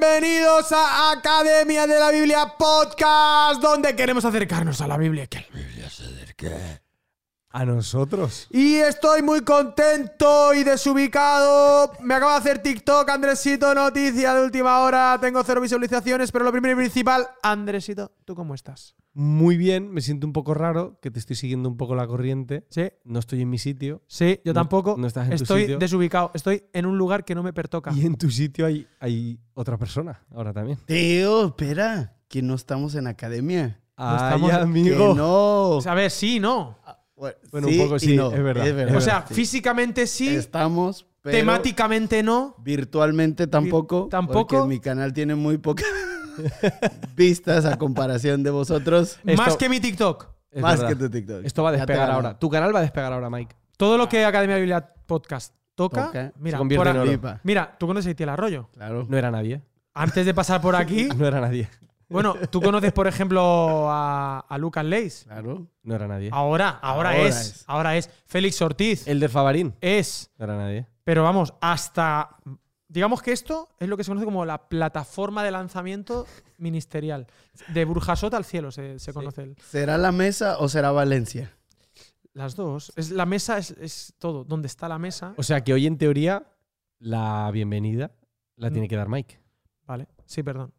Bienvenidos 0.00 0.70
a 0.70 1.10
Academia 1.10 1.84
de 1.84 1.98
la 1.98 2.12
Biblia 2.12 2.54
Podcast, 2.56 3.60
donde 3.60 3.96
queremos 3.96 4.24
acercarnos 4.24 4.80
a 4.80 4.86
la 4.86 4.96
Biblia. 4.96 5.26
Que 5.26 5.40
la 5.40 5.58
Biblia 5.58 5.90
se 5.90 6.04
acerque. 6.04 6.52
A 7.50 7.64
nosotros. 7.64 8.46
Y 8.50 8.76
estoy 8.76 9.22
muy 9.22 9.40
contento 9.40 10.54
y 10.54 10.62
desubicado. 10.62 11.92
Me 12.00 12.14
acaba 12.14 12.34
de 12.34 12.38
hacer 12.38 12.62
TikTok, 12.62 13.10
Andresito, 13.10 13.74
noticia 13.74 14.34
de 14.34 14.44
última 14.44 14.78
hora. 14.80 15.18
Tengo 15.20 15.42
cero 15.42 15.60
visualizaciones, 15.60 16.30
pero 16.30 16.44
lo 16.44 16.52
primero 16.52 16.74
y 16.74 16.76
principal, 16.76 17.28
Andresito, 17.42 18.12
¿tú 18.24 18.36
cómo 18.36 18.54
estás? 18.54 18.94
Muy 19.14 19.56
bien, 19.56 19.90
me 19.90 20.00
siento 20.00 20.26
un 20.26 20.32
poco 20.32 20.54
raro, 20.54 20.98
que 21.02 21.10
te 21.10 21.18
estoy 21.18 21.34
siguiendo 21.34 21.68
un 21.68 21.76
poco 21.76 21.94
la 21.96 22.06
corriente. 22.06 22.64
Sí, 22.70 22.82
No 23.04 23.18
estoy 23.18 23.42
en 23.42 23.50
mi 23.50 23.58
sitio. 23.58 24.02
sí, 24.06 24.40
yo 24.44 24.52
No- 24.52 24.60
tampoco. 24.60 24.94
no 24.98 25.06
estás 25.06 25.24
en 25.28 25.36
tu 25.36 25.42
estoy 25.42 25.60
sitio. 25.62 25.78
desubicado. 25.78 26.30
Estoy 26.34 26.64
en 26.72 26.86
un 26.86 26.96
lugar 26.98 27.24
que 27.24 27.34
no 27.34 27.42
me 27.42 27.52
pertoca. 27.52 27.92
Y 27.92 28.06
en 28.06 28.16
tu 28.16 28.30
sitio 28.30 28.66
hay, 28.66 28.86
hay 29.00 29.40
otra 29.54 29.76
persona 29.76 30.22
ahora 30.30 30.52
también. 30.52 30.78
Tío, 30.86 31.46
espera, 31.46 32.16
que 32.28 32.42
no 32.42 32.54
estamos 32.54 32.94
en 32.94 33.06
academia. 33.08 33.80
Ay, 33.96 34.16
estamos- 34.34 34.52
amigo. 34.52 35.12
Que 35.12 35.18
no. 35.18 35.78
A 35.84 35.94
ver, 35.94 36.10
sí, 36.12 36.38
no. 36.38 36.78
Bueno, 37.16 37.36
Bueno, 37.50 37.66
un 37.68 37.78
poco 37.78 37.98
sí, 37.98 38.14
no, 38.14 38.30
es 38.32 38.40
verdad. 38.42 38.94
O 38.96 39.00
sea, 39.00 39.24
sí. 39.26 39.34
físicamente 39.34 40.06
sí, 40.06 40.28
estamos, 40.28 41.04
pero 41.20 41.36
temáticamente 41.36 42.22
no. 42.22 42.54
virtualmente 42.62 43.48
tampoco. 43.48 44.06
tampoco. 44.08 44.46
Porque 44.58 44.68
mi 44.68 44.78
canal 44.78 45.12
tiene 45.12 45.34
muy 45.34 45.58
pocas 45.58 45.84
vistas 47.16 47.64
a 47.64 47.76
comparación 47.78 48.42
de 48.42 48.50
vosotros. 48.50 49.18
Esto- 49.24 49.42
Más 49.42 49.56
que 49.56 49.68
mi 49.68 49.80
TikTok. 49.80 50.26
Es 50.50 50.62
más 50.62 50.78
verdad. 50.80 50.88
que 50.88 50.96
tu 50.96 51.10
TikTok. 51.10 51.44
Esto 51.44 51.62
va 51.62 51.68
a 51.70 51.72
despegar 51.72 52.10
ahora. 52.10 52.38
Tu 52.38 52.48
canal 52.48 52.74
va 52.74 52.78
a 52.78 52.82
despegar 52.82 53.12
ahora, 53.12 53.28
Mike. 53.30 53.54
Todo 53.76 53.98
lo 53.98 54.08
que 54.08 54.24
Academia 54.24 54.54
de 54.56 54.62
Biblia 54.62 54.94
Podcast 55.06 55.54
toca. 55.74 56.06
Toca. 56.06 56.32
Mira, 56.38 56.56
Se 56.56 56.58
convierte 56.58 56.84
por 56.92 57.06
en 57.06 57.18
oro. 57.18 57.38
Mira, 57.44 57.76
tú 57.78 57.86
conoces 57.86 58.08
a 58.08 58.10
Itiel 58.10 58.28
Arroyo. 58.30 58.68
Claro. 58.72 59.06
No 59.08 59.16
era 59.16 59.30
nadie. 59.30 59.62
Antes 59.94 60.24
de 60.26 60.34
pasar 60.34 60.60
por 60.60 60.74
aquí, 60.74 61.08
No 61.16 61.26
era 61.26 61.40
nadie. 61.40 61.68
bueno, 62.08 62.34
tú 62.50 62.60
conoces, 62.62 62.92
por 62.92 63.06
ejemplo, 63.06 63.90
a, 63.90 64.40
a 64.48 64.58
Lucas 64.58 64.84
Leis. 64.84 65.24
Claro. 65.28 65.66
No 65.82 65.94
era 65.94 66.08
nadie. 66.08 66.30
Ahora, 66.32 66.70
ahora, 66.70 67.10
Ahora 67.10 67.16
es, 67.28 67.36
es. 67.36 67.64
Ahora 67.66 67.96
es. 67.96 68.10
Félix 68.26 68.60
Ortiz 68.62 69.06
El 69.06 69.20
de 69.20 69.28
Favarín. 69.28 69.74
es. 69.80 70.30
No 70.38 70.44
era 70.44 70.56
nadie. 70.56 70.86
Pero 71.04 71.22
vamos, 71.22 71.52
hasta. 71.60 72.36
Digamos 72.88 73.20
que 73.22 73.32
esto 73.32 73.68
es 73.78 73.88
lo 73.88 73.96
que 73.98 74.04
se 74.04 74.10
conoce 74.10 74.24
como 74.24 74.44
la 74.46 74.68
plataforma 74.68 75.44
de 75.44 75.50
lanzamiento 75.50 76.26
ministerial. 76.56 77.26
De 77.74 77.84
Burjasot 77.84 78.32
al 78.32 78.44
cielo 78.46 78.70
se, 78.72 78.98
se 78.98 79.12
conoce. 79.12 79.42
el- 79.42 79.56
¿Será 79.58 79.98
la 79.98 80.10
mesa 80.10 80.58
o 80.58 80.68
será 80.68 80.90
Valencia? 80.90 81.54
Las 82.32 82.56
dos. 82.56 82.92
Es, 82.96 83.10
la 83.10 83.26
mesa 83.26 83.58
es, 83.58 83.72
es 83.72 84.14
todo. 84.18 84.44
Donde 84.44 84.68
está 84.68 84.88
la 84.88 84.98
mesa. 84.98 85.34
O 85.36 85.42
sea 85.42 85.62
que 85.62 85.72
hoy, 85.74 85.86
en 85.86 85.98
teoría, 85.98 86.46
la 86.98 87.50
bienvenida 87.52 88.10
la 88.56 88.70
Mm. 88.70 88.72
tiene 88.72 88.88
que 88.88 88.96
dar 88.96 89.08
Mike. 89.08 89.38
Vale. 89.86 90.08
Sí, 90.24 90.42
perdón. 90.42 90.72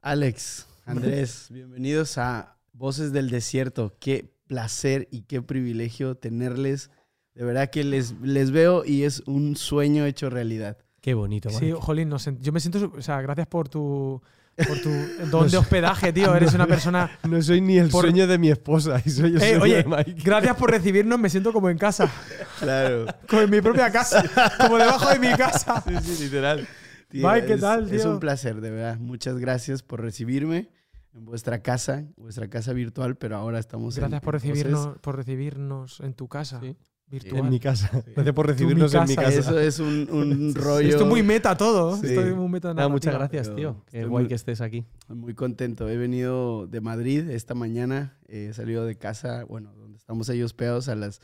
Alex, 0.00 0.66
Andrés, 0.86 1.48
bienvenidos 1.50 2.18
a 2.18 2.56
Voces 2.72 3.12
del 3.12 3.30
Desierto. 3.30 3.96
Qué 3.98 4.32
placer 4.46 5.08
y 5.10 5.22
qué 5.22 5.42
privilegio 5.42 6.14
tenerles. 6.16 6.90
De 7.34 7.44
verdad 7.44 7.70
que 7.70 7.82
les, 7.84 8.12
les 8.20 8.50
veo 8.52 8.84
y 8.84 9.04
es 9.04 9.20
un 9.26 9.56
sueño 9.56 10.04
hecho 10.06 10.30
realidad. 10.30 10.78
Qué 11.02 11.12
bonito, 11.14 11.50
Mike. 11.50 11.60
Sí, 11.66 11.72
jolín, 11.78 12.08
no 12.08 12.18
sé, 12.18 12.34
yo 12.40 12.50
me 12.52 12.60
siento. 12.60 12.90
O 12.96 13.02
sea, 13.02 13.20
gracias 13.20 13.46
por 13.48 13.68
tu. 13.68 14.22
Por 14.56 14.78
tu 14.80 14.90
don 15.30 15.48
de 15.50 15.56
hospedaje, 15.56 16.12
tío. 16.12 16.34
Eres 16.34 16.54
una 16.54 16.66
persona. 16.66 17.10
No 17.28 17.42
soy 17.42 17.60
ni 17.60 17.76
el 17.78 17.88
Por- 17.90 18.04
sueño 18.04 18.26
de 18.26 18.38
mi 18.38 18.50
esposa, 18.50 19.02
y 19.04 19.10
soy 19.10 19.30
el 19.30 19.36
Eh, 19.42 19.48
sueño 19.58 19.62
oye, 19.64 19.76
de 19.82 19.84
Mike. 19.84 20.22
gracias 20.24 20.56
por 20.56 20.70
recibirnos. 20.70 21.18
Me 21.18 21.28
siento 21.28 21.52
como 21.52 21.68
en 21.68 21.76
casa. 21.76 22.10
Claro. 22.60 23.06
Como 23.28 23.42
en 23.42 23.50
mi 23.50 23.60
propia 23.60 23.90
casa. 23.90 24.22
Como 24.58 24.78
debajo 24.78 25.08
de 25.10 25.18
mi 25.18 25.32
casa. 25.36 25.82
Sí, 26.02 26.14
sí, 26.14 26.24
literal. 26.24 26.66
Tío, 27.08 27.28
Mike, 27.28 27.46
¿qué 27.46 27.54
es- 27.54 27.60
tal, 27.60 27.92
Es 27.92 28.02
tío? 28.02 28.10
un 28.12 28.20
placer, 28.20 28.60
de 28.60 28.70
verdad. 28.70 28.98
Muchas 28.98 29.36
gracias 29.38 29.82
por 29.82 30.00
recibirme 30.00 30.70
en 31.14 31.24
vuestra 31.24 31.60
casa, 31.60 32.04
vuestra 32.16 32.48
casa 32.48 32.72
virtual, 32.72 33.16
pero 33.16 33.36
ahora 33.36 33.58
estamos 33.58 33.96
en- 33.96 34.02
Gracias 34.02 34.20
por 34.22 34.34
en 34.36 34.40
Voces. 34.40 34.50
recibirnos, 34.54 34.98
por 35.00 35.16
recibirnos 35.16 36.00
en 36.00 36.14
tu 36.14 36.28
casa 36.28 36.60
Sí. 36.60 36.76
Virtual. 37.12 37.44
En 37.44 37.50
mi 37.50 37.60
casa. 37.60 38.02
Gracias 38.14 38.34
por 38.34 38.46
recibirnos 38.48 38.92
mi 38.92 38.98
en 39.00 39.06
mi 39.08 39.14
casa. 39.14 39.38
Eso 39.38 39.60
es 39.60 39.78
un, 39.78 40.08
un 40.10 40.52
rollo. 40.56 40.88
Esto 40.88 41.04
es 41.04 41.08
muy 41.08 41.22
meta 41.22 41.56
todo. 41.56 41.96
Sí. 41.98 42.06
Esto 42.08 42.22
es 42.22 42.34
muy 42.34 42.48
meta 42.48 42.74
Nada, 42.74 42.88
muchas 42.88 43.14
gracias, 43.14 43.54
tío. 43.54 43.84
Qué 43.90 43.98
estoy 43.98 44.10
guay 44.10 44.24
muy- 44.24 44.28
que 44.28 44.34
estés 44.34 44.60
aquí. 44.60 44.84
Muy 45.08 45.34
contento. 45.34 45.88
He 45.88 45.96
venido 45.96 46.66
de 46.66 46.80
Madrid 46.80 47.30
esta 47.30 47.54
mañana. 47.54 48.18
He 48.26 48.52
salido 48.52 48.84
de 48.84 48.96
casa, 48.96 49.44
bueno, 49.44 49.72
donde 49.74 49.98
estamos 49.98 50.28
ahí 50.30 50.42
hospedados 50.42 50.88
a 50.88 50.96
las 50.96 51.20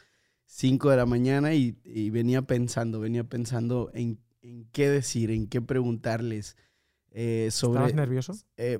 5 0.46 0.90
de 0.90 0.96
la 0.96 1.06
mañana 1.06 1.54
y, 1.54 1.76
y 1.84 2.10
venía 2.10 2.42
pensando, 2.42 3.00
venía 3.00 3.24
pensando 3.24 3.90
en, 3.94 4.18
en 4.42 4.66
qué 4.72 4.88
decir, 4.88 5.30
en 5.30 5.46
qué 5.48 5.60
preguntarles 5.60 6.56
eh, 7.10 7.48
sobre... 7.50 7.78
¿Estabas 7.80 7.94
nervioso? 7.94 8.34
Eh, 8.56 8.78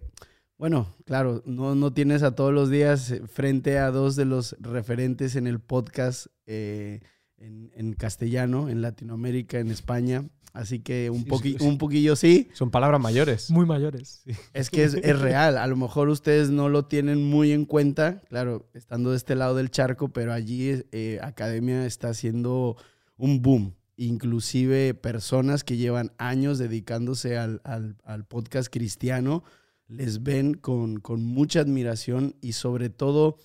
bueno, 0.58 0.94
claro, 1.06 1.42
no, 1.46 1.74
no 1.74 1.92
tienes 1.92 2.22
a 2.22 2.34
todos 2.34 2.52
los 2.52 2.69
días 2.70 3.10
eh, 3.12 3.22
frente 3.26 3.78
a 3.78 3.91
dos 3.91 4.16
de 4.16 4.24
los 4.24 4.56
referentes 4.60 5.36
en 5.36 5.46
el 5.46 5.60
podcast 5.60 6.26
eh, 6.46 7.00
en, 7.36 7.70
en 7.74 7.92
castellano, 7.92 8.69
en 8.69 8.82
Latinoamérica, 8.82 9.58
en 9.60 9.70
España. 9.70 10.28
Así 10.54 10.80
que 10.80 11.10
un, 11.10 11.22
Sí, 11.24 11.30
poqui- 11.30 11.60
un 11.60 11.78
poquillo 11.78 12.16
sí. 12.16 12.48
Son 12.54 12.70
palabras 12.72 13.00
mayores. 13.00 13.50
Muy 13.50 13.66
mayores. 13.66 14.24
Es 14.54 14.70
que 14.70 14.82
es, 14.82 14.94
es 14.94 15.19
real. 15.20 15.56
A 15.58 15.66
lo 15.69 15.76
mejor 15.76 16.08
ustedes 16.08 16.50
no 16.50 16.69
lo 16.69 16.86
tienen 16.86 17.22
muy 17.22 17.52
en 17.52 17.64
cuenta, 17.64 18.22
claro, 18.28 18.69
estando 18.75 19.10
de 19.10 19.19
este 19.19 19.36
lado 19.36 19.54
del 19.54 19.70
charco, 19.70 20.08
pero 20.08 20.32
allí 20.32 20.82
eh, 20.90 21.20
Academia 21.22 21.86
está 21.86 22.08
haciendo 22.08 22.76
un 23.16 23.42
boom. 23.42 23.75
Inclusive 23.96 24.94
personas 24.94 25.62
que 25.62 25.76
llevan 25.76 26.12
años 26.19 26.58
dedicándose 26.58 27.36
al, 27.36 27.60
al- 27.62 27.96
al 28.04 28.25
podcast 28.25 28.72
cristiano 28.72 29.44
les 29.88 30.22
ven 30.22 30.54
con, 30.54 31.00
con 31.00 31.22
mucha 31.25 31.60
admiración 31.60 32.37
y 32.41 32.53
sobre 32.53 32.91
todo 32.91 33.37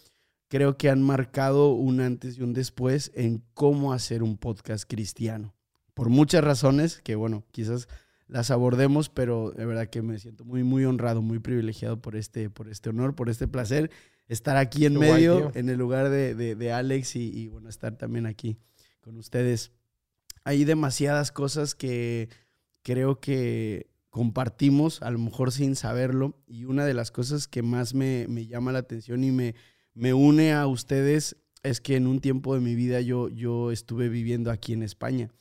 creo 0.50 0.78
que 0.78 0.90
han 0.90 1.02
marcado 1.02 1.74
un 1.74 2.00
antes 2.02 2.38
y 2.38 2.44
un 2.44 2.54
después 2.54 3.12
en 3.16 3.44
cómo 3.54 3.92
hacer 3.94 4.22
un 4.22 4.38
podcast 4.38 4.84
cristiano. 4.88 5.56
Por 5.94 6.10
muchas 6.10 6.44
razones 6.44 7.02
que, 7.02 7.16
bueno, 7.16 7.44
quizás 7.52 7.88
las 8.28 8.52
abordemos, 8.52 9.10
pero 9.10 9.52
de 9.52 9.66
verdad 9.66 9.90
que 9.90 10.02
me 10.02 10.20
siento 10.20 10.44
muy, 10.46 10.64
muy 10.64 10.86
honrado, 10.86 11.22
muy 11.22 11.40
privilegiado 11.40 12.02
por 12.02 12.16
este, 12.16 12.50
por 12.50 12.68
este 12.70 12.90
honor, 12.90 13.16
por 13.16 13.30
este 13.30 13.48
placer, 13.48 13.90
estar 14.28 14.58
aquí 14.58 14.86
en 14.86 14.94
Qué 14.94 15.00
medio, 15.00 15.52
en 15.56 15.70
el 15.70 15.78
lugar 15.78 16.10
de, 16.10 16.36
de- 16.36 16.56
de 16.56 16.72
Alex 16.72 17.16
y, 17.16 17.30
y, 17.30 17.48
bueno, 17.48 17.70
estar 17.70 17.98
también 17.98 18.26
aquí 18.26 18.58
con 19.02 19.18
ustedes. 19.18 19.72
Hay 20.44 20.66
demasiadas 20.66 21.32
cosas 21.32 21.74
que 21.76 22.30
creo 22.82 23.20
que 23.20 23.88
compartimos, 24.14 25.02
a 25.02 25.10
lo 25.10 25.18
mejor 25.18 25.52
sin 25.52 25.76
saberlo, 25.76 26.38
y 26.46 26.66
una 26.66 26.86
de 26.86 26.94
las 26.94 27.10
cosas 27.10 27.48
que 27.48 27.64
más 27.64 27.96
me, 27.96 28.28
me 28.30 28.46
llama 28.46 28.72
la 28.72 28.80
atención 28.80 29.24
y 29.24 29.32
me, 29.32 29.56
me 29.96 30.14
une 30.14 30.54
a 30.54 30.68
ustedes 30.68 31.36
es 31.64 31.82
que 31.82 31.96
en 31.96 32.06
un 32.06 32.20
tiempo 32.20 32.54
de 32.54 32.62
mi 32.62 32.76
vida 32.76 33.02
yo, 33.02 33.30
yo 33.30 33.72
estuve 33.72 34.10
viviendo 34.10 34.52
aquí 34.52 34.74
en 34.74 34.84
España 34.84 35.32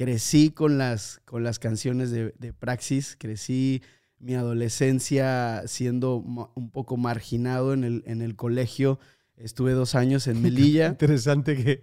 crecí 0.00 0.50
con 0.50 0.78
las, 0.78 1.20
con 1.26 1.44
las 1.44 1.58
canciones 1.58 2.10
de, 2.10 2.32
de 2.38 2.54
Praxis, 2.54 3.16
crecí 3.18 3.82
mi 4.18 4.34
adolescencia 4.34 5.62
siendo 5.66 6.16
un 6.16 6.70
poco 6.70 6.96
marginado 6.96 7.74
en 7.74 7.84
el, 7.84 8.02
en 8.06 8.22
el 8.22 8.34
colegio. 8.34 8.98
Estuve 9.36 9.72
dos 9.72 9.94
años 9.94 10.26
en 10.26 10.40
Melilla. 10.42 10.88
Interesante 10.88 11.54
que, 11.54 11.82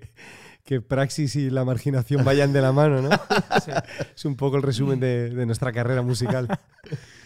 que 0.67 0.81
praxis 0.81 1.35
y 1.37 1.49
la 1.49 1.63
marginación 1.63 2.25
vayan 2.25 2.51
de 2.51 2.61
la 2.61 2.73
mano, 2.73 3.01
¿no? 3.01 3.09
Sí. 3.63 3.71
Es 4.13 4.25
un 4.25 4.35
poco 4.35 4.57
el 4.57 4.63
resumen 4.63 4.99
de, 4.99 5.29
de 5.29 5.45
nuestra 5.45 5.71
carrera 5.71 6.01
musical. 6.01 6.47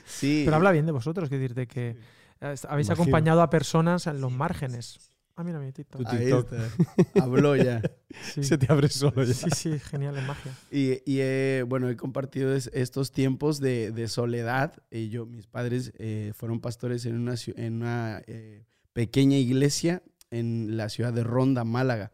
Sí, 0.05 0.43
Pero 0.45 0.57
habla 0.57 0.71
bien 0.71 0.85
de 0.85 0.91
vosotros, 0.91 1.27
que 1.27 1.37
decirte 1.39 1.65
que 1.67 1.89
eh, 1.89 1.95
habéis 2.39 2.63
Imagino. 2.87 2.93
acompañado 2.93 3.41
a 3.41 3.49
personas 3.49 4.05
en 4.05 4.21
los 4.21 4.31
márgenes. 4.31 5.11
Ah, 5.35 5.43
mira 5.43 5.59
mi 5.59 5.71
TikTok. 5.71 6.01
Tu 6.03 6.07
ahí 6.09 6.17
TikTok. 6.25 6.53
está. 6.53 7.23
Habló 7.23 7.55
ya. 7.55 7.81
Sí. 8.33 8.43
Se 8.43 8.57
te 8.57 8.71
abre 8.71 8.89
solo 8.89 9.23
ya. 9.23 9.33
sí, 9.33 9.49
sí, 9.55 9.79
genial, 9.79 10.17
es 10.17 10.27
magia. 10.27 10.51
Y, 10.69 10.91
y, 11.09 11.19
eh, 11.21 11.63
bueno, 11.65 11.89
he 11.89 11.95
compartido 11.95 12.53
es- 12.53 12.69
estos 12.73 13.11
tiempos 13.13 13.59
de, 13.61 13.91
de 13.91 14.07
soledad. 14.09 14.73
Y 14.91 15.07
yo, 15.09 15.25
mis 15.25 15.47
padres 15.47 15.93
eh, 15.97 16.33
fueron 16.35 16.59
pastores 16.59 17.05
en 17.05 17.15
una, 17.15 17.35
en 17.55 17.73
una 17.73 18.21
eh, 18.27 18.65
pequeña 18.93 19.37
iglesia 19.37 20.03
en 20.31 20.77
la 20.77 20.89
ciudad 20.89 21.13
de 21.13 21.23
Ronda, 21.23 21.63
Málaga. 21.63 22.11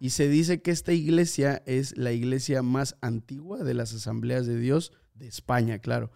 Y 0.00 0.10
se 0.10 0.28
dice 0.28 0.62
que 0.62 0.70
esta 0.70 0.92
iglesia 0.92 1.62
es 1.66 1.96
la 1.98 2.12
iglesia 2.12 2.62
más 2.62 2.96
antigua 3.00 3.62
de 3.64 3.74
las 3.74 3.92
asambleas 3.92 4.46
de 4.46 4.58
Dios 4.58 4.92
de 5.14 5.26
España, 5.26 5.80
claro. 5.80 6.12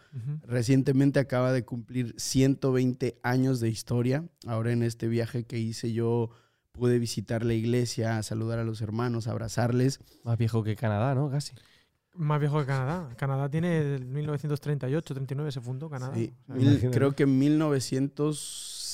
Recientemente 0.46 1.18
acaba 1.18 1.52
de 1.52 1.64
cumplir 1.64 2.14
120 2.16 3.18
años 3.22 3.58
de 3.60 3.68
historia. 3.68 4.24
Ahora 4.46 4.72
en 4.72 4.82
este 4.84 5.08
viaje 5.08 5.44
que 5.44 5.58
hice 5.58 5.92
yo 5.92 6.30
pude 6.70 6.98
visitar 6.98 7.44
la 7.44 7.52
iglesia, 7.54 8.22
saludar 8.22 8.58
a 8.60 8.64
los 8.64 8.80
hermanos, 8.80 9.26
abrazarles. 9.26 9.98
Más 10.24 10.38
viejo 10.38 10.62
que 10.62 10.76
Canadá, 10.76 11.14
¿no? 11.14 11.28
Casi. 11.30 11.52
Más 12.14 12.38
viejo 12.40 12.60
que 12.60 12.66
Canadá. 12.66 13.08
Canadá 13.16 13.48
tiene 13.50 13.82
del 13.82 14.04
1938, 14.06 15.14
39 15.14 15.50
se 15.52 15.60
fundó 15.60 15.90
Canadá. 15.90 16.14
Sí, 16.14 16.32
O 16.48 16.54
sea, 16.54 16.54
mil- 16.56 16.90
creo 16.90 17.12
que 17.12 17.24
en 17.24 17.38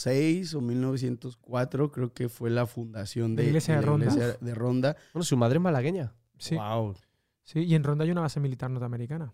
1906 0.07 0.55
o 0.55 0.61
1904 0.61 1.91
creo 1.93 2.13
que 2.13 2.29
fue 2.29 2.51
la 2.51 2.67
fundación 2.67 3.35
La 3.37 3.43
de, 3.43 3.49
iglesia 3.49 3.75
de 3.77 3.81
la 3.81 3.87
Ronda. 3.87 4.07
iglesia 4.07 4.37
de 4.41 4.55
Ronda. 4.55 4.97
Bueno, 5.13 5.25
su 5.25 5.37
madre 5.37 5.57
es 5.57 5.63
malagueña. 5.63 6.15
Sí, 6.39 6.55
Wow. 6.57 6.95
sí, 7.43 7.61
y 7.61 7.75
en 7.75 7.83
Ronda 7.85 8.05
hay 8.05 8.11
una 8.11 8.21
base 8.23 8.41
militar 8.41 8.71
norteamericana. 8.71 9.33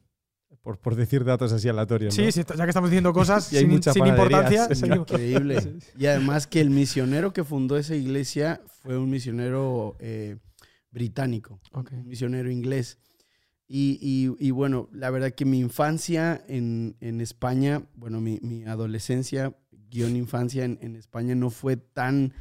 Por, 0.63 0.79
por 0.79 0.95
decir 0.95 1.25
datos 1.25 1.53
así 1.53 1.69
aleatorios. 1.69 2.17
¿no? 2.17 2.25
Sí, 2.25 2.31
sí, 2.33 2.43
ya 2.57 2.65
que 2.65 2.71
estamos 2.71 2.89
diciendo 2.89 3.13
cosas 3.13 3.53
Y 3.53 3.57
hay 3.59 3.67
sin, 3.67 3.83
sin 3.83 4.07
importancia. 4.07 4.67
Es. 4.71 4.83
Increíble. 4.83 5.79
Y 5.99 6.07
además 6.07 6.47
que 6.47 6.61
el 6.61 6.71
misionero 6.71 7.33
que 7.33 7.45
fundó 7.45 7.77
esa 7.77 7.95
iglesia 7.97 8.61
fue 8.83 8.97
un 8.97 9.11
misionero 9.11 9.97
eh, 9.99 10.39
británico, 10.91 11.61
Ok. 11.73 11.91
un 11.93 12.07
misionero 12.09 12.51
inglés. 12.51 12.99
Y, 13.67 13.99
y- 14.01 14.47
y 14.47 14.51
bueno, 14.53 14.89
la 14.93 15.11
verdad 15.11 15.33
que 15.33 15.45
mi 15.45 15.59
infancia 15.59 16.45
en, 16.49 16.97
en 17.01 17.21
España, 17.21 17.83
bueno, 17.95 18.21
mi, 18.21 18.39
mi 18.43 18.65
adolescencia, 18.65 19.57
guion 19.95 20.17
infancia 20.17 20.65
en, 20.65 20.79
en 20.83 20.97
España 20.97 21.35
no 21.37 21.51
fue 21.51 21.77
tan, 21.77 22.33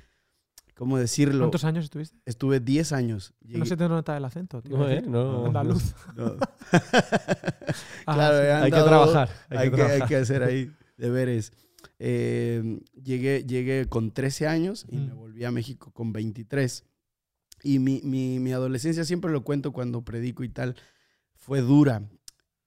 ¿cómo 0.75 0.97
decirlo? 0.97 1.39
¿Cuántos 1.45 1.63
años 1.65 1.83
estuviste? 1.85 2.17
Estuve 2.25 2.59
10 2.59 2.91
años. 2.93 3.33
No 3.41 3.59
Llegué- 3.59 3.65
se 3.67 3.77
te 3.77 3.87
nota 3.87 4.17
el 4.17 4.25
acento, 4.25 4.61
tío. 4.61 4.77
No, 4.77 4.89
¿eh? 4.89 5.03
No. 5.05 5.45
Andaluz. 5.45 5.93
no. 6.15 6.35
Ah, 6.71 8.13
Claro, 8.15 8.37
sí. 8.37 8.43
he 8.43 8.51
Hay 8.53 8.71
que 8.71 8.81
trabajar. 8.81 9.29
Hay, 9.49 9.57
Hay 9.57 9.69
que 9.69 9.75
que, 9.75 9.81
hay 9.81 9.87
trabajar. 9.87 10.07
que 10.09 10.15
hacer 10.15 10.43
ahí 10.43 10.71
deberes. 10.97 11.53
Eh, 11.99 12.79
llegué, 13.01 13.43
llegué 13.45 13.85
con 13.87 14.11
13 14.11 14.47
años 14.47 14.85
y 14.89 14.97
me 14.97 15.07
Ujú. 15.11 15.17
volví 15.17 15.43
a 15.45 15.51
México 15.51 15.91
con 15.91 16.11
23. 16.13 16.83
Y 17.63 17.79
mi, 17.79 18.01
mi- 18.03 18.39
mi 18.39 18.51
adolescencia, 18.51 19.05
siempre 19.05 19.31
lo 19.31 19.43
cuento 19.43 19.71
cuando 19.71 20.03
predico 20.03 20.43
y 20.43 20.49
tal, 20.49 20.75
fue 21.35 21.61
dura. 21.61 22.01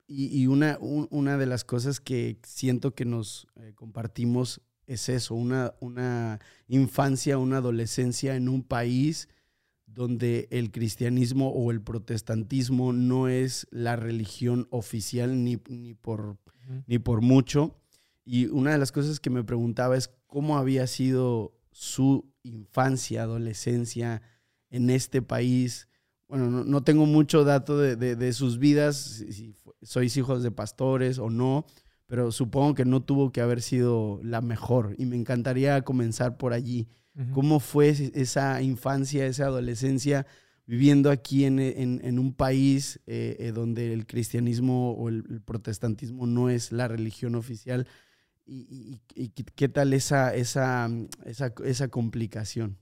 Y, 0.07 0.27
y 0.41 0.47
una, 0.47 0.79
un- 0.81 1.09
una 1.11 1.37
de 1.37 1.47
las 1.47 1.65
cosas 1.65 1.99
que 2.01 2.39
siento 2.45 2.95
que 2.95 3.05
nos 3.05 3.49
eh, 3.57 3.73
compartimos 3.75 4.61
es 4.87 5.09
eso, 5.09 5.35
una, 5.35 5.75
una 5.81 6.39
infancia, 6.69 7.39
una 7.39 7.59
adolescencia 7.59 8.37
en 8.37 8.49
un 8.49 8.63
país 8.63 9.29
donde 9.87 10.49
el 10.51 10.71
cristianismo 10.71 11.51
o 11.51 11.71
el 11.71 11.81
protestantismo 11.81 12.93
no 12.93 13.29
es 13.29 13.67
la 13.71 13.97
religión 13.97 14.67
oficial 14.71 15.43
ni, 15.45 15.59
ni 15.69 15.95
por 15.95 16.37
ni 16.87 16.99
por 16.99 17.21
mucho. 17.21 17.77
Y 18.25 18.47
una 18.47 18.73
de 18.73 18.79
las 18.79 18.91
cosas 18.91 19.21
que 19.21 19.31
me 19.31 19.45
preguntaba 19.45 19.97
es 19.97 20.11
cómo 20.27 20.59
había 20.59 20.87
sido 20.89 21.55
su 21.71 22.29
infancia, 22.43 23.23
adolescencia 23.23 24.21
en 24.71 24.91
este 24.91 25.23
país. 25.23 25.89
Bueno, 26.29 26.51
no, 26.51 26.65
no 26.65 26.83
tengo 26.83 27.07
mucho 27.07 27.45
dato 27.45 27.79
de, 27.79 27.95
de- 27.95 28.17
de 28.17 28.33
sus 28.33 28.59
vidas, 28.59 28.97
si, 29.31 29.55
sois 29.83 30.17
hijos 30.17 30.43
de 30.43 30.51
pastores 30.51 31.19
o 31.21 31.31
no, 31.31 31.67
pero 32.07 32.31
supongo 32.33 32.75
que 32.75 32.85
no 32.85 33.03
tuvo 33.03 33.31
que 33.33 33.41
haber 33.41 33.61
sido 33.63 34.21
la 34.23 34.41
mejor. 34.41 34.95
Y 34.99 35.07
me 35.07 35.17
encantaría 35.17 35.83
comenzar 35.83 36.37
por 36.37 36.53
allí. 36.53 36.89
¿Cómo 37.33 37.61
fue 37.61 37.89
esa 37.89 38.61
infancia, 38.61 39.27
esa 39.27 39.47
adolescencia 39.47 40.27
viviendo 40.67 41.11
aquí 41.11 41.45
en, 41.47 41.59
en- 41.61 42.01
en 42.05 42.19
un 42.19 42.35
país 42.35 43.01
eh, 43.07 43.37
eh, 43.39 43.53
donde 43.53 43.93
el 43.95 44.07
cristianismo 44.07 44.93
o 44.93 45.09
el, 45.09 45.25
el 45.31 45.41
protestantismo 45.41 46.27
no 46.27 46.51
es 46.51 46.73
la 46.73 46.89
religión 46.89 47.35
oficial? 47.35 47.87
¿Y, 48.45 49.01
y- 49.15 49.25
y 49.25 49.29
qué- 49.31 49.69
tal 49.69 49.93
esa, 49.95 50.35
esa, 50.35 50.89
esa, 51.25 51.53
esa 51.65 51.89
complicación? 51.89 52.77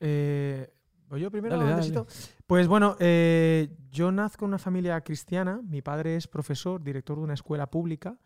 Eh, 0.00 0.68
¿Voy 1.08 1.20
yo 1.20 1.30
primero, 1.30 1.56
Dale, 1.58 1.70
dale. 1.70 2.06
Pues 2.52 2.68
bueno, 2.68 2.96
eh, 3.00 3.70
yo 3.90 4.12
nazco 4.12 4.44
en 4.44 4.50
una 4.50 4.58
familia 4.58 5.00
cristiana. 5.00 5.62
Mi 5.66 5.80
padre 5.80 6.16
es 6.16 6.28
profesor, 6.28 6.82
director 6.82 7.16
de 7.16 7.24
una 7.24 7.32
escuela 7.32 7.70
pública. 7.70 8.18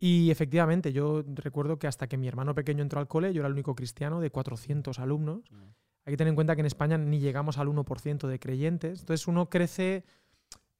Y 0.00 0.32
efectivamente, 0.32 0.92
yo 0.92 1.22
recuerdo 1.36 1.78
que 1.78 1.86
hasta 1.86 2.08
que 2.08 2.16
mi 2.16 2.26
hermano 2.26 2.52
pequeño 2.56 2.82
entró 2.82 2.98
al 2.98 3.06
cole, 3.06 3.32
yo 3.32 3.42
era 3.42 3.46
el 3.46 3.52
único 3.52 3.76
cristiano 3.76 4.20
de 4.20 4.30
400 4.30 4.98
alumnos. 4.98 5.44
Hay 6.04 6.12
que 6.12 6.16
tener 6.16 6.30
en 6.30 6.34
cuenta 6.34 6.56
que 6.56 6.62
en 6.62 6.66
España 6.66 6.98
ni 6.98 7.20
llegamos 7.20 7.56
al 7.58 7.68
1% 7.68 8.26
de 8.26 8.40
creyentes. 8.40 8.98
Entonces 8.98 9.28
uno 9.28 9.48
crece 9.48 10.04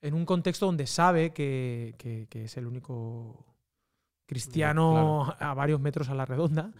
en 0.03 0.15
un 0.15 0.27
contexto 0.27 0.67
donde 0.67 0.89
sabe 0.89 1.31
que, 1.33 1.95
que- 1.97 2.27
que 2.29 2.47
es 2.47 2.57
el 2.57 2.67
único 2.67 3.47
cristiano 4.27 5.33
a 5.39 5.55
varios 5.55 5.79
metros 5.81 6.09
a 6.09 6.15
la 6.17 6.27
redonda. 6.27 6.73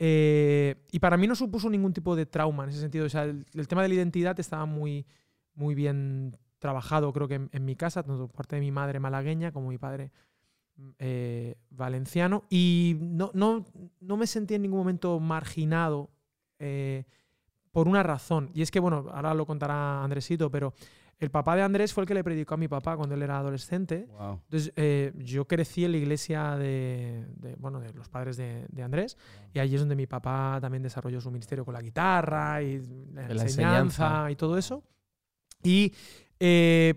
Eh, 0.00 0.84
y 0.90 0.98
para 0.98 1.16
mí 1.16 1.28
no 1.28 1.36
supuso 1.36 1.70
ningún 1.70 1.92
tipo 1.92 2.16
de 2.16 2.26
trauma 2.26 2.64
en 2.64 2.70
ese 2.70 2.80
sentido. 2.80 3.06
O 3.06 3.08
sea, 3.08 3.22
el, 3.22 3.46
el 3.54 3.68
tema 3.68 3.82
de 3.82 3.88
la 3.88 3.94
identidad 3.94 4.38
estaba 4.40 4.66
muy, 4.66 5.06
muy 5.58 5.74
bien 5.74 6.36
trabajado, 6.58 7.12
creo 7.12 7.28
que 7.28 7.34
en, 7.34 7.50
en 7.52 7.64
mi 7.64 7.76
casa, 7.76 8.02
tanto 8.02 8.26
por 8.26 8.36
parte 8.36 8.56
de 8.56 8.60
mi 8.60 8.72
madre 8.72 9.00
malagueña 9.00 9.52
como 9.52 9.68
mi 9.68 9.78
padre 9.78 10.12
eh, 10.98 11.56
valenciano. 11.70 12.44
Y 12.48 12.96
no, 13.00 13.30
no, 13.34 13.64
no 14.00 14.16
me 14.16 14.26
sentí 14.26 14.54
en 14.54 14.62
ningún 14.62 14.78
momento 14.78 15.18
marginado 15.20 16.10
eh, 16.58 17.04
por 17.72 17.88
una 17.88 18.02
razón. 18.02 18.50
Y 18.54 18.62
es 18.62 18.70
que, 18.70 18.80
bueno, 18.80 19.06
ahora 19.12 19.34
lo 19.34 19.46
contará 19.46 20.02
Andresito, 20.02 20.50
pero 20.50 20.74
el 21.18 21.30
papá 21.30 21.56
de 21.56 21.62
Andrés 21.62 21.92
fue 21.92 22.04
el 22.04 22.08
que 22.08 22.14
le 22.14 22.22
predicó 22.22 22.54
a 22.54 22.56
mi 22.56 22.68
papá 22.68 22.96
cuando 22.96 23.16
él 23.16 23.22
era 23.22 23.38
adolescente. 23.38 24.06
Wow. 24.16 24.40
Entonces, 24.44 24.72
eh, 24.76 25.12
yo 25.16 25.46
crecí 25.46 25.84
en 25.84 25.92
la 25.92 25.98
iglesia 25.98 26.56
de, 26.56 27.26
de, 27.36 27.56
bueno, 27.56 27.80
de 27.80 27.92
los 27.92 28.08
padres 28.08 28.36
de, 28.36 28.66
de 28.68 28.82
Andrés 28.82 29.16
y 29.52 29.58
allí 29.58 29.74
es 29.74 29.80
donde 29.80 29.96
mi 29.96 30.06
papá 30.06 30.58
también 30.60 30.82
desarrolló 30.82 31.20
su 31.20 31.30
ministerio 31.30 31.64
con 31.64 31.74
la 31.74 31.82
guitarra 31.82 32.62
y 32.62 32.78
la, 33.12 33.22
la 33.22 33.42
enseñanza, 33.42 33.78
enseñanza. 33.78 34.30
y 34.30 34.36
todo 34.36 34.56
eso. 34.56 34.84
Y 35.62 35.92
eh, 36.40 36.94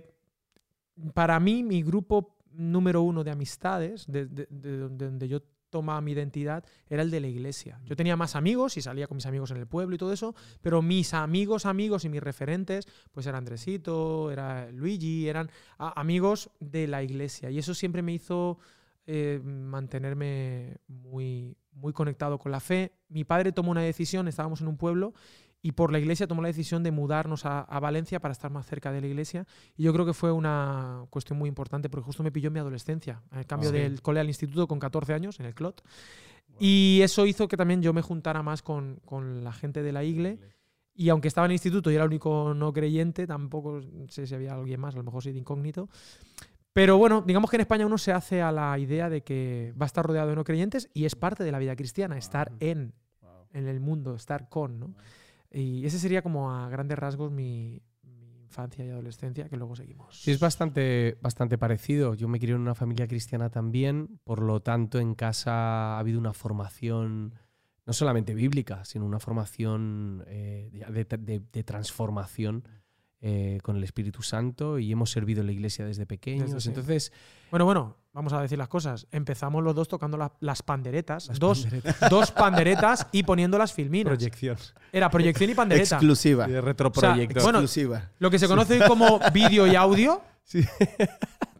para 1.13 1.40
mí, 1.40 1.63
mi 1.63 1.81
grupo 1.84 2.36
número 2.52 3.02
uno 3.02 3.24
de 3.24 3.31
amistades, 3.31 4.06
de, 4.08 4.25
de- 4.25 4.48
de 4.50 4.78
donde, 4.78 5.28
yo 5.28 5.42
tomaba 5.69 6.02
mi 6.02 6.12
identidad, 6.12 6.66
era 6.90 7.02
el 7.02 7.10
de 7.10 7.22
la 7.22 7.28
iglesia. 7.28 7.80
Yo 7.86 7.96
tenía 7.96 8.18
más 8.18 8.36
amigos 8.36 8.75
y 8.75 8.81
salía 8.81 9.08
con 9.08 9.16
mis 9.16 9.25
amigos 9.25 9.52
en 9.52 9.58
el 9.58 9.68
pueblo 9.68 9.96
y 9.96 9.98
todo 9.98 10.12
eso, 10.12 10.36
pero 10.62 10.81
mis 10.81 11.13
amigos, 11.13 11.65
amigos 11.65 12.03
y 12.03 12.10
mis 12.10 12.22
referentes, 12.22 12.88
pues 13.13 13.25
era 13.25 13.38
Andresito, 13.38 14.32
era 14.32 14.70
Luigi, 14.72 15.30
eran 15.30 15.50
amigos 15.77 16.51
de 16.60 16.88
la 16.88 17.03
iglesia. 17.03 17.50
Y 17.51 17.58
eso 17.58 17.74
siempre 17.74 18.01
me 18.01 18.13
hizo 18.13 18.60
eh, 19.08 19.39
mantenerme 19.44 20.75
muy, 20.89 21.56
muy 21.72 21.94
conectado 21.94 22.38
con 22.38 22.51
la 22.51 22.60
fe. 22.60 22.91
Mi 23.08 23.24
padre 23.24 23.53
tomó 23.53 23.72
una 23.72 23.82
decisión, 23.82 24.27
estábamos 24.27 24.60
en 24.60 24.68
un 24.68 24.75
pueblo, 24.75 25.13
y 25.62 25.74
por 25.74 25.91
la 25.91 26.00
iglesia 26.00 26.27
tomó 26.27 26.41
la 26.41 26.48
decisión 26.48 26.82
de 26.84 26.91
mudarnos 26.91 27.46
a, 27.46 27.62
a 27.62 27.80
Valencia 27.80 28.20
para 28.20 28.32
estar 28.32 28.50
más 28.51 28.65
cerca 28.65 28.91
de 28.91 29.01
la 29.01 29.08
iglesia. 29.08 29.46
Y 29.77 29.84
yo 29.84 29.94
creo 29.94 30.06
que 30.06 30.13
fue 30.13 30.32
una 30.32 31.06
cuestión 31.10 31.38
muy 31.38 31.48
importante 31.50 31.89
porque 31.89 32.06
justo 32.06 32.24
me 32.24 32.32
pilló 32.32 32.48
en 32.48 32.53
mi 32.53 32.60
adolescencia, 32.60 33.22
el 33.32 33.46
cambio 33.46 33.70
Sí. 33.70 33.75
del 33.77 34.01
cole 34.01 34.20
al 34.20 34.27
instituto 34.27 34.68
con 34.68 34.80
14 34.80 35.13
años 35.13 35.39
en 35.39 35.46
el 35.46 35.53
CLOT. 35.53 35.82
Y 36.60 37.00
eso 37.03 37.25
hizo 37.25 37.48
que 37.48 37.58
también 37.58 37.82
yo 37.82 37.94
me 37.94 38.01
juntara 38.01 38.44
más 38.44 38.62
con, 38.62 39.00
con 39.06 39.44
la 39.44 39.53
gente 39.53 39.82
de 39.84 39.91
la 39.91 40.03
igle. 40.03 40.39
Y 40.94 41.10
aunque 41.10 41.27
estaba 41.30 41.46
en 41.46 41.51
el 41.51 41.56
instituto 41.56 41.89
y 41.89 41.96
era 41.96 42.03
el 42.03 42.10
único 42.10 42.53
no 42.53 42.74
creyente, 42.74 43.25
tampoco 43.25 43.82
sé 44.10 44.27
si 44.27 44.36
había 44.36 44.53
alguien 44.53 44.80
más, 44.80 44.94
a 44.96 44.98
lo 44.98 45.03
mejor 45.03 45.24
sí 45.24 45.32
de 45.32 45.39
incógnito. 45.39 45.89
Pero 46.74 46.98
bueno, 46.98 47.22
digamos 47.22 47.50
que 47.50 47.58
en 47.58 47.62
España 47.62 47.86
uno 47.86 47.98
se 47.98 48.12
hace 48.12 48.41
a 48.41 48.51
la 48.51 48.77
idea 48.77 49.10
de 49.10 49.24
que 49.24 49.74
va 49.80 49.86
a 49.86 49.88
estar 49.88 50.06
rodeado 50.06 50.30
de 50.30 50.36
no 50.36 50.44
creyentes 50.44 50.89
y 50.94 51.06
es 51.06 51.15
parte 51.15 51.44
de 51.44 51.51
la 51.51 51.60
vida 51.60 51.75
cristiana, 51.75 52.18
estar 52.18 52.51
en, 52.60 52.94
en 53.53 53.68
el 53.68 53.80
mundo, 53.80 54.15
estar 54.15 54.48
con, 54.50 54.80
¿no? 54.80 54.96
Y 55.51 55.86
ese 55.86 56.00
sería 56.00 56.22
como 56.22 56.51
a 56.51 56.70
grandes 56.70 56.98
rasgos 56.98 57.31
mi, 57.31 57.81
infancia 58.51 58.86
y 58.86 58.89
adolescencia, 58.89 59.48
que 59.48 59.55
luego 59.55 59.75
seguimos. 59.75 60.22
Sí, 60.22 60.31
es 60.31 60.39
bastante, 60.39 61.17
bastante 61.22 61.58
parecido. 61.58 62.13
Yo 62.15 62.27
me 62.27 62.39
crié 62.39 62.55
en 62.55 62.62
una 62.62 62.75
familia 62.75 63.08
cristiana 63.08 63.50
también, 63.50 64.20
por 64.25 64.41
lo 64.41 64.62
tanto 64.62 65.00
en 65.00 65.15
casa 65.15 65.96
ha 65.96 66.00
habido 66.00 66.20
una 66.20 66.34
formación 66.34 67.36
no 67.86 67.93
solamente 67.93 68.36
bíblica, 68.36 68.84
sino 68.86 69.05
una 69.05 69.20
formación 69.20 70.24
eh, 70.27 70.70
de 70.89 71.63
transformación 71.63 72.63
eh, 73.22 73.60
con 73.62 73.75
el 73.78 73.84
Espíritu 73.84 74.22
Santo 74.24 74.80
y 74.80 74.92
hemos 74.92 75.12
servido 75.12 75.42
en 75.42 75.48
la 75.48 75.54
iglesia 75.54 75.86
desde 75.86 76.06
pequeños. 76.06 76.48
Desde- 76.50 76.62
sí. 76.62 76.70
Entonces, 76.70 77.12
Bueno, 77.51 77.66
bueno, 77.66 77.98
vamos 78.13 78.34
a 78.34 78.42
decir 78.42 78.58
las 78.58 78.68
cosas. 78.68 79.08
Empezamos 79.12 79.63
los 79.63 79.75
dos 79.75 79.88
tocando 79.88 80.18
la- 80.18 80.32
las 80.40 80.63
panderetas, 80.63 81.28
las 81.28 81.38
dos, 81.40 81.63
panderetas, 81.63 82.00
dos 82.10 82.32
panderetas 82.32 83.08
y 83.12 83.24
poniendo 83.24 83.58
las 83.58 83.74
filminas. 83.74 84.12
proyección. 84.13 84.58
Era 84.92 85.10
proyección 85.10 85.50
y 85.50 85.54
pandereta. 85.54 85.96
Exclusiva. 85.98 86.48
De 86.48 86.62
bueno, 86.62 87.60
Exclusiva. 87.60 88.10
Lo 88.20 88.32
que 88.32 88.40
se 88.40 88.48
conoce 88.48 88.80
como 88.88 89.20
vídeo 89.34 89.68
y 89.68 89.75
audio. 89.75 90.22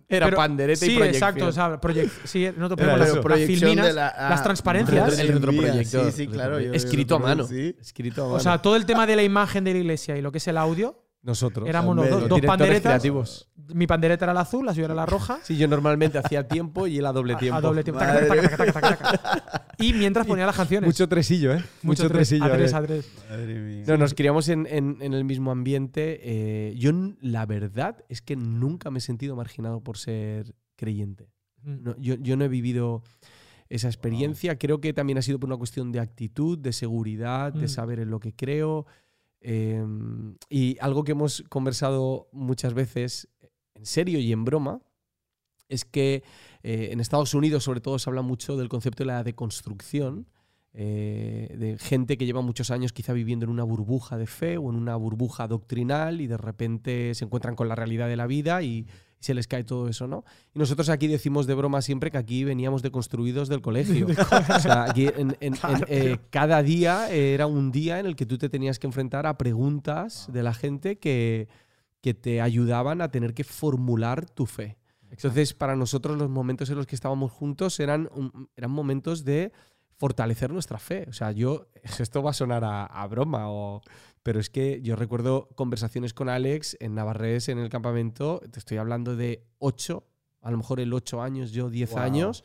Era 0.10 0.26
pero- 0.28 0.38
pandereta 0.38 0.86
sí, 0.86 0.92
y 0.92 0.96
proyección. 0.98 1.30
exacto. 1.30 1.48
O 1.48 1.52
sea, 1.54 1.80
sí, 2.26 2.46
ponemos 2.76 3.00
las, 3.00 3.40
filminas, 3.48 3.86
de 3.88 3.94
la- 3.94 4.08
ah, 4.10 4.30
las 4.30 4.44
transparencias. 4.44 5.18
El 5.20 5.26
mía, 5.28 5.36
retroproyector. 5.36 6.06
Sí, 6.08 6.12
sí, 6.12 6.28
claro. 6.28 6.60
yo- 6.60 6.74
Escrito 6.74 7.16
a 7.16 7.20
yo- 7.20 7.24
mano. 7.26 7.44
sí. 7.48 7.76
Escrito 7.80 8.24
a 8.24 8.26
mano. 8.26 8.36
O 8.38 8.40
sea, 8.42 8.58
todo 8.62 8.76
el 8.76 8.86
tema 8.86 9.08
de 9.08 9.16
la 9.16 9.24
imagen 9.24 9.64
de 9.64 9.72
la 9.72 9.80
iglesia 9.80 10.18
y 10.18 10.22
lo 10.22 10.32
que 10.34 10.40
es 10.40 10.48
el 10.50 10.58
audio, 10.58 11.01
Nosotros. 11.24 11.70
éramos 11.70 11.96
los 11.96 12.10
dos, 12.10 12.28
dos 12.30 12.42
panderetas. 12.42 12.82
creativos. 12.82 13.48
Mi 13.74 13.86
pandereta 13.88 14.26
era 14.26 14.34
la 14.34 14.42
azul, 14.42 14.66
la 14.66 14.74
suya 14.74 14.86
era 14.86 14.96
la 14.96 15.06
roja. 15.06 15.40
Sí, 15.44 15.56
yo 15.56 15.68
normalmente 15.68 16.18
hacía 16.18 16.48
tiempo 16.48 16.88
y 16.88 16.98
él 16.98 17.06
a 17.06 17.12
doble 17.14 17.36
tiempo. 17.36 17.58
A 17.58 17.62
doble 17.62 17.84
tiempo. 17.84 18.00
Taca, 18.00 18.28
taca, 18.28 18.42
taca, 18.50 18.58
taca, 18.58 18.72
taca, 18.82 18.98
taca. 18.98 19.68
Y 19.78 19.94
mientras 19.94 20.26
ponía 20.26 20.46
las 20.46 20.56
canciones. 20.56 20.88
Mucho 20.88 21.08
tresillo, 21.08 21.54
¿eh? 21.54 21.64
Mucho, 21.84 22.08
tres, 22.10 22.28
tresillo. 22.30 22.46
a 22.46 22.52
tres, 22.52 22.74
¿eh? 22.74 22.76
a 22.76 22.82
tres. 22.82 23.12
Madre 23.30 23.60
mía. 23.60 23.84
No, 23.88 23.98
nos 23.98 24.14
criamos 24.14 24.50
en, 24.50 24.66
en- 24.70 24.98
en 25.02 25.14
el 25.14 25.24
mismo 25.24 25.52
ambiente. 25.52 26.20
eh, 26.24 26.76
yo, 26.78 26.92
la 27.22 27.46
verdad, 27.46 28.04
es 28.10 28.22
que 28.22 28.36
nunca 28.36 28.90
me 28.92 28.98
he 28.98 29.02
sentido 29.02 29.36
marginado 29.36 29.82
por 29.82 29.98
ser 29.98 30.56
creyente. 30.76 31.30
Mm. 31.64 31.84
No, 31.84 31.96
yo, 31.98 32.16
yo 32.16 32.36
no 32.38 32.46
he 32.46 32.50
vivido 32.50 33.04
esa 33.70 33.88
experiencia. 33.88 34.58
Creo 34.58 34.82
que 34.82 34.92
también 34.92 35.18
ha 35.18 35.22
sido 35.22 35.40
por 35.40 35.48
una 35.48 35.58
cuestión 35.58 35.92
de 35.94 36.00
actitud, 36.00 36.58
de 36.58 36.74
seguridad, 36.74 37.54
de 37.54 37.66
Mm. 37.66 37.70
saber 37.70 38.00
en 38.00 38.10
lo 38.10 38.20
que 38.20 38.34
creo. 38.36 38.86
Eh, 39.42 39.84
y 40.50 40.78
algo 40.80 41.04
que 41.04 41.14
hemos 41.14 41.44
conversado 41.50 42.30
muchas 42.32 42.74
veces, 42.74 43.28
en 43.74 43.86
serio 43.86 44.20
y 44.20 44.32
en 44.32 44.46
broma, 44.46 44.82
es 45.68 45.86
que 45.86 46.24
eh, 46.64 46.90
en 46.92 47.00
Estados 47.00 47.34
Unidos 47.34 47.64
sobre 47.64 47.82
todo 47.82 47.98
se 47.98 48.10
habla 48.10 48.22
mucho 48.22 48.56
del 48.58 48.70
concepto 48.70 49.04
de 49.04 49.08
la 49.08 49.24
deconstrucción, 49.24 50.28
eh, 50.74 51.54
de 51.58 51.78
gente 51.78 52.18
que 52.18 52.26
lleva 52.26 52.42
muchos 52.42 52.72
años 52.72 52.94
quizá 52.94 53.12
viviendo 53.14 53.46
en 53.46 53.52
una 53.52 53.64
burbuja 53.64 54.18
de 54.18 54.28
fe 54.28 54.58
o 54.58 54.70
en 54.70 54.78
una 54.78 54.96
burbuja 54.96 55.48
doctrinal 55.48 56.22
y 56.22 56.28
de 56.28 56.38
repente 56.38 57.14
se 57.14 57.26
encuentran 57.26 57.56
con 57.56 57.68
la 57.68 57.76
realidad 57.76 58.08
de 58.08 58.16
la 58.16 58.28
vida 58.28 58.62
y, 58.62 58.88
se 59.22 59.34
les 59.34 59.48
cae 59.48 59.64
todo 59.64 59.88
eso, 59.88 60.08
¿no? 60.08 60.26
Y 60.54 60.60
nosotros 60.60 60.90
aquí 60.90 61.08
decimos 61.08 61.48
de 61.48 61.54
broma 61.54 61.82
siempre 61.82 62.12
que 62.12 62.18
aquí 62.18 62.44
veníamos 62.44 62.82
deconstruidos 62.82 63.48
del 63.48 63.62
colegio. 63.62 64.08
o 64.56 64.60
sea, 64.60 64.84
aquí 64.90 65.08
eh, 65.08 66.18
cada 66.32 66.62
día 66.64 67.10
era 67.10 67.46
un 67.46 67.72
día 67.72 68.00
en 68.00 68.08
el 68.08 68.16
que 68.16 68.26
tú 68.26 68.38
te 68.38 68.50
tenías 68.50 68.80
que 68.80 68.88
enfrentar 68.88 69.28
a 69.28 69.38
preguntas 69.38 70.28
de 70.34 70.44
la 70.44 70.54
gente 70.54 70.98
que, 70.98 71.48
que 72.02 72.14
te 72.16 72.42
ayudaban 72.42 73.02
a 73.02 73.12
tener 73.12 73.34
que 73.34 73.44
formular 73.44 74.28
tu 74.28 74.48
fe. 74.48 74.78
Entonces, 75.12 75.54
para 75.54 75.76
nosotros 75.76 76.18
los 76.18 76.30
momentos 76.30 76.70
en 76.70 76.78
los 76.78 76.88
que 76.88 76.96
estábamos 76.96 77.32
juntos 77.32 77.80
eran, 77.80 78.10
eran 78.56 78.72
momentos 78.72 79.24
de 79.24 79.52
fortalecer 80.02 80.52
nuestra 80.52 80.80
fe. 80.80 81.06
O 81.10 81.14
sea, 81.14 81.32
yo, 81.32 81.68
esto 82.00 82.24
va 82.24 82.32
a 82.32 82.34
sonar 82.34 82.64
a, 82.66 83.08
broma, 83.08 83.52
o, 83.52 83.84
pero 84.24 84.40
es 84.40 84.50
que 84.50 84.82
yo 84.82 84.96
recuerdo 84.96 85.48
conversaciones 85.54 86.16
con 86.16 86.28
Alex 86.28 86.76
en 86.80 86.96
Navarrés, 86.96 87.50
en 87.50 87.60
el 87.60 87.70
campamento, 87.70 88.42
te 88.52 88.58
estoy 88.58 88.78
hablando 88.78 89.16
de 89.16 89.46
ocho, 89.60 90.08
a 90.42 90.50
lo 90.50 90.58
mejor 90.58 90.80
el 90.80 90.92
ocho 90.92 91.22
años, 91.22 91.52
yo 91.52 91.70
diez 91.70 91.96
años, 91.96 92.44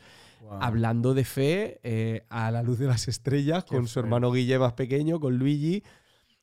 hablando 0.61 1.15
de 1.15 1.25
fe 1.25 1.81
eh, 1.83 2.27
a 2.29 2.51
la 2.51 2.63
luz 2.63 2.79
de 2.79 2.89
las 2.89 3.09
estrellas, 3.09 3.65
con 3.65 3.89
su 3.89 4.01
hermano 4.01 4.31
Guille 4.33 4.59
más 4.59 4.75
pequeño, 4.75 5.19
con 5.19 5.39
Luigi. 5.39 5.83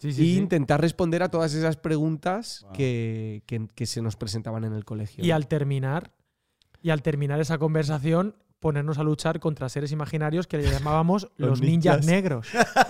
y 0.01 0.36
intentar 0.36 0.82
responder 0.82 1.22
a 1.22 1.29
todas 1.29 1.53
esas 1.53 1.77
preguntas 1.77 2.65
que, 2.74 3.43
que, 3.46 3.86
se 3.86 4.01
nos 4.01 4.15
presentaban 4.15 4.63
en 4.63 4.74
el 4.74 4.84
colegio. 4.84 5.24
Y 5.24 5.29
al 5.29 5.48
terminar, 5.48 6.12
y 6.82 6.89
al 6.89 7.03
terminar 7.03 7.39
esa 7.39 7.60
conversación, 7.60 8.36
ponernos 8.63 8.98
a 8.98 9.03
luchar 9.03 9.41
contra 9.41 9.67
seres 9.67 9.91
imaginarios 9.91 10.48
que 10.48 10.58
le 10.58 10.63
llamábamos 10.72 11.29
los, 11.36 11.62
ninjas. 11.62 12.05
negros. 12.05 12.48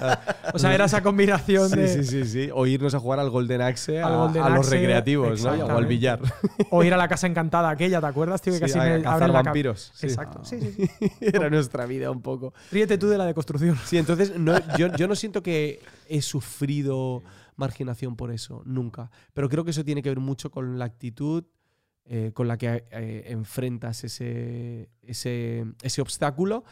o 0.53 0.60
sea, 0.60 0.74
era 0.74 0.86
esa 0.86 1.01
combinación 1.01 1.72
de. 1.72 1.88
Sí, 1.88 2.03
sí, 2.03 2.25
sí. 2.25 2.50
O 2.53 2.68
irnos 2.68 2.94
a 2.94 3.00
jugar 3.00 3.20
al 3.20 3.32
Golden 3.32 3.62
Axe 3.62 4.00
a, 4.00 4.10
los 4.50 4.70
recreativos, 4.70 5.44
¿no? 5.44 5.51
O 5.65 5.77
al 5.77 5.88
billar. 5.88 6.20
O 6.70 6.84
ir 6.84 6.94
a 6.94 6.98
la 6.98 7.08
casa 7.08 7.25
encantada 7.25 7.72
aquella, 7.72 8.00
¿te 8.00 8.06
acuerdas, 8.06 8.39
tío? 8.42 8.53
Que 8.53 8.60
casi 8.60 8.77
me 8.77 9.01
cazar 9.01 9.32
vampiros. 9.32 9.92
Exacto. 10.01 10.46
Sí, 10.46 10.60
sí, 10.62 10.89
Era 11.20 11.50
nuestra 11.50 11.88
vida 11.88 12.12
un 12.12 12.22
poco. 12.22 12.53
Ríete 12.72 13.00
tú 13.00 13.10
de 13.10 13.18
la 13.18 13.25
deconstrucción. 13.25 13.75
Sí, 13.84 13.98
entonces 13.98 14.32
yo, 14.77 14.96
yo 14.96 15.08
no 15.08 15.15
siento 15.15 15.42
que 15.42 15.82
he 16.08 16.22
sufrido 16.22 17.24
marginación 17.56 18.15
por 18.15 18.32
eso, 18.32 18.62
nunca. 18.65 19.10
Pero 19.34 19.50
creo 19.50 19.65
que 19.65 19.72
eso 19.72 19.84
tiene 19.84 20.03
que 20.03 20.10
ver 20.10 20.20
mucho 20.20 20.51
con 20.51 20.77
la 20.77 20.86
actitud 20.86 21.46
eh, 22.05 22.31
con 22.33 22.50
la 22.50 22.57
que 22.57 22.83
eh, 22.91 23.24
enfrentas 23.27 24.03
ese, 24.03 24.89
ese, 25.01 25.65
ese, 25.81 26.01
obstáculo. 26.01 26.65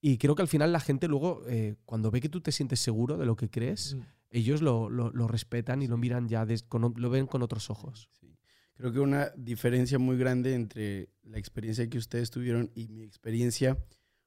Y 0.00 0.16
creo 0.18 0.36
que 0.36 0.42
al 0.42 0.48
final 0.48 0.72
la 0.72 0.78
gente 0.78 1.08
luego, 1.08 1.42
eh, 1.48 1.74
cuando 1.84 2.12
ve 2.12 2.20
que 2.20 2.28
tú 2.28 2.40
te 2.40 2.52
sientes 2.52 2.78
seguro 2.78 3.16
de 3.18 3.26
lo 3.26 3.34
que 3.34 3.50
crees, 3.50 3.96
ellos 4.30 4.62
lo, 4.62 4.88
lo, 4.88 5.26
respetan 5.26 5.82
y 5.82 5.88
lo 5.88 5.96
miran 5.96 6.28
ya, 6.28 6.46
lo 6.70 7.10
ven 7.10 7.26
con 7.26 7.42
otros 7.42 7.68
ojos. 7.68 8.08
Creo 8.74 8.92
que 8.92 9.00
una 9.00 9.32
diferencia 9.36 9.98
muy 9.98 10.16
grande 10.18 10.54
entre 10.54 11.08
la 11.24 11.38
experiencia 11.38 11.88
que 11.88 11.98
ustedes 11.98 12.30
tuvieron 12.30 12.70
y 12.76 12.86
mi 12.86 13.02
experiencia 13.02 13.76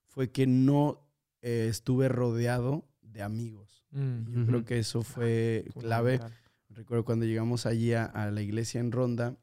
fue 0.08 0.30
que 0.30 0.46
no 0.46 1.08
estuve 1.40 2.10
rodeado 2.10 2.86
de 3.02 3.22
amigos. 3.22 3.86
Mm, 3.92 4.34
yo 4.34 4.46
creo 4.46 4.66
que 4.66 4.80
eso 4.80 5.04
fue 5.04 5.64
clave. 5.80 6.20
Recuerdo 6.68 7.06
cuando 7.06 7.26
llegamos 7.26 7.66
allí 7.66 7.94
a, 7.94 8.04
a 8.04 8.30
la 8.30 8.42
iglesia 8.42 8.82
en 8.82 8.92
Ronda, 8.92 9.38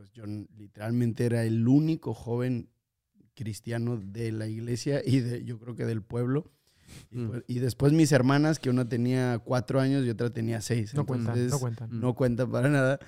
pues 0.00 0.12
yo 0.12 0.24
literalmente 0.24 1.26
era 1.26 1.44
el 1.44 1.68
único 1.68 2.14
joven 2.14 2.70
cristiano 3.34 3.98
de 4.02 4.32
la 4.32 4.46
iglesia 4.46 5.02
y 5.04 5.20
de, 5.20 5.44
yo 5.44 5.58
creo 5.58 5.76
que 5.76 5.84
del 5.84 6.02
pueblo. 6.02 6.50
Y, 7.10 7.18
mm. 7.18 7.28
pues, 7.28 7.44
después 7.46 7.92
mis 7.92 8.10
hermanas, 8.10 8.58
que 8.58 8.70
una 8.70 8.88
tenía 8.88 9.40
cuatro 9.40 9.78
años 9.78 10.06
y 10.06 10.08
otra 10.08 10.30
tenía 10.30 10.62
seis. 10.62 10.94
No 10.94 11.04
cuentan, 11.04 11.48
no 11.48 11.58
cuentan. 11.58 12.00
No 12.00 12.14
cuentan 12.14 12.50
para 12.50 12.70
nada. 12.70 12.98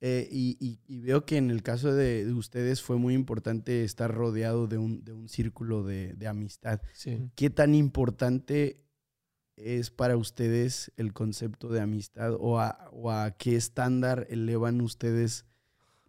Eh, 0.00 0.26
y, 0.32 0.78
veo 1.00 1.26
que 1.26 1.36
en 1.36 1.50
el 1.50 1.62
caso 1.62 1.92
de, 1.92 2.26
ustedes 2.32 2.80
fue 2.80 2.96
muy 2.96 3.12
importante 3.12 3.84
estar 3.84 4.10
rodeado 4.10 4.66
de 4.66 4.78
un, 4.78 5.04
de 5.04 5.12
un 5.12 5.28
círculo 5.28 5.82
de, 5.82 6.14
de 6.14 6.26
amistad. 6.26 6.80
¿Qué 7.34 7.50
tan 7.50 7.74
importante 7.74 8.86
es 9.56 9.90
para 9.90 10.16
ustedes 10.16 10.90
el 10.96 11.12
concepto 11.12 11.68
de 11.68 11.82
amistad 11.82 12.32
o 12.32 12.60
a, 12.60 12.88
o 12.92 13.10
a 13.10 13.32
qué 13.32 13.56
estándar 13.56 14.26
elevan 14.30 14.80
ustedes 14.80 15.44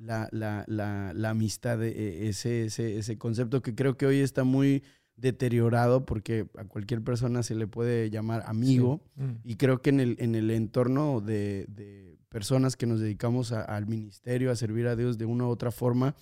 la, 0.01 0.27
la, 0.31 0.63
la, 0.67 1.13
la 1.13 1.29
amistad, 1.29 1.81
e, 1.84 2.27
ese, 2.27 2.65
ese, 2.65 2.98
ese, 2.98 3.17
concepto 3.17 3.62
que 3.62 3.75
creo 3.75 3.98
que 3.98 4.05
hoy 4.05 4.20
está 4.20 4.43
muy 4.43 4.84
deteriorado 5.15 6.05
porque 6.05 6.48
a 6.58 6.65
cualquier 6.65 7.03
persona 7.03 7.43
se 7.43 7.53
le 7.53 7.67
puede 7.67 8.10
llamar 8.10 8.43
amigo 8.48 9.01
mm. 9.15 9.31
y 9.43 9.55
creo 9.55 9.81
que 9.81 9.91
en 9.91 10.00
el, 10.00 10.15
en 10.20 10.34
el 10.36 10.50
entorno 10.50 11.22
de, 11.22 11.65
de 11.67 12.17
personas 12.29 12.75
que 12.75 12.88
nos 12.88 13.00
dedicamos 13.00 13.51
al 13.51 13.86
ministerio, 13.88 14.51
a 14.51 14.55
servir 14.55 14.88
a 14.88 14.96
Dios 14.96 15.17
de 15.17 15.25
una 15.25 15.46
u 15.46 15.50
otra 15.50 15.70
forma, 15.70 16.15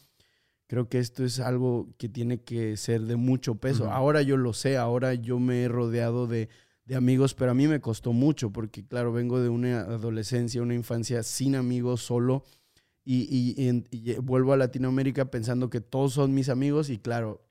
creo 0.67 0.89
que 0.89 0.99
esto 0.99 1.23
es 1.23 1.39
algo 1.39 1.87
que 1.97 2.09
tiene 2.09 2.41
que 2.41 2.75
ser 2.77 3.01
de 3.03 3.15
mucho 3.15 3.55
peso. 3.55 3.91
Ahora 3.91 4.21
yo 4.21 4.35
lo 4.35 4.53
sé, 4.53 4.75
ahora 4.75 5.13
yo 5.13 5.39
me 5.39 5.63
he 5.63 5.67
rodeado 5.67 6.27
de, 6.27 6.49
de 6.83 6.95
amigos, 6.95 7.35
pero 7.35 7.51
a 7.51 7.53
mí 7.53 7.67
me 7.67 7.79
costó 7.79 8.11
mucho 8.11 8.51
porque 8.51 8.85
claro, 8.85 9.13
vengo 9.13 9.39
de 9.39 9.49
una 9.49 9.81
adolescencia, 9.81 10.61
una 10.61 10.75
infancia 10.75 11.23
sin 11.23 11.55
amigos, 11.55 12.01
solo 12.01 12.43
y, 13.11 14.15
vuelvo 14.21 14.53
a 14.53 14.57
Latinoamérica 14.57 15.31
pensando 15.31 15.69
que 15.69 15.81
todos 15.81 16.13
son 16.13 16.33
mis 16.33 16.47
amigos 16.47 16.89
y 16.89 16.99
claro, 16.99 17.43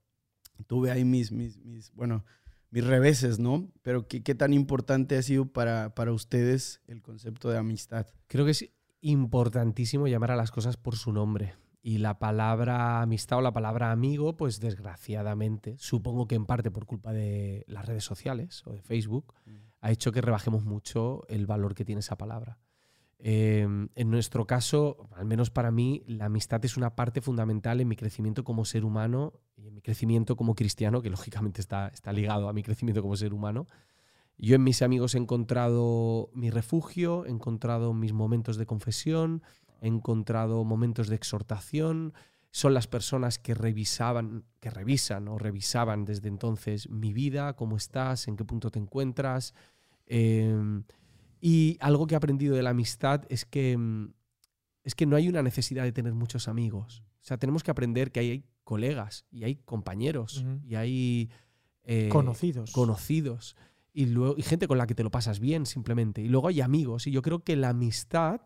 tuve 0.68 0.90
ahí 0.92 1.04
mis, 1.04 1.32
mis, 1.32 1.58
mis 1.64 1.92
bueno, 1.94 2.24
mis 2.70 2.84
reveses, 2.84 3.40
¿no? 3.40 3.68
Pero 3.82 4.06
¿qué, 4.06 4.22
¿qué, 4.22 4.36
tan 4.36 4.52
importante 4.52 5.16
ha 5.16 5.22
sido 5.22 5.46
para, 5.46 5.94
para 5.96 6.12
ustedes 6.12 6.80
el 6.86 7.02
concepto 7.02 7.50
de 7.50 7.58
amistad? 7.58 8.06
Creo 8.28 8.44
que 8.44 8.52
es 8.52 8.70
importantísimo 9.00 10.06
llamar 10.06 10.30
a 10.30 10.36
las 10.36 10.52
cosas 10.52 10.76
por 10.76 10.96
su 10.96 11.12
nombre. 11.12 11.54
Y 11.82 11.98
la 11.98 12.18
palabra 12.18 13.02
amistad 13.02 13.38
o 13.38 13.40
la 13.42 13.52
palabra 13.52 13.90
amigo, 13.90 14.36
pues 14.36 14.60
desgraciadamente, 14.60 15.76
supongo 15.78 16.26
que 16.26 16.34
en 16.34 16.46
parte 16.46 16.70
por 16.70 16.86
culpa 16.86 17.12
de 17.12 17.64
las 17.66 17.86
redes 17.86 18.04
sociales 18.04 18.62
o 18.66 18.72
de 18.72 18.82
Facebook, 18.82 19.34
mm. 19.46 19.56
ha 19.80 19.90
hecho 19.90 20.12
que 20.12 20.20
rebajemos 20.20 20.64
mucho 20.64 21.26
el 21.28 21.46
valor 21.46 21.74
que 21.74 21.84
tiene 21.84 22.00
esa 22.00 22.18
palabra. 22.18 22.58
Em, 23.20 23.88
en 23.96 24.10
nuestro 24.10 24.46
caso, 24.46 25.08
al 25.16 25.24
menos 25.24 25.50
para 25.50 25.72
mí, 25.72 26.04
la 26.06 26.26
amistad 26.26 26.64
es 26.64 26.76
una 26.76 26.94
parte 26.94 27.20
fundamental 27.20 27.80
en 27.80 27.88
mi 27.88 27.96
crecimiento 27.96 28.44
como 28.44 28.64
ser 28.64 28.84
humano 28.84 29.32
y 29.56 29.66
en 29.66 29.74
mi 29.74 29.82
crecimiento 29.82 30.36
como 30.36 30.54
cristiano, 30.54 31.02
que 31.02 31.10
lógicamente 31.40 31.60
está, 31.60 31.88
está 31.88 32.12
ligado 32.12 32.48
a 32.48 32.52
mi 32.52 32.62
crecimiento 32.62 33.02
como 33.02 33.16
ser 33.16 33.34
humano. 33.34 33.66
Yo 34.36 34.54
en 34.54 34.62
mis 34.62 34.82
amigos 34.82 35.16
he 35.16 35.18
encontrado 35.18 36.30
mi 36.32 36.50
refugio, 36.50 37.26
he 37.26 37.30
encontrado 37.30 37.92
mis 37.92 38.12
momentos 38.12 38.56
de 38.56 38.66
confesión, 38.66 39.42
he 39.80 39.88
encontrado 39.88 40.62
momentos 40.62 41.08
de 41.08 41.16
exhortación. 41.16 42.14
Son 42.52 42.72
las 42.72 42.86
personas 42.86 43.40
que 43.40 43.54
revisaban, 43.54 44.44
que 44.60 44.70
revisan 44.70 45.26
o 45.26 45.38
revisaban 45.38 46.04
desde 46.04 46.28
entonces 46.28 46.88
mi 46.88 47.12
vida, 47.12 47.54
cómo 47.56 47.76
estás, 47.76 48.28
en 48.28 48.36
qué 48.36 48.44
punto 48.44 48.70
te 48.70 48.78
encuentras. 48.78 49.54
Eh, 50.06 50.56
y 51.40 51.76
algo 51.80 52.06
que 52.06 52.14
he 52.14 52.16
aprendido 52.16 52.56
de 52.56 52.62
la 52.62 52.70
amistad 52.70 53.24
es 53.28 53.44
que, 53.44 53.76
mm, 53.76 54.12
es 54.84 54.94
que 54.94 55.06
no 55.06 55.16
hay 55.16 55.28
una 55.28 55.42
necesidad 55.42 55.84
de 55.84 55.92
tener 55.92 56.14
muchos 56.14 56.48
amigos. 56.48 57.04
O 57.20 57.24
sea, 57.28 57.36
tenemos 57.38 57.62
que 57.62 57.70
aprender 57.70 58.10
que 58.10 58.20
hay 58.20 58.44
colegas 58.64 59.24
y 59.30 59.44
hay 59.44 59.56
compañeros 59.56 60.44
y 60.62 60.74
hay 60.74 61.30
eh, 61.84 62.08
conocidos. 62.10 62.72
conocidos 62.72 63.56
y, 63.92 64.06
luego, 64.06 64.34
y 64.36 64.42
gente 64.42 64.68
con 64.68 64.78
la 64.78 64.86
que 64.86 64.94
te 64.94 65.02
lo 65.02 65.10
pasas 65.10 65.40
bien 65.40 65.66
simplemente. 65.66 66.22
Y 66.22 66.28
luego 66.28 66.48
hay 66.48 66.60
amigos. 66.60 67.06
Y 67.06 67.10
yo 67.10 67.22
creo 67.22 67.42
que 67.42 67.56
la 67.56 67.70
amistad, 67.70 68.40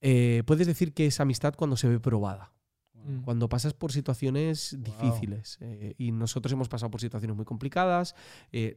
eh, 0.00 0.42
puedes 0.46 0.66
decir 0.66 0.92
que 0.94 1.06
es 1.06 1.20
amistad 1.20 1.54
cuando 1.54 1.76
se 1.76 1.88
ve 1.88 2.00
probada. 2.00 2.52
Mm. 2.94 3.22
Cuando 3.22 3.48
pasas 3.48 3.74
por 3.74 3.92
situaciones 3.92 4.76
difíciles. 4.80 5.58
Eh, 5.60 5.94
y 5.98 6.12
nosotros 6.12 6.52
hemos 6.52 6.68
pasado 6.68 6.90
por 6.90 7.00
situaciones 7.00 7.36
muy 7.36 7.44
complicadas, 7.44 8.14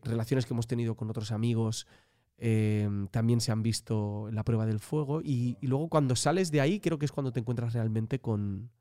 relaciones 0.04 0.46
que 0.46 0.54
hemos 0.54 0.68
tenido 0.68 0.96
con 0.96 1.10
otros 1.10 1.32
amigos 1.32 1.88
Em, 2.38 3.08
también 3.08 3.40
se 3.40 3.52
han 3.52 3.64
visto 3.64 4.28
en 4.28 4.36
la 4.36 4.44
prueba 4.44 4.66
del 4.66 4.80
fuego. 4.80 5.22
Y, 5.22 5.58
luego 5.62 5.88
cuando 5.90 6.16
sales 6.16 6.52
de 6.52 6.62
ahí, 6.62 6.80
creo 6.80 7.00
que 7.00 7.06
es 7.06 7.12
cuando 7.12 7.32
te 7.32 7.40
encuentras 7.40 7.74
realmente 7.74 8.20
con, 8.20 8.72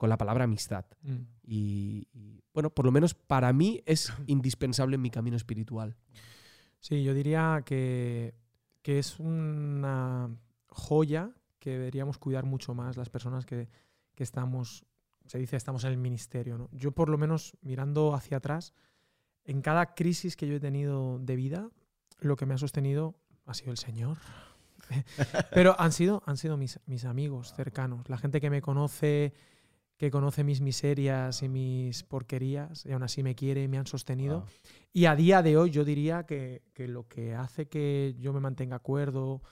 la 0.00 0.16
palabra 0.16 0.44
amistad. 0.44 0.86
Mm. 1.02 1.16
Y, 1.44 2.08
bueno, 2.54 2.70
por 2.70 2.86
lo 2.86 2.92
menos 2.92 3.14
para 3.14 3.52
mí 3.52 3.82
es 3.86 4.12
indispensable 4.26 4.94
en 4.94 5.02
mi 5.02 5.10
camino 5.10 5.36
espiritual. 5.36 5.96
Sí, 6.78 7.02
yo 7.02 7.12
diría 7.12 7.62
que, 7.64 8.34
es 8.84 9.20
una 9.20 10.28
joya 10.68 11.30
que 11.60 11.70
deberíamos 11.70 12.18
cuidar 12.18 12.44
mucho 12.44 12.74
más 12.74 12.96
las 12.96 13.08
personas 13.08 13.46
que, 13.46 13.68
estamos, 14.16 14.84
se 15.26 15.38
dice, 15.38 15.56
estamos 15.56 15.84
en 15.84 15.92
el 15.92 15.96
ministerio. 15.96 16.68
Yo 16.72 16.92
por 16.92 17.08
lo 17.08 17.16
menos 17.16 17.56
mirando 17.62 18.14
hacia 18.14 18.38
atrás, 18.38 18.74
en 19.44 19.62
cada 19.62 19.94
crisis 19.94 20.36
que 20.36 20.46
yo 20.46 20.56
he 20.56 20.60
tenido 20.60 21.18
de 21.18 21.36
vida, 21.36 21.70
lo 22.20 22.36
que 22.36 22.46
me 22.46 22.54
ha 22.54 22.58
sostenido 22.58 23.14
ha 23.46 23.54
sido 23.54 23.72
el 23.72 23.78
Señor. 23.78 24.18
Pero 25.54 25.76
han 25.78 25.92
sido, 25.92 26.22
han 26.26 26.36
sido 26.36 26.56
mis, 26.56 26.80
mis, 26.86 27.04
amigos 27.04 27.52
cercanos, 27.54 28.08
la 28.08 28.18
gente 28.18 28.40
que 28.40 28.50
me 28.50 28.60
conoce, 28.60 29.34
que 29.96 30.10
conoce 30.10 30.42
mis 30.42 30.60
miserias 30.60 31.42
y 31.42 31.48
mis 31.48 32.02
porquerías 32.02 32.86
y 32.86 32.92
aún 32.92 33.02
así 33.02 33.22
me 33.22 33.34
quiere 33.34 33.62
y 33.62 33.68
me 33.68 33.78
han 33.78 33.86
sostenido. 33.86 34.40
Wow. 34.40 34.48
Y 34.92 35.04
a 35.04 35.14
día 35.14 35.42
de 35.42 35.56
hoy 35.56 35.70
yo 35.70 35.84
diría 35.84 36.24
que, 36.24 36.62
que 36.74 36.88
lo 36.88 37.06
que 37.06 37.34
hace 37.34 37.68
que 37.68 38.16
yo 38.18 38.32
me 38.32 38.40
mantenga 38.40 38.76
acuerdo, 38.76 39.42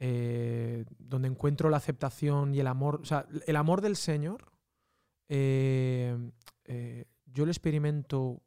eh, 0.00 0.84
donde 0.98 1.28
encuentro 1.28 1.70
la 1.70 1.76
aceptación 1.76 2.54
y 2.54 2.60
el 2.60 2.66
amor, 2.66 3.00
o 3.00 3.04
sea, 3.04 3.26
el 3.46 3.56
amor 3.56 3.80
del 3.80 3.96
Señor, 3.96 4.52
eh, 5.28 6.14
eh, 6.64 7.06
yo 7.24 7.46
lo 7.46 7.50
experimento, 7.50 8.42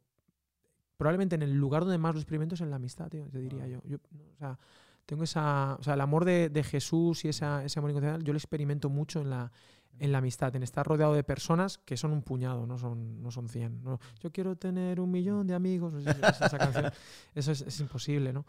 probablemente 0.97 1.35
en 1.35 1.43
el 1.43 1.53
lugar 1.53 1.83
donde 1.83 1.97
más 1.97 2.13
lo 2.13 2.19
experimento 2.19 2.55
es 2.55 2.61
en 2.61 2.69
la 2.69 2.75
amistad, 2.75 3.07
tío, 3.09 3.25
te 3.29 3.39
diría 3.39 3.67
yo. 3.67 3.81
Yo, 3.85 3.97
no, 4.11 4.23
O 4.33 4.37
sea, 4.37 4.59
tengo 5.05 5.23
esa, 5.23 5.77
o 5.79 5.83
sea, 5.83 5.93
el 5.93 6.01
amor 6.01 6.25
de, 6.25 6.49
de 6.49 6.63
Jesús 6.63 7.23
y 7.23 7.29
esa, 7.29 7.63
ese 7.63 7.79
amor 7.79 7.91
incondicional, 7.91 8.23
yo 8.23 8.33
lo 8.33 8.37
experimento 8.37 8.89
mucho 8.89 9.21
en 9.21 9.29
la, 9.29 9.51
en 9.99 10.11
la 10.11 10.17
amistad, 10.17 10.55
en 10.55 10.63
estar 10.63 10.85
rodeado 10.85 11.13
de 11.13 11.23
personas 11.23 11.77
que 11.77 11.97
son 11.97 12.11
un 12.11 12.21
puñado, 12.21 12.65
no 12.67 12.77
son, 12.77 13.21
no 13.21 13.31
son 13.31 13.47
100. 13.47 13.83
¿no? 13.83 13.99
Yo 14.21 14.31
quiero 14.31 14.55
tener 14.55 14.99
un 14.99 15.11
millón 15.11 15.47
de 15.47 15.55
amigos, 15.55 15.93
no 15.93 16.01
sé 16.01 16.13
si 16.13 16.19
es 16.19 16.41
esa 16.41 16.57
canción. 16.57 16.91
eso 17.35 17.51
es, 17.51 17.61
es 17.61 17.79
imposible, 17.79 18.33
¿no? 18.33 18.45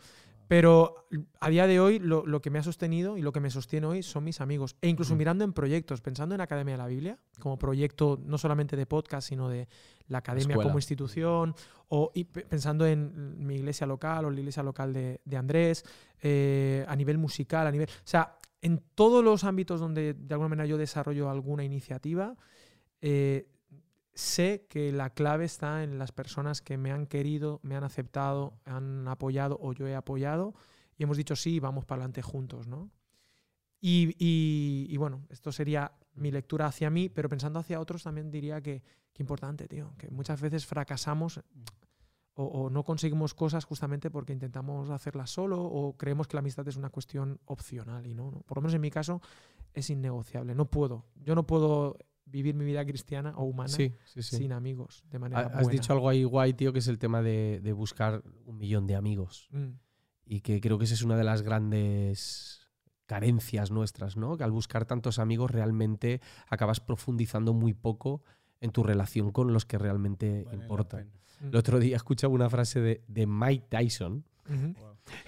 Pero 0.49 1.07
a 1.41 1.51
día 1.51 1.67
de 1.67 1.79
hoy 1.79 1.99
lo, 1.99 2.27
lo 2.27 2.41
que 2.41 2.51
me 2.51 2.59
ha 2.59 2.63
sostenido 2.63 3.19
y 3.19 3.23
lo 3.23 3.33
que 3.33 3.41
me 3.41 3.51
sostiene 3.51 3.87
hoy 3.87 4.03
son 4.03 4.25
mis 4.25 4.41
amigos. 4.41 4.77
E 4.81 4.89
incluso 4.89 5.15
mirando 5.15 5.45
en 5.45 5.53
proyectos, 5.53 6.01
pensando 6.01 6.35
en 6.35 6.41
Academia 6.41 6.75
de 6.75 6.79
la 6.79 6.87
Biblia, 6.87 7.19
como 7.39 7.59
proyecto 7.59 8.19
no 8.25 8.39
solamente 8.39 8.75
de 8.75 8.87
podcast, 8.87 9.29
sino 9.29 9.51
de 9.51 9.69
la 10.09 10.19
academia 10.19 10.55
escuela. 10.55 10.69
como 10.71 10.79
institución, 10.79 11.55
o 11.89 12.11
y 12.15 12.25
pensando 12.25 12.87
en 12.87 13.47
mi 13.47 13.57
iglesia 13.57 13.87
local 13.87 14.25
o 14.25 14.31
la 14.31 14.41
iglesia 14.41 14.63
local 14.63 14.93
de, 14.93 15.21
de 15.23 15.37
Andrés, 15.37 15.85
eh, 16.23 16.85
a 16.89 16.97
nivel 16.97 17.19
musical, 17.19 17.67
a 17.67 17.71
nivel... 17.71 17.89
O 17.89 18.09
sea, 18.09 18.39
en 18.63 18.83
todos 18.95 19.23
los 19.23 19.45
ámbitos 19.45 19.81
donde 19.81 20.15
de 20.15 20.35
alguna 20.35 20.49
manera 20.49 20.67
yo 20.67 20.79
desarrollo 20.79 21.31
alguna 21.31 21.63
iniciativa, 21.63 22.37
eh, 23.01 23.49
sé 24.19 24.67
que 24.69 24.91
la 24.93 25.11
clave 25.11 25.45
está 25.45 25.85
en 25.85 25.99
las 25.99 26.11
personas 26.13 26.61
que 26.61 26.77
me 26.77 26.91
han 26.91 27.07
querido, 27.07 27.61
me 27.63 27.77
han 27.77 27.85
aceptado, 27.85 28.59
han 28.65 29.07
apoyado 29.07 29.59
o 29.61 29.73
yo 29.73 29.87
he 29.87 29.95
apoyado 29.95 30.55
y 30.97 31.05
hemos 31.05 31.17
dicho 31.17 31.37
sí, 31.37 31.61
vamos 31.61 31.85
para 31.85 32.01
adelante 32.03 32.23
juntos, 32.23 32.67
¿no? 32.67 32.91
Y, 33.81 34.17
y- 34.19 34.87
y 34.93 34.97
bueno, 34.97 35.25
esto 35.29 35.53
sería 35.53 35.93
mi 36.15 36.33
lectura 36.33 36.67
hacia 36.67 36.91
mí, 36.91 37.09
pero 37.09 37.29
pensando 37.29 37.61
hacia 37.61 37.79
otros 37.81 38.03
también 38.03 38.29
diría 38.31 38.61
que, 38.61 38.83
que 39.13 39.23
importante, 39.23 39.69
tío, 39.69 39.95
que 39.97 40.11
muchas 40.11 40.41
veces 40.41 40.67
fracasamos 40.67 41.41
o, 42.35 42.45
o 42.45 42.71
no 42.71 42.83
conseguimos 42.85 43.35
cosas 43.35 43.65
justamente 43.65 44.11
porque 44.11 44.33
intentamos 44.33 44.91
hacerlas 44.91 45.31
solo 45.31 45.63
o 45.63 45.97
creemos 45.97 46.27
que 46.27 46.37
la 46.37 46.41
amistad 46.41 46.67
es 46.67 46.77
una 46.77 46.91
cuestión 46.91 47.39
opcional 47.45 48.05
y 48.07 48.15
no, 48.15 48.33
no. 48.33 48.41
Por 48.41 48.59
lo 48.59 48.63
menos 48.63 48.75
en 48.75 48.81
mi 48.81 48.91
caso 48.91 49.21
es 49.75 49.91
innegociable. 49.91 50.57
No 50.57 50.65
puedo. 50.69 51.07
Yo 51.17 51.37
no 51.37 51.47
puedo 51.47 51.99
vivir 52.31 52.55
mi 52.55 52.65
vida 52.65 52.85
cristiana 52.85 53.35
o 53.37 53.45
humana 53.45 53.69
Sí, 53.69 53.95
sí, 54.05 54.23
sí. 54.23 54.37
sin 54.37 54.53
amigos 54.53 55.03
de 55.11 55.19
manera 55.19 55.41
Ha- 55.43 55.47
Has 55.47 55.53
buena. 55.65 55.71
dicho 55.71 55.93
algo 55.93 56.09
ahí 56.09 56.25
guay, 56.25 56.53
tío, 56.55 56.73
que 56.73 56.79
es 56.81 56.89
el 56.89 56.99
tema 56.99 57.23
de, 57.23 57.61
de 57.63 57.73
buscar 57.73 58.23
un 58.47 58.59
millón 58.59 58.87
de 58.87 58.95
amigos. 58.97 59.49
Mm, 59.51 59.71
Y 60.27 60.41
que 60.41 60.61
creo 60.61 60.79
que 60.79 60.85
esa 60.85 60.95
es 60.95 61.03
una 61.03 61.17
de 61.17 61.25
las 61.25 61.43
grandes 61.43 62.69
carencias 63.07 63.71
nuestras, 63.71 64.17
¿no? 64.17 64.37
Que 64.37 64.45
al 64.45 64.51
buscar 64.51 64.85
tantos 64.85 65.19
amigos 65.19 65.51
realmente 65.51 66.21
acabas 66.49 66.81
profundizando 66.81 67.55
muy 67.55 67.73
poco 67.73 68.23
en 68.61 68.71
tu 68.71 68.83
relación 68.83 69.31
con 69.33 69.53
los 69.53 69.65
que 69.65 69.79
realmente 69.79 70.45
Vale 70.45 70.57
importan. 70.63 71.13
mm, 71.41 71.47
El 71.49 71.57
otro 71.57 71.79
día 71.79 71.97
escuchaba 71.97 72.35
una 72.35 72.51
frase 72.51 72.81
de, 72.81 73.03
de 73.09 73.27
Mike 73.27 73.67
Tyson. 73.71 74.25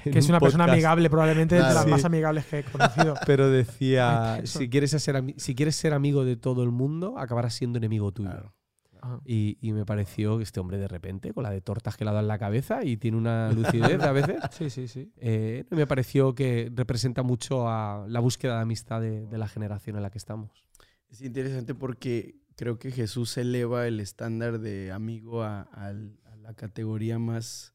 Que 0.05 0.19
es 0.19 0.25
un 0.27 0.33
una 0.33 0.41
persona 0.41 0.65
amigable, 0.65 1.09
probablemente 1.11 1.55
de 1.57 1.63
las 1.63 1.85
Sí. 1.85 1.91
más 1.91 2.05
amigables 2.05 2.47
que 2.47 2.61
he 2.61 2.65
conocido. 2.65 3.15
Pero 3.27 3.51
decía, 3.51 4.41
si 4.45 4.69
quieres, 4.69 4.91
ser, 4.91 5.35
si 5.37 5.55
quieres 5.55 5.77
ser 5.77 5.93
amigo 5.95 6.25
de 6.25 6.37
todo 6.37 6.63
el 6.63 6.71
mundo, 6.71 7.19
acabarás 7.19 7.55
siendo 7.55 7.79
enemigo 7.79 8.13
tuyo. 8.13 8.31
Claro. 8.31 8.55
Y, 9.25 9.57
y 9.63 9.73
me 9.73 9.87
pareció 9.87 10.37
que 10.37 10.43
este 10.43 10.61
hombre 10.61 10.77
de 10.77 10.87
repente, 10.87 11.33
con 11.33 11.43
la 11.45 11.51
de 11.51 11.63
tortas 11.63 11.97
que 11.97 12.05
le 12.05 12.11
ha 12.11 12.13
dado 12.13 12.23
en 12.25 12.29
la 12.29 12.39
cabeza 12.39 12.85
y 12.85 12.99
tiene 12.99 13.17
una 13.17 13.51
lucidez 13.51 14.03
a 14.03 14.13
veces, 14.13 14.37
Sí, 14.53 14.69
sí, 14.69 14.89
sí. 14.89 15.11
eh, 15.17 15.65
me 15.71 15.87
pareció 15.87 16.35
que 16.35 16.71
representa 16.75 17.23
mucho 17.23 17.67
a 17.67 18.05
la 18.09 18.21
búsqueda 18.21 18.57
de 18.57 18.61
amistad 18.63 19.01
de, 19.01 19.27
de 19.27 19.39
la 19.39 19.49
generación 19.49 19.97
en 19.97 20.03
la 20.03 20.11
que 20.11 20.19
estamos. 20.19 20.67
Es 21.09 21.23
interesante 21.23 21.75
porque 21.75 22.37
creo 22.57 22.79
que 22.79 22.91
Jesús 22.91 23.39
eleva 23.39 23.87
el 23.87 24.01
estándar 24.01 24.59
de 24.61 24.93
amigo 24.93 25.43
a, 25.45 25.67
la 26.43 26.53
categoría 26.55 27.19
más, 27.19 27.73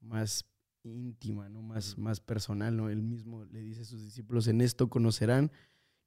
más 0.00 0.46
íntima, 0.82 1.48
¿no? 1.48 1.62
más, 1.62 1.98
más 1.98 2.20
personal. 2.20 2.76
¿no? 2.76 2.88
Él 2.90 3.02
mismo 3.02 3.44
le 3.46 3.60
dice 3.62 3.82
a 3.82 3.84
sus 3.84 4.02
discípulos, 4.04 4.46
en 4.48 4.60
esto 4.60 4.88
conocerán 4.88 5.50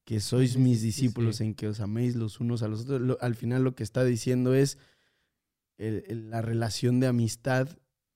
que 0.05 0.19
sois 0.19 0.57
mis 0.57 0.81
discípulos, 0.81 1.39
en 1.41 1.53
que 1.55 1.67
os 1.67 1.79
améis 1.79 2.15
los 2.15 2.39
unos 2.39 2.61
a 2.63 2.67
los 2.67 2.81
otros. 2.81 2.99
Lo- 3.01 3.17
al 3.21 3.35
final 3.35 3.63
lo 3.63 3.73
que 3.75 3.83
está 3.83 4.03
diciendo 4.03 4.53
es 4.53 4.77
el- 5.77 6.03
el- 6.07 6.29
la 6.29 6.41
relación 6.41 6.99
de 6.99 7.07
amistad 7.07 7.69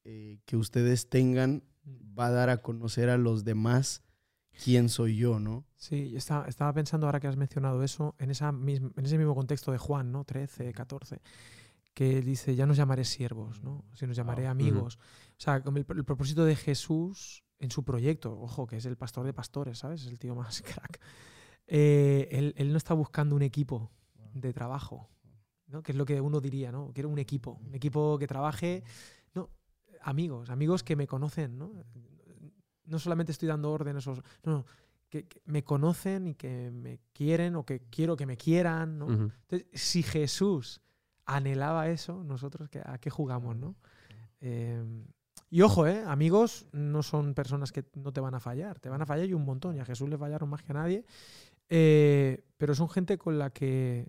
eh, 0.10 0.40
que 0.46 0.56
ustedes 0.58 1.10
tengan 1.10 1.64
va 2.18 2.28
a 2.28 2.32
dar 2.32 2.50
a 2.50 2.62
conocer 2.62 3.10
a 3.10 3.18
los 3.18 3.44
demás 3.44 4.04
quién 4.64 4.90
soy 4.90 5.18
yo, 5.18 5.40
¿no? 5.40 5.66
Sí, 5.76 6.10
yo 6.10 6.18
estaba, 6.18 6.46
estaba 6.48 6.74
pensando 6.74 7.06
ahora 7.06 7.20
que 7.20 7.28
has 7.28 7.36
mencionado 7.38 7.84
eso, 7.84 8.16
en, 8.18 8.32
esa 8.32 8.52
misma, 8.52 8.92
en 8.96 9.06
ese 9.06 9.18
mismo 9.18 9.36
contexto 9.36 9.72
de 9.72 9.78
Juan, 9.78 10.12
¿no? 10.12 10.24
13, 10.24 10.72
14, 10.74 11.20
que 11.98 12.22
dice, 12.22 12.56
ya 12.56 12.68
nos 12.68 12.78
llamaré 12.78 13.04
siervos, 13.04 13.64
¿no? 13.64 13.84
Si 13.96 14.06
nos 14.06 14.16
llamaré 14.16 14.44
Wow. 14.44 14.52
amigos. 14.52 15.00
O 15.32 15.40
sea, 15.40 15.64
como 15.64 15.80
el, 15.80 15.86
el 15.90 16.06
propósito 16.06 16.46
de 16.46 16.56
Jesús 16.56 17.44
en 17.58 17.72
su 17.72 17.84
proyecto, 17.84 18.40
ojo, 18.40 18.68
que 18.68 18.78
es 18.78 18.86
el 18.86 18.98
pastor 18.98 19.26
de 19.26 19.34
pastores, 19.34 19.80
¿sabes? 19.80 20.02
Es 20.04 20.08
el 20.08 20.20
tío 20.20 20.36
más 20.36 20.62
crack. 20.62 21.02
Eh, 21.66 22.28
él, 22.30 22.54
él 22.56 22.72
no 22.72 22.78
está 22.78 22.94
buscando 22.94 23.36
un 23.36 23.42
equipo 23.42 23.90
de 24.36 24.54
trabajo, 24.54 25.10
¿no? 25.66 25.82
Que 25.82 25.92
es 25.92 25.98
lo 25.98 26.06
que 26.06 26.22
uno 26.22 26.40
diría, 26.40 26.72
¿no? 26.72 26.92
Quiero 26.94 27.10
un 27.10 27.18
equipo, 27.18 27.60
un 27.66 27.74
equipo 27.74 28.20
que 28.20 28.28
trabaje, 28.28 28.84
no, 29.34 29.50
amigos, 30.04 30.52
amigos 30.52 30.84
que 30.84 30.96
me 30.96 31.08
conocen, 31.08 31.58
¿no? 31.58 31.72
No 32.86 33.00
solamente 33.00 33.32
estoy 33.32 33.48
dando 33.48 33.72
órdenes, 33.72 34.06
no, 34.06 34.22
no, 34.44 34.66
que, 35.10 35.28
que 35.28 35.42
me 35.46 35.64
conocen 35.64 36.28
y 36.28 36.36
que 36.36 36.70
me 36.70 37.00
quieren 37.12 37.56
o 37.56 37.66
que 37.66 37.80
quiero 37.90 38.16
que 38.16 38.28
me 38.28 38.38
quieran, 38.38 39.00
¿no? 39.00 39.06
Ujú. 39.08 39.32
Entonces, 39.50 39.68
si 39.74 40.04
Jesús 40.04 40.80
anhelaba 41.28 41.90
eso, 41.90 42.24
nosotros 42.24 42.70
¿qué- 42.70 42.82
a 42.84 42.98
qué 42.98 43.10
jugamos, 43.10 43.56
¿no? 43.56 43.76
Eh, 44.40 44.84
y 45.50 45.62
ojo, 45.62 45.86
¿eh? 45.88 46.04
amigos 46.08 46.68
no 46.72 47.04
son 47.04 47.34
personas 47.34 47.72
que 47.72 47.86
no 47.96 48.12
te 48.12 48.20
van 48.22 48.34
a 48.36 48.40
fallar, 48.40 48.80
te 48.80 48.90
van 48.90 49.02
a 49.02 49.06
fallar 49.06 49.28
y 49.30 49.34
un 49.34 49.46
montón, 49.46 49.76
y 49.76 49.80
a 49.80 49.86
Jesús 49.86 50.10
le 50.10 50.18
fallaron 50.18 50.50
más 50.50 50.64
que 50.64 50.72
a 50.72 50.76
nadie, 50.76 51.06
eh, 51.70 52.44
pero 52.58 52.74
son 52.76 52.90
gente 52.90 53.18
con 53.18 53.38
la 53.38 53.50
que 53.52 54.08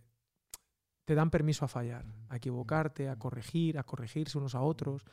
te 1.05 1.15
dan 1.15 1.31
permiso 1.31 1.65
a 1.65 1.69
fallar, 1.69 2.05
a 2.29 2.37
equivocarte, 2.37 3.09
a 3.09 3.17
corregir, 3.17 3.79
a 3.79 3.83
corregirse 3.85 4.37
unos 4.39 4.55
a 4.55 4.61
otros. 4.61 5.05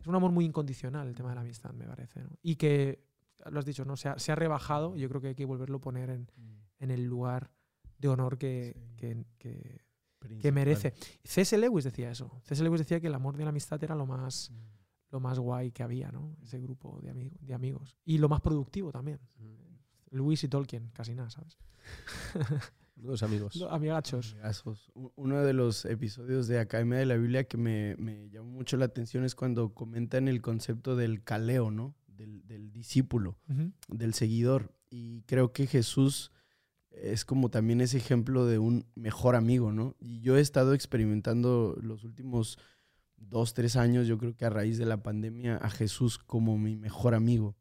Es 0.00 0.06
un 0.06 0.14
amor 0.16 0.32
muy 0.32 0.44
incondicional 0.44 1.06
el 1.06 1.14
tema 1.14 1.28
de 1.30 1.34
la 1.36 1.40
amistad, 1.42 1.72
me 1.72 1.86
parece. 1.86 2.22
¿no? 2.22 2.30
Y 2.42 2.56
que, 2.56 3.04
lo 3.50 3.58
has 3.60 3.64
dicho, 3.64 3.84
¿no? 3.84 3.96
se, 3.96 4.08
ha, 4.08 4.18
se 4.18 4.32
ha 4.32 4.34
rebajado, 4.34 4.96
yo 4.96 5.08
creo 5.08 5.20
que 5.20 5.28
hay 5.28 5.34
que 5.34 5.44
volverlo 5.44 5.76
a 5.76 5.80
poner 5.80 6.10
en, 6.10 6.30
en 6.80 6.90
el 6.90 7.04
lugar 7.04 7.50
de 7.98 8.08
honor 8.08 8.36
que, 8.38 8.72
Sí. 8.74 8.96
que- 8.96 9.24
que- 9.38 9.80
que 10.40 10.52
merece. 10.52 10.94
C.S. 11.24 11.56
Lewis 11.58 11.84
decía 11.84 12.10
eso. 12.10 12.30
C.S. 12.44 12.62
Lewis 12.62 12.80
decía 12.80 13.00
que 13.00 13.06
el 13.08 13.14
amor 13.14 13.36
de 13.36 13.44
la 13.44 13.50
amistad 13.50 13.82
era 13.82 13.94
lo 13.94 14.06
más, 14.06 14.52
lo 15.10 15.20
más 15.20 15.38
guay 15.38 15.70
que 15.72 15.82
había, 15.82 16.10
¿no? 16.12 16.36
Ese 16.42 16.60
grupo 16.60 17.00
de, 17.02 17.10
amigo- 17.10 17.36
de 17.40 17.54
amigos. 17.54 17.96
Y 18.04 18.18
lo 18.18 18.28
más 18.28 18.40
productivo 18.40 18.90
también. 18.92 19.20
Lewis 20.10 20.44
y 20.44 20.48
Tolkien, 20.48 20.90
casi 20.92 21.14
nada, 21.14 21.30
¿sabes? 21.30 21.56
Los 22.96 23.22
amigos. 23.22 23.56
Lo- 23.56 23.70
Amigachos. 23.70 24.32
Amigazos. 24.34 24.90
Uno 25.16 25.42
de 25.42 25.52
los 25.52 25.84
episodios 25.84 26.46
de 26.46 26.60
Academia 26.60 26.98
de 26.98 27.06
la 27.06 27.16
Biblia 27.16 27.44
que 27.44 27.56
me, 27.56 27.96
me 27.98 28.28
llamó 28.30 28.50
mucho 28.50 28.76
la 28.76 28.84
atención 28.84 29.24
es 29.24 29.34
cuando 29.34 29.74
comentan 29.74 30.28
el 30.28 30.40
concepto 30.40 30.94
del 30.96 31.22
caleo, 31.24 31.70
¿no? 31.70 31.94
Del, 32.06 32.46
del 32.46 32.70
discípulo, 32.70 33.36
Ujú. 33.48 33.72
del 33.88 34.14
seguidor. 34.14 34.72
Y 34.90 35.22
creo 35.22 35.52
que 35.52 35.66
Jesús 35.66 36.30
es 37.02 37.24
como 37.24 37.50
también 37.50 37.80
ese 37.80 37.96
ejemplo 37.96 38.46
de 38.46 38.58
un 38.58 38.86
mejor 38.94 39.36
amigo, 39.36 39.72
¿no? 39.72 39.96
Y 39.98 40.20
yo 40.20 40.36
he 40.36 40.40
estado 40.40 40.74
experimentando 40.74 41.76
los 41.80 42.04
últimos 42.04 42.58
dos, 43.16 43.54
tres 43.54 43.76
años, 43.76 44.06
yo 44.06 44.18
creo 44.18 44.36
que 44.36 44.44
a 44.44 44.50
raíz 44.50 44.78
de 44.78 44.86
la 44.86 45.02
pandemia, 45.02 45.56
a 45.56 45.70
Jesús 45.70 46.18
como 46.18 46.58
mi 46.58 46.76
mejor 46.76 47.14
amigo. 47.14 47.56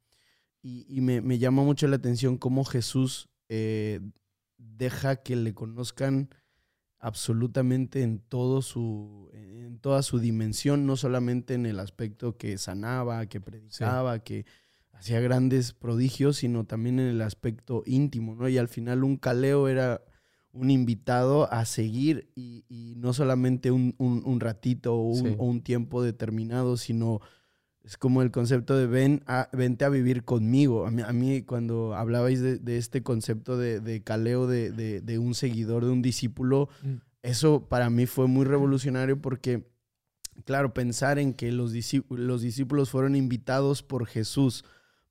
Y, 0.62 0.86
y 0.88 1.02
me, 1.02 1.22
me 1.22 1.40
llama 1.40 1.64
mucho 1.64 1.88
la 1.88 1.98
atención 1.98 2.38
cómo 2.38 2.64
Jesús 2.64 3.30
eh, 3.50 4.00
deja 4.58 5.18
que 5.18 5.36
le 5.36 5.54
conozcan 5.54 6.30
absolutamente 7.00 8.02
en 8.02 8.20
todo 8.20 8.62
su 8.62 9.30
en 9.34 9.80
toda 9.80 10.04
su 10.04 10.20
dimensión, 10.20 10.86
no 10.86 10.96
solamente 10.96 11.54
en 11.54 11.66
el 11.66 11.80
aspecto 11.80 12.38
que 12.38 12.58
sanaba, 12.58 13.26
que 13.26 13.42
predicaba, 13.42 14.20
que 14.20 14.46
hacía 15.04 15.20
grandes 15.20 15.74
prodigios, 15.74 16.38
sino 16.38 16.64
también 16.66 16.98
en 17.00 17.08
el 17.08 17.22
aspecto 17.22 17.84
íntimo, 17.86 18.36
¿no? 18.36 18.48
Y 18.48 18.58
al 18.58 18.70
final 18.70 19.04
un 19.04 19.18
caleo 19.18 19.68
era 19.68 20.02
un 20.54 20.72
invitado 20.72 21.52
a 21.52 21.66
seguir 21.66 22.30
y, 22.36 22.64
y 22.70 22.94
no 22.96 23.12
solamente 23.12 23.72
un, 23.72 23.96
un- 23.98 24.22
un 24.26 24.40
ratito 24.40 24.96
o 24.96 25.10
un, 25.10 25.16
Sí. 25.18 25.36
o 25.38 25.46
un 25.46 25.62
tiempo 25.62 26.02
determinado, 26.04 26.78
sino 26.78 27.20
es 27.84 27.98
como 27.98 28.22
el 28.22 28.32
concepto 28.32 28.78
de 28.78 28.88
ven 28.88 29.24
a, 29.28 29.50
vente 29.52 29.84
a 29.84 29.90
vivir 29.90 30.24
conmigo. 30.24 30.86
A 30.86 30.92
mí, 30.92 31.02
a 31.02 31.12
mí 31.12 31.42
cuando 31.42 31.96
hablabais 31.96 32.40
de, 32.40 32.58
de 32.60 32.78
este 32.78 33.04
concepto 33.04 33.58
de, 33.58 33.82
de 33.82 34.04
caleo 34.04 34.48
de, 34.48 34.72
de- 34.72 35.02
de 35.02 35.20
un 35.20 35.34
seguidor, 35.34 35.84
de 35.84 35.92
un 35.92 36.02
discípulo, 36.02 36.70
Mm. 36.82 36.94
eso 37.24 37.68
para 37.68 37.90
mí 37.90 38.06
fue 38.06 38.28
muy 38.28 38.46
revolucionario 38.46 39.20
porque, 39.22 39.68
claro, 40.46 40.74
pensar 40.74 41.20
en 41.20 41.34
que 41.34 41.52
los 41.52 41.74
discípulos, 41.74 42.26
los 42.26 42.42
discípulos 42.42 42.90
fueron 42.90 43.18
invitados 43.18 43.84
por 43.84 44.06
Jesús 44.06 44.64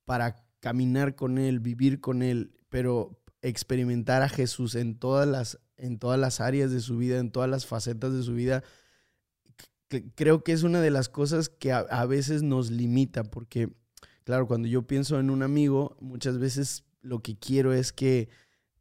para 0.05 0.35
caminar 0.59 1.15
con 1.15 1.37
Él, 1.37 1.59
vivir 1.59 1.99
con 1.99 2.21
Él, 2.21 2.53
pero 2.69 3.19
experimentar 3.41 4.21
a 4.21 4.29
Jesús 4.29 4.75
en 4.75 4.97
todas 4.97 5.27
las, 5.27 5.59
en 5.77 5.99
todas 5.99 6.19
las 6.19 6.39
áreas 6.39 6.71
de 6.71 6.79
su 6.79 6.97
vida, 6.97 7.19
en 7.19 7.31
todas 7.31 7.49
las 7.49 7.65
facetas 7.65 8.13
de 8.13 8.23
su 8.23 8.33
vida, 8.33 8.63
creo 10.15 10.43
que 10.43 10.53
es 10.53 10.63
una 10.63 10.81
de 10.81 10.91
las 10.91 11.09
cosas 11.09 11.49
que 11.49 11.71
a, 11.71 12.05
veces 12.05 12.43
nos 12.43 12.71
limita, 12.71 13.23
porque, 13.23 13.69
claro, 14.23 14.47
cuando 14.47 14.67
yo 14.67 14.87
pienso 14.87 15.19
en 15.19 15.29
un 15.29 15.43
amigo, 15.43 15.97
muchas 15.99 16.39
veces 16.39 16.83
lo 17.01 17.21
que 17.21 17.37
quiero 17.37 17.73
es 17.73 17.91
que 17.91 18.29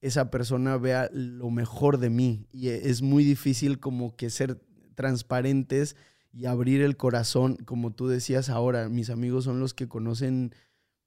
esa 0.00 0.30
persona 0.30 0.76
vea 0.78 1.10
lo 1.12 1.50
mejor 1.50 1.98
de 1.98 2.10
mí. 2.10 2.46
Y 2.52 2.68
e, 2.68 2.88
es 2.88 3.02
muy 3.02 3.24
difícil 3.24 3.78
como 3.78 4.16
que 4.16 4.30
ser 4.30 4.60
transparentes 4.94 5.96
y 6.32 6.46
abrir 6.46 6.80
el 6.82 6.96
corazón, 6.96 7.56
como 7.64 7.92
tú 7.92 8.08
decías 8.08 8.48
ahora, 8.48 8.88
mis 8.88 9.10
amigos 9.10 9.44
son 9.44 9.60
los 9.60 9.74
que 9.74 9.88
conocen 9.88 10.54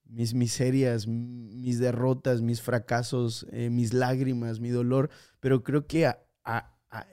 mis 0.07 0.33
miserias, 0.33 1.07
mis 1.07 1.79
derrotas, 1.79 2.41
mis 2.41 2.61
fracasos, 2.61 3.45
eh, 3.51 3.69
mis 3.69 3.93
lágrimas, 3.93 4.59
mi 4.59 4.69
dolor, 4.69 5.09
pero 5.39 5.63
creo 5.63 5.87
que 5.87 6.05
a, 6.05 6.21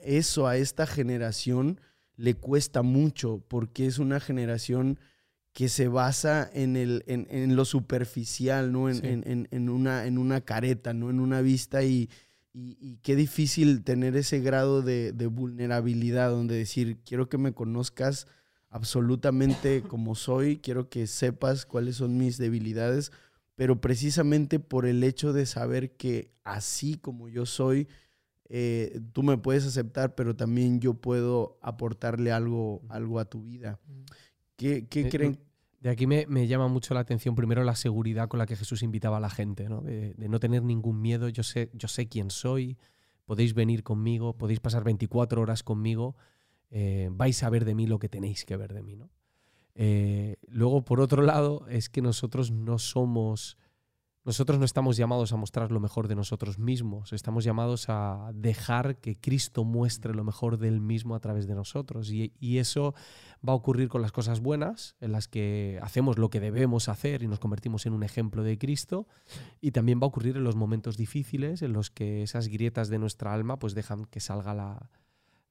eso, 0.03 0.47
a 0.47 0.57
esta 0.57 0.87
generación, 0.87 1.81
le 2.15 2.35
cuesta 2.35 2.83
mucho 2.83 3.43
porque 3.47 3.87
es 3.87 3.99
una 3.99 4.19
generación 4.19 4.99
que 5.51 5.67
se 5.69 5.87
basa 5.87 6.49
en, 6.53 6.75
el, 6.77 7.03
en, 7.07 7.55
lo 7.55 7.65
superficial, 7.65 8.71
¿no? 8.71 8.89
En, 8.89 9.69
una, 9.69 10.05
en 10.05 10.17
una 10.17 10.41
careta, 10.41 10.93
¿no? 10.93 11.09
En 11.09 11.19
una 11.19 11.41
vista 11.41 11.83
y, 11.83 12.09
y, 12.53 12.97
qué 13.03 13.15
difícil 13.15 13.83
tener 13.83 14.15
ese 14.15 14.39
grado 14.39 14.81
de, 14.81 15.11
de, 15.11 15.27
vulnerabilidad 15.27 16.29
donde 16.29 16.55
decir, 16.55 16.99
quiero 17.05 17.29
que 17.29 17.37
me 17.37 17.53
conozcas 17.53 18.27
absolutamente 18.73 19.83
como 19.83 20.15
soy, 20.15 20.57
quiero 20.57 20.89
que 20.89 21.05
sepas 21.05 21.67
cuáles 21.67 21.97
son 21.97 22.17
mis 22.17 22.39
debilidades, 22.39 23.11
pero 23.53 23.79
precisamente 23.79 24.59
por 24.59 24.87
el 24.87 25.03
hecho 25.03 25.31
de 25.31 25.45
saber 25.45 25.95
que 25.95 26.31
así 26.43 26.95
como 26.95 27.29
yo 27.29 27.45
soy, 27.45 27.87
eh, 28.49 28.99
tú 29.13 29.21
me 29.21 29.37
puedes 29.37 29.63
aceptar, 29.67 30.15
pero 30.15 30.35
también 30.35 30.79
yo 30.79 30.95
puedo 30.95 31.59
aportarle 31.61 32.31
algo, 32.31 32.81
algo 32.89 33.19
a 33.19 33.25
tu 33.25 33.43
vida. 33.43 33.79
¿Qué, 34.55 34.87
qué 34.87 35.01
eh, 35.01 35.09
creen? 35.09 35.39
De 35.79 35.91
aquí 35.91 36.07
me, 36.07 36.25
me, 36.25 36.47
llama 36.47 36.67
mucho 36.67 36.95
la 36.95 37.01
atención 37.01 37.35
primero 37.35 37.63
la 37.63 37.75
seguridad 37.75 38.27
con 38.27 38.39
la 38.39 38.47
que 38.47 38.55
Jesús 38.55 38.81
invitaba 38.81 39.17
a 39.17 39.19
la 39.19 39.29
gente, 39.29 39.69
¿no? 39.69 39.81
De, 39.81 40.15
de, 40.15 40.29
no 40.29 40.39
tener 40.39 40.63
ningún 40.63 40.99
miedo, 40.99 41.29
yo 41.29 41.43
sé, 41.43 41.69
yo 41.73 41.87
sé 41.87 42.07
quién 42.07 42.31
soy, 42.31 42.79
podéis 43.25 43.53
venir 43.53 43.83
conmigo, 43.83 44.35
podéis 44.35 44.59
pasar 44.59 44.83
24 44.83 45.43
horas 45.43 45.61
conmigo, 45.61 46.15
eh, 46.75 47.09
vais 47.11 47.43
a 47.43 47.49
ver 47.51 47.65
de 47.65 47.75
mí 47.75 47.85
lo 47.85 47.99
que 47.99 48.09
tenéis 48.09 48.45
que 48.45 48.57
ver 48.57 48.73
de 48.73 48.81
mí. 48.81 48.95
¿no? 48.95 49.11
Eh, 49.75 50.37
luego, 50.47 50.83
por 50.83 51.01
otro 51.01 51.21
lado, 51.21 51.67
es 51.69 51.87
que 51.87 52.01
nosotros 52.01 52.49
no 52.49 52.79
somos, 52.79 53.59
nosotros 54.25 54.57
no 54.57 54.65
estamos 54.65 54.97
llamados 54.97 55.31
a 55.33 55.35
mostrar 55.35 55.71
lo 55.71 55.79
mejor 55.79 56.07
de 56.07 56.15
nosotros 56.15 56.57
mismos, 56.57 57.13
estamos 57.13 57.43
llamados 57.43 57.89
a 57.89 58.31
dejar 58.33 58.97
que 58.97 59.15
Cristo 59.15 59.63
muestre 59.63 60.15
lo 60.15 60.23
mejor 60.23 60.57
de 60.57 60.67
Él 60.67 60.81
mismo 60.81 61.13
a 61.13 61.19
través 61.19 61.45
de 61.45 61.53
nosotros. 61.53 62.09
Y, 62.09 62.33
y 62.39 62.57
eso 62.57 62.95
va 63.47 63.53
a 63.53 63.55
ocurrir 63.55 63.87
con 63.87 64.01
las 64.01 64.11
cosas 64.11 64.39
buenas, 64.39 64.95
en 64.99 65.11
las 65.11 65.27
que 65.27 65.77
hacemos 65.83 66.17
lo 66.17 66.31
que 66.31 66.39
debemos 66.39 66.89
hacer 66.89 67.21
y 67.21 67.27
nos 67.27 67.37
convertimos 67.37 67.85
en 67.85 67.93
un 67.93 68.01
ejemplo 68.01 68.41
de 68.41 68.57
Cristo, 68.57 69.05
y 69.61 69.73
también 69.73 69.99
va 69.99 70.05
a 70.05 70.07
ocurrir 70.07 70.37
en 70.37 70.43
los 70.43 70.55
momentos 70.55 70.97
difíciles, 70.97 71.61
en 71.61 71.71
los 71.71 71.91
que 71.91 72.23
esas 72.23 72.47
grietas 72.47 72.89
de 72.89 72.97
nuestra 72.97 73.31
alma 73.31 73.59
pues 73.59 73.75
dejan 73.75 74.05
que 74.05 74.19
salga 74.19 74.55
la, 74.55 74.89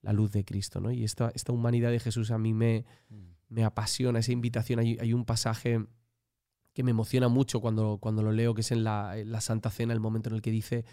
la 0.02 0.12
luz 0.12 0.32
de 0.32 0.44
Cristo. 0.44 0.80
¿no? 0.80 0.90
Y 0.90 1.04
esta, 1.04 1.30
esta 1.34 1.52
humanidad 1.52 1.90
de 1.90 2.00
Jesús 2.00 2.30
a 2.30 2.38
mí 2.38 2.52
me, 2.52 2.84
mm. 3.08 3.16
me 3.48 3.64
apasiona, 3.64 4.18
esa 4.18 4.32
invitación. 4.32 4.80
Hay, 4.80 4.98
hay, 5.00 5.14
un 5.14 5.24
pasaje 5.24 5.84
que 6.74 6.82
me 6.82 6.90
emociona 6.90 7.28
mucho 7.28 7.60
cuando, 7.60 7.98
cuando 7.98 8.22
lo 8.22 8.32
leo, 8.32 8.54
que 8.54 8.62
es 8.62 8.72
en 8.72 8.84
la, 8.84 9.16
la 9.24 9.40
Santa 9.40 9.70
Cena, 9.70 9.92
el 9.92 10.00
momento 10.00 10.28
en 10.28 10.34
el 10.34 10.42
que 10.42 10.50
dice, 10.50 10.84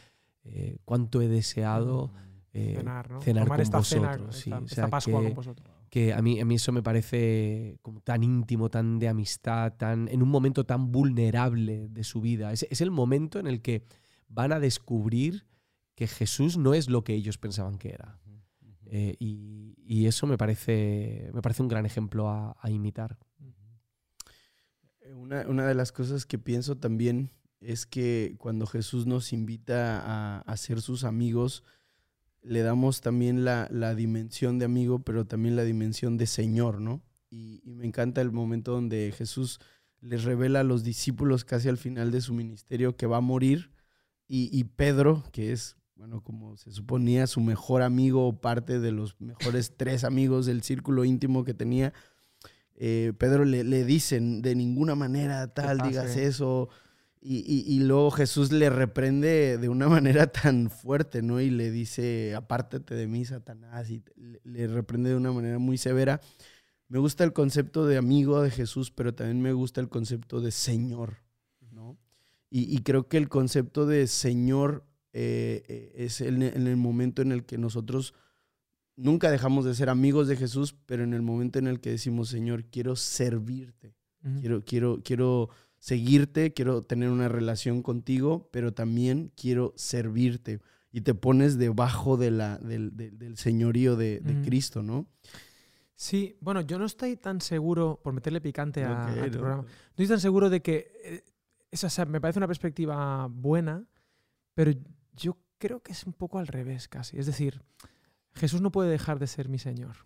eh, 0.44 0.78
cuánto 0.86 1.22
he 1.22 1.28
deseado 1.28 2.08
mm. 2.08 2.18
eh, 2.54 2.76
cenar, 2.76 3.08
con, 3.08 3.72
vosotros. 3.72 4.46
Pascua 4.90 5.24
con 5.24 5.34
vosotros. 5.34 5.68
Que 5.90 6.14
a 6.14 6.22
mí, 6.22 6.40
a 6.40 6.46
mí 6.46 6.56
eso 6.56 6.72
me 6.72 6.84
parece 6.84 7.80
como 7.82 8.00
tan 8.02 8.24
íntimo, 8.24 8.70
tan 8.70 9.00
de 9.00 9.08
amistad, 9.08 9.74
tan, 9.74 10.08
en 10.08 10.22
un 10.22 10.30
momento 10.30 10.64
tan 10.64 10.92
vulnerable 10.92 11.88
de 11.90 12.04
su 12.04 12.22
vida. 12.22 12.54
Es, 12.54 12.68
es 12.70 12.82
el 12.82 12.92
momento 12.92 13.40
en 13.40 13.48
el 13.48 13.64
que 13.64 13.84
van 14.28 14.52
a 14.52 14.60
descubrir 14.60 15.48
que 15.96 16.06
Jesús 16.06 16.58
no 16.58 16.76
es 16.76 16.90
lo 16.90 17.04
que 17.04 17.16
ellos 17.16 17.40
pensaban 17.40 17.80
que 17.80 17.90
era. 17.90 18.20
Eh, 18.92 19.16
y, 19.20 20.08
eso 20.08 20.26
me 20.28 20.38
parece, 20.38 21.30
me 21.34 21.42
parece 21.42 21.62
un 21.62 21.68
gran 21.68 21.86
ejemplo 21.86 22.30
a, 22.30 22.56
imitar. 22.70 23.18
Eh, 25.02 25.14
una, 25.14 25.68
de 25.68 25.76
las 25.76 25.92
cosas 25.92 26.26
que 26.26 26.40
pienso 26.40 26.78
también 26.78 27.32
es 27.60 27.86
que 27.86 28.36
cuando 28.40 28.66
Jesús 28.66 29.06
nos 29.06 29.34
invita 29.34 30.40
a, 30.40 30.58
ser 30.58 30.82
sus 30.82 31.04
amigos, 31.04 31.64
le 32.42 32.62
damos 32.62 33.02
también 33.02 33.46
la, 33.46 33.68
dimensión 33.96 34.58
de 34.58 34.66
amigo, 34.66 35.00
pero 35.00 35.26
también 35.26 35.56
la 35.56 35.64
dimensión 35.64 36.18
de 36.18 36.26
Señor, 36.26 36.82
¿no? 36.82 37.04
Y, 37.30 37.62
me 37.66 37.86
encanta 37.86 38.22
el 38.22 38.32
momento 38.32 38.72
donde 38.72 39.14
Jesús 39.16 39.60
les 40.02 40.24
revela 40.24 40.62
a 40.62 40.64
los 40.64 40.84
discípulos 40.84 41.46
casi 41.46 41.70
al 41.70 41.78
final 41.78 42.10
de 42.12 42.22
su 42.22 42.34
ministerio 42.34 42.96
que 42.96 43.06
va 43.06 43.18
a 43.18 43.22
morir 43.22 43.72
y 44.32 44.64
Pedro, 44.64 45.24
que 45.32 45.52
es 45.52 45.79
bueno, 46.00 46.22
como 46.22 46.56
se 46.56 46.72
suponía 46.72 47.28
su 47.28 47.42
mejor 47.42 47.82
amigo 47.82 48.26
o 48.26 48.40
parte 48.40 48.80
de 48.80 48.94
los 48.94 49.20
mejores 49.20 49.74
tres 49.78 50.06
amigos 50.06 50.46
del 50.46 50.64
círculo 50.64 51.04
íntimo 51.04 51.44
que 51.44 51.54
tenía, 51.54 51.94
eh, 52.76 53.12
Pedro 53.18 53.44
le, 53.44 53.66
le 53.66 53.84
dicen, 53.84 54.42
de 54.42 54.56
ninguna 54.56 54.96
manera 54.96 55.54
tal, 55.54 55.80
digas 55.80 56.16
eso. 56.16 56.70
Y, 57.22 57.80
luego 57.82 58.12
Jesús 58.12 58.54
le 58.54 58.70
reprende 58.70 59.58
de 59.58 59.68
una 59.68 59.90
manera 59.90 60.28
tan 60.28 60.70
fuerte, 60.70 61.22
¿no? 61.22 61.42
Y 61.42 61.50
le 61.50 61.70
dice, 61.70 62.34
apártate 62.34 62.96
de 62.96 63.08
mí, 63.08 63.26
Satanás, 63.26 63.90
y 63.90 64.02
le 64.16 64.68
reprende 64.68 65.10
de 65.10 65.18
una 65.18 65.34
manera 65.34 65.60
muy 65.60 65.78
severa. 65.78 66.22
Me 66.88 67.00
gusta 67.00 67.26
el 67.26 67.34
concepto 67.34 67.86
de 67.86 67.98
amigo 67.98 68.42
de 68.42 68.52
Jesús, 68.52 68.90
pero 68.90 69.14
también 69.14 69.42
me 69.42 69.52
gusta 69.52 69.82
el 69.82 69.90
concepto 69.90 70.40
de 70.40 70.52
Señor, 70.52 71.18
¿no? 71.72 71.98
Y, 72.50 72.74
y 72.74 72.84
creo 72.84 73.10
que 73.10 73.18
el 73.18 73.28
concepto 73.28 73.86
de 73.86 74.08
Señor 74.08 74.86
eh, 75.14 75.64
eh, 75.68 75.94
es 75.96 76.22
en, 76.22 76.42
el 76.42 76.78
momento 76.78 77.22
en 77.22 77.32
el 77.32 77.46
que 77.46 77.58
nosotros 77.58 78.14
nunca 78.96 79.32
dejamos 79.32 79.66
de 79.66 79.74
ser 79.74 79.90
amigos 79.90 80.28
de 80.28 80.36
Jesús, 80.36 80.76
pero 80.86 81.04
en 81.04 81.14
el 81.14 81.22
momento 81.22 81.58
en 81.60 81.68
el 81.68 81.80
que 81.80 81.90
decimos, 81.92 82.30
Señor, 82.30 82.66
quiero 82.66 82.96
servirte, 82.96 83.96
quiero, 84.40 84.64
quiero, 84.64 85.02
quiero 85.04 85.50
seguirte, 85.80 86.54
quiero 86.54 86.84
tener 86.84 87.10
una 87.10 87.30
relación 87.30 87.82
contigo, 87.82 88.50
pero 88.52 88.74
también 88.74 89.32
quiero 89.36 89.74
servirte. 89.76 90.60
Y 90.92 91.02
te 91.02 91.14
pones 91.14 91.58
debajo 91.58 92.18
de 92.18 92.32
la, 92.32 92.58
del, 92.58 92.96
del, 92.96 93.38
señorío 93.38 93.96
de, 93.96 94.22
Cristo, 94.44 94.82
¿no? 94.82 95.08
Sí, 95.96 96.38
bueno, 96.42 96.62
yo 96.62 96.80
no 96.80 96.86
estoy 96.86 97.18
tan 97.18 97.42
seguro, 97.42 98.00
por 98.02 98.14
meterle 98.14 98.42
picante 98.42 98.84
a, 98.86 99.14
tu 99.26 99.38
programa, 99.38 99.64
no 99.64 99.68
estoy 99.90 100.08
tan 100.08 100.20
seguro 100.20 100.50
de 100.50 100.62
que, 100.62 100.92
eh, 101.04 101.24
esa, 101.72 102.06
me 102.06 102.20
parece 102.20 102.40
una 102.40 102.48
perspectiva 102.48 103.28
buena, 103.30 103.86
pero 104.54 104.72
yo 105.14 105.38
creo 105.58 105.82
que 105.82 105.92
es 105.92 106.06
un 106.06 106.14
poco 106.14 106.40
al 106.40 106.48
revés 106.48 106.88
casi. 106.88 107.18
Es 107.18 107.26
decir, 107.26 107.62
Jesús 108.34 108.62
no 108.62 108.72
puede 108.72 108.90
dejar 108.90 109.20
de 109.20 109.28
ser 109.28 109.50
mi 109.50 109.60
Señor. 109.60 109.98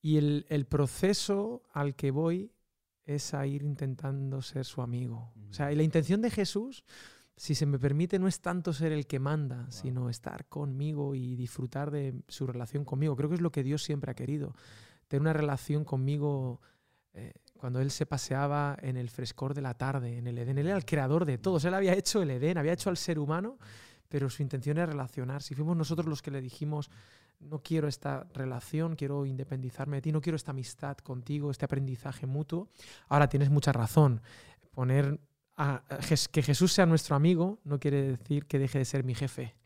Y 0.00 0.16
el, 0.16 0.66
proceso 0.68 1.62
al 1.72 1.96
que 1.96 2.10
voy 2.10 2.52
es 3.04 3.34
a 3.34 3.46
ir 3.46 3.62
intentando 3.62 4.42
ser 4.42 4.64
su 4.64 4.80
amigo. 4.80 5.32
O 5.50 5.52
sea, 5.52 5.72
y 5.72 5.76
la 5.76 5.82
intención 5.82 6.20
de 6.22 6.30
Jesús, 6.30 6.84
si 7.36 7.54
se 7.54 7.66
me 7.66 7.78
permite, 7.78 8.18
no 8.18 8.28
es 8.28 8.40
tanto 8.40 8.72
ser 8.72 8.92
el 8.92 9.06
que 9.06 9.18
manda, 9.18 9.70
sino 9.70 10.08
estar 10.08 10.46
conmigo 10.46 11.14
y 11.14 11.34
disfrutar 11.34 11.90
de 11.90 12.22
su 12.28 12.46
relación 12.46 12.84
conmigo. 12.84 13.16
Creo 13.16 13.28
que 13.28 13.36
es 13.36 13.40
lo 13.40 13.50
que 13.50 13.62
Dios 13.62 13.82
siempre 13.82 14.10
ha 14.10 14.14
querido. 14.14 14.54
Tener 15.08 15.22
una 15.22 15.32
relación 15.32 15.84
conmigo 15.84 16.60
eh, 17.14 17.32
cuando 17.58 17.80
él 17.80 17.90
se 17.90 18.06
paseaba 18.06 18.76
en 18.80 18.96
el 18.96 19.10
frescor 19.10 19.52
de 19.52 19.60
la 19.60 19.74
tarde, 19.74 20.16
en 20.16 20.26
el 20.26 20.38
Edén. 20.38 20.58
Él 20.58 20.68
era 20.68 20.76
el 20.76 20.84
creador 20.84 21.24
de 21.24 21.38
todos. 21.38 21.64
Él 21.64 21.74
había 21.74 21.92
hecho 21.92 22.22
el 22.22 22.30
Edén, 22.30 22.56
había 22.56 22.72
hecho 22.72 22.88
al 22.88 22.96
ser 22.96 23.18
humano, 23.18 23.58
pero 24.08 24.30
su 24.30 24.42
intención 24.42 24.78
era 24.78 24.86
relacionar. 24.86 25.42
Si 25.42 25.54
fuimos 25.54 25.76
nosotros 25.76 26.06
los 26.06 26.22
que 26.22 26.30
le 26.30 26.40
dijimos, 26.40 26.88
no 27.40 27.62
quiero 27.62 27.88
esta 27.88 28.26
relación, 28.32 28.96
quiero 28.96 29.26
independizarme 29.26 29.96
de 29.96 30.02
ti, 30.02 30.12
no 30.12 30.20
quiero 30.20 30.36
esta 30.36 30.52
amistad 30.52 30.96
contigo, 30.98 31.50
este 31.50 31.64
aprendizaje 31.64 32.26
mutuo. 32.26 32.68
Ahora 33.08 33.28
tienes 33.28 33.50
mucha 33.50 33.72
razón. 33.72 34.22
Poner 34.70 35.18
que 36.32 36.42
Jesús 36.42 36.72
sea 36.72 36.86
nuestro 36.86 37.16
amigo 37.16 37.58
no 37.64 37.80
quiere 37.80 38.02
decir 38.02 38.46
que 38.46 38.60
deje 38.60 38.78
de 38.78 38.84
ser 38.84 39.02
mi 39.02 39.14
jefe 39.14 39.56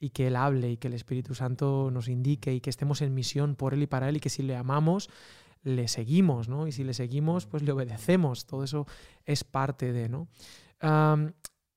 y 0.00 0.10
que 0.10 0.26
Él 0.26 0.36
hable 0.36 0.72
y 0.72 0.76
que 0.76 0.88
el 0.88 0.94
Espíritu 0.94 1.34
Santo 1.34 1.90
nos 1.92 2.08
indique 2.08 2.52
y 2.52 2.60
que 2.60 2.70
estemos 2.70 3.00
en 3.02 3.14
misión 3.14 3.54
por 3.54 3.74
Él 3.74 3.82
y 3.82 3.86
para 3.86 4.08
Él 4.08 4.16
y 4.16 4.20
que 4.20 4.30
si 4.30 4.42
le 4.42 4.56
amamos 4.56 5.08
le 5.62 5.88
seguimos, 5.88 6.48
¿no? 6.48 6.66
Y 6.66 6.72
si 6.72 6.84
le 6.84 6.94
seguimos, 6.94 7.46
pues 7.46 7.62
le 7.62 7.72
obedecemos. 7.72 8.46
Todo 8.46 8.64
eso 8.64 8.86
es 9.24 9.44
parte 9.44 9.92
de, 9.92 10.08
¿no? 10.08 10.28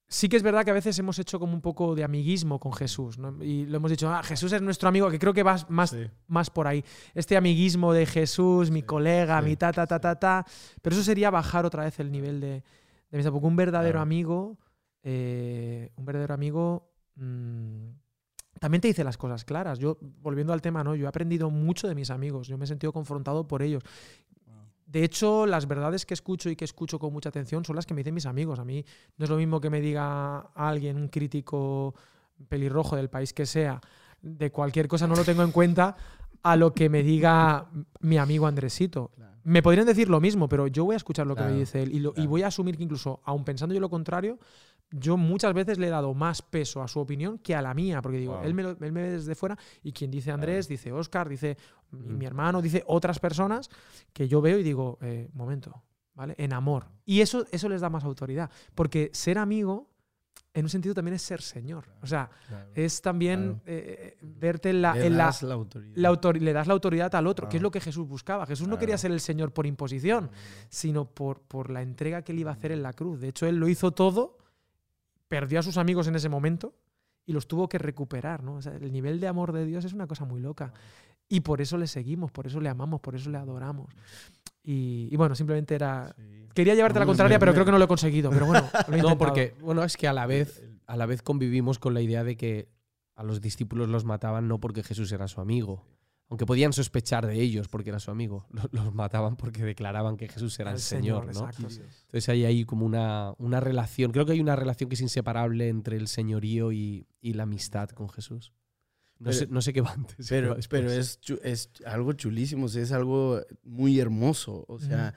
sí 0.08 0.28
que 0.28 0.36
es 0.36 0.44
verdad 0.44 0.65
que 0.65 0.72
a 0.72 0.74
veces 0.74 1.00
hemos 1.00 1.17
hecho 1.20 1.39
como 1.39 1.54
un 1.54 1.62
poco 1.62 1.96
de 1.96 2.04
amiguismo 2.04 2.60
con 2.60 2.74
Jesús, 2.74 3.17
¿no? 3.17 3.41
Y 3.41 3.65
lo 3.65 3.78
hemos 3.78 3.89
dicho, 3.91 4.10
ah, 4.13 4.22
Jesús 4.24 4.52
es 4.52 4.62
nuestro 4.62 4.89
amigo, 4.89 5.10
que 5.10 5.17
creo 5.17 5.34
que 5.34 5.41
va 5.41 5.56
más, 5.70 5.91
Sí. 5.91 6.06
más 6.28 6.50
por 6.50 6.67
ahí. 6.67 6.84
Este 7.15 7.38
amiguismo 7.38 7.94
de 7.94 8.06
Jesús, 8.06 8.72
mi 8.72 8.84
colega, 8.84 9.39
sí. 9.39 9.46
mi 9.48 9.56
ta, 9.56 9.72
ta, 9.72 9.88
ta, 9.88 10.00
ta, 10.02 10.15
ta. 10.20 10.46
Pero 10.82 10.94
eso 10.96 11.04
sería 11.04 11.30
bajar 11.30 11.65
otra 11.65 11.86
vez 11.86 11.98
el 12.02 12.12
nivel 12.12 12.41
de, 12.41 12.48
de 12.50 12.63
amistad. 13.13 13.32
Porque 13.32 13.48
un 13.48 13.56
verdadero 13.56 13.91
Claro. 13.94 14.02
amigo, 14.02 14.58
eh, 15.04 15.91
un 15.96 16.04
verdadero 16.06 16.34
amigo 16.34 16.91
mm, 17.15 17.88
también 18.62 18.80
te 18.80 18.88
dice 18.89 19.04
las 19.04 19.17
cosas 19.17 19.43
claras. 19.43 19.80
Yo, 19.80 19.97
volviendo 20.21 20.54
al 20.54 20.62
tema, 20.62 20.84
¿no? 20.84 20.93
Yo 20.93 21.06
he 21.06 21.08
aprendido 21.08 21.50
mucho 21.50 21.88
de 21.88 21.95
mis 21.95 22.12
amigos. 22.12 22.47
Yo 22.47 22.60
me 22.60 22.65
he 22.65 22.67
sentido 22.67 22.93
confrontado 22.93 23.47
por 23.47 23.63
ellos. 23.63 23.82
De 24.86 25.04
hecho, 25.04 25.47
las 25.47 25.67
verdades 25.67 26.06
que 26.06 26.13
escucho 26.13 26.47
y 26.47 26.56
que 26.56 26.65
escucho 26.65 27.00
con 27.00 27.12
mucha 27.12 27.30
atención 27.30 27.65
son 27.65 27.76
las 27.76 27.88
que 27.88 27.95
me 27.95 28.02
dicen 28.02 28.13
mis 28.13 28.28
amigos. 28.28 28.60
A 28.60 28.63
mí 28.65 28.86
no 29.17 29.24
es 29.24 29.30
lo 29.32 29.38
mismo 29.38 29.60
que 29.60 29.71
me 29.71 29.82
diga 29.82 30.41
alguien, 30.54 30.95
un 30.97 31.08
crítico 31.08 31.95
pelirrojo 32.50 32.95
del 32.97 33.10
país 33.10 33.34
que 33.34 33.47
sea, 33.47 33.82
de 34.21 34.52
cualquier 34.52 34.88
cosa 34.88 35.08
no 35.08 35.15
lo 35.15 35.24
tengo 35.24 35.41
en 35.41 35.52
cuenta, 35.52 35.95
a 36.43 36.56
lo 36.56 36.74
que 36.76 36.88
me 36.88 37.02
diga 37.02 37.65
mi 38.02 38.17
amigo 38.19 38.45
Andresito. 38.45 39.12
Claro. 39.15 39.32
Me 39.43 39.63
podrían 39.63 39.88
decir 39.88 40.08
lo 40.08 40.21
mismo, 40.21 40.47
pero 40.47 40.67
yo 40.67 40.86
voy 40.86 40.93
a 40.93 40.97
escuchar 40.97 41.26
lo 41.26 41.36
que 41.36 41.41
me 41.43 41.54
dice 41.58 41.82
él 41.82 41.91
y, 41.95 42.00
lo- 42.00 42.13
y 42.15 42.28
voy 42.28 42.43
a 42.43 42.47
asumir 42.47 42.78
que 42.78 42.84
incluso, 42.84 43.21
aun 43.26 43.43
pensando 43.43 43.74
yo 43.74 43.82
lo 43.82 43.89
contrario, 43.89 44.38
yo 44.91 45.17
muchas 45.17 45.54
veces 45.54 45.77
le 45.80 45.88
he 45.88 45.89
dado 45.89 46.13
más 46.13 46.41
peso 46.41 46.82
a 46.84 46.88
su 46.88 46.99
opinión 46.99 47.38
que 47.39 47.56
a 47.56 47.62
la 47.62 47.73
mía, 47.73 48.01
porque 48.01 48.17
digo, 48.17 48.36
Wow. 48.36 48.43
él, 48.43 48.54
me 48.54 48.63
lo- 48.63 48.71
él 48.71 48.91
me 48.91 49.01
ve 49.01 49.12
desde 49.12 49.36
fuera 49.36 49.58
y 49.84 49.91
quien 49.93 50.12
dice 50.12 50.32
Andrés, 50.32 50.67
Claro. 50.67 50.77
dice 50.77 50.91
Oscar, 50.91 51.30
dice 51.30 51.58
mi, 51.91 52.08
mi 52.13 52.25
hermano, 52.25 52.62
dice 52.62 52.84
otras 52.88 53.19
personas 53.19 53.69
que 54.13 54.27
yo 54.27 54.41
veo 54.41 54.58
y 54.60 54.63
digo, 54.63 54.97
eh, 55.01 55.30
momento, 55.34 55.84
¿vale? 56.13 56.36
En 56.38 56.54
amor. 56.54 56.88
Y 57.06 57.21
eso, 57.21 57.45
eso 57.51 57.69
les 57.69 57.82
da 57.82 57.89
más 57.89 58.04
autoridad, 58.04 58.49
porque 58.75 59.10
ser 59.13 59.38
amigo, 59.38 59.89
en 60.54 60.65
un 60.65 60.69
sentido 60.69 60.93
también 60.93 61.15
es 61.15 61.21
ser 61.21 61.41
señor. 61.41 61.86
O 62.01 62.08
sea, 62.08 62.30
es 62.75 63.01
también 63.01 63.39
Claro. 63.45 63.62
eh, 63.67 64.17
verte 64.21 64.69
en 64.71 64.82
la, 64.82 64.93
Le 64.95 65.06
en 65.08 65.15
das 65.15 65.43
la 65.43 65.54
autoridad. 65.54 65.93
la 65.95 66.10
autor- 66.10 66.41
le 66.41 66.51
das 66.51 66.67
la 66.67 66.73
autoridad 66.73 67.15
al 67.15 67.27
otro, 67.27 67.47
que 67.47 67.56
es 67.56 67.63
lo 67.63 67.71
que 67.71 67.80
Jesús 67.80 68.06
buscaba. 68.06 68.45
Jesús 68.45 68.67
no 68.67 68.77
quería 68.77 68.97
ser 68.97 69.12
el 69.12 69.21
Señor 69.21 69.54
por 69.54 69.65
imposición, 69.65 70.30
sino 70.67 71.06
por, 71.06 71.41
por 71.43 71.69
la 71.69 71.82
entrega 71.82 72.21
que 72.23 72.34
él 72.34 72.39
iba 72.39 72.51
a 72.51 72.56
hacer 72.56 72.73
en 72.73 72.84
la 72.84 72.91
cruz. 72.91 73.21
De 73.21 73.30
hecho, 73.30 73.45
él 73.45 73.56
lo 73.56 73.69
hizo 73.69 73.91
todo, 73.91 74.39
perdió 75.32 75.60
a 75.60 75.63
sus 75.63 75.78
amigos 75.78 76.08
en 76.08 76.15
ese 76.15 76.28
momento 76.28 76.74
y 77.26 77.32
los 77.32 77.48
tuvo 77.48 77.70
que 77.70 77.78
recuperar. 77.78 78.44
¿no? 78.44 78.56
O 78.56 78.62
sea, 78.62 78.76
el 78.76 78.91
nivel 78.91 79.22
de 79.22 79.30
amor 79.30 79.54
de 79.54 79.65
Dios 79.65 79.86
es 79.86 79.94
una 79.94 80.06
cosa 80.06 80.26
muy 80.26 80.41
loca. 80.41 80.74
Y 81.30 81.39
por 81.39 81.62
eso 81.62 81.78
le 81.78 81.88
seguimos, 81.88 82.34
por 82.34 82.48
eso 82.48 82.60
le 82.60 82.67
amamos, 82.67 83.00
por 83.00 83.15
eso 83.15 83.30
le 83.30 83.38
adoramos. 83.38 83.96
Y, 84.62 85.08
y 85.10 85.15
bueno, 85.15 85.34
simplemente 85.34 85.74
era... 85.74 86.13
Sí. 86.17 86.50
Quería 86.54 86.76
llevarte 86.76 87.00
la 87.00 87.06
contraria, 87.06 87.39
pero 87.39 87.54
creo 87.54 87.63
que 87.63 87.72
no 87.72 87.78
lo 87.78 87.86
he 87.86 87.88
conseguido. 87.88 88.30
Pero 88.30 88.46
bueno, 88.46 88.70
lo 88.89 88.98
he 88.98 89.02
No, 89.02 89.17
porque, 89.17 89.56
bueno, 89.62 89.86
es 89.86 89.96
que 89.96 90.10
a 90.10 90.12
la 90.12 90.26
vez, 90.26 90.67
a 90.86 90.98
la 90.98 91.06
vez 91.06 91.22
convivimos 91.22 91.80
con 91.80 91.94
la 91.94 92.02
idea 92.02 92.26
de 92.26 92.36
que 92.36 92.67
a 93.15 93.24
los 93.24 93.39
discípulos 93.39 93.88
los 93.88 94.04
mataban 94.04 94.50
no 94.50 94.60
porque 94.60 94.84
Jesús 94.84 95.13
era 95.13 95.30
su 95.30 95.39
amigo. 95.39 95.86
Aunque 96.32 96.46
podían 96.48 96.74
sospechar 96.74 97.28
de 97.28 97.39
ellos 97.39 97.67
porque 97.67 97.89
era 97.91 98.00
su 98.00 98.10
amigo. 98.10 98.48
Lo- 98.52 98.67
Los 98.72 98.94
mataban 98.96 99.36
porque 99.36 99.63
declaraban 99.63 100.17
que 100.17 100.28
Jesús 100.28 100.60
era 100.60 100.72
el, 100.72 100.80
Señor, 100.80 101.26
¿no? 101.26 101.32
exacto, 101.32 101.70
sí. 101.70 101.82
Entonces 102.06 102.30
hay 102.30 102.46
ahí 102.46 102.65
como 102.65 102.86
una, 102.86 103.34
una 103.38 103.60
relación. 103.60 104.12
Creo 104.12 104.26
que 104.26 104.32
hay 104.32 104.39
una 104.39 104.56
relación 104.56 104.89
que 104.89 104.96
es 104.96 105.02
inseparable 105.02 105.67
entre 105.70 105.98
el 105.98 106.08
señorío 106.08 106.72
y, 106.72 107.06
y 107.22 107.34
la 107.34 107.44
amistad 107.44 107.89
con 107.89 108.10
Jesús. 108.10 108.54
No, 109.20 109.26
Pero- 109.26 109.34
sé, 109.38 109.48
no 109.48 109.62
sé 109.62 109.74
qué 109.74 109.82
va 109.82 109.91
antes. 109.91 110.28
Pero, 110.30 110.52
va 110.56 110.58
pero 110.70 110.89
es, 110.91 111.20
es 111.44 111.70
algo 111.86 112.13
chulísimo, 112.13 112.65
o 112.65 112.70
sea, 112.70 112.82
es 112.82 112.91
algo 112.91 113.41
muy 113.63 114.00
hermoso. 114.00 114.65
O 114.67 114.80
sea, 114.80 115.13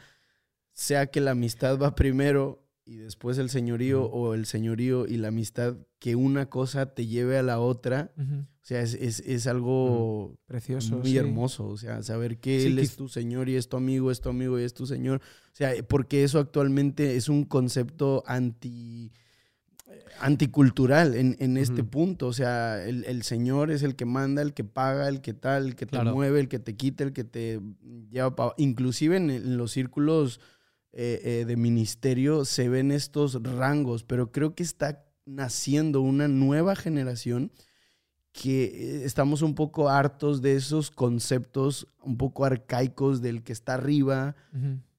sea 0.72 1.06
que 1.06 1.20
la 1.20 1.30
amistad 1.30 1.78
va 1.78 1.94
primero 1.94 2.63
y 2.86 2.96
después 2.96 3.38
el 3.38 3.48
señorío 3.50 4.04
o 4.04 4.34
el 4.34 4.44
señorío 4.46 5.06
y 5.06 5.16
la 5.16 5.28
amistad, 5.28 5.76
que 5.98 6.16
una 6.16 6.50
cosa 6.50 6.94
te 6.94 7.06
lleve 7.06 7.38
a 7.38 7.42
la 7.42 7.58
otra. 7.58 8.12
O 8.18 8.66
sea, 8.66 8.80
es, 8.82 8.94
es, 8.94 9.20
es 9.20 9.46
algo 9.46 10.36
Precioso. 10.46 10.98
muy 10.98 11.10
sí. 11.10 11.16
hermoso. 11.16 11.66
O 11.66 11.76
sea, 11.76 12.02
saber 12.02 12.38
que 12.38 12.60
Sí, 12.60 12.66
él 12.66 12.78
es 12.78 12.96
tu 12.96 13.08
señor 13.08 13.48
y 13.48 13.56
es 13.56 13.68
tu 13.68 13.76
amigo, 13.76 14.10
es 14.10 14.20
tu 14.20 14.28
amigo 14.28 14.58
y 14.58 14.64
es 14.64 14.74
tu 14.74 14.86
señor. 14.86 15.20
O 15.52 15.56
sea, 15.56 15.72
porque 15.88 16.24
eso 16.24 16.38
actualmente 16.38 17.16
es 17.16 17.28
un 17.28 17.44
concepto 17.44 18.22
anti 18.26 19.12
anticultural 20.20 21.14
en, 21.14 21.36
en 21.40 21.56
este 21.56 21.84
punto. 21.84 22.26
O 22.26 22.32
sea, 22.32 22.84
el, 22.84 23.04
el 23.04 23.22
Señor 23.22 23.70
es 23.70 23.82
el 23.82 23.96
que 23.96 24.04
manda, 24.04 24.42
el 24.42 24.54
que 24.54 24.64
paga, 24.64 25.08
el 25.08 25.20
que 25.20 25.34
tal, 25.34 25.66
el 25.66 25.74
que 25.76 25.86
te 25.86 25.90
Claro. 25.96 26.14
mueve, 26.14 26.40
el 26.40 26.48
que 26.48 26.58
te 26.58 26.76
quita, 26.76 27.04
el 27.04 27.12
que 27.12 27.24
te 27.24 27.60
lleva 28.10 28.34
para... 28.36 28.52
Inclusive 28.56 29.16
en, 29.16 29.30
en 29.30 29.56
los 29.56 29.72
círculos 29.72 30.40
eh, 30.96 31.20
eh, 31.24 31.44
de 31.44 31.56
ministerio 31.56 32.44
se 32.44 32.68
ven 32.68 32.92
estos 32.92 33.42
rangos, 33.42 34.04
pero 34.04 34.30
creo 34.30 34.54
que 34.54 34.62
está 34.62 35.04
naciendo 35.26 36.00
una 36.00 36.28
nueva 36.28 36.76
generación 36.76 37.50
que 38.30 38.64
eh, 38.64 39.04
estamos 39.04 39.42
un 39.42 39.54
poco 39.54 39.88
hartos 39.88 40.40
de 40.40 40.54
esos 40.54 40.90
conceptos 40.92 41.88
un 42.02 42.16
poco 42.16 42.44
arcaicos 42.44 43.22
del 43.22 43.42
que 43.42 43.52
está 43.52 43.74
arriba, 43.74 44.36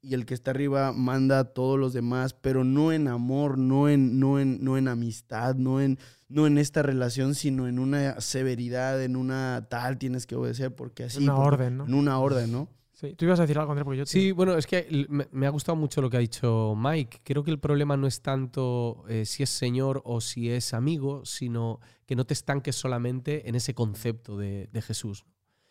y 0.02 0.14
el 0.14 0.26
que 0.26 0.34
está 0.34 0.52
arriba 0.52 0.92
manda 0.94 1.40
a 1.40 1.44
todos 1.46 1.80
los 1.80 1.94
demás, 1.94 2.34
pero 2.34 2.64
no 2.64 2.92
en 2.92 3.08
amor, 3.08 3.58
no 3.58 3.90
en, 3.90 4.20
no 4.20 4.40
en, 4.40 4.64
no 4.64 4.78
en 4.78 4.88
amistad, 4.88 5.56
no 5.56 5.82
en, 5.82 5.98
no 6.28 6.46
en 6.46 6.58
esta 6.58 6.82
relación, 6.84 7.36
sino 7.36 7.68
en 7.68 7.80
una 7.80 8.20
severidad, 8.22 9.02
en 9.02 9.16
una 9.16 9.66
tal, 9.70 9.98
tienes 9.98 10.28
que 10.28 10.36
obedecer 10.36 10.76
porque 10.76 11.06
así. 11.06 11.24
Una 11.24 11.36
porque- 11.36 11.48
orden, 11.48 11.78
¿no? 11.78 11.86
En 11.88 11.94
una 11.94 12.20
orden, 12.20 12.52
¿no? 12.52 12.70
Sí. 12.96 13.14
Tú 13.16 13.26
ibas 13.26 13.40
a 13.40 13.44
decir 13.44 13.60
algo, 13.60 13.74
Andrés, 13.74 13.84
porque 13.84 13.98
yo... 14.00 14.06
Sí, 14.06 14.32
bueno, 14.32 14.58
es 14.58 14.66
que 14.66 15.06
me, 15.10 15.28
me 15.34 15.46
ha 15.46 15.50
gustado 15.50 15.76
mucho 15.76 16.02
lo 16.02 16.10
que 16.10 16.16
ha 16.16 16.22
dicho 16.22 16.76
Mike. 16.78 17.20
Creo 17.24 17.44
que 17.44 17.52
el 17.52 17.60
problema 17.60 17.98
no 17.98 18.08
es 18.08 18.22
tanto 18.22 19.04
eh, 19.10 19.26
si 19.26 19.44
es 19.44 19.50
señor 19.50 20.02
o 20.06 20.22
si 20.22 20.50
es 20.50 20.74
amigo, 20.74 21.26
sino 21.26 21.82
que 22.06 22.16
no 22.16 22.26
te 22.26 22.34
estanques 22.34 22.78
solamente 22.78 23.50
en 23.50 23.56
ese 23.56 23.74
concepto 23.74 24.38
de, 24.38 24.70
de 24.72 24.82
Jesús. 24.82 25.26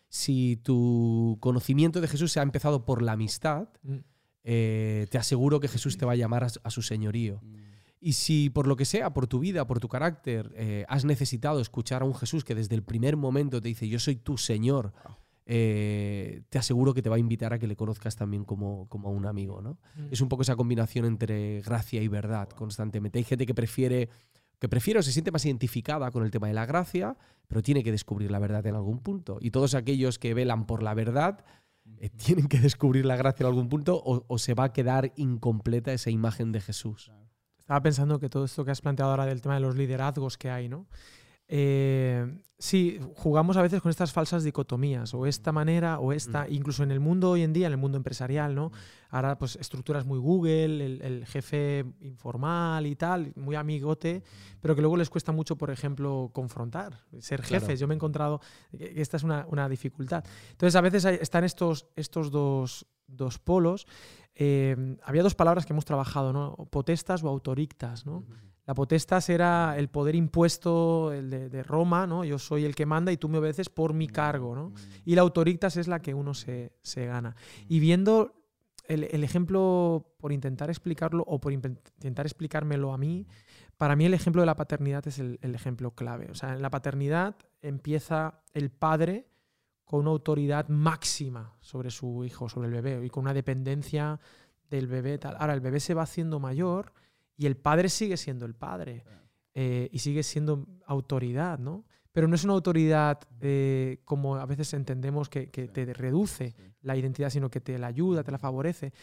Si 0.07 0.57
tu 0.63 1.37
conocimiento 1.41 1.99
de 1.99 2.07
Jesús 2.07 2.31
se 2.31 2.39
ha 2.39 2.43
empezado 2.43 2.85
por 2.85 3.01
la 3.01 3.13
amistad, 3.13 3.69
Mm. 3.81 3.95
eh, 4.43 5.07
te 5.09 5.17
aseguro 5.17 5.59
que 5.59 5.67
Jesús 5.67 5.97
te 5.97 6.05
va 6.05 6.11
a 6.11 6.15
llamar 6.15 6.43
a, 6.43 6.49
su- 6.49 6.59
a 6.63 6.69
su 6.69 6.83
señorío. 6.83 7.41
Y 7.99 8.13
si 8.13 8.51
por 8.51 8.67
lo 8.67 8.75
que 8.75 8.85
sea, 8.85 9.11
por 9.13 9.25
tu 9.25 9.39
vida, 9.39 9.65
por 9.65 9.79
tu 9.79 9.87
carácter, 9.89 10.51
eh, 10.55 10.85
has 10.87 11.05
necesitado 11.05 11.59
escuchar 11.59 12.03
a 12.03 12.05
un 12.05 12.13
Jesús 12.13 12.43
que 12.43 12.53
desde 12.53 12.75
el 12.75 12.83
primer 12.83 13.17
momento 13.17 13.59
te 13.59 13.67
dice, 13.69 13.87
yo 13.87 13.97
soy 13.97 14.15
tu 14.17 14.37
Señor, 14.37 14.93
Wow. 15.03 15.15
Eh, 15.47 16.41
te 16.49 16.57
aseguro 16.57 16.93
que 16.93 17.01
te 17.01 17.09
va 17.09 17.17
a 17.17 17.19
invitar 17.19 17.53
a 17.53 17.59
que 17.59 17.67
le 17.67 17.75
conozcas 17.75 18.15
también 18.15 18.45
como, 18.45 18.87
como 18.89 19.09
a 19.09 19.11
un 19.11 19.25
amigo. 19.25 19.61
¿no? 19.61 19.77
Mm. 19.95 20.07
Es 20.11 20.21
un 20.21 20.29
poco 20.29 20.41
esa 20.41 20.55
combinación 20.55 21.05
entre 21.05 21.61
gracia 21.61 22.01
y 22.01 22.07
verdad 22.07 22.49
constantemente. 22.49 23.19
Hay 23.19 23.25
gente 23.25 23.45
que 23.45 23.53
prefiere, 23.53 24.09
que 24.59 24.67
prefiere 24.67 24.99
o 24.99 25.03
se 25.03 25.11
siente 25.11 25.31
más 25.31 25.45
identificada 25.45 26.09
con 26.11 26.23
el 26.23 26.31
tema 26.31 26.47
de 26.47 26.53
la 26.53 26.65
gracia, 26.65 27.15
pero 27.47 27.61
tiene 27.61 27.83
que 27.83 27.91
descubrir 27.91 28.31
la 28.31 28.39
verdad 28.39 28.65
en 28.65 28.75
algún 28.75 28.99
punto. 28.99 29.37
Y 29.39 29.51
todos 29.51 29.75
aquellos 29.75 30.17
que 30.17 30.33
velan 30.33 30.65
por 30.65 30.81
la 30.81 30.95
verdad 30.95 31.45
eh, 31.99 32.09
tienen 32.09 32.47
que 32.47 32.59
descubrir 32.59 33.05
la 33.05 33.15
gracia 33.15 33.43
en 33.43 33.47
algún 33.47 33.69
punto 33.69 34.01
o, 34.03 34.25
o 34.27 34.37
se 34.39 34.55
va 34.55 34.65
a 34.65 34.73
quedar 34.73 35.13
incompleta 35.15 35.93
esa 35.93 36.09
imagen 36.09 36.51
de 36.51 36.61
Jesús. 36.61 37.11
Estaba 37.59 37.81
pensando 37.81 38.19
que 38.19 38.29
todo 38.29 38.45
esto 38.45 38.65
que 38.65 38.71
has 38.71 38.81
planteado 38.81 39.11
ahora 39.11 39.25
del 39.25 39.41
tema 39.41 39.55
de 39.55 39.61
los 39.61 39.75
liderazgos 39.75 40.37
que 40.37 40.49
hay, 40.49 40.69
¿no? 40.69 40.87
Eh, 41.47 42.39
sí, 42.57 42.99
jugamos 43.15 43.55
a 43.57 43.61
veces 43.61 43.81
con 43.81 43.89
estas 43.91 44.11
falsas 44.11 44.43
dicotomías, 44.43 45.13
o 45.13 45.25
esta 45.27 45.51
manera 45.51 45.99
o 45.99 46.11
esta, 46.11 46.45
Mm. 46.45 46.53
incluso 46.53 46.83
en 46.83 46.91
el 46.91 46.99
mundo 46.99 47.29
hoy 47.31 47.43
en 47.43 47.53
día, 47.53 47.67
en 47.67 47.73
el 47.73 47.77
mundo 47.77 47.97
empresarial, 47.97 48.55
¿no? 48.55 48.71
Ahora, 49.09 49.37
pues 49.37 49.55
estructuras 49.57 50.05
muy 50.05 50.17
Google, 50.19 50.83
el, 50.85 51.01
el 51.01 51.25
jefe 51.25 51.85
informal 52.01 52.85
y 52.87 52.95
tal, 52.95 53.31
muy 53.35 53.55
amigote, 53.55 54.23
pero 54.59 54.75
que 54.75 54.81
luego 54.81 54.97
les 54.97 55.09
cuesta 55.09 55.31
mucho, 55.31 55.55
por 55.55 55.69
ejemplo, 55.69 56.31
confrontar, 56.33 56.99
ser 57.19 57.41
Claro. 57.41 57.61
jefes. 57.65 57.79
Yo 57.79 57.87
me 57.87 57.93
he 57.93 57.97
encontrado 57.97 58.41
que 58.71 58.93
que 58.95 59.01
esta 59.01 59.17
es 59.17 59.23
una, 59.23 59.45
una 59.49 59.69
dificultad. 59.69 60.23
Entonces, 60.51 60.75
a 60.75 60.81
veces 60.81 61.05
hay- 61.05 61.19
están 61.21 61.43
estos, 61.43 61.87
estos 61.95 62.31
dos, 62.31 62.87
dos 63.07 63.37
polos. 63.39 63.85
Eh, 64.33 64.97
había 65.03 65.23
dos 65.23 65.35
palabras 65.35 65.65
que 65.65 65.73
hemos 65.73 65.85
trabajado, 65.85 66.33
¿no? 66.33 66.55
Potestas 66.71 67.23
o 67.23 67.29
autorictas, 67.29 68.05
¿no? 68.05 68.23
La 68.65 68.73
potestas 68.73 69.29
era 69.29 69.77
el 69.77 69.89
poder 69.89 70.15
impuesto 70.15 71.13
el 71.13 71.29
de, 71.29 71.49
de 71.49 71.63
Roma, 71.63 72.07
¿no? 72.07 72.23
Yo 72.23 72.39
soy 72.39 72.65
el 72.65 72.73
que 72.73 72.85
manda 72.85 73.11
y 73.11 73.17
tú 73.17 73.29
me 73.29 73.37
obedeces 73.37 73.69
por 73.69 73.93
mi 73.93 74.07
cargo, 74.07 74.55
¿no? 74.55 74.73
Y 75.05 75.15
la 75.15 75.21
autorictas 75.21 75.77
es 75.77 75.87
la 75.87 76.01
que 76.01 76.13
uno 76.13 76.33
se, 76.33 76.73
se 76.81 77.05
gana. 77.05 77.35
Y 77.67 77.79
viendo 77.79 78.33
el, 78.87 79.03
el 79.03 79.23
ejemplo, 79.23 80.15
por 80.17 80.31
intentar 80.31 80.69
explicarlo 80.69 81.23
o 81.27 81.39
por 81.39 81.53
intentar 81.53 82.25
explicármelo 82.25 82.91
a 82.91 82.97
mí, 82.97 83.27
para 83.77 83.95
mí 83.95 84.05
el 84.05 84.13
ejemplo 84.13 84.41
de 84.41 84.47
la 84.47 84.55
paternidad 84.55 85.07
es 85.07 85.19
el, 85.19 85.37
el 85.41 85.53
ejemplo 85.53 85.91
clave. 85.91 86.31
O 86.31 86.35
sea, 86.35 86.53
en 86.53 86.61
la 86.61 86.69
paternidad 86.69 87.35
empieza 87.61 88.41
el 88.53 88.71
padre 88.71 89.27
con 89.83 90.01
una 90.01 90.09
autoridad 90.09 90.67
máxima 90.69 91.55
sobre 91.61 91.91
su 91.91 92.25
hijo, 92.25 92.49
sobre 92.49 92.67
el 92.67 92.73
bebé, 92.73 93.05
y 93.05 93.09
con 93.09 93.23
una 93.25 93.33
dependencia 93.33 94.19
del 94.69 94.87
bebé. 94.87 95.19
Tal. 95.19 95.35
Ahora, 95.39 95.53
el 95.53 95.61
bebé 95.61 95.79
se 95.79 95.93
va 95.93 96.01
haciendo 96.03 96.39
mayor 96.39 96.93
y 97.37 97.45
el 97.45 97.55
padre 97.57 97.89
sigue 97.89 98.17
siendo 98.17 98.45
el 98.45 98.55
padre 98.55 99.03
eh, 99.53 99.89
y 99.91 99.99
sigue 99.99 100.23
siendo 100.23 100.65
autoridad, 100.85 101.59
¿no? 101.59 101.85
Pero 102.11 102.27
no 102.29 102.35
es 102.35 102.43
una 102.45 102.53
autoridad 102.53 103.19
eh, 103.41 103.99
como 104.05 104.35
a 104.37 104.45
veces 104.45 104.73
entendemos 104.73 105.27
que, 105.29 105.49
que 105.49 105.67
te 105.67 105.93
reduce 105.93 106.55
la 106.81 106.95
identidad, 106.95 107.29
sino 107.29 107.49
que 107.49 107.59
te 107.59 107.77
la 107.77 107.87
ayuda, 107.87 108.23
te 108.23 108.31
la 108.31 108.37
favorece. 108.37 108.93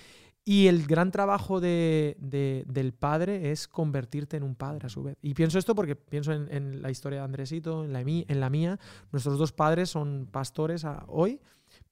Y 0.45 0.67
el 0.67 0.87
gran 0.87 1.11
trabajo 1.13 1.61
de- 1.61 2.17
de- 2.19 2.65
del 2.67 2.93
padre 2.95 3.53
es 3.53 3.69
convertirte 3.69 4.37
en 4.39 4.43
un 4.43 4.55
padre 4.57 4.87
a 4.87 4.89
su 4.89 5.03
vez. 5.03 5.17
Y 5.23 5.35
pienso 5.35 5.59
esto 5.59 5.75
porque 5.75 5.95
pienso 5.95 6.33
en, 6.33 6.49
en 6.51 6.83
la 6.83 6.91
historia 6.91 7.19
de 7.21 7.25
Andresito, 7.27 7.85
en 7.85 7.93
la, 7.93 8.01
en 8.01 8.41
la 8.41 8.51
mía. 8.51 8.81
Nuestros 9.13 9.39
dos 9.39 9.53
padres 9.53 9.91
son 9.91 10.27
pastores 10.31 10.85
a- 10.85 11.05
hoy, 11.07 11.39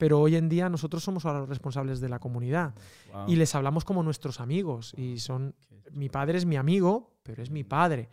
pero 0.00 0.18
hoy 0.18 0.34
en 0.34 0.48
día 0.48 0.68
nosotros 0.68 1.04
somos 1.04 1.24
ahora 1.26 1.38
los 1.40 1.48
responsables 1.48 2.00
de 2.00 2.08
la 2.08 2.18
comunidad. 2.18 2.74
Y 3.28 3.36
les 3.36 3.54
hablamos 3.54 3.84
como 3.84 4.02
nuestros 4.02 4.40
amigos. 4.40 4.94
Y 4.96 5.18
son. 5.20 5.54
Mi 5.92 6.08
padre 6.08 6.38
es 6.38 6.46
mi 6.46 6.56
amigo, 6.56 7.12
pero 7.22 7.42
es 7.42 7.50
mi 7.50 7.62
padre. 7.62 8.08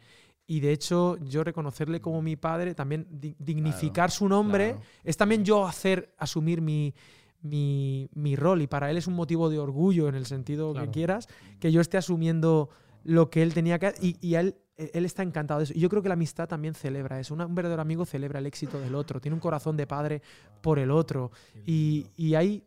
Y 0.46 0.60
de 0.60 0.72
hecho, 0.72 1.18
yo 1.18 1.44
reconocerle 1.44 2.00
como 2.02 2.22
mi 2.22 2.36
padre, 2.36 2.74
también 2.76 3.08
di- 3.10 3.36
dignificar 3.40 4.12
su 4.12 4.28
nombre, 4.30 4.72
claro. 4.74 4.86
es 5.04 5.18
también 5.18 5.44
yo 5.44 5.66
hacer, 5.68 6.14
asumir 6.18 6.62
mi, 6.62 6.94
mi, 7.42 8.10
mi 8.14 8.36
rol. 8.36 8.62
Y 8.62 8.68
para 8.68 8.90
él 8.92 8.98
es 8.98 9.08
un 9.08 9.14
motivo 9.16 9.50
de 9.50 9.60
orgullo, 9.60 10.08
en 10.08 10.16
el 10.16 10.26
sentido 10.26 10.72
Claro. 10.72 10.86
que 10.88 10.92
quieras, 10.92 11.28
que 11.60 11.72
yo 11.72 11.82
esté 11.82 11.98
asumiendo 11.98 12.70
lo 13.04 13.30
que 13.30 13.42
él 13.44 13.54
tenía 13.54 13.80
que 13.80 13.94
y, 14.02 14.18
y 14.26 14.36
a 14.36 14.42
él, 14.42 14.56
él 14.78 15.06
está 15.06 15.24
encantado 15.24 15.60
de 15.60 15.66
eso. 15.66 15.74
Y 15.76 15.80
yo 15.80 15.90
creo 15.90 16.02
que 16.02 16.10
la 16.10 16.14
amistad 16.14 16.48
también 16.48 16.74
celebra 16.74 17.20
eso. 17.20 17.34
Un 17.34 17.56
verdadero 17.56 17.82
amigo 17.82 18.06
celebra 18.06 18.40
el 18.40 18.46
éxito 18.46 18.80
del 18.80 18.96
otro, 18.96 19.20
tiene 19.20 19.36
un 19.36 19.42
corazón 19.42 19.76
de 19.76 19.88
padre 19.88 20.22
por 20.62 20.80
el 20.80 20.92
otro. 20.92 21.32
Y, 21.66 22.08
y 22.16 22.36
hay, 22.36 22.64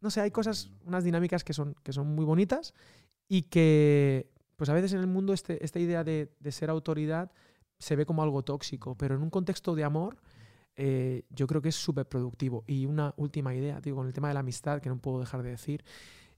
no 0.00 0.10
sé, 0.10 0.20
hay 0.20 0.30
cosas, 0.30 0.70
unas 0.84 1.04
dinámicas 1.04 1.44
que 1.44 1.52
son, 1.52 1.74
que 1.82 1.92
son 1.92 2.14
muy 2.14 2.24
bonitas 2.24 2.74
y 3.28 3.42
que, 3.42 4.30
pues 4.56 4.70
a 4.70 4.74
veces 4.74 4.92
en 4.94 5.00
el 5.00 5.06
mundo 5.06 5.32
este, 5.32 5.64
esta 5.64 5.78
idea 5.78 6.02
de, 6.02 6.32
de 6.40 6.52
ser 6.52 6.70
autoridad 6.70 7.30
se 7.78 7.96
ve 7.96 8.04
como 8.04 8.22
algo 8.22 8.42
tóxico, 8.42 8.96
pero 8.96 9.14
en 9.14 9.22
un 9.22 9.30
contexto 9.30 9.74
de 9.74 9.84
amor 9.84 10.18
eh, 10.76 11.24
yo 11.30 11.46
creo 11.46 11.60
que 11.60 11.68
es 11.68 11.76
súper 11.76 12.06
productivo. 12.06 12.64
Y 12.66 12.86
una 12.86 13.12
última 13.16 13.54
idea, 13.54 13.80
digo, 13.80 13.98
con 13.98 14.06
el 14.06 14.12
tema 14.12 14.28
de 14.28 14.34
la 14.34 14.40
amistad, 14.40 14.80
que 14.80 14.88
no 14.88 14.98
puedo 14.98 15.20
dejar 15.20 15.42
de 15.42 15.50
decir, 15.50 15.84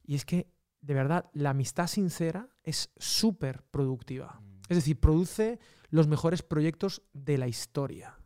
y 0.05 0.17
es 0.17 0.25
que, 0.25 0.49
de 0.81 0.95
verdad, 0.95 1.31
la 1.33 1.51
amistad 1.51 1.87
sincera 1.87 2.49
es 2.65 2.91
súper 2.97 3.63
productiva. 3.71 4.41
Es 4.73 4.79
decir, 4.79 4.99
produce 4.99 5.59
los 5.91 6.09
mejores 6.09 6.43
proyectos 6.43 7.03
de 7.13 7.39
la 7.39 7.49
historia. 7.49 8.17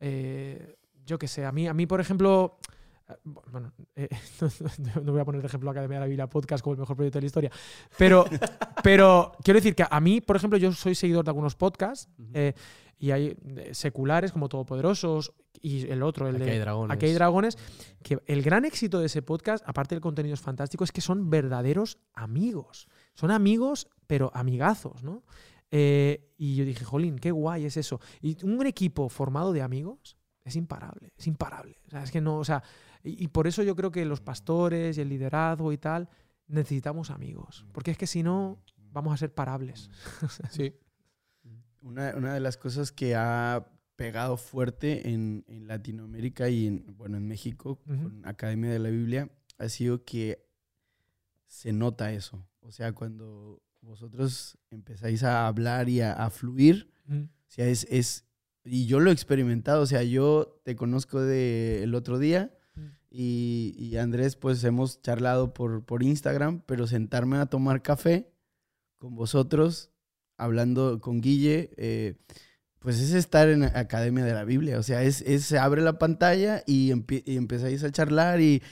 Eh, 0.00 0.76
yo 1.04 1.18
qué 1.18 1.28
sé, 1.28 1.44
a 1.44 1.52
mí, 1.52 1.66
a 1.68 1.74
mí 1.74 1.86
por 1.86 2.00
ejemplo, 2.00 2.58
eh, 3.08 3.14
bueno, 3.24 3.72
eh, 3.94 4.08
no 5.02 5.12
voy 5.12 5.20
a 5.20 5.24
poner 5.24 5.40
de 5.40 5.46
ejemplo 5.46 5.70
Academia 5.70 5.98
de 5.98 6.00
la 6.00 6.06
Biblia 6.06 6.26
Podcast 6.28 6.62
como 6.62 6.74
el 6.74 6.80
mejor 6.80 6.96
proyecto 6.96 7.18
de 7.18 7.22
la 7.22 7.26
historia, 7.26 7.50
pero, 7.96 8.24
pero 8.82 9.32
quiero 9.42 9.58
decir 9.58 9.74
que 9.74 9.84
a 9.88 10.00
mí, 10.00 10.20
por 10.20 10.36
ejemplo, 10.36 10.58
yo 10.58 10.72
soy 10.72 10.94
seguidor 10.94 11.24
de 11.24 11.30
algunos 11.30 11.54
podcasts 11.54 12.08
eh, 12.34 12.54
y 12.98 13.10
hay 13.10 13.36
seculares 13.72 14.32
como 14.32 14.48
Todopoderosos 14.48 15.32
y 15.60 15.88
el 15.88 16.02
otro, 16.02 16.28
el 16.28 16.36
Aquí 16.36 16.44
de 16.44 16.50
hay 16.52 16.58
dragones. 16.58 16.94
Aquí 16.94 17.06
hay 17.06 17.12
dragones, 17.12 17.58
que 18.02 18.18
el 18.26 18.42
gran 18.42 18.64
éxito 18.64 18.98
de 19.00 19.06
ese 19.06 19.22
podcast, 19.22 19.62
aparte 19.66 19.94
del 19.94 20.02
contenido 20.02 20.34
es 20.34 20.40
fantástico, 20.40 20.82
es 20.82 20.92
que 20.92 21.00
son 21.00 21.30
verdaderos 21.30 21.98
amigos. 22.14 22.88
Son 23.14 23.30
amigos, 23.30 23.88
pero 24.06 24.30
amigazos, 24.34 25.02
¿no? 25.02 25.22
Eh, 25.70 26.32
y 26.36 26.56
yo 26.56 26.64
dije, 26.64 26.84
jolín, 26.84 27.18
qué 27.18 27.30
guay 27.30 27.64
es 27.64 27.76
eso. 27.76 28.00
Y 28.20 28.42
un 28.44 28.64
equipo 28.66 29.08
formado 29.08 29.52
de 29.52 29.62
amigos 29.62 30.16
es 30.44 30.56
imparable, 30.56 31.12
es 31.16 31.26
imparable. 31.26 31.80
O 31.86 31.90
sea, 31.90 32.02
es 32.02 32.10
que 32.10 32.20
no, 32.20 32.38
o 32.38 32.44
sea, 32.44 32.62
y, 33.02 33.24
y 33.24 33.28
por 33.28 33.46
eso 33.46 33.62
yo 33.62 33.74
creo 33.74 33.90
que 33.90 34.04
los 34.04 34.20
pastores 34.20 34.96
y 34.96 35.00
el 35.00 35.08
liderazgo 35.08 35.72
y 35.72 35.78
tal 35.78 36.08
necesitamos 36.46 37.10
amigos, 37.10 37.66
porque 37.72 37.90
es 37.90 37.98
que 37.98 38.06
si 38.06 38.22
no 38.22 38.62
vamos 38.92 39.12
a 39.12 39.16
ser 39.16 39.34
parables. 39.34 39.90
Sí. 40.50 40.74
Una, 41.82 42.14
una 42.16 42.34
de 42.34 42.40
las 42.40 42.56
cosas 42.56 42.90
que 42.90 43.14
ha 43.14 43.64
pegado 43.94 44.36
fuerte 44.36 45.10
en, 45.12 45.44
en 45.46 45.68
Latinoamérica 45.68 46.48
y 46.48 46.66
en, 46.66 46.84
bueno, 46.96 47.16
en 47.16 47.28
México 47.28 47.80
Ujú. 47.86 48.02
con 48.02 48.26
Academia 48.26 48.70
de 48.70 48.78
la 48.80 48.90
Biblia 48.90 49.30
ha 49.58 49.68
sido 49.68 50.04
que 50.04 50.44
se 51.46 51.72
nota 51.72 52.12
eso. 52.12 52.44
O 52.60 52.72
sea, 52.72 52.92
cuando 52.92 53.62
vosotros 53.86 54.58
empezáis 54.70 55.22
a 55.22 55.46
hablar 55.46 55.88
y 55.88 56.00
a, 56.00 56.12
a 56.12 56.30
fluir, 56.30 56.90
Mm. 57.08 57.22
o 57.22 57.28
sea, 57.50 57.66
es, 57.68 57.86
es, 57.88 58.24
y 58.64 58.86
yo 58.86 58.98
lo 58.98 59.10
he 59.10 59.12
experimentado, 59.12 59.82
o 59.82 59.86
sea, 59.86 60.02
yo 60.02 60.60
te 60.64 60.74
conozco 60.74 61.20
de 61.22 61.82
el 61.84 61.94
otro 61.94 62.18
día 62.18 62.50
Mm. 62.74 62.80
y, 63.10 63.74
y 63.78 63.96
Andrés, 63.96 64.34
pues 64.36 64.62
hemos 64.64 65.00
charlado 65.02 65.54
por, 65.54 65.84
por 65.84 66.02
Instagram, 66.02 66.62
pero 66.66 66.86
sentarme 66.86 67.36
a 67.38 67.46
tomar 67.46 67.80
café 67.82 68.28
con 68.98 69.14
vosotros, 69.14 69.90
hablando 70.36 71.00
con 71.00 71.20
Guille, 71.20 71.70
eh, 71.76 72.16
pues 72.80 73.00
es 73.00 73.12
estar 73.14 73.48
en 73.48 73.62
Academia 73.64 74.24
de 74.24 74.34
la 74.34 74.44
Biblia, 74.44 74.78
o 74.78 74.82
sea, 74.82 75.02
es, 75.02 75.22
es 75.22 75.44
se 75.44 75.58
abre 75.58 75.80
la 75.82 75.98
pantalla 75.98 76.62
y, 76.66 76.90
empie- 76.90 77.22
y 77.24 77.36
empezáis 77.36 77.82
a 77.84 77.90
charlar 77.92 78.40
y, 78.40 78.62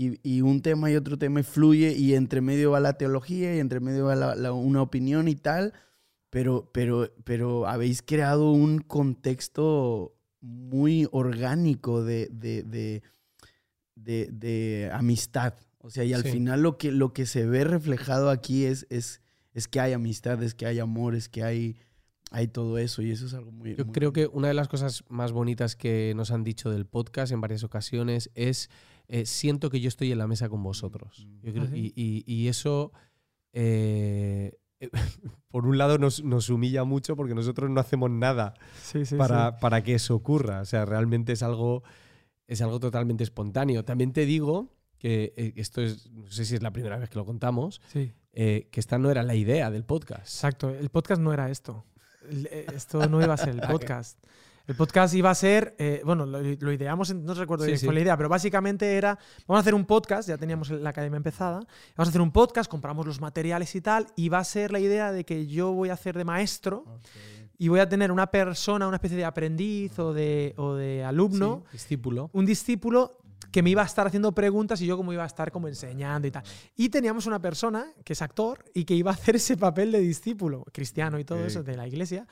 y, 0.00 0.20
y 0.22 0.42
un 0.42 0.62
tema 0.62 0.90
y 0.90 0.96
otro 0.96 1.18
tema 1.18 1.42
fluye 1.42 1.92
y 1.96 2.14
entre 2.14 2.40
medio 2.40 2.70
va 2.70 2.80
la 2.80 2.92
teología 2.98 3.56
y 3.56 3.58
entre 3.58 3.80
medio 3.80 4.04
va 4.06 4.14
la- 4.14 4.34
la- 4.36 4.52
una 4.52 4.80
opinión 4.82 5.26
y 5.26 5.34
tal, 5.34 5.72
pero, 6.30 6.70
pero, 6.72 7.10
pero 7.24 7.66
habéis 7.66 8.02
creado 8.02 8.52
un 8.52 8.78
contexto 8.78 10.14
muy 10.40 11.08
orgánico 11.10 12.04
de, 12.04 12.28
de, 12.30 12.62
de, 12.62 13.02
de- 13.96 14.28
de 14.32 14.90
amistad. 14.92 15.54
O 15.78 15.90
sea, 15.90 16.04
y 16.04 16.12
al 16.12 16.22
Sí. 16.22 16.30
final 16.32 16.62
lo 16.62 16.76
que, 16.78 16.92
lo 16.92 17.12
que 17.12 17.26
se 17.26 17.46
ve 17.46 17.64
reflejado 17.64 18.30
aquí 18.30 18.64
es, 18.66 18.86
es, 18.90 19.20
es 19.52 19.68
que 19.68 19.80
hay 19.80 19.92
amistad, 19.94 20.42
es 20.42 20.54
que 20.54 20.66
hay 20.66 20.78
amor, 20.78 21.14
es 21.14 21.28
que 21.28 21.42
hay, 21.42 21.76
hay 22.30 22.46
todo 22.48 22.78
eso. 22.78 23.02
Y 23.02 23.10
eso 23.10 23.26
es 23.26 23.34
algo 23.34 23.50
muy... 23.50 23.74
Yo 23.74 23.84
muy- 23.84 23.92
creo 23.94 24.12
que 24.12 24.26
una 24.26 24.48
de 24.48 24.54
las 24.54 24.68
cosas 24.68 25.02
más 25.08 25.32
bonitas 25.32 25.76
que 25.76 26.12
nos 26.14 26.30
han 26.30 26.44
dicho 26.44 26.70
del 26.70 26.86
podcast 26.86 27.32
en 27.32 27.40
varias 27.40 27.64
ocasiones 27.64 28.30
es 28.34 28.70
eh, 29.08 29.24
siento 29.26 29.70
que 29.70 29.80
yo 29.80 29.88
estoy 29.88 30.12
en 30.12 30.18
la 30.18 30.26
mesa 30.26 30.48
con 30.48 30.62
vosotros. 30.62 31.26
Yo 31.42 31.52
creo- 31.52 31.64
Ah, 31.64 31.76
y, 31.76 31.92
y- 31.96 32.24
y 32.26 32.48
eso, 32.48 32.92
eh, 33.52 34.52
por 35.50 35.66
un 35.66 35.78
lado, 35.78 35.98
nos, 35.98 36.22
nos 36.22 36.48
humilla 36.50 36.84
mucho 36.84 37.16
porque 37.16 37.34
nosotros 37.34 37.70
no 37.70 37.80
hacemos 37.80 38.10
nada 38.10 38.54
Sí, 38.82 39.04
sí, 39.04 39.16
para, 39.16 39.58
para 39.58 39.82
que 39.82 39.94
eso 39.94 40.14
ocurra. 40.14 40.60
O 40.60 40.64
sea, 40.64 40.84
realmente 40.84 41.32
es 41.32 41.42
algo, 41.42 41.82
es 42.46 42.60
algo 42.62 42.78
totalmente 42.80 43.24
espontáneo. 43.24 43.84
También 43.84 44.12
te 44.12 44.24
digo 44.26 44.68
que 44.98 45.32
eh, 45.36 45.52
esto 45.56 45.80
es, 45.80 46.10
no 46.10 46.30
sé 46.30 46.44
si 46.44 46.54
es 46.56 46.62
la 46.62 46.72
primera 46.72 46.96
vez 46.98 47.08
que 47.08 47.16
lo 47.18 47.24
contamos, 47.24 47.80
eh, 48.32 48.68
que 48.70 48.80
esta 48.80 48.98
no 48.98 49.10
era 49.10 49.22
la 49.22 49.34
idea 49.34 49.70
del 49.70 49.84
podcast. 49.84 50.22
Exacto, 50.22 50.70
el 50.70 50.90
podcast 50.90 51.20
no 51.20 51.32
era 51.32 51.50
esto. 51.50 51.84
Esto 52.74 53.08
no 53.08 53.22
iba 53.22 53.34
a 53.34 53.36
ser 53.38 53.50
el 53.50 53.60
podcast. 53.70 54.18
El 54.68 54.74
podcast 54.76 55.14
iba 55.14 55.30
a 55.30 55.34
ser, 55.34 55.74
eh, 55.78 56.02
bueno, 56.04 56.26
lo, 56.26 56.40
lo 56.42 56.72
ideamos, 56.72 57.14
no 57.14 57.32
recuerdo 57.32 57.64
Sí, 57.64 57.70
bien 57.70 57.78
sí. 57.78 57.86
fue 57.86 57.94
la 57.94 58.00
idea, 58.02 58.16
pero 58.18 58.28
básicamente 58.28 58.96
era, 58.96 59.18
vamos 59.46 59.58
a 59.58 59.60
hacer 59.62 59.74
un 59.74 59.86
podcast, 59.86 60.28
ya 60.28 60.36
teníamos 60.36 60.68
la 60.70 60.90
academia 60.90 61.16
empezada, 61.16 61.60
vamos 61.96 62.08
a 62.08 62.10
hacer 62.10 62.20
un 62.20 62.30
podcast, 62.30 62.70
compramos 62.70 63.06
los 63.06 63.18
materiales 63.20 63.74
y 63.74 63.80
tal, 63.80 64.06
y 64.14 64.28
va 64.28 64.38
a 64.40 64.44
ser 64.44 64.70
la 64.70 64.78
idea 64.78 65.10
de 65.10 65.24
que 65.24 65.46
yo 65.46 65.72
voy 65.72 65.88
a 65.88 65.94
hacer 65.94 66.16
de 66.18 66.24
maestro 66.24 66.84
y 67.56 67.68
voy 67.68 67.80
a 67.80 67.88
tener 67.88 68.12
una 68.12 68.26
persona, 68.30 68.86
una 68.86 68.96
especie 68.98 69.16
de 69.16 69.24
aprendiz 69.24 69.98
o 69.98 70.12
de, 70.12 70.52
o 70.58 70.74
de 70.74 71.02
alumno, 71.02 71.62
Sí, 71.70 71.72
discípulo. 71.72 72.28
un 72.34 72.44
discípulo 72.44 73.16
que 73.50 73.62
me 73.62 73.70
iba 73.70 73.80
a 73.80 73.86
estar 73.86 74.06
haciendo 74.06 74.32
preguntas 74.32 74.82
y 74.82 74.86
yo 74.86 74.98
como 74.98 75.14
iba 75.14 75.22
a 75.22 75.26
estar 75.26 75.50
como 75.50 75.68
enseñando 75.68 76.28
y 76.28 76.30
tal. 76.30 76.42
Y 76.76 76.90
teníamos 76.90 77.24
una 77.24 77.40
persona 77.40 77.86
que 78.04 78.12
es 78.12 78.20
actor 78.20 78.62
y 78.74 78.84
que 78.84 78.94
iba 78.94 79.10
a 79.10 79.14
hacer 79.14 79.36
ese 79.36 79.56
papel 79.56 79.90
de 79.92 80.00
discípulo, 80.00 80.64
cristiano 80.70 81.18
y 81.18 81.24
todo 81.24 81.42
eso 81.46 81.62
de 81.62 81.74
la 81.74 81.88
iglesia. 81.88 82.26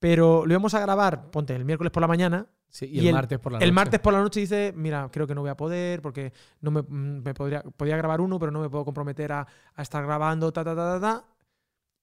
Pero 0.00 0.44
lo 0.46 0.52
íbamos 0.52 0.74
a 0.74 0.80
grabar, 0.80 1.30
ponte, 1.30 1.54
el 1.54 1.64
miércoles 1.64 1.92
por 1.92 2.00
la 2.00 2.08
mañana. 2.08 2.46
Sí, 2.68 2.86
y, 2.86 2.96
Y 2.96 2.98
el, 3.00 3.06
el- 3.08 3.14
martes 3.14 3.38
por 3.38 3.52
la 3.52 3.58
el 3.58 3.64
noche. 3.68 3.72
martes 3.74 4.00
por 4.00 4.12
la 4.12 4.20
noche 4.20 4.40
dice, 4.40 4.72
mira, 4.76 5.08
creo 5.12 5.26
que 5.26 5.34
no 5.34 5.40
voy 5.42 5.50
a 5.50 5.56
poder 5.56 6.00
porque 6.02 6.32
no 6.60 6.70
me, 6.70 6.82
mm, 6.82 7.22
me 7.22 7.34
podría, 7.34 7.62
podía 7.62 7.96
grabar 7.96 8.20
uno, 8.20 8.38
pero 8.38 8.50
no 8.50 8.60
me 8.60 8.68
puedo 8.70 8.84
comprometer 8.84 9.30
a, 9.32 9.46
a 9.74 9.82
estar 9.82 10.04
grabando, 10.04 10.52
ta, 10.52 10.64
ta, 10.64 10.74
ta, 10.74 10.98
ta, 10.98 11.00
ta. 11.00 11.24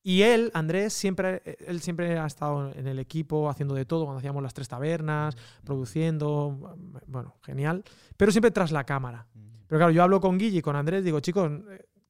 Y 0.03 0.21
él, 0.21 0.51
Andrés, 0.53 0.93
siempre, 0.93 1.41
él 1.65 1.81
siempre 1.81 2.17
ha 2.17 2.25
estado 2.25 2.71
en 2.73 2.87
el 2.87 2.99
equipo 2.99 3.49
haciendo 3.49 3.75
de 3.75 3.83
todo, 3.85 4.05
cuando 4.05 4.19
hacíamos 4.19 4.41
las 4.43 4.53
tres 4.53 4.67
tabernas, 4.69 5.35
produciendo, 5.65 6.75
bueno, 7.07 7.35
genial, 7.43 7.83
pero 8.15 8.31
siempre 8.31 8.51
tras 8.51 8.71
la 8.71 8.83
cámara. 8.85 9.27
Pero 9.67 9.79
claro, 9.79 9.91
yo 9.91 10.03
hablo 10.03 10.21
con 10.21 10.37
Guille 10.37 10.59
y 10.59 10.61
con 10.61 10.75
Andrés, 10.75 11.03
digo, 11.03 11.19
chicos, 11.19 11.51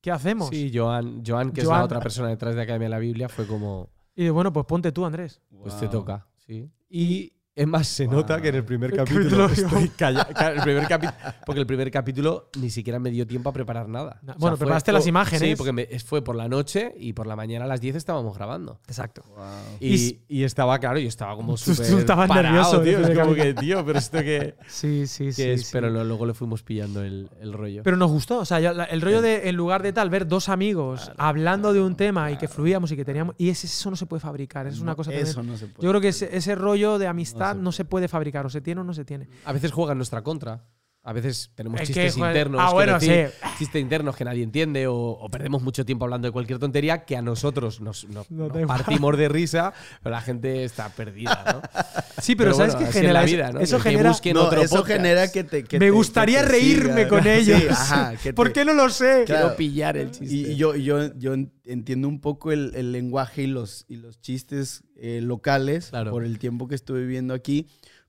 ¿qué 0.02 0.12
hacemos? 0.12 0.50
Sí, 0.50 0.72
Joan, 0.74 1.24
Joan, 1.26 1.52
que 1.52 1.62
es 1.62 1.68
Joan. 1.68 1.80
la 1.80 1.86
otra 1.86 2.00
persona 2.00 2.28
detrás 2.30 2.56
de 2.56 2.62
Academia 2.62 2.86
de 2.86 2.90
la 2.92 3.00
Biblia, 3.00 3.30
fue 3.30 3.48
como, 3.48 3.90
Y 4.20 4.30
bueno, 4.30 4.52
pues 4.52 4.66
ponte 4.66 4.92
tú, 4.92 5.06
Andrés. 5.06 5.40
pues 5.62 5.80
te 5.80 5.88
toca. 5.88 6.28
Sí. 6.38 6.68
Y 6.90 7.34
es 7.58 7.68
más, 7.68 7.88
se 7.88 8.06
Wow. 8.06 8.16
nota 8.18 8.40
que 8.42 8.50
en 8.50 8.56
el 8.56 8.64
primer 8.64 8.92
El 8.92 8.98
capítulo 8.98 9.48
capítulo- 9.48 9.68
estoy 9.68 9.90
calla- 9.90 10.26
claro, 10.26 10.56
el 10.58 10.62
primer 10.62 10.84
capi- 10.88 11.14
porque 11.46 11.60
el 11.62 11.68
primer 11.68 11.90
capítulo 11.92 12.50
ni 12.60 12.70
siquiera 12.70 13.00
me 13.00 13.10
dio 13.10 13.26
tiempo 13.26 13.50
a 13.50 13.54
preparar 13.54 13.90
nada. 13.90 14.20
Na- 14.22 14.34
O 14.34 14.36
sea, 14.36 14.36
bueno, 14.40 14.58
preparaste 14.58 14.92
las 14.92 15.08
imágenes. 15.08 15.42
Sí, 15.42 15.56
porque 15.56 15.74
me- 15.74 15.88
fue 16.00 16.24
por 16.24 16.36
la 16.36 16.48
noche 16.48 16.94
y 16.98 17.14
por 17.14 17.26
la 17.28 17.36
mañana 17.36 17.66
a 17.66 17.68
las 17.68 17.82
10 17.82 17.96
estábamos 17.96 18.36
grabando. 18.38 18.80
Exacto. 18.88 19.24
Wow. 19.36 19.46
Y, 19.80 20.20
Y- 20.30 20.44
estaba, 20.44 20.78
claro, 20.80 21.00
yo 21.00 21.08
estaba 21.08 21.36
como 21.36 21.56
tú 21.58 21.74
súper 21.74 22.00
estabas 22.00 22.28
parado, 22.28 22.44
nervioso 22.54 22.82
tío. 22.82 23.00
Es 23.00 23.18
como 23.20 23.34
que, 23.34 23.54
tío, 23.56 23.84
pero 23.86 23.98
esto 24.00 24.20
que, 24.20 24.56
Sí, 24.68 25.08
sí, 25.08 25.26
que 25.26 25.34
sí. 25.34 25.44
es... 25.44 25.62
sí. 25.64 25.70
Pero 25.72 25.90
luego 25.90 26.26
le 26.26 26.34
fuimos 26.36 26.62
pillando 26.64 27.02
el, 27.04 27.30
el 27.42 27.54
rollo. 27.54 27.82
Pero 27.84 27.98
nos 27.98 28.12
gustó, 28.12 28.38
o 28.40 28.46
sea, 28.46 28.58
el 28.60 29.02
rollo 29.02 29.22
de, 29.22 29.50
en 29.50 29.56
lugar 29.56 29.82
de 29.82 29.94
tal, 29.94 30.10
ver 30.12 30.28
dos 30.28 30.48
amigos 30.50 31.12
hablando 31.18 31.74
de 31.74 31.82
un 31.82 31.96
tema 31.96 32.30
y 32.32 32.38
que 32.38 32.48
fluíamos 32.48 32.92
y 32.92 32.96
que 32.96 33.04
teníamos. 33.06 33.36
Y 33.40 33.50
eso 33.50 33.90
no 33.90 33.96
se 33.96 34.06
puede 34.06 34.20
fabricar, 34.20 34.68
es 34.68 34.80
una 34.80 34.96
cosa 34.96 35.10
también- 35.10 35.28
Eso 35.28 35.42
no 35.44 35.58
se 35.58 35.68
puede. 35.68 35.84
Yo 35.84 35.90
creo 35.90 36.02
que 36.02 36.10
ese, 36.10 36.36
ese 36.38 36.54
rollo 36.56 37.00
de 37.00 37.08
amistad 37.08 37.47
no 37.54 37.72
se 37.72 37.86
puede 37.86 38.08
fabricar, 38.08 38.46
o 38.46 38.50
se 38.50 38.62
tiene 38.62 38.82
o 38.82 38.84
no 38.84 38.94
se 38.94 39.06
tiene. 39.06 39.30
a 39.46 39.52
veces 39.52 39.72
juega 39.72 39.94
en 39.94 39.98
nuestra 39.98 40.24
contra. 40.24 40.66
A 41.08 41.14
veces 41.14 41.52
tenemos 41.56 41.80
Es 41.80 41.88
que, 41.88 41.94
chistes 41.94 42.16
joder, 42.16 42.32
internos. 42.36 42.62
ah, 42.62 42.68
que 42.68 42.74
bueno, 42.74 42.94
decir, 43.00 43.30
sí. 43.42 43.48
Chistes 43.60 43.82
internos 43.82 44.16
que 44.16 44.26
nadie 44.26 44.44
entiende 44.44 44.88
o, 44.88 44.94
o 44.96 45.30
perdemos 45.30 45.62
mucho 45.64 45.86
tiempo 45.86 46.04
hablando 46.04 46.28
de 46.28 46.32
cualquier 46.34 46.60
tontería 46.60 47.06
que 47.06 47.16
a 47.16 47.22
nosotros 47.22 47.80
nos, 47.80 48.04
nos- 48.10 48.30
No 48.30 48.50
nos 48.50 48.68
partimos 48.68 49.18
de 49.18 49.30
risa, 49.30 49.74
pero 50.04 50.14
la 50.16 50.22
gente 50.22 50.64
está 50.66 50.90
perdida, 50.90 51.44
¿no? 51.54 51.62
Sí, 52.22 52.36
pero, 52.36 52.54
¿sabes 52.54 52.74
bueno, 52.74 52.90
es 52.90 52.94
genera 52.96 53.14
la 53.14 53.24
vida, 53.26 53.52
¿no? 53.52 53.60
Eso 53.60 53.78
Que 53.78 53.92
genera. 53.92 54.12
No, 54.34 54.42
otro 54.42 54.62
eso 54.64 54.84
genera 54.84 55.32
que 55.32 55.44
te. 55.44 55.64
que 55.64 55.80
me 55.80 55.86
te- 55.86 55.92
gustaría 55.92 56.40
que 56.42 56.46
te 56.48 56.52
reírme 56.52 56.96
siga. 57.04 57.08
con 57.10 57.24
Sí, 57.24 57.30
ellos. 57.30 57.72
ajá, 57.72 58.14
que 58.24 58.34
¿Por 58.34 58.48
te- 58.48 58.54
qué 58.54 58.66
no 58.66 58.74
lo 58.74 58.90
sé? 58.90 59.24
Claro. 59.26 59.44
Quiero 59.44 59.56
pillar 59.56 59.98
el 59.98 60.10
chiste. 60.12 60.26
Y 60.36 60.56
yo, 60.56 60.76
yo, 60.76 61.14
yo 61.16 61.36
en- 61.36 61.54
entiendo 61.64 62.08
un 62.08 62.20
poco 62.20 62.52
el, 62.52 62.74
el 62.76 62.92
lenguaje 62.92 63.44
y 63.44 63.48
los, 63.48 63.86
y 63.88 63.98
los 63.98 64.20
chistes 64.20 64.84
eh, 64.96 65.20
locales 65.22 65.90
Claro. 65.92 66.10
por 66.12 66.24
el 66.26 66.40
tiempo 66.40 66.68
que 66.68 66.74
estuve 66.76 67.02
viviendo 67.02 67.34
aquí, 67.36 67.68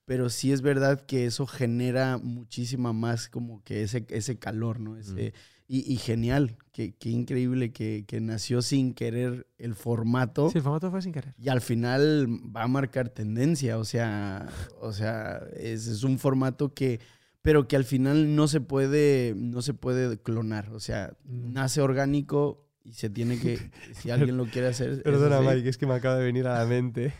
pero 0.08 0.30
sí 0.30 0.52
es 0.52 0.62
verdad 0.62 1.02
que 1.04 1.26
eso 1.26 1.46
genera 1.46 2.16
muchísima 2.16 2.94
más 2.94 3.28
como 3.28 3.62
que 3.62 3.82
ese, 3.82 4.06
ese 4.08 4.38
calor, 4.38 4.80
¿no? 4.80 4.96
Ese, 4.96 5.34
y, 5.68 5.92
y 5.92 5.96
genial, 5.98 6.56
qué, 6.72 6.94
qué 6.98 7.10
increíble 7.10 7.72
que, 7.72 8.06
que 8.08 8.18
nació 8.22 8.62
sin 8.62 8.94
querer 8.94 9.46
el 9.58 9.74
formato. 9.74 10.48
Sí, 10.48 10.56
el 10.56 10.64
formato 10.64 10.90
fue 10.90 11.02
sin 11.02 11.12
querer. 11.12 11.34
Y 11.38 11.50
al 11.50 11.60
final 11.60 12.26
va 12.56 12.62
a 12.62 12.68
marcar 12.68 13.10
tendencia, 13.10 13.76
o 13.76 13.84
sea, 13.84 14.48
o 14.80 14.94
sea, 14.94 15.42
es, 15.54 15.86
es 15.86 16.04
un 16.04 16.18
formato 16.18 16.72
que, 16.72 17.00
pero 17.42 17.68
que 17.68 17.76
al 17.76 17.84
final 17.84 18.34
no 18.34 18.48
se 18.48 18.62
puede, 18.62 19.34
no 19.36 19.60
se 19.60 19.74
puede 19.74 20.16
clonar, 20.22 20.70
o 20.72 20.80
sea, 20.80 21.12
Mm. 21.24 21.52
nace 21.52 21.82
orgánico 21.82 22.66
y 22.82 22.94
se 22.94 23.10
tiene 23.10 23.38
que, 23.38 23.58
si 23.92 24.10
alguien 24.10 24.38
lo 24.38 24.46
quiere 24.46 24.68
hacer. 24.68 25.02
Perdona. 25.02 25.42
Mike, 25.42 25.68
es 25.68 25.76
que 25.76 25.86
me 25.86 25.92
acaba 25.92 26.16
de 26.16 26.24
venir 26.24 26.46
a 26.46 26.58
la 26.60 26.64
mente. 26.64 27.12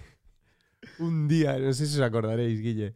Un 0.99 1.29
día, 1.29 1.59
no 1.59 1.73
sé 1.73 1.87
si 1.87 1.95
os 1.97 2.01
acordaréis, 2.03 2.61
Guille. 2.61 2.95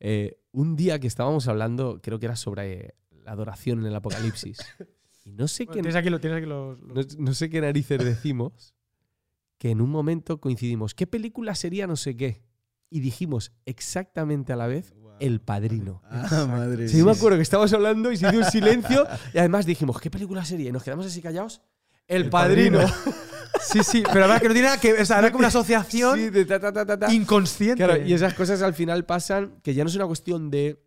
eh, 0.00 0.38
un 0.52 0.76
día 0.76 0.98
que 1.00 1.06
estábamos 1.06 1.48
hablando, 1.48 2.00
creo 2.02 2.18
que 2.18 2.26
era 2.26 2.36
sobre 2.36 2.72
eh, 2.86 2.94
la 3.24 3.32
adoración 3.32 3.80
en 3.80 3.86
el 3.86 3.94
Apocalipsis. 3.94 4.58
Y 5.24 5.32
no 5.32 5.48
sé 5.48 5.64
Bueno, 5.64 5.72
qué, 5.72 5.80
tienes 5.80 5.96
aquí, 5.96 6.10
lo- 6.10 6.20
tienes 6.20 6.38
aquí 6.38 6.46
los. 6.46 6.80
los- 6.80 7.16
no, 7.18 7.24
no 7.26 7.34
sé 7.34 7.48
qué 7.48 7.60
narices 7.60 8.04
decimos, 8.04 8.74
que 9.58 9.70
en 9.70 9.80
un 9.80 9.88
momento 9.90 10.40
coincidimos. 10.40 10.94
¿Qué 10.94 11.06
película 11.06 11.54
sería 11.54 11.86
no 11.86 11.96
sé 11.96 12.16
qué? 12.16 12.42
Y 12.90 13.00
dijimos 13.00 13.52
exactamente 13.64 14.52
a 14.52 14.56
la 14.56 14.66
vez 14.66 14.92
El 15.20 15.40
Padrino. 15.40 16.02
Ah, 16.04 16.46
madre 16.48 16.88
Sí, 16.88 16.98
yo 16.98 17.04
me 17.06 17.12
acuerdo 17.12 17.38
que 17.38 17.42
estábamos 17.42 17.72
hablando 17.72 18.12
y 18.12 18.16
se 18.18 18.28
dio 18.30 18.40
un 18.40 18.44
silencio 18.44 19.06
y 19.32 19.38
además 19.38 19.64
dijimos, 19.64 20.00
¿qué 20.00 20.10
película 20.10 20.44
sería? 20.44 20.68
Y 20.68 20.72
nos 20.72 20.82
quedamos 20.84 21.06
así 21.06 21.22
callados. 21.22 21.62
El, 22.08 22.22
El 22.24 22.30
Padrino. 22.30 22.78
Padrino. 22.80 22.94
Sí, 23.62 23.84
sí, 23.84 24.02
pero 24.04 24.20
la 24.20 24.26
verdad 24.26 24.42
que 24.42 24.48
no 24.48 24.52
tiene 24.54 24.66
nada 24.68 24.80
que 24.80 24.92
ver. 24.92 25.02
O 25.02 25.06
sea, 25.06 25.20
era 25.20 25.30
como 25.30 25.38
una 25.38 25.48
asociación 25.48 26.18
Sí, 26.18 26.28
de 26.28 26.44
ta, 26.44 26.58
ta, 26.58 26.72
ta, 26.72 26.84
ta, 26.84 26.98
ta. 26.98 27.14
inconsciente. 27.14 27.76
Claro, 27.84 28.04
y 28.04 28.12
esas 28.12 28.34
cosas 28.34 28.60
al 28.62 28.74
final 28.74 29.04
pasan 29.04 29.60
que 29.62 29.74
ya 29.74 29.84
no 29.84 29.90
es 29.90 29.94
una 29.96 30.06
cuestión 30.06 30.50
de 30.50 30.83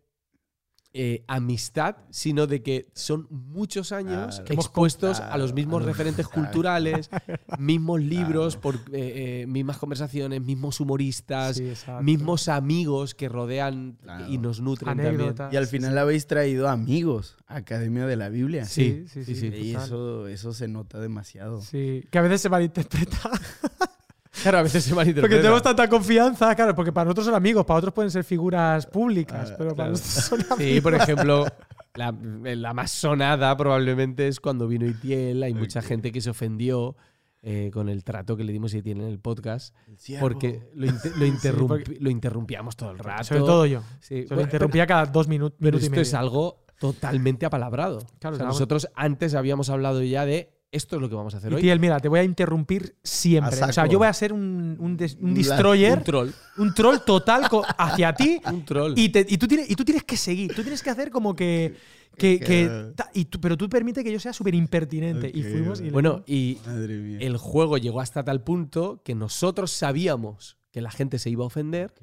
eh, 0.94 1.22
amistad, 1.28 1.96
sino 2.10 2.46
de 2.46 2.62
que 2.62 2.88
son 2.94 3.26
muchos 3.30 3.92
años 3.92 4.40
Claro. 4.40 4.54
Expuestos 4.54 5.20
a 5.20 5.36
los 5.36 5.52
mismos 5.52 5.84
referentes 5.84 6.26
culturales, 6.26 7.10
mismos 7.58 8.00
libros, 8.00 8.56
por, 8.56 8.76
eh, 8.92 9.42
eh, 9.42 9.46
mismas 9.46 9.76
conversaciones, 9.78 10.40
mismos 10.42 10.80
humoristas, 10.80 11.56
Sí, 11.56 11.72
mismos 12.02 12.48
amigos 12.48 13.14
que 13.14 13.28
rodean 13.28 13.98
Claro. 14.02 14.28
y 14.28 14.38
nos 14.38 14.60
nutren 14.60 14.88
también. 14.96 15.14
Anécdotas. 15.14 15.52
Y 15.52 15.56
al 15.56 15.66
final 15.66 15.96
habéis 15.98 16.26
traído 16.26 16.68
amigos 16.68 17.36
a 17.46 17.56
Academia 17.56 18.06
de 18.06 18.16
la 18.16 18.28
Biblia. 18.30 18.64
Sí, 18.64 19.04
Sí, 19.08 19.24
sí, 19.24 19.24
sí. 19.24 19.34
sí, 19.34 19.50
sí. 19.50 19.56
Y 19.56 19.74
eso, 19.74 20.26
eso 20.26 20.52
se 20.52 20.68
nota 20.68 20.98
demasiado. 21.00 21.60
Sí, 21.60 22.04
que 22.10 22.18
a 22.18 22.22
veces 22.22 22.40
se 22.40 22.48
malinterpreta. 22.48 23.30
Claro, 24.42 24.58
a 24.58 24.62
veces 24.62 24.84
se 24.84 24.94
malinterpreta. 24.94 25.28
Porque 25.28 25.42
tenemos 25.42 25.62
tanta 25.62 25.88
confianza, 25.88 26.54
claro, 26.54 26.74
porque 26.74 26.92
para 26.92 27.06
nosotros 27.06 27.26
son 27.26 27.34
amigos, 27.34 27.64
para 27.64 27.78
otros 27.78 27.92
pueden 27.94 28.10
ser 28.10 28.24
figuras 28.24 28.86
públicas, 28.86 29.50
Ah, 29.50 29.54
pero 29.58 29.70
para 29.70 29.90
claro. 29.90 29.90
nosotros 29.92 30.24
son 30.24 30.52
amigos. 30.52 30.74
Sí, 30.74 30.80
por 30.80 30.94
ejemplo, 30.94 31.46
la, 31.94 32.12
la 32.54 32.74
más 32.74 32.90
sonada 32.92 33.56
probablemente 33.56 34.28
es 34.28 34.40
cuando 34.40 34.68
vino 34.68 34.86
Itiel. 34.86 35.42
Hay 35.42 35.54
mucha 35.54 35.82
gente 35.82 36.12
que 36.12 36.20
se 36.20 36.30
ofendió 36.30 36.96
eh, 37.42 37.70
con 37.72 37.88
el 37.88 38.02
trato 38.04 38.36
que 38.36 38.44
le 38.44 38.52
dimos 38.52 38.74
a 38.74 38.78
Itiel 38.78 39.00
en 39.00 39.06
el 39.08 39.18
podcast. 39.20 39.74
El. 40.08 40.18
Porque 40.20 40.70
lo, 40.74 40.86
inter- 40.86 41.12
lo, 41.16 41.26
interrumpi- 41.26 41.66
porque- 41.68 41.96
lo 42.00 42.10
interrumpíamos 42.10 42.76
todo 42.76 42.90
el 42.90 42.98
rato. 42.98 43.24
Sobre 43.24 43.40
todo 43.40 43.66
yo. 43.66 43.82
Sí, 44.00 44.26
lo 44.28 44.40
interrumpía 44.40 44.86
cada 44.86 45.06
dos 45.06 45.28
minut- 45.28 45.54
Pero 45.58 45.76
minutos 45.76 45.82
y 45.82 45.84
esto 45.84 45.90
medio. 45.92 46.02
es 46.02 46.14
algo 46.14 46.64
totalmente 46.80 47.44
apalabrado. 47.46 47.98
Claro, 48.20 48.36
O 48.36 48.38
sea, 48.38 48.46
nosotros 48.46 48.88
antes 48.94 49.34
habíamos 49.34 49.68
hablado 49.70 50.02
ya 50.02 50.24
de 50.24 50.57
esto 50.70 50.96
es 50.96 51.02
lo 51.02 51.08
que 51.08 51.14
vamos 51.14 51.34
a 51.34 51.38
hacer 51.38 51.50
Y 51.52 51.54
hoy. 51.56 51.60
Tiel, 51.62 51.80
mira, 51.80 51.98
te 52.00 52.08
voy 52.08 52.20
a 52.20 52.24
interrumpir 52.24 52.96
siempre. 53.02 53.60
A 53.62 53.66
O 53.66 53.72
sea, 53.72 53.86
yo 53.86 53.98
voy 53.98 54.06
a 54.08 54.12
ser 54.12 54.32
un, 54.32 54.76
un 54.78 54.96
des- 54.96 55.16
un 55.20 55.30
Un 55.30 55.34
destroyer, 55.34 55.98
Un 55.98 56.04
troll. 56.04 56.30
un 56.58 56.74
troll 56.74 56.98
total 57.06 57.44
hacia 57.78 58.12
ti. 58.14 58.40
Un 58.52 58.64
troll. 58.64 58.92
Y, 58.96 59.08
te- 59.08 59.26
y 59.28 59.38
tú 59.38 59.46
tienes, 59.48 59.70
y 59.70 59.74
tú 59.76 59.84
tienes 59.84 60.04
que 60.04 60.16
seguir, 60.16 60.54
tú 60.54 60.62
tienes 60.62 60.82
que 60.82 60.90
hacer 60.90 61.10
como 61.10 61.34
que. 61.34 61.74
que, 62.16 62.38
que- 62.40 62.66
Claro. 62.66 62.92
ta- 62.94 63.10
y 63.14 63.26
tú- 63.26 63.40
pero 63.40 63.56
tú 63.56 63.68
permite 63.68 64.02
que 64.04 64.12
yo 64.12 64.18
sea 64.20 64.32
súper 64.32 64.54
impertinente. 64.54 65.30
Y 65.32 65.42
fuimos 65.42 65.80
y 65.80 65.90
bueno, 65.90 66.22
y 66.26 66.58
Madre 66.66 66.98
mía. 66.98 67.18
el 67.20 67.36
juego 67.36 67.78
llegó 67.78 68.00
hasta 68.00 68.24
tal 68.24 68.42
punto 68.42 69.02
que 69.04 69.14
nosotros 69.14 69.70
sabíamos 69.70 70.58
que 70.72 70.80
la 70.82 70.90
gente 70.90 71.18
se 71.18 71.30
iba 71.30 71.44
a 71.44 71.46
ofender 71.46 71.94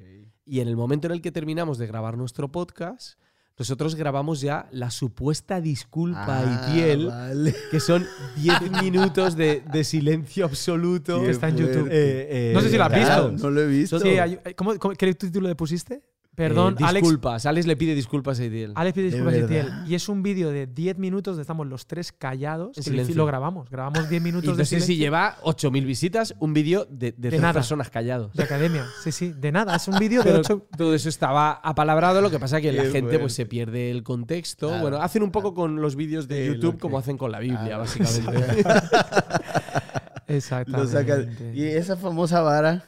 y 0.44 0.60
en 0.60 0.68
el 0.68 0.76
momento 0.76 1.06
en 1.06 1.12
el 1.12 1.20
que 1.22 1.30
terminamos 1.32 1.76
de 1.78 1.86
grabar 1.86 2.16
nuestro 2.16 2.50
podcast, 2.50 3.18
nosotros 3.58 3.94
grabamos 3.94 4.40
ya 4.42 4.68
la 4.70 4.90
supuesta 4.90 5.60
disculpa 5.60 6.26
Ah, 6.26 6.66
a 6.66 6.70
Itiel, 6.70 7.06
vale. 7.06 7.54
que 7.70 7.80
son 7.80 8.06
10 8.36 8.70
minutos 8.82 9.34
de, 9.36 9.62
de 9.72 9.82
silencio 9.84 10.44
absoluto. 10.44 11.22
Que 11.22 11.30
está 11.30 11.48
en. 11.48 11.56
YouTube. 11.56 11.88
Eh, 11.90 12.50
eh, 12.50 12.52
No 12.54 12.60
sé 12.60 12.70
si 12.70 12.76
la 12.76 12.86
has 12.86 12.92
Claro, 12.92 13.30
visto. 13.30 13.48
No 13.48 13.54
lo 13.54 13.62
he 13.62 13.66
visto. 13.66 13.98
Sí, 13.98 14.08
hay- 14.08 14.38
¿cómo, 14.56 14.78
cómo- 14.78 14.94
qué 14.94 15.14
título 15.14 15.48
le 15.48 15.54
pusiste? 15.56 16.02
Perdón, 16.36 16.76
Eh, 16.78 16.84
Alex. 16.84 17.02
disculpas. 17.02 17.46
Alex 17.46 17.66
le 17.66 17.76
pide 17.76 17.94
disculpas 17.94 18.38
a 18.38 18.44
Itiel. 18.44 18.72
Alex 18.74 18.94
pide 18.94 19.04
¿De 19.06 19.10
disculpas 19.10 19.34
a? 19.34 19.38
Itiel. 19.44 19.72
Y 19.88 19.94
es 19.94 20.08
un 20.08 20.22
vídeo 20.22 20.50
de 20.50 20.66
10 20.66 20.98
minutos 20.98 21.32
donde 21.32 21.42
estamos 21.42 21.66
los 21.66 21.86
tres 21.86 22.12
callados. 22.12 22.76
En 22.76 22.84
que 22.84 22.90
lo 22.90 22.94
hici- 22.96 23.00
silencio. 23.00 23.14
lo 23.16 23.26
grabamos. 23.26 23.70
Grabamos 23.70 24.08
10 24.10 24.20
y 24.20 24.24
minutos 24.24 24.50
no 24.50 24.56
de 24.56 24.64
sé 24.66 24.76
si 24.80 24.82
silencio. 24.82 25.04
lleva 25.06 25.36
8.000 25.42 25.84
visitas 25.86 26.34
un 26.38 26.52
vídeo 26.52 26.84
de, 26.90 27.12
de, 27.12 27.12
De 27.16 27.28
tres 27.30 27.40
nada. 27.40 27.54
personas 27.54 27.88
callados. 27.90 28.34
De 28.34 28.42
academia. 28.42 28.84
Sí, 29.02 29.12
sí. 29.12 29.32
De 29.32 29.50
nada. 29.50 29.74
Es 29.76 29.88
un 29.88 29.98
vídeo 29.98 30.22
de 30.22 30.28
Pero 30.30 30.40
8. 30.40 30.66
todo 30.76 30.94
eso 30.94 31.08
estaba 31.08 31.52
apalabrado, 31.52 32.20
lo 32.20 32.30
que 32.30 32.38
pasa 32.38 32.60
que 32.60 32.70
la 32.72 32.82
Qué 32.82 32.90
gente 32.90 33.18
pues 33.18 33.32
se 33.32 33.46
pierde 33.46 33.90
el 33.90 34.02
contexto. 34.02 34.68
Claro, 34.68 34.82
bueno, 34.82 34.96
hacen 34.98 35.22
un 35.22 35.30
poco 35.32 35.54
con 35.54 35.80
los 35.80 35.96
vídeos 35.96 36.28
de 36.28 36.46
YouTube 36.48 36.74
que- 36.74 36.80
como 36.80 36.98
hacen 36.98 37.16
con 37.16 37.32
la 37.32 37.38
Biblia, 37.40 37.64
Claro. 37.64 37.78
básicamente. 37.78 38.62
Exactamente. 40.28 41.52
Y 41.54 41.64
esa 41.64 41.96
famosa 41.96 42.40
vara, 42.42 42.84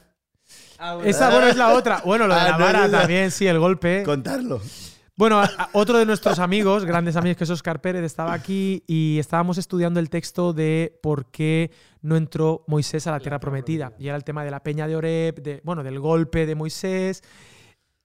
Esa, 1.03 1.29
bueno, 1.29 1.47
es 1.47 1.55
la 1.57 1.73
otra. 1.73 2.01
Bueno, 2.05 2.27
lo 2.27 2.33
de 2.33 2.39
Ah, 2.39 2.43
la 2.51 2.57
no, 2.57 2.65
vara 2.65 2.79
no, 2.81 2.87
no. 2.87 2.97
también, 2.99 3.31
sí, 3.31 3.45
el 3.47 3.59
golpe. 3.59 4.03
contarlo. 4.03 4.61
Bueno, 5.15 5.39
a- 5.39 5.43
a- 5.45 5.69
otro 5.73 5.97
de 5.97 6.05
nuestros 6.05 6.39
amigos, 6.39 6.85
grandes 6.85 7.17
amigos, 7.17 7.35
que 7.37 7.43
es 7.43 7.49
Oscar 7.49 7.81
Pérez, 7.81 8.03
estaba 8.05 8.31
aquí 8.31 8.83
y 8.87 9.19
estábamos 9.19 9.57
estudiando 9.57 9.99
el 9.99 10.09
texto 10.09 10.53
de 10.53 10.97
por 11.03 11.25
qué 11.29 11.71
no 12.01 12.15
entró 12.15 12.63
Moisés 12.67 13.05
a 13.07 13.11
la 13.11 13.19
tierra 13.19 13.39
prometida. 13.41 13.91
Y 13.99 14.07
era 14.07 14.15
el 14.15 14.23
tema 14.23 14.45
de 14.45 14.51
la 14.51 14.63
peña 14.63 14.87
de 14.87 14.95
Oreb, 14.95 15.41
de, 15.41 15.59
bueno, 15.65 15.83
del 15.83 15.99
golpe 15.99 16.45
de 16.45 16.55
Moisés. 16.55 17.21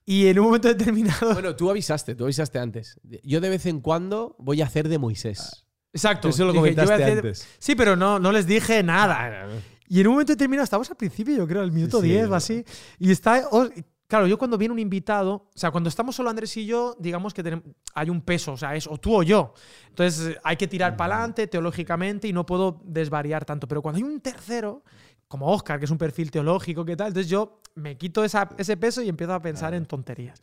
Y 0.05 0.27
en 0.27 0.37
un 0.39 0.45
momento 0.47 0.67
determinado. 0.67 1.33
bueno, 1.33 1.55
tú 1.55 1.69
avisaste, 1.69 2.15
tú 2.15 2.25
avisaste 2.25 2.59
antes. 2.59 2.99
Yo 3.23 3.39
de 3.39 3.49
vez 3.49 3.65
en 3.65 3.79
cuando 3.79 4.35
voy 4.37 4.61
a 4.61 4.65
hacer 4.65 4.89
de 4.89 4.99
Moisés. 4.99 5.65
exacto. 5.93 6.27
Eso 6.27 6.43
lo 6.43 6.51
dije, 6.51 6.57
yo 6.57 6.61
voy 6.61 6.69
a 6.71 6.75
comentaste 6.75 7.03
hacer- 7.05 7.17
antes. 7.19 7.47
Sí, 7.59 7.75
pero 7.75 7.95
no, 7.95 8.19
no 8.19 8.33
les 8.33 8.45
dije 8.45 8.83
nada. 8.83 9.47
Y 9.87 10.01
en 10.01 10.07
un 10.07 10.13
momento 10.13 10.33
determinado, 10.33 10.63
estábamos 10.63 10.89
al 10.89 10.97
principio, 10.97 11.35
yo 11.35 11.47
creo, 11.47 11.61
al 11.61 11.71
minuto 11.71 12.01
sí, 12.01 12.07
10 12.07 12.25
o 12.25 12.29
no. 12.29 12.35
así. 12.35 12.63
Y 12.99 13.11
está. 13.11 13.43
Claro, 14.07 14.27
yo 14.27 14.37
cuando 14.37 14.55
viene 14.57 14.71
un 14.71 14.77
invitado, 14.79 15.33
o 15.33 15.51
sea, 15.55 15.71
cuando 15.71 15.89
estamos 15.89 16.15
solo 16.15 16.29
Andrés 16.29 16.55
y 16.57 16.65
yo, 16.67 16.95
digamos 16.99 17.33
que 17.33 17.43
tenem- 17.43 17.63
hay 17.95 18.11
un 18.11 18.21
peso, 18.21 18.53
o 18.53 18.57
sea, 18.57 18.75
es 18.75 18.85
o 18.85 18.97
tú 18.99 19.15
o 19.15 19.23
yo. 19.23 19.53
Entonces 19.89 20.37
hay 20.43 20.57
que 20.57 20.67
tirar 20.67 20.95
para 20.95 21.15
adelante 21.15 21.47
teológicamente 21.47 22.27
y 22.27 22.33
no 22.33 22.45
puedo 22.45 22.81
desvariar 22.85 23.45
tanto. 23.45 23.67
Pero 23.67 23.81
cuando 23.81 23.97
hay 23.97 24.03
un 24.03 24.19
tercero, 24.21 24.83
como 25.27 25.47
Oscar, 25.51 25.79
que 25.79 25.85
es 25.85 25.91
un 25.91 25.97
perfil 25.97 26.29
teológico, 26.29 26.85
¿qué 26.85 26.95
tal? 26.95 27.07
Entonces 27.07 27.31
yo 27.31 27.61
me 27.73 27.97
quito 27.97 28.23
esa- 28.23 28.49
ese 28.59 28.77
peso 28.77 29.01
y 29.01 29.09
empiezo 29.09 29.33
a 29.33 29.41
pensar 29.41 29.73
en 29.73 29.87
tonterías. 29.87 30.39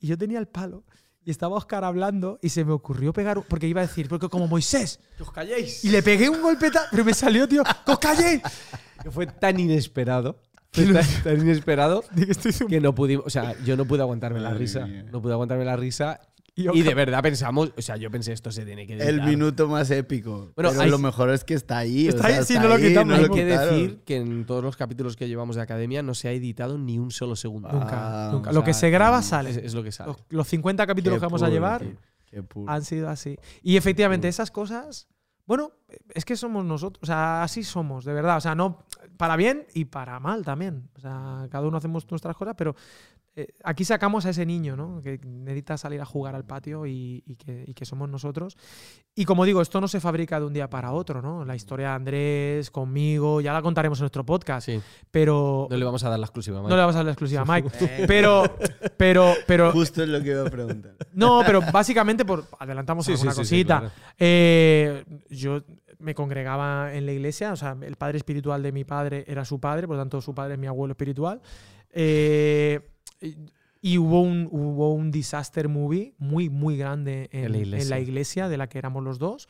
Y 0.00 0.08
yo 0.08 0.18
tenía 0.18 0.40
el 0.40 0.48
palo 0.48 0.82
y 1.24 1.30
estaba 1.30 1.56
Oscar 1.56 1.84
hablando 1.84 2.38
y 2.42 2.50
se 2.50 2.64
me 2.64 2.72
ocurrió 2.72 3.12
pegar, 3.12 3.42
porque 3.48 3.66
iba 3.66 3.80
a 3.80 3.86
decir, 3.86 4.08
porque 4.08 4.28
como 4.28 4.46
Moisés, 4.46 5.00
¡Que 5.16 5.22
os 5.22 5.30
calléis! 5.32 5.84
y 5.84 5.88
le 5.90 6.02
pegué 6.02 6.28
un 6.28 6.42
golpeta, 6.42 6.86
pero 6.90 7.04
me 7.04 7.14
salió, 7.14 7.48
tío, 7.48 7.62
¡que 7.64 7.92
os 7.92 7.98
calléis! 7.98 8.42
Que 9.02 9.10
fue 9.10 9.26
tan 9.26 9.58
inesperado. 9.58 10.40
Fue 10.72 10.86
tan, 10.86 11.04
tan 11.22 11.40
inesperado 11.40 12.02
que 12.68 12.80
no 12.80 12.94
pudimos. 12.94 13.26
O 13.26 13.30
sea, 13.30 13.54
yo 13.64 13.76
no 13.76 13.84
pude 13.84 14.00
aguantarme 14.02 14.40
la 14.40 14.52
risa. 14.54 14.86
mía. 14.86 15.04
No 15.12 15.22
pude 15.22 15.32
aguantarme 15.32 15.64
la 15.64 15.76
risa. 15.76 16.20
Y 16.56 16.68
Y, 16.78 16.82
de 16.82 16.94
verdad 16.94 17.20
pensamos. 17.22 17.72
O 17.76 17.82
sea, 17.82 17.96
yo 17.96 18.10
pensé, 18.12 18.32
esto 18.32 18.52
se 18.52 18.64
tiene 18.64 18.86
que 18.86 18.92
editar. 18.94 19.08
El 19.08 19.22
minuto 19.22 19.66
más 19.66 19.90
épico. 19.90 20.52
Bueno, 20.54 20.70
Pero 20.70 20.80
hay- 20.82 20.90
lo 20.90 20.98
mejor 20.98 21.30
es 21.30 21.42
que 21.42 21.54
está 21.54 21.78
ahí. 21.78 22.06
o 22.06 22.10
Está 22.10 22.28
sea, 22.28 22.38
ahí, 22.38 22.44
sí, 22.44 22.54
no 22.54 22.68
lo 22.68 22.76
quitamos. 22.78 23.16
Hay 23.18 23.22
lo 23.26 23.34
que 23.34 23.44
quitaron. 23.44 23.74
decir 23.74 24.02
que 24.04 24.16
en 24.18 24.46
todos 24.46 24.62
los 24.62 24.76
capítulos 24.76 25.16
que 25.16 25.26
llevamos 25.26 25.56
de 25.56 25.62
academia 25.62 26.02
no 26.02 26.14
se 26.14 26.28
ha 26.28 26.32
editado 26.32 26.78
ni 26.78 26.98
un 27.00 27.10
solo 27.10 27.34
segundo. 27.34 27.68
Nunca, 27.72 28.28
Ah, 28.28 28.30
nunca. 28.32 28.50
o 28.50 28.52
Lo 28.52 28.62
que 28.62 28.72
se 28.72 28.88
graba 28.90 29.18
Es, 29.18 29.26
sale. 29.26 29.50
es 29.50 29.74
lo 29.74 29.82
que 29.82 29.90
sale. 29.90 30.12
Los, 30.12 30.24
los 30.28 30.46
50 30.48 30.86
capítulos 30.86 31.16
Qué 31.16 31.20
que 31.20 31.26
vamos 31.26 31.42
a 31.42 31.46
puro, 31.46 31.54
llevar 31.54 31.80
tío. 31.82 31.96
Qué 32.26 32.42
puro. 32.44 32.70
han 32.72 32.84
sido 32.84 33.08
así. 33.08 33.36
Y 33.62 33.76
efectivamente, 33.76 34.28
esas 34.28 34.52
cosas, 34.52 35.08
bueno, 35.46 35.72
es 36.14 36.24
que 36.24 36.36
somos 36.36 36.64
nosotros. 36.64 37.02
O 37.02 37.06
sea, 37.06 37.42
así 37.42 37.64
somos, 37.64 38.04
de 38.04 38.12
verdad. 38.12 38.36
O 38.36 38.40
sea, 38.40 38.54
no 38.54 38.84
para 39.16 39.34
bien 39.36 39.66
y 39.74 39.86
para 39.86 40.18
mal 40.20 40.44
también. 40.44 40.88
O 40.96 41.00
sea, 41.00 41.48
cada 41.50 41.66
uno 41.66 41.76
hacemos 41.78 42.08
nuestras 42.10 42.36
cosas, 42.36 42.54
pero 42.56 42.74
eh, 43.36 43.48
aquí 43.64 43.84
sacamos 43.84 44.26
a 44.26 44.30
ese 44.30 44.46
niño, 44.46 44.76
¿no? 44.76 45.02
Que 45.02 45.18
necesita 45.24 45.76
salir 45.76 46.00
a 46.00 46.04
jugar 46.04 46.34
al 46.34 46.44
patio 46.44 46.86
y, 46.86 47.22
y 47.26 47.34
que, 47.36 47.64
y 47.66 47.74
que 47.74 47.84
somos 47.84 48.08
nosotros. 48.08 48.56
Y 49.16 49.24
como 49.24 49.44
digo, 49.44 49.60
esto 49.62 49.80
no 49.80 49.88
se 49.88 50.00
fabrica 50.00 50.38
de 50.40 50.46
un 50.46 50.52
día 50.52 50.68
para 50.70 50.92
otro, 50.92 51.20
¿no? 51.22 51.44
La 51.44 51.54
historia 51.56 51.88
de 51.88 51.94
Andrés, 51.94 52.70
conmigo, 52.70 53.40
ya 53.40 53.52
la 53.52 53.62
contaremos 53.62 53.98
en 53.98 54.02
nuestro 54.04 54.24
podcast. 54.24 54.66
Sí. 54.66 54.80
Pero 55.10 55.66
No 55.70 55.76
le 55.76 55.84
vamos 55.84 56.02
a 56.04 56.10
dar 56.10 56.18
la 56.18 56.26
exclusiva, 56.26 56.58
Mike. 56.58 56.68
no 56.70 56.76
le 56.76 56.80
vamos 56.82 56.94
a 56.94 56.98
dar 56.98 57.04
la 57.06 57.12
exclusiva 57.12 57.42
a 57.42 57.44
Mike. 57.44 57.68
Eh, 57.80 58.04
Pero, 58.08 58.44
pero, 58.96 59.34
pero, 59.46 59.72
Justo 59.72 60.02
es 60.02 60.08
lo 60.08 60.22
que 60.22 60.30
iba 60.30 60.42
a 60.46 60.50
preguntar. 60.50 60.94
no, 61.12 61.42
pero 61.44 61.60
básicamente 61.72 62.24
por 62.24 62.44
adelantamos 62.58 63.04
Sí, 63.06 63.12
alguna 63.12 63.32
sí, 63.32 63.36
sí, 63.36 63.40
cosita. 63.42 63.78
claro. 63.80 63.94
Eh, 64.18 65.04
yo 65.30 65.62
me 65.98 66.14
congregaba 66.14 66.92
en 66.94 67.06
la 67.06 67.12
iglesia, 67.12 67.52
o 67.52 67.56
sea, 67.56 67.76
el 67.80 67.96
padre 67.96 68.18
espiritual 68.18 68.62
de 68.62 68.72
mi 68.72 68.84
padre 68.84 69.24
era 69.26 69.44
su 69.44 69.58
padre, 69.58 69.86
por 69.86 69.96
lo 69.96 70.02
tanto 70.02 70.20
su 70.20 70.34
padre 70.34 70.54
es 70.54 70.60
mi 70.60 70.66
abuelo 70.66 70.92
espiritual. 70.92 71.40
Eh, 71.90 72.80
y- 73.80 73.98
hubo 73.98 74.20
un, 74.22 74.48
hubo 74.50 74.94
un 74.94 75.10
disaster 75.10 75.68
movie 75.68 76.14
muy, 76.18 76.48
muy 76.50 76.76
grande 76.76 77.28
en, 77.32 77.44
En 77.46 77.52
la 77.52 77.58
en 77.58 77.64
iglesia. 77.64 77.98
iglesia 78.00 78.48
de 78.48 78.56
la 78.56 78.68
que 78.68 78.78
éramos 78.78 79.02
los 79.04 79.18
dos. 79.18 79.48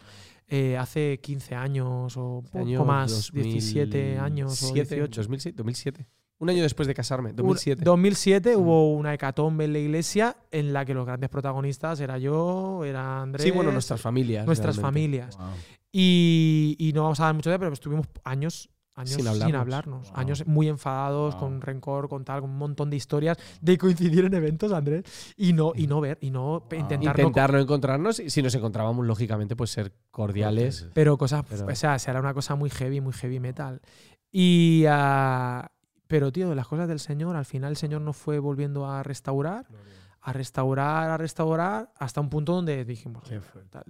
eh, 0.48 0.76
hace 0.76 1.20
15 1.22 1.54
años 1.54 2.16
o 2.18 2.44
un 2.52 2.60
Año 2.60 2.78
poco 2.80 2.88
más, 2.92 3.30
17 3.32 4.18
años 4.18 4.62
o 4.62 4.66
2007, 4.66 4.94
18. 4.96 5.20
2007, 5.22 5.56
2007. 5.56 6.06
Un 6.40 6.50
año 6.50 6.62
después 6.62 6.86
de 6.86 6.94
casarme, 6.94 7.30
Un- 7.30 7.36
2007. 7.36 7.82
2007 7.84 8.56
hubo 8.56 8.92
una 8.94 9.14
hecatombe 9.14 9.64
en 9.64 9.72
la 9.72 9.78
iglesia 9.78 10.36
en 10.50 10.72
la 10.74 10.84
que 10.84 10.92
los 10.92 11.06
grandes 11.06 11.30
protagonistas 11.30 11.98
era 12.00 12.18
yo, 12.18 12.84
era 12.84 13.22
Andrés. 13.22 13.42
sí, 13.44 13.52
bueno, 13.52 13.72
nuestras 13.72 14.00
familias. 14.02 14.44
nuestras 14.44 14.76
realmente. 14.76 15.18
familias. 15.28 15.38
Y, 15.92 16.76
y 16.78 16.92
no 16.92 17.04
vamos 17.04 17.20
a 17.20 17.24
dar 17.24 17.34
mucho 17.34 17.50
de 17.50 17.58
pero 17.58 17.72
estuvimos 17.72 18.06
años, 18.24 18.68
años 18.96 19.10
Sin 19.10 19.26
sin 19.26 19.54
hablarnos. 19.56 20.08
Wow. 20.10 20.18
Años 20.18 20.46
muy 20.46 20.68
enfadados, 20.68 21.34
Wow. 21.34 21.40
con 21.40 21.60
rencor, 21.60 22.08
con 22.08 22.24
tal, 22.24 22.40
con 22.42 22.50
un 22.50 22.58
montón 22.58 22.90
de 22.90 22.96
historias 22.96 23.36
de 23.60 23.76
coincidir 23.78 24.24
en 24.24 24.34
eventos, 24.34 24.72
Andrés, 24.72 25.04
y 25.36 25.52
no, 25.52 25.72
y 25.74 25.86
no 25.86 26.00
ver, 26.00 26.18
y 26.20 26.30
no 26.30 26.62
intentar 26.70 26.98
no- 27.16 27.22
Intentar 27.22 27.52
no 27.52 27.58
encontrarnos 27.58 28.20
y 28.20 28.30
si 28.30 28.42
nos 28.42 28.54
encontrábamos, 28.54 29.04
lógicamente, 29.06 29.56
pues 29.56 29.70
ser 29.70 29.92
cordiales. 30.10 30.88
pero 30.94 31.18
cosas, 31.18 31.44
Pero- 31.48 31.66
o 31.66 31.74
sea, 31.74 31.98
será 31.98 32.20
una 32.20 32.34
cosa 32.34 32.54
muy 32.54 32.70
heavy, 32.70 33.00
muy 33.00 33.12
heavy 33.12 33.40
metal. 33.40 33.80
Y 34.30 34.84
ah, 34.88 35.70
pero 36.06 36.30
tío, 36.32 36.54
las 36.54 36.66
cosas 36.66 36.88
del 36.88 37.00
Señor, 37.00 37.36
al 37.36 37.44
final 37.44 37.70
el 37.72 37.76
Señor 37.76 38.00
nos 38.00 38.16
fue 38.16 38.38
volviendo 38.38 38.86
a 38.86 39.02
restaurar, 39.02 39.66
a 40.26 40.32
restaurar, 40.32 41.10
a 41.10 41.16
restaurar, 41.18 41.92
hasta 41.98 42.18
un 42.20 42.30
punto 42.30 42.54
donde 42.54 42.84
dijimos, 42.86 43.24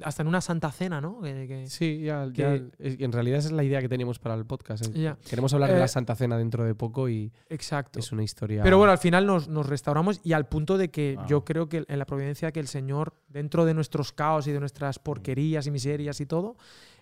hasta 0.03 0.23
en 0.23 0.27
una 0.29 0.41
santa 0.41 0.73
cena, 0.73 1.01
¿no? 1.01 1.21
Que- 1.21 1.47
que- 1.47 1.67
Sí, 1.69 2.01
ya, 2.03 2.27
Que- 2.33 2.43
ya- 2.43 2.55
es- 2.79 2.99
en 3.01 3.13
realidad 3.13 3.39
esa 3.39 3.49
es 3.49 3.53
la 3.55 3.63
idea 3.63 3.81
que 3.81 3.89
teníamos 3.89 4.19
para 4.19 4.35
el 4.35 4.45
podcast. 4.45 4.85
eh. 4.87 5.01
ya, 5.01 5.17
Queremos 5.31 5.55
hablar 5.55 5.71
de 5.71 5.77
Eh, 5.77 5.81
la 5.81 5.87
Santa 5.89 6.17
Cena 6.17 6.37
dentro 6.37 6.65
de 6.65 6.75
poco 6.75 7.09
y 7.09 7.33
exacto. 7.49 8.01
es 8.01 8.11
una 8.11 8.25
historia. 8.25 8.65
Pero 8.65 8.79
bueno, 8.79 8.91
al 8.91 8.99
final 8.99 9.27
nos, 9.27 9.47
nos 9.49 9.67
restauramos 9.69 10.21
y 10.25 10.33
al 10.33 10.47
punto 10.49 10.77
de 10.77 10.91
que 10.91 11.15
Wow. 11.17 11.27
yo 11.29 11.45
creo 11.45 11.69
que 11.69 11.85
en 11.87 11.99
la 12.01 12.05
providencia 12.05 12.51
que 12.51 12.59
el 12.61 12.67
Señor, 12.67 13.15
dentro 13.29 13.65
de 13.65 13.75
nuestros 13.75 14.13
caos 14.13 14.49
y 14.49 14.53
de 14.53 14.59
nuestras 14.59 14.99
porquerías 14.99 15.67
y 15.69 15.71
miserias 15.71 16.21
y 16.21 16.27
todo, 16.27 16.57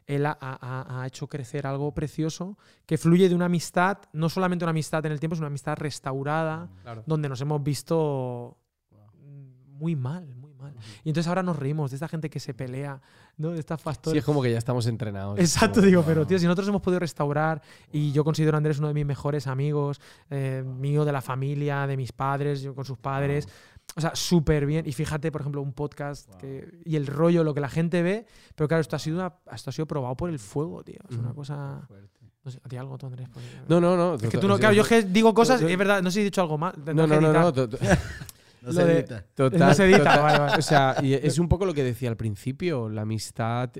Él 0.04 0.26
ha, 0.26 0.36
ha- 0.40 1.00
ha 1.02 1.06
hecho 1.06 1.28
crecer 1.28 1.64
algo 1.64 1.94
precioso 1.94 2.58
que 2.86 2.98
fluye 2.98 3.28
de 3.28 3.36
una 3.36 3.44
amistad, 3.44 3.98
no 4.12 4.28
solamente 4.28 4.64
una 4.64 4.70
amistad 4.70 5.06
en 5.06 5.12
el 5.12 5.20
tiempo, 5.20 5.34
es 5.34 5.38
una 5.40 5.46
amistad 5.46 5.76
restaurada, 5.78 6.68
Claro. 6.82 7.04
donde 7.06 7.28
nos 7.28 7.40
hemos 7.40 7.62
visto 7.62 8.56
mm, 8.58 8.61
muy 9.82 9.96
mal, 9.96 10.24
muy 10.36 10.54
mal. 10.54 10.72
Y 11.02 11.08
entonces 11.10 11.26
ahora 11.28 11.42
nos 11.42 11.58
reímos 11.58 11.90
de 11.90 11.96
esta 11.96 12.06
gente 12.06 12.30
que 12.30 12.38
se 12.38 12.54
pelea, 12.54 13.00
¿no? 13.36 13.50
De 13.50 13.58
estas 13.58 13.80
Sí, 13.80 13.84
pastores. 13.84 14.18
es 14.20 14.24
como 14.24 14.40
que 14.40 14.50
ya 14.52 14.58
estamos 14.58 14.86
entrenados. 14.86 15.38
Exacto, 15.40 15.80
Como- 15.80 15.86
digo, 15.88 16.02
pero 16.06 16.24
tío, 16.24 16.38
si 16.38 16.44
nosotros 16.46 16.68
hemos 16.68 16.80
podido 16.80 17.00
restaurar 17.00 17.60
y 17.92 18.12
yo 18.12 18.22
considero 18.22 18.56
a 18.56 18.58
Andrés 18.58 18.78
uno 18.78 18.86
de 18.88 18.94
mis 18.94 19.04
mejores 19.04 19.48
amigos, 19.48 20.00
eh, 20.30 20.62
mío 20.64 21.04
de 21.04 21.10
la 21.12 21.20
familia, 21.20 21.86
de 21.88 21.96
mis 21.96 22.12
padres, 22.12 22.62
yo 22.62 22.74
con 22.76 22.84
sus 22.84 22.96
padres, 22.98 23.48
o 23.96 24.00
sea, 24.00 24.14
súper 24.14 24.64
bien. 24.66 24.86
Y 24.86 24.92
fíjate, 24.92 25.32
por 25.32 25.40
ejemplo, 25.40 25.60
un 25.60 25.72
podcast 25.72 26.32
que, 26.36 26.80
y 26.84 26.94
el 26.94 27.08
rollo, 27.08 27.42
lo 27.42 27.52
que 27.54 27.60
la 27.60 27.68
gente 27.68 28.00
ve, 28.02 28.24
pero 28.54 28.68
claro, 28.68 28.80
esto 28.82 28.94
ha 28.94 29.00
sido, 29.00 29.16
una- 29.18 29.34
esto 29.52 29.70
ha 29.70 29.72
sido 29.72 29.86
probado 29.86 30.16
por 30.16 30.30
el 30.30 30.38
fuego, 30.38 30.84
tío. 30.84 31.00
Es 31.10 31.16
una 31.16 31.28
Ujú. 31.30 31.36
cosa... 31.38 31.88
No 32.44 32.50
sé, 32.50 32.58
¿a 32.64 32.68
ti 32.68 32.76
algo, 32.76 32.98
tú, 32.98 33.06
Andrés? 33.06 33.28
No, 33.68 33.80
no, 33.80 33.96
no. 33.96 34.14
Es 34.14 34.22
que 34.22 34.36
tú 34.38 34.48
no, 34.48 34.58
claro, 34.58 34.74
yo 34.74 34.82
digo 35.06 35.32
cosas, 35.32 35.62
es 35.62 35.78
verdad, 35.78 36.02
no 36.02 36.10
sé 36.10 36.14
si 36.14 36.20
he 36.22 36.24
dicho 36.24 36.40
algo 36.40 36.58
mal. 36.58 36.74
No, 36.86 37.06
no, 37.06 37.20
no, 37.20 37.32
no. 37.32 37.52
No 38.62 38.68
Lo 38.68 38.72
se 38.72 38.84
de- 38.86 38.98
edita. 39.00 39.26
Total, 39.34 39.58
No 39.60 39.74
se 39.74 39.84
edita, 39.84 39.98
total. 39.98 40.22
vale, 40.22 40.38
vale. 40.38 40.56
O 40.58 40.62
sea, 40.62 40.96
y 41.02 41.12
es 41.14 41.38
un 41.38 41.48
poco 41.48 41.66
lo 41.66 41.74
que 41.74 41.82
decía 41.84 42.08
al 42.08 42.16
principio. 42.16 42.88
La 42.88 43.02
amistad 43.02 43.70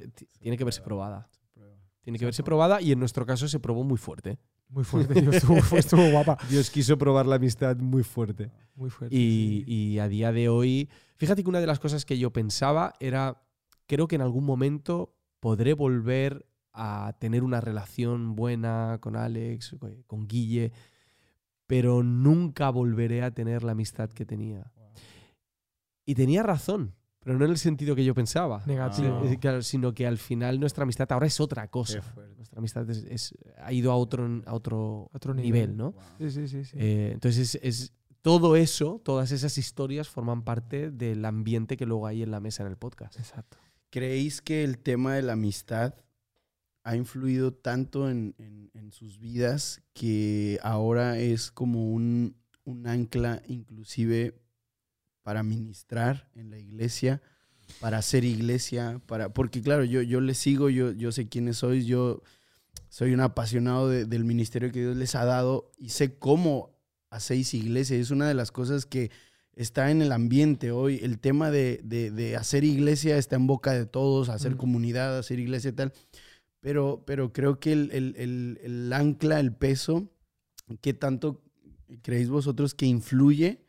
tiene 0.41 0.57
que 0.59 0.65
verse 0.65 0.83
probada. 0.83 1.29
Tiene 2.03 2.19
que 2.19 2.25
verse 2.25 2.43
probada 2.43 2.81
y 2.83 2.91
en 2.93 2.99
nuestro 2.99 3.25
caso 3.25 3.47
se 3.49 3.61
probó 3.61 3.85
muy 3.85 3.97
fuerte. 3.97 4.39
Muy 4.69 4.83
fuerte, 4.85 5.15
tío, 5.21 5.31
estuvo, 5.31 5.77
estuvo 5.77 6.11
guapa. 6.11 6.37
Dios 6.51 6.69
quiso 6.71 6.99
probar 6.99 7.27
la 7.27 7.37
amistad 7.37 7.77
muy 7.77 8.03
fuerte. 8.03 8.51
Muy 8.75 8.91
fuerte. 8.91 9.15
Y, 9.15 9.63
sí. 9.67 9.73
y 9.73 9.99
a 10.01 10.09
día 10.09 10.33
de 10.33 10.49
hoy, 10.49 10.89
fíjate 11.17 11.43
que 11.45 11.49
una 11.49 11.61
de 11.61 11.67
las 11.67 11.79
cosas 11.79 12.05
que 12.05 12.19
yo 12.19 12.33
pensaba 12.33 12.95
era, 12.99 13.41
creo 13.87 14.09
que 14.09 14.17
en 14.17 14.23
algún 14.23 14.45
momento 14.45 15.15
podré 15.41 15.75
volver 15.75 16.45
a 16.73 17.15
tener 17.21 17.45
una 17.45 17.61
relación 17.61 18.35
buena 18.35 18.97
con 19.01 19.15
Alex, 19.15 19.77
con 20.07 20.27
Guille, 20.27 20.73
pero 21.67 22.03
nunca 22.03 22.71
volveré 22.71 23.23
a 23.23 23.31
tener 23.31 23.63
la 23.63 23.73
amistad 23.73 24.09
que 24.11 24.25
tenía. 24.25 24.72
Y 26.05 26.15
tenía 26.15 26.43
razón, 26.43 26.95
pero 27.21 27.39
no 27.39 27.45
en 27.45 27.53
el 27.53 27.59
sentido 27.59 27.95
que 27.95 28.05
yo 28.05 28.15
pensaba. 28.15 28.63
Negativo. 28.67 29.23
Sí, 29.29 29.37
claro, 29.39 29.63
sino 29.63 29.95
que 29.95 30.07
al 30.07 30.19
final 30.19 30.59
nuestra 30.61 30.83
amistad 30.83 31.11
ahora 31.13 31.27
es 31.27 31.41
otra 31.41 31.69
cosa. 31.69 32.03
Nuestra 32.37 32.59
amistad 32.59 32.89
es- 32.91 33.05
es- 33.05 33.35
ha 33.59 33.73
ido 33.73 33.93
a 33.93 33.97
otro, 33.97 34.43
a 34.47 34.55
otro, 34.55 35.09
Otro 35.13 35.33
nivel, 35.35 35.71
nivel. 35.73 35.77
¿no? 35.77 35.95
Sí, 36.19 36.31
sí, 36.31 36.49
sí. 36.49 36.65
sí. 36.65 36.77
Eh, 36.79 37.11
entonces, 37.15 37.55
es, 37.57 37.61
es- 37.63 37.93
todo 38.23 38.55
eso, 38.57 39.01
todas 39.05 39.33
esas 39.33 39.59
historias 39.59 40.09
forman 40.09 40.43
parte 40.43 40.91
del 40.93 41.25
ambiente 41.25 41.77
que 41.77 41.87
luego 41.87 42.07
hay 42.07 42.23
en 42.23 42.31
la 42.31 42.39
mesa 42.41 42.63
en 42.63 42.69
el 42.71 42.77
podcast. 42.77 43.19
Exacto. 43.19 43.59
¿Creéis 43.91 44.41
que 44.41 44.63
el 44.65 44.79
tema 44.79 45.15
de 45.15 45.23
la 45.23 45.33
amistad 45.35 45.95
ha 46.85 46.97
influido 46.97 47.53
tanto 47.53 48.09
en, 48.11 48.35
en- 48.39 48.71
en 48.75 48.91
sus 48.93 49.19
vidas 49.19 49.83
que 49.93 50.59
ahora 50.63 51.19
es 51.19 51.51
como 51.53 51.91
un, 51.93 52.37
un 52.65 52.87
ancla 52.87 53.43
inclusive 53.49 54.41
para 55.23 55.43
ministrar 55.43 56.29
en 56.35 56.51
la 56.51 56.59
iglesia, 56.59 57.23
para 57.81 57.99
hacer 57.99 58.25
iglesia, 58.25 59.01
para 59.07 59.33
porque 59.33 59.63
claro, 59.63 59.85
yo, 59.85 60.03
yo 60.03 60.21
les 60.21 60.39
sigo, 60.39 60.69
yo, 60.71 60.93
yo 60.93 61.13
sé 61.13 61.29
quiénes 61.29 61.59
sois, 61.59 61.87
yo 61.87 62.23
soy 62.89 63.13
un 63.15 63.21
apasionado 63.21 63.89
de- 63.89 64.05
del 64.05 64.25
ministerio 64.25 64.71
que 64.73 64.81
Dios 64.81 64.97
les 64.97 65.15
ha 65.15 65.25
dado 65.25 65.71
y 65.79 65.91
sé 65.91 66.19
cómo 66.19 66.77
hacéis 67.11 67.55
iglesia. 67.55 67.97
Es 67.97 68.11
una 68.11 68.27
de 68.29 68.35
las 68.35 68.51
cosas 68.53 68.85
que 68.87 69.11
está 69.55 69.91
en 69.91 70.03
el 70.03 70.13
ambiente 70.13 70.71
hoy. 70.73 70.99
El 71.03 71.19
tema 71.19 71.51
de, 71.51 71.81
de- 71.85 72.11
de 72.11 72.37
hacer 72.37 72.65
iglesia 72.65 73.17
está 73.19 73.37
en 73.37 73.47
boca 73.47 73.73
de 73.73 73.87
todos, 73.87 74.29
hacer 74.29 74.55
Mm. 74.55 74.59
comunidad, 74.59 75.19
hacer 75.19 75.39
iglesia 75.39 75.71
y 75.71 75.73
tal. 75.75 75.93
Pero, 76.61 77.03
pero 77.07 77.33
creo 77.33 77.59
que 77.61 77.73
el, 77.73 77.91
el- 77.93 78.15
el- 78.17 78.59
el 78.63 78.93
ancla, 78.93 79.41
el 79.41 79.53
peso, 79.55 80.11
¿qué 80.81 80.95
tanto 80.95 81.43
creéis 82.03 82.29
vosotros 82.29 82.75
que 82.75 82.87
influye 82.87 83.65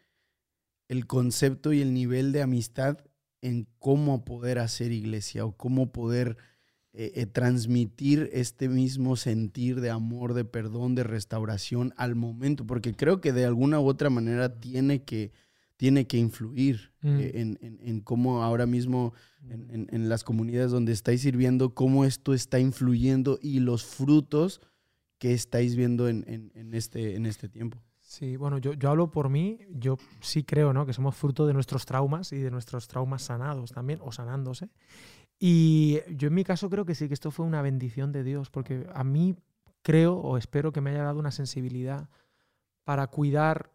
el 0.94 1.06
concepto 1.08 1.74
y 1.74 1.82
el 1.82 1.94
nivel 1.94 2.32
de 2.32 2.42
amistad 2.42 2.98
en 3.42 3.68
cómo 3.80 4.24
poder 4.24 4.58
hacer 4.60 4.92
iglesia 4.94 5.44
o 5.46 5.52
cómo 5.58 5.92
poder 5.92 6.38
eh, 6.94 7.12
eh, 7.16 7.26
transmitir 7.26 8.30
este 8.34 8.70
mismo 8.70 9.16
sentir 9.16 9.82
de 9.82 9.90
amor, 9.90 10.34
de 10.34 10.46
perdón, 10.46 10.96
de 10.96 11.04
restauración 11.04 11.94
al 11.98 12.16
momento? 12.16 12.66
Porque 12.66 12.94
creo 12.94 13.20
que 13.20 13.34
de 13.34 13.46
alguna 13.46 13.80
u 13.80 13.88
otra 13.88 14.10
manera 14.10 14.60
tiene 14.60 15.04
que, 15.04 15.32
tiene 15.76 16.06
que 16.08 16.18
influir 16.18 16.92
Mm. 17.02 17.20
eh, 17.20 17.32
en, 17.42 17.58
en- 17.62 17.80
en 17.82 18.00
cómo 18.00 18.44
ahora 18.44 18.66
mismo 18.66 19.14
en, 19.50 19.88
en- 19.92 20.08
las 20.08 20.24
comunidades 20.24 20.72
donde 20.72 20.94
estáis 20.94 21.20
sirviendo, 21.22 21.74
cómo 21.74 22.06
esto 22.06 22.34
está 22.34 22.60
influyendo 22.60 23.40
y 23.42 23.60
los 23.60 23.84
frutos 23.84 24.62
que 25.18 25.34
estáis 25.34 25.76
viendo 25.76 26.08
en, 26.08 26.24
en- 26.28 26.52
en 26.56 26.74
este, 26.74 27.16
en 27.16 27.26
este 27.26 27.50
tiempo. 27.50 27.82
Sí, 28.14 28.38
bueno, 28.38 28.60
yo, 28.60 28.74
yo 28.74 28.92
hablo 28.92 29.10
por 29.10 29.28
mí, 29.28 29.58
yo 29.72 29.98
sí 30.22 30.44
creo 30.44 30.72
¿no? 30.72 30.86
que 30.86 30.94
somos 30.94 31.16
fruto 31.16 31.48
de 31.48 31.54
nuestros 31.56 31.84
traumas 31.88 32.32
y 32.32 32.38
de 32.38 32.52
nuestros 32.52 32.88
traumas 32.88 33.24
sanados 33.24 33.72
también, 33.72 34.00
o 34.04 34.12
sanándose. 34.12 34.70
Y 35.40 35.98
yo 36.16 36.28
en 36.28 36.36
mi 36.36 36.44
caso 36.44 36.70
creo 36.70 36.86
que 36.86 36.94
sí, 36.94 37.08
que 37.08 37.16
esto 37.16 37.32
fue 37.32 37.44
una 37.44 37.64
bendición 37.64 38.12
de 38.12 38.24
Dios, 38.24 38.52
porque 38.52 38.88
a 38.94 39.04
mí 39.04 39.36
creo 39.82 40.14
o 40.16 40.38
espero 40.38 40.72
que 40.72 40.80
me 40.80 40.92
haya 40.92 41.02
dado 41.02 41.18
una 41.18 41.32
sensibilidad 41.32 42.08
para 42.84 43.08
cuidar 43.08 43.72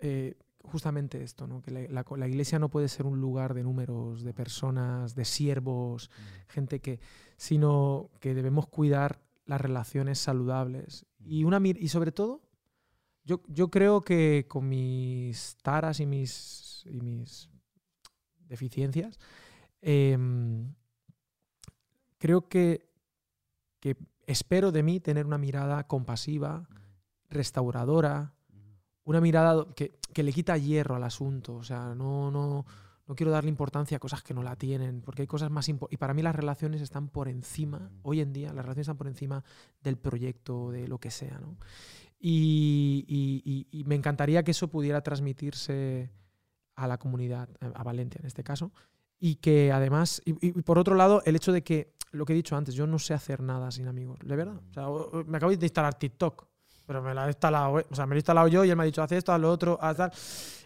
eh, 0.00 0.36
justamente 0.62 1.20
esto, 1.24 1.48
¿no? 1.48 1.62
que 1.62 1.72
la, 1.72 1.80
la- 1.88 2.16
la 2.16 2.28
iglesia 2.28 2.60
no 2.60 2.68
puede 2.68 2.86
ser 2.86 3.06
un 3.06 3.20
lugar 3.20 3.54
de 3.54 3.64
números, 3.64 4.22
de 4.22 4.34
personas, 4.34 5.16
de 5.16 5.24
siervos, 5.24 6.12
gente 6.46 6.78
que, 6.80 7.00
sino 7.36 8.08
que 8.20 8.34
debemos 8.34 8.68
cuidar 8.68 9.20
las 9.46 9.60
relaciones 9.60 10.20
saludables. 10.20 11.06
Y, 11.18 11.42
una, 11.42 11.60
y 11.64 11.88
sobre 11.88 12.12
todo, 12.12 12.40
yo, 13.24 13.40
yo 13.48 13.70
creo 13.70 14.00
que 14.00 14.46
con 14.48 14.68
mis 14.68 15.56
taras 15.62 16.00
y 16.00 16.06
mis, 16.06 16.84
y 16.86 17.00
mis 17.00 17.48
deficiencias, 18.48 19.18
em, 19.80 20.74
creo 22.18 22.48
que, 22.48 22.90
que 23.80 23.96
espero 24.26 24.72
de 24.72 24.82
mí 24.82 25.00
tener 25.00 25.26
una 25.26 25.38
mirada 25.38 25.86
compasiva, 25.86 26.68
restauradora, 27.30 28.34
una 29.04 29.20
mirada 29.20 29.66
que, 29.74 29.98
que 30.12 30.22
le 30.22 30.32
quita 30.32 30.56
hierro 30.56 30.96
al 30.96 31.04
asunto. 31.04 31.54
O 31.54 31.64
sea, 31.64 31.94
no, 31.94 32.30
no, 32.30 32.64
no 33.06 33.14
quiero 33.14 33.32
darle 33.32 33.50
importancia 33.50 33.96
a 33.96 34.00
cosas 34.00 34.22
que 34.22 34.34
no 34.34 34.42
la 34.42 34.56
tienen, 34.56 35.00
porque 35.00 35.22
hay 35.22 35.28
cosas 35.28 35.50
más 35.50 35.68
importantes. 35.68 35.94
Y 35.94 35.98
para 35.98 36.14
mí 36.14 36.22
las 36.22 36.34
relaciones 36.34 36.80
están 36.80 37.08
por 37.08 37.28
encima, 37.28 37.90
hoy 38.02 38.20
en 38.20 38.32
día, 38.32 38.48
las 38.48 38.64
relaciones 38.64 38.84
están 38.84 38.96
por 38.96 39.08
encima 39.08 39.44
del 39.82 39.96
proyecto, 39.96 40.70
de 40.70 40.86
lo 40.88 40.98
que 40.98 41.10
sea. 41.10 41.38
¿no? 41.38 41.56
Y, 42.24 43.04
y- 43.08 43.66
y- 43.80 43.84
me 43.84 43.96
encantaría 43.96 44.44
que 44.44 44.52
eso 44.52 44.68
pudiera 44.68 45.00
transmitirse 45.00 46.08
a 46.76 46.86
la 46.86 46.96
comunidad, 46.96 47.48
eh, 47.60 47.70
a 47.74 47.82
Valencia 47.82 48.20
en 48.20 48.26
este 48.26 48.44
caso. 48.44 48.70
Y 49.18 49.36
que 49.36 49.72
además, 49.72 50.22
y, 50.24 50.34
y 50.46 50.52
por 50.62 50.78
otro 50.78 50.94
lado, 50.94 51.20
el 51.26 51.34
hecho 51.34 51.50
de 51.52 51.62
que, 51.62 51.92
lo 52.12 52.24
que 52.24 52.32
he 52.32 52.36
dicho 52.36 52.56
antes, 52.56 52.74
yo 52.76 52.86
no 52.86 52.98
sé 53.00 53.12
hacer 53.12 53.40
nada 53.42 53.70
sin 53.72 53.88
amigos, 53.88 54.18
de 54.24 54.36
verdad. 54.36 54.60
O 54.70 54.72
sea, 54.72 55.24
me 55.26 55.36
acabo 55.36 55.50
de 55.54 55.66
instalar 55.66 55.94
TikTok, 55.98 56.46
pero 56.86 57.02
me 57.02 57.12
la 57.12 57.24
he 57.26 57.28
instalado, 57.28 57.80
eh, 57.80 57.86
o 57.90 57.94
sea, 57.94 58.06
me 58.06 58.10
lo 58.10 58.16
he 58.16 58.20
instalado 58.20 58.46
yo 58.48 58.64
y 58.64 58.70
él 58.70 58.76
me 58.76 58.82
ha 58.84 58.86
dicho, 58.86 59.02
haz 59.02 59.10
esto, 59.12 59.32
haz 59.32 59.40
lo 59.40 59.50
otro, 59.50 59.78
haz 59.80 59.96
tal. 59.96 60.12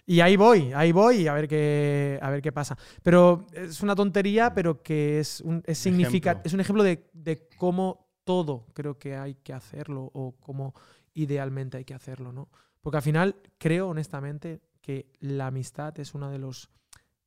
Y 0.04 0.20
ahí 0.20 0.36
voy, 0.36 0.72
ahí 0.74 0.92
voy 0.92 1.26
a 1.26 1.32
ver 1.32 1.48
qué, 1.48 2.18
a 2.20 2.30
ver 2.30 2.42
qué 2.42 2.52
pasa. 2.52 2.76
Pero 3.02 3.46
es 3.52 3.82
una 3.82 3.94
tontería, 3.94 4.52
pero 4.54 4.82
que 4.82 5.20
es, 5.20 5.40
un, 5.40 5.62
es, 5.66 5.78
significa- 5.78 6.32
es 6.44 6.52
un 6.52 6.60
ejemplo 6.60 6.82
de, 6.84 7.08
de 7.14 7.48
cómo 7.56 8.06
todo 8.24 8.66
creo 8.74 8.98
que 8.98 9.16
hay 9.16 9.34
que 9.36 9.52
hacerlo 9.52 10.10
o 10.12 10.34
cómo 10.40 10.74
idealmente 11.16 11.76
hay 11.78 11.84
que 11.84 11.94
hacerlo, 11.94 12.32
¿no? 12.32 12.48
Porque 12.80 12.98
al 12.98 13.02
final 13.02 13.36
creo 13.58 13.88
honestamente 13.88 14.60
que 14.80 15.10
la 15.18 15.48
amistad 15.48 15.98
es 15.98 16.14
uno 16.14 16.30
de 16.30 16.38
los 16.38 16.70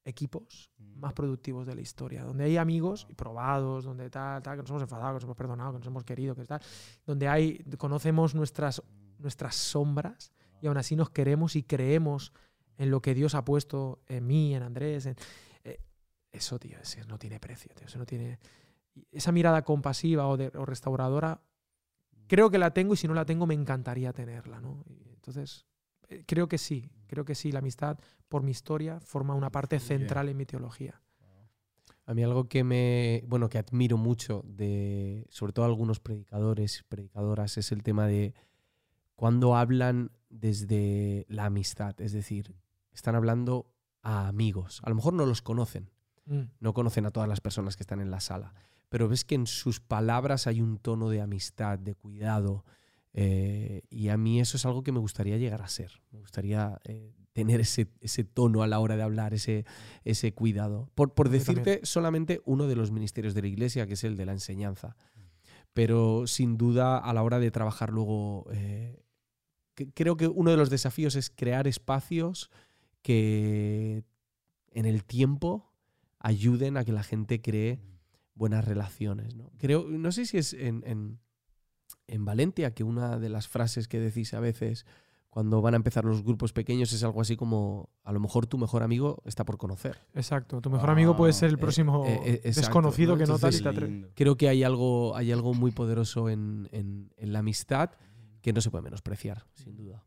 equipos 0.06 0.72
más 0.78 1.14
productivos 1.14 1.68
de 1.68 1.76
la 1.76 1.82
historia, 1.82 2.24
donde 2.24 2.46
hay 2.46 2.58
amigos 2.58 3.06
y 3.10 3.16
probados, 3.16 3.84
donde 3.84 4.10
tal, 4.10 4.42
tal, 4.42 4.56
que 4.56 4.62
nos 4.64 4.70
hemos 4.70 4.82
enfadado, 4.84 5.10
que 5.10 5.16
nos 5.16 5.24
hemos 5.26 5.36
perdonado, 5.36 5.72
que 5.74 5.78
nos 5.80 5.88
hemos 5.88 6.04
querido, 6.06 6.34
que 6.36 6.46
tal, 6.46 6.62
donde 7.06 7.28
hay, 7.28 7.60
conocemos 7.78 8.34
nuestras, 8.34 8.82
nuestras 9.18 9.56
sombras 9.56 10.32
y 10.62 10.68
aún 10.68 10.78
así 10.78 10.96
nos 10.96 11.10
queremos 11.10 11.56
y 11.56 11.64
creemos 11.64 12.32
en 12.78 12.90
lo 12.92 13.02
que 13.02 13.14
Dios 13.14 13.36
ha 13.36 13.44
puesto 13.44 14.02
en 14.08 14.26
mí, 14.26 14.56
en 14.56 14.64
Andrés. 14.64 15.06
en- 15.06 15.16
eh, 15.66 15.80
eso, 16.32 16.58
tío, 16.60 16.78
eso 16.80 17.00
no 17.08 17.20
tiene 17.20 17.40
precio, 17.40 17.72
tío, 17.76 17.88
eso 17.88 18.00
no 18.00 18.06
tiene... 18.06 18.40
Esa 19.12 19.32
mirada 19.32 19.64
compasiva 19.64 20.28
o, 20.28 20.38
de- 20.38 20.52
o 20.56 20.66
restauradora, 20.66 21.42
creo 22.30 22.50
que 22.50 22.58
la 22.58 22.72
tengo 22.72 22.94
y 22.94 22.98
si 22.98 23.08
no 23.08 23.14
la 23.14 23.26
tengo 23.26 23.46
me 23.46 23.54
encantaría 23.56 24.14
tenerla, 24.14 24.62
¿no? 24.62 24.86
Entonces, 25.16 25.66
eh, 26.08 26.24
creo 26.26 26.48
que 26.48 26.58
sí, 26.58 26.90
creo 27.08 27.26
que 27.26 27.36
sí, 27.36 27.52
la 27.52 27.60
amistad, 27.60 28.00
por 28.30 28.44
mi 28.44 28.52
historia, 28.52 29.02
forma 29.02 29.36
una 29.36 29.52
parte 29.52 29.80
central 29.80 30.30
en 30.30 30.38
mi 30.38 30.46
teología. 30.46 31.02
A 32.06 32.14
mí 32.16 32.24
algo 32.24 32.48
que 32.48 32.64
me, 32.64 33.24
bueno, 33.28 33.50
que 33.50 33.60
admiro 33.60 33.98
mucho 33.98 34.42
de, 34.46 35.28
sobre 35.30 35.54
todo 35.54 35.66
algunos 35.66 36.00
predicadores, 36.00 36.84
predicadoras, 36.88 37.58
es 37.58 37.72
el 37.72 37.84
tema 37.84 38.08
de 38.08 38.34
cuando 39.16 39.56
hablan 39.56 40.12
desde 40.30 41.26
la 41.30 41.46
amistad, 41.46 42.00
es 42.02 42.14
decir, 42.14 42.56
están 42.94 43.16
hablando 43.16 43.72
a 44.02 44.28
amigos. 44.28 44.82
A 44.84 44.90
lo 44.90 44.96
mejor 44.96 45.14
no 45.14 45.26
los 45.26 45.42
conocen, 45.42 45.92
Mm. 46.26 46.44
no 46.60 46.74
conocen 46.74 47.06
a 47.08 47.12
todas 47.12 47.28
las 47.28 47.42
personas 47.42 47.76
que 47.76 47.82
están 47.84 48.00
en 48.02 48.12
la 48.12 48.20
sala, 48.20 48.54
pero 48.90 49.08
ves 49.08 49.24
que 49.24 49.36
en 49.36 49.48
sus 49.48 49.80
palabras 49.80 50.48
hay 50.48 50.62
un 50.62 50.78
tono 50.78 51.10
de 51.10 51.22
amistad, 51.22 51.80
de 51.80 51.96
cuidado, 51.96 52.66
eh, 53.14 53.82
y 53.90 54.10
a 54.10 54.18
mí 54.18 54.40
eso 54.40 54.58
es 54.58 54.66
algo 54.66 54.84
que 54.84 54.92
me 54.92 55.00
gustaría 55.00 55.38
llegar 55.38 55.62
a 55.62 55.68
ser. 55.68 56.02
Me 56.12 56.20
gustaría 56.20 56.80
eh, 56.86 57.14
tener 57.34 57.60
ese, 57.62 57.88
ese 58.02 58.24
tono 58.24 58.64
a 58.64 58.68
la 58.68 58.80
hora 58.80 58.98
de 58.98 59.04
hablar, 59.04 59.34
ese, 59.34 59.66
ese 60.04 60.34
cuidado. 60.34 60.90
Por, 60.96 61.30
decirte 61.30 61.56
también. 61.56 61.86
solamente 61.86 62.42
uno 62.46 62.68
de 62.68 62.76
los 62.76 62.92
ministerios 62.92 63.34
de 63.34 63.42
la 63.42 63.48
iglesia, 63.48 63.88
que 63.88 63.94
es 63.94 64.04
el 64.04 64.16
de 64.18 64.26
la 64.26 64.34
enseñanza. 64.34 64.96
Pero 65.74 66.28
sin 66.28 66.58
duda 66.58 66.98
a 66.98 67.14
la 67.14 67.24
hora 67.24 67.40
de 67.40 67.52
trabajar 67.52 67.92
luego, 67.92 68.48
eh, 68.52 69.04
que- 69.76 69.92
creo 69.92 70.18
que 70.18 70.28
uno 70.28 70.52
de 70.52 70.58
los 70.58 70.70
desafíos 70.70 71.16
es 71.16 71.30
crear 71.30 71.68
espacios 71.68 72.50
que 73.02 74.04
en 74.72 74.86
el 74.86 75.04
tiempo 75.04 75.72
ayuden 76.20 76.78
a 76.78 76.84
que 76.84 76.92
la 76.92 77.04
gente 77.04 77.42
cree 77.42 77.80
buenas 78.40 78.66
relaciones. 78.66 79.36
¿no? 79.36 79.52
Creo, 79.60 79.86
no 79.88 80.12
sé 80.12 80.26
si 80.26 80.38
es 80.40 80.54
en, 80.54 80.82
en, 80.88 81.20
en 82.08 82.26
Valencia 82.26 82.74
que 82.74 82.84
una 82.84 83.20
de 83.20 83.30
las 83.30 83.48
frases 83.48 83.88
que 83.88 84.00
decís 84.00 84.34
a 84.34 84.40
veces 84.40 84.86
cuando 85.30 85.62
van 85.62 85.76
a 85.76 85.78
empezar 85.78 86.06
los 86.06 86.24
grupos 86.24 86.54
pequeños 86.54 86.92
es 86.92 87.04
algo 87.04 87.22
así 87.22 87.36
como 87.36 87.92
a 88.04 88.12
lo 88.12 88.20
mejor 88.20 88.48
tu 88.48 88.58
mejor 88.58 88.82
amigo 88.82 89.22
está 89.26 89.46
por 89.46 89.58
conocer. 89.60 90.00
Exacto, 90.16 90.60
tu 90.60 90.72
mejor 90.72 90.90
amigo 90.90 91.16
puede 91.16 91.34
ser 91.34 91.50
el 91.50 91.56
Eh, 91.56 91.60
próximo 91.60 92.04
eh, 92.08 92.14
eh, 92.24 92.34
exacto, 92.46 92.62
desconocido 92.62 93.12
¿no? 93.14 93.18
que 93.20 93.26
no 93.28 93.38
tal 93.38 93.54
y 93.54 93.58
Entonces, 93.58 93.64
te 93.64 93.70
atre- 93.86 93.90
lindo. 93.92 94.10
Creo 94.16 94.38
que 94.38 94.50
hay 94.50 94.64
algo, 94.64 95.16
hay 95.16 95.32
algo 95.32 95.54
muy 95.54 95.70
poderoso 95.72 96.30
en, 96.30 96.68
en- 96.72 97.12
en 97.18 97.32
la 97.34 97.40
amistad 97.40 97.92
que 98.42 98.54
no 98.54 98.62
se 98.62 98.72
puede 98.72 98.82
menospreciar, 98.84 99.46
sin 99.54 99.76
duda. 99.76 100.04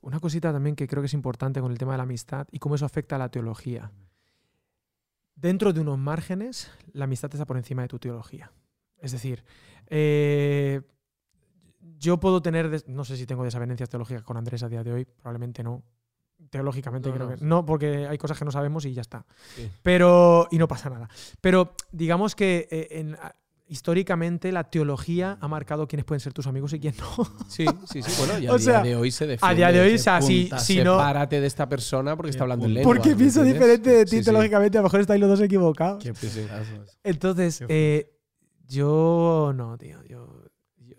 Una 0.00 0.20
cosita 0.20 0.52
también 0.52 0.74
que 0.76 0.86
creo 0.86 1.02
que 1.02 1.06
es 1.06 1.14
importante 1.14 1.60
con 1.60 1.70
el 1.72 1.76
tema 1.78 1.92
de 1.92 1.98
la 1.98 2.04
amistad 2.04 2.46
y 2.50 2.58
cómo 2.58 2.76
eso 2.76 2.86
afecta 2.86 3.16
a 3.16 3.18
la 3.18 3.28
teología. 3.30 3.90
Dentro 5.36 5.72
de 5.72 5.80
unos 5.80 5.98
márgenes, 5.98 6.70
la 6.92 7.04
amistad 7.04 7.30
está 7.32 7.44
por 7.46 7.56
encima 7.58 7.82
de 7.82 7.88
tu 7.88 7.98
teología. 7.98 8.50
Es 8.98 9.12
decir, 9.12 9.44
eh, 9.88 10.80
yo 11.98 12.18
puedo 12.18 12.40
tener, 12.42 12.82
no 12.88 13.04
sé 13.04 13.16
si 13.16 13.26
tengo 13.26 13.44
desavenencias 13.44 13.88
teológicas 13.88 14.22
con 14.22 14.36
Andrés 14.38 14.62
a 14.62 14.68
día 14.68 14.82
de 14.82 14.92
hoy, 14.92 15.04
probablemente 15.04 15.62
no. 15.62 15.82
Teológicamente 16.50 17.08
No, 17.08 17.14
creo 17.14 17.30
no. 17.30 17.36
que 17.36 17.44
no, 17.44 17.64
porque 17.64 18.06
hay 18.06 18.18
cosas 18.18 18.38
que 18.38 18.44
no 18.44 18.50
sabemos 18.50 18.84
y 18.84 18.92
ya 18.92 19.00
está. 19.00 19.24
Sí. 19.54 19.70
Pero, 19.82 20.48
y 20.50 20.58
no 20.58 20.68
pasa 20.68 20.90
nada. 20.90 21.08
Pero 21.40 21.74
digamos 21.92 22.34
que 22.34 22.68
eh, 22.70 22.88
en- 22.90 23.16
históricamente 23.68 24.52
la 24.52 24.64
teología 24.64 25.38
ha 25.40 25.48
marcado 25.48 25.88
quiénes 25.88 26.04
pueden 26.04 26.20
ser 26.20 26.32
tus 26.32 26.46
amigos 26.46 26.72
y 26.72 26.80
quién 26.80 26.94
no. 26.98 27.24
Sí, 27.48 27.64
sí, 27.90 28.02
sí. 28.02 28.12
Bueno, 28.18 28.38
y 28.38 28.46
a 28.48 28.52
O 28.52 28.58
día 28.58 28.64
sea, 28.64 28.82
de 28.82 28.96
hoy 28.96 29.10
se 29.10 29.26
defiende. 29.26 29.52
A 29.52 29.56
día 29.56 29.72
de 29.72 29.80
hoy, 29.80 29.94
o 29.94 29.98
se 29.98 30.04
sea, 30.04 30.22
si, 30.22 30.42
punta, 30.42 30.58
si 30.58 30.76
no, 30.84 30.92
Sepárate 30.96 31.40
de 31.40 31.46
esta 31.46 31.68
persona 31.68 32.16
porque 32.16 32.30
está 32.30 32.44
hablando 32.44 32.66
en 32.66 32.74
lengua. 32.74 32.92
Porque 32.92 33.10
¿me 33.10 33.16
pienso 33.16 33.40
entiendes? 33.40 33.60
diferente 33.70 33.90
de 33.90 34.04
ti, 34.04 34.10
Sí, 34.10 34.18
sí. 34.18 34.24
teológicamente, 34.24 34.78
a 34.78 34.80
lo 34.80 34.84
mejor 34.84 35.00
estáis 35.00 35.20
los 35.20 35.30
dos 35.30 35.40
equivocados. 35.40 36.02
Qué. 36.02 36.12
Entonces, 37.04 37.64
eh, 37.68 38.12
yo 38.68 39.52
no, 39.54 39.76
tío. 39.78 40.02
Yo, 40.04 40.35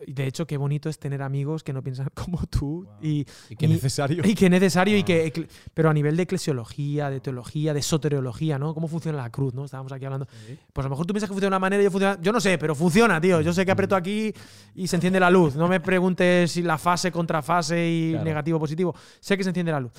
de 0.05 0.27
hecho, 0.27 0.45
qué 0.45 0.57
bonito 0.57 0.89
es 0.89 0.99
tener 0.99 1.21
amigos 1.21 1.63
que 1.63 1.73
no 1.73 1.81
piensan 1.81 2.09
como 2.13 2.45
tú 2.47 2.83
Wow. 2.85 2.97
y, 3.01 3.25
Y 3.49 3.55
qué 3.55 3.65
Y- 3.65 3.69
necesario. 3.69 4.23
y 4.25 4.31
es 4.33 4.51
necesario 4.51 4.97
y 4.97 5.03
que. 5.03 5.47
Pero 5.73 5.89
a 5.89 5.93
nivel 5.93 6.15
de 6.17 6.23
eclesiología, 6.23 7.09
de 7.09 7.19
teología, 7.19 7.73
de 7.73 7.81
soteriología, 7.81 8.59
¿no? 8.59 8.73
¿Cómo 8.73 8.87
funciona 8.87 9.17
la 9.17 9.29
cruz, 9.31 9.53
no? 9.53 9.65
Estábamos 9.65 9.91
aquí 9.91 10.05
hablando. 10.05 10.27
Pues 10.73 10.85
a 10.85 10.87
lo 10.87 10.91
mejor 10.91 11.05
tú 11.05 11.13
piensas 11.13 11.29
que 11.29 11.33
funciona 11.33 11.55
de 11.55 11.57
una 11.57 11.59
manera 11.59 11.81
y 11.81 11.85
yo 11.85 11.91
funciona. 11.91 12.17
Yo 12.21 12.31
no 12.31 12.39
sé, 12.39 12.57
pero 12.57 12.75
funciona, 12.75 13.19
tío. 13.19 13.41
Yo 13.41 13.53
sé 13.53 13.65
que 13.65 13.71
aprieto 13.71 13.95
aquí 13.95 14.33
y 14.75 14.87
se 14.87 14.95
enciende 14.97 15.19
la 15.19 15.29
luz. 15.29 15.55
No 15.55 15.67
me 15.67 15.79
preguntes 15.79 16.51
si 16.51 16.61
la 16.61 16.77
fase, 16.77 17.11
contrafase 17.11 17.89
y 17.89 18.09
Claro. 18.11 18.25
negativo, 18.25 18.59
positivo. 18.59 18.95
Sé 19.19 19.35
que 19.37 19.43
se 19.43 19.49
enciende 19.49 19.71
la 19.71 19.79
luz. 19.79 19.91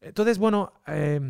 Entonces, 0.00 0.38
bueno, 0.38 0.72
eh, 0.86 1.20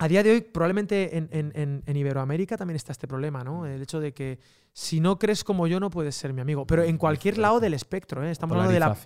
a 0.00 0.06
día 0.08 0.22
de 0.22 0.30
hoy, 0.30 0.40
probablemente 0.42 1.16
en, 1.16 1.28
en- 1.32 1.82
en- 1.84 1.96
Iberoamérica 1.96 2.56
también 2.56 2.76
está 2.76 2.92
este 2.92 3.08
problema, 3.08 3.42
¿no? 3.42 3.66
El 3.66 3.82
hecho 3.82 3.98
de 4.00 4.12
que 4.14 4.38
si 4.72 5.00
no 5.00 5.18
crees 5.18 5.42
como 5.42 5.66
yo, 5.66 5.80
no 5.80 5.90
puedes 5.90 6.14
ser 6.14 6.32
mi 6.32 6.40
amigo. 6.40 6.66
Pero 6.66 6.84
en 6.84 6.96
cualquier 6.98 7.36
lado 7.38 7.58
del 7.58 7.74
espectro, 7.74 8.22
¿eh? 8.24 8.30
Estamos 8.30 8.54
hablando 8.54 8.72
de 8.72 8.78
la, 8.80 8.96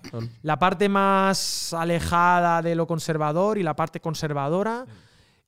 la 0.43 0.59
parte 0.59 0.89
más 0.91 1.73
alejada 1.73 2.61
de 2.61 2.75
lo 2.75 2.87
conservador 2.87 3.57
y 3.57 3.63
la 3.63 3.75
parte 3.75 4.01
conservadora. 4.01 4.85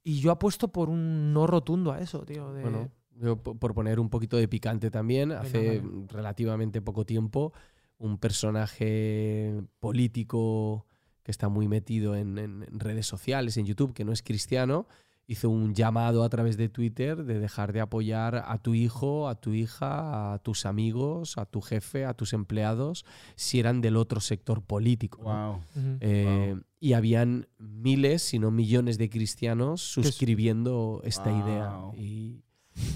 Y 0.03 0.21
yo 0.21 0.31
apuesto 0.33 0.69
por 0.69 0.89
un 0.89 1.33
no 1.35 1.47
rotundo 1.47 1.93
a 1.93 2.01
eso, 2.01 2.25
tío. 2.25 2.53
de- 2.55 2.63
Bueno, 2.63 2.89
yo 3.17 3.37
po- 3.37 3.55
por 3.55 3.75
poner 3.75 4.01
un 4.01 4.09
poquito 4.09 4.37
de 4.39 4.49
picante 4.49 4.91
también, 4.91 5.33
hace 5.33 5.81
vale. 5.81 6.07
relativamente 6.09 6.81
poco 6.81 7.05
tiempo, 7.05 7.53
un 7.99 8.19
personaje 8.19 9.63
político 9.79 10.87
que 11.23 11.31
está 11.31 11.49
muy 11.49 11.69
metido 11.69 12.17
en- 12.17 12.39
en 12.39 12.81
redes 12.81 13.07
sociales, 13.07 13.57
en 13.57 13.67
YouTube, 13.67 13.95
que 13.95 14.05
no 14.05 14.13
es 14.13 14.23
cristiano, 14.23 14.87
hizo 15.27 15.49
un 15.49 15.75
llamado 15.75 16.23
a 16.23 16.29
través 16.29 16.57
de 16.57 16.69
Twitter 16.69 17.25
de 17.25 17.39
dejar 17.39 17.73
de 17.73 17.81
apoyar 17.81 18.45
a 18.47 18.59
tu 18.59 18.75
hijo, 18.75 19.29
a 19.29 19.35
tu 19.37 19.55
hija, 19.55 20.35
a 20.35 20.39
tus 20.39 20.67
amigos, 20.67 21.39
a 21.39 21.47
tu 21.47 21.61
jefe, 21.63 22.05
a 22.05 22.13
tus 22.15 22.33
empleados, 22.35 23.07
si 23.35 23.59
eran 23.59 23.81
del 23.81 23.97
otro 23.97 24.21
sector 24.21 24.63
político. 24.63 25.23
¿no? 25.23 25.53
Wow. 25.53 25.55
Ujú. 25.77 25.97
Eh, 26.01 26.57
Y 26.81 26.93
habían 26.93 27.49
miles, 27.59 28.21
si 28.23 28.39
no 28.39 28.51
millones 28.51 28.99
de 28.99 29.09
cristianos 29.09 29.97
es- 29.97 30.05
suscribiendo 30.07 31.01
esta 31.05 31.31
idea. 31.33 31.71
Wow. 31.71 31.95
Y 31.97 32.43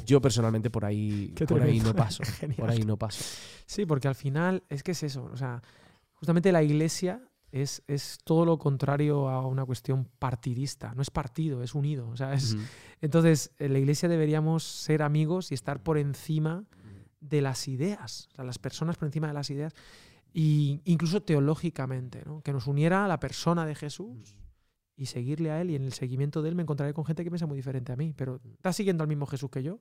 yo 0.05 0.21
personalmente 0.21 0.69
por 0.69 0.85
ahí, 0.85 1.33
por 1.49 1.63
ahí 1.63 1.81
no 1.81 1.95
paso. 1.95 2.23
Genial. 2.39 2.57
Por 2.59 2.71
ahí 2.71 2.83
no 2.83 2.99
paso. 2.99 3.25
Sí, 3.65 3.87
porque 3.87 4.09
al 4.09 4.15
final 4.15 4.63
es 4.69 4.83
que 4.83 4.91
es 4.93 5.03
eso. 5.03 5.25
O 5.33 5.37
sea, 5.39 5.63
justamente 6.13 6.53
la 6.53 6.63
iglesia 6.63 7.23
es, 7.53 7.83
es 7.87 8.19
todo 8.25 8.45
lo 8.45 8.59
contrario 8.59 9.29
a 9.29 9.47
una 9.47 9.65
cuestión 9.65 10.09
partidista. 10.19 10.93
No 10.95 11.03
es 11.03 11.11
partido, 11.11 11.63
es 11.63 11.75
unido. 11.75 12.09
O 12.09 12.17
sea, 12.17 12.35
es, 12.35 12.55
Ujú. 12.55 12.63
Entonces, 13.01 13.53
en 13.59 13.73
la 13.73 13.79
iglesia 13.79 14.09
deberíamos 14.09 14.65
ser 14.65 15.03
amigos 15.03 15.51
y 15.51 15.55
estar 15.55 15.83
por 15.83 15.99
encima 15.99 16.65
de 17.21 17.41
las 17.41 17.67
ideas, 17.69 18.29
o 18.33 18.37
sea, 18.37 18.45
las 18.45 18.59
personas 18.59 18.97
por 18.97 19.07
encima 19.07 19.27
de 19.27 19.35
las 19.35 19.51
ideas, 19.51 19.75
y 20.33 20.81
incluso 20.85 21.23
teológicamente, 21.23 22.23
¿no? 22.25 22.43
que 22.43 22.53
nos 22.53 22.67
uniera 22.67 23.05
a 23.05 23.09
la 23.09 23.19
persona 23.19 23.67
de 23.67 23.75
Jesús 23.75 24.37
y 24.97 25.07
seguirle 25.07 25.51
a 25.51 25.61
él, 25.61 25.71
y 25.71 25.75
en 25.75 25.83
el 25.83 25.93
seguimiento 25.93 26.43
de 26.43 26.51
él 26.51 26.55
me 26.55 26.63
encontraré 26.63 26.93
con 26.93 27.05
gente 27.05 27.25
que 27.25 27.31
piensa 27.31 27.47
muy 27.47 27.57
diferente 27.57 27.93
a 27.93 27.97
mí, 27.97 28.15
pero 28.17 28.41
estás 28.55 28.77
siguiendo 28.77 29.03
al 29.03 29.09
mismo 29.09 29.27
Jesús 29.27 29.51
que 29.51 29.63
yo, 29.63 29.81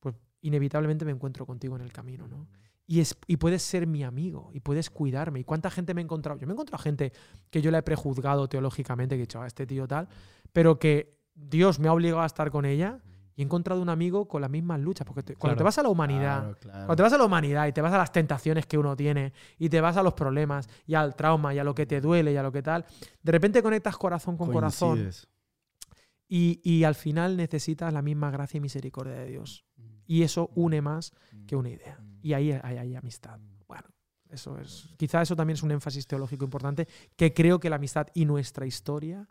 pues 0.00 0.14
inevitablemente 0.42 1.04
me 1.04 1.12
encuentro 1.12 1.46
contigo 1.46 1.76
en 1.76 1.82
el 1.82 1.92
camino. 1.92 2.28
¿no? 2.28 2.46
Y, 2.86 3.00
es, 3.00 3.16
y 3.26 3.36
puedes 3.36 3.62
ser 3.62 3.86
mi 3.86 4.04
amigo 4.04 4.50
y 4.54 4.60
puedes 4.60 4.90
cuidarme. 4.90 5.40
¿Y 5.40 5.44
cuánta 5.44 5.70
gente 5.70 5.92
me 5.94 6.00
he 6.00 6.04
encontrado? 6.04 6.38
Yo 6.38 6.46
me 6.46 6.52
he 6.52 6.54
encontrado 6.54 6.82
gente 6.82 7.12
que 7.50 7.60
yo 7.62 7.70
la 7.70 7.78
he 7.78 7.82
prejuzgado 7.82 8.48
teológicamente, 8.48 9.16
que 9.16 9.22
he 9.22 9.26
dicho, 9.26 9.40
"Ah, 9.42 9.46
este 9.46 9.66
tío 9.66 9.86
tal, 9.88 10.08
pero 10.52 10.78
que 10.78 11.18
Dios 11.34 11.78
me 11.78 11.88
ha 11.88 11.92
obligado 11.92 12.22
a 12.22 12.26
estar 12.26 12.50
con 12.50 12.64
ella 12.64 13.00
y 13.34 13.42
he 13.42 13.44
encontrado 13.44 13.82
un 13.82 13.90
amigo 13.90 14.26
con 14.28 14.40
las 14.40 14.50
mismas 14.50 14.80
luchas. 14.80 15.06
Porque 15.06 15.22
te- 15.22 15.36
cuando 15.36 15.58
te 15.58 15.64
vas 15.64 15.76
a 15.76 15.82
la 15.82 15.90
humanidad, 15.90 16.40
Claro, 16.40 16.56
claro. 16.58 16.78
cuando 16.86 16.96
te 16.96 17.02
vas 17.02 17.12
a 17.12 17.18
la 17.18 17.24
humanidad 17.24 17.66
y 17.66 17.72
te 17.72 17.82
vas 17.82 17.92
a 17.92 17.98
las 17.98 18.10
tentaciones 18.12 18.64
que 18.66 18.78
uno 18.78 18.96
tiene 18.96 19.34
y 19.58 19.68
te 19.68 19.80
vas 19.82 19.96
a 19.98 20.02
los 20.02 20.14
problemas 20.14 20.68
y 20.86 20.94
al 20.94 21.14
trauma 21.16 21.52
y 21.52 21.58
a 21.58 21.64
lo 21.64 21.74
que 21.74 21.84
te 21.84 22.00
duele 22.00 22.32
y 22.32 22.36
a 22.36 22.42
lo 22.42 22.50
que 22.52 22.62
tal, 22.62 22.86
de 23.22 23.32
repente 23.32 23.62
conectas 23.62 23.98
corazón 23.98 24.36
con 24.38 24.46
corazón 24.54 24.96
y, 26.28 26.60
y 26.64 26.84
al 26.84 26.94
final 26.94 27.36
necesitas 27.36 27.92
la 27.92 28.02
misma 28.02 28.30
gracia 28.30 28.58
y 28.58 28.60
misericordia 28.60 29.14
de 29.14 29.26
Dios. 29.26 29.64
Y 30.06 30.22
eso 30.22 30.50
une 30.54 30.80
más 30.80 31.12
que 31.46 31.56
una 31.56 31.68
idea. 31.70 31.98
Y 32.26 32.34
ahí 32.34 32.50
hay, 32.50 32.76
hay 32.78 32.96
amistad. 32.96 33.38
Bueno, 33.68 33.84
eso 34.30 34.58
es. 34.58 34.88
Quizá 34.96 35.22
eso 35.22 35.36
también 35.36 35.54
es 35.54 35.62
un 35.62 35.70
énfasis 35.70 36.08
teológico 36.08 36.44
importante 36.44 36.88
que 37.14 37.32
creo 37.32 37.60
que 37.60 37.70
la 37.70 37.76
amistad 37.76 38.08
y 38.14 38.24
nuestra 38.24 38.66
historia 38.66 39.28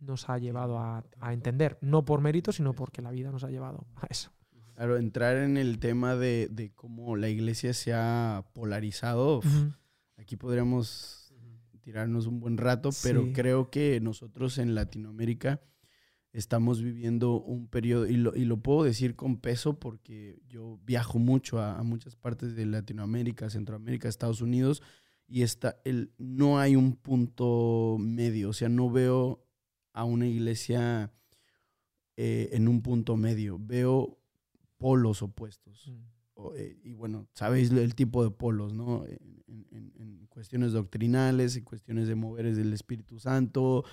nos 0.00 0.28
ha 0.28 0.36
llevado 0.38 0.78
a, 0.78 1.02
a 1.18 1.32
entender. 1.32 1.78
No 1.80 2.04
por 2.04 2.20
mérito, 2.20 2.52
sino 2.52 2.74
porque 2.74 3.00
la 3.00 3.10
vida 3.10 3.30
nos 3.32 3.42
ha 3.44 3.48
llevado 3.50 3.86
a 3.96 4.06
eso. 4.10 4.30
Claro, 4.74 4.98
entrar 4.98 5.38
en 5.38 5.56
el 5.56 5.78
tema 5.78 6.14
de, 6.16 6.48
de 6.50 6.70
cómo 6.74 7.16
la 7.16 7.30
iglesia 7.30 7.72
se 7.72 7.94
ha 7.94 8.44
polarizado, 8.52 9.40
aquí 10.18 10.36
podríamos 10.36 11.32
tirarnos 11.80 12.26
un 12.26 12.40
buen 12.40 12.58
rato, 12.58 12.90
pero 13.02 13.22
Sí. 13.24 13.32
creo 13.32 13.70
que 13.70 13.98
nosotros 14.02 14.58
en 14.58 14.74
Latinoamérica 14.74 15.60
estamos 16.38 16.82
viviendo 16.82 17.40
un 17.40 17.68
periodo, 17.68 18.06
y 18.06 18.16
lo, 18.16 18.34
y 18.36 18.44
lo 18.44 18.58
puedo 18.58 18.84
decir 18.84 19.16
con 19.16 19.38
peso 19.38 19.78
porque 19.78 20.38
yo 20.48 20.78
viajo 20.84 21.18
mucho 21.18 21.58
a, 21.60 21.78
a 21.78 21.82
muchas 21.82 22.16
partes 22.16 22.54
de 22.56 22.66
Latinoamérica, 22.66 23.50
Centroamérica, 23.50 24.08
Estados 24.08 24.40
Unidos, 24.40 24.82
y 25.28 25.42
está 25.42 25.80
el, 25.84 26.12
no 26.18 26.58
hay 26.58 26.76
un 26.76 26.94
punto 26.96 27.96
medio, 27.98 28.50
o 28.50 28.52
sea, 28.52 28.68
no 28.68 28.90
veo 28.90 29.42
a 29.92 30.04
una 30.04 30.26
iglesia 30.26 31.12
eh, 32.16 32.50
en 32.52 32.68
un 32.68 32.82
punto 32.82 33.16
medio, 33.16 33.58
veo 33.60 34.18
polos 34.78 35.22
opuestos. 35.22 35.92
O, 36.34 36.54
eh, 36.54 36.78
y 36.82 36.92
bueno, 36.92 37.26
sabéis 37.32 37.70
el 37.70 37.94
tipo 37.94 38.22
de 38.24 38.30
polos, 38.30 38.74
¿no? 38.74 39.04
En, 39.06 39.18
en- 39.48 39.92
en- 39.98 40.26
cuestiones 40.36 40.72
doctrinales, 40.72 41.56
en 41.56 41.64
cuestiones 41.64 42.08
de 42.08 42.14
moveres 42.14 42.58
del 42.58 42.70
Espíritu 42.74 43.18
Santo, 43.18 43.84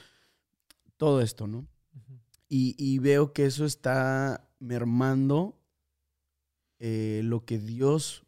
todo 0.97 1.21
esto, 1.21 1.47
¿no? 1.47 1.59
Ujú. 1.95 2.19
Y, 2.53 2.75
y 2.77 2.99
veo 2.99 3.33
que 3.33 3.45
eso 3.45 3.65
está 3.65 4.47
mermando 4.59 5.57
eh, 6.79 7.21
lo 7.23 7.45
que 7.45 7.59
Dios 7.59 8.25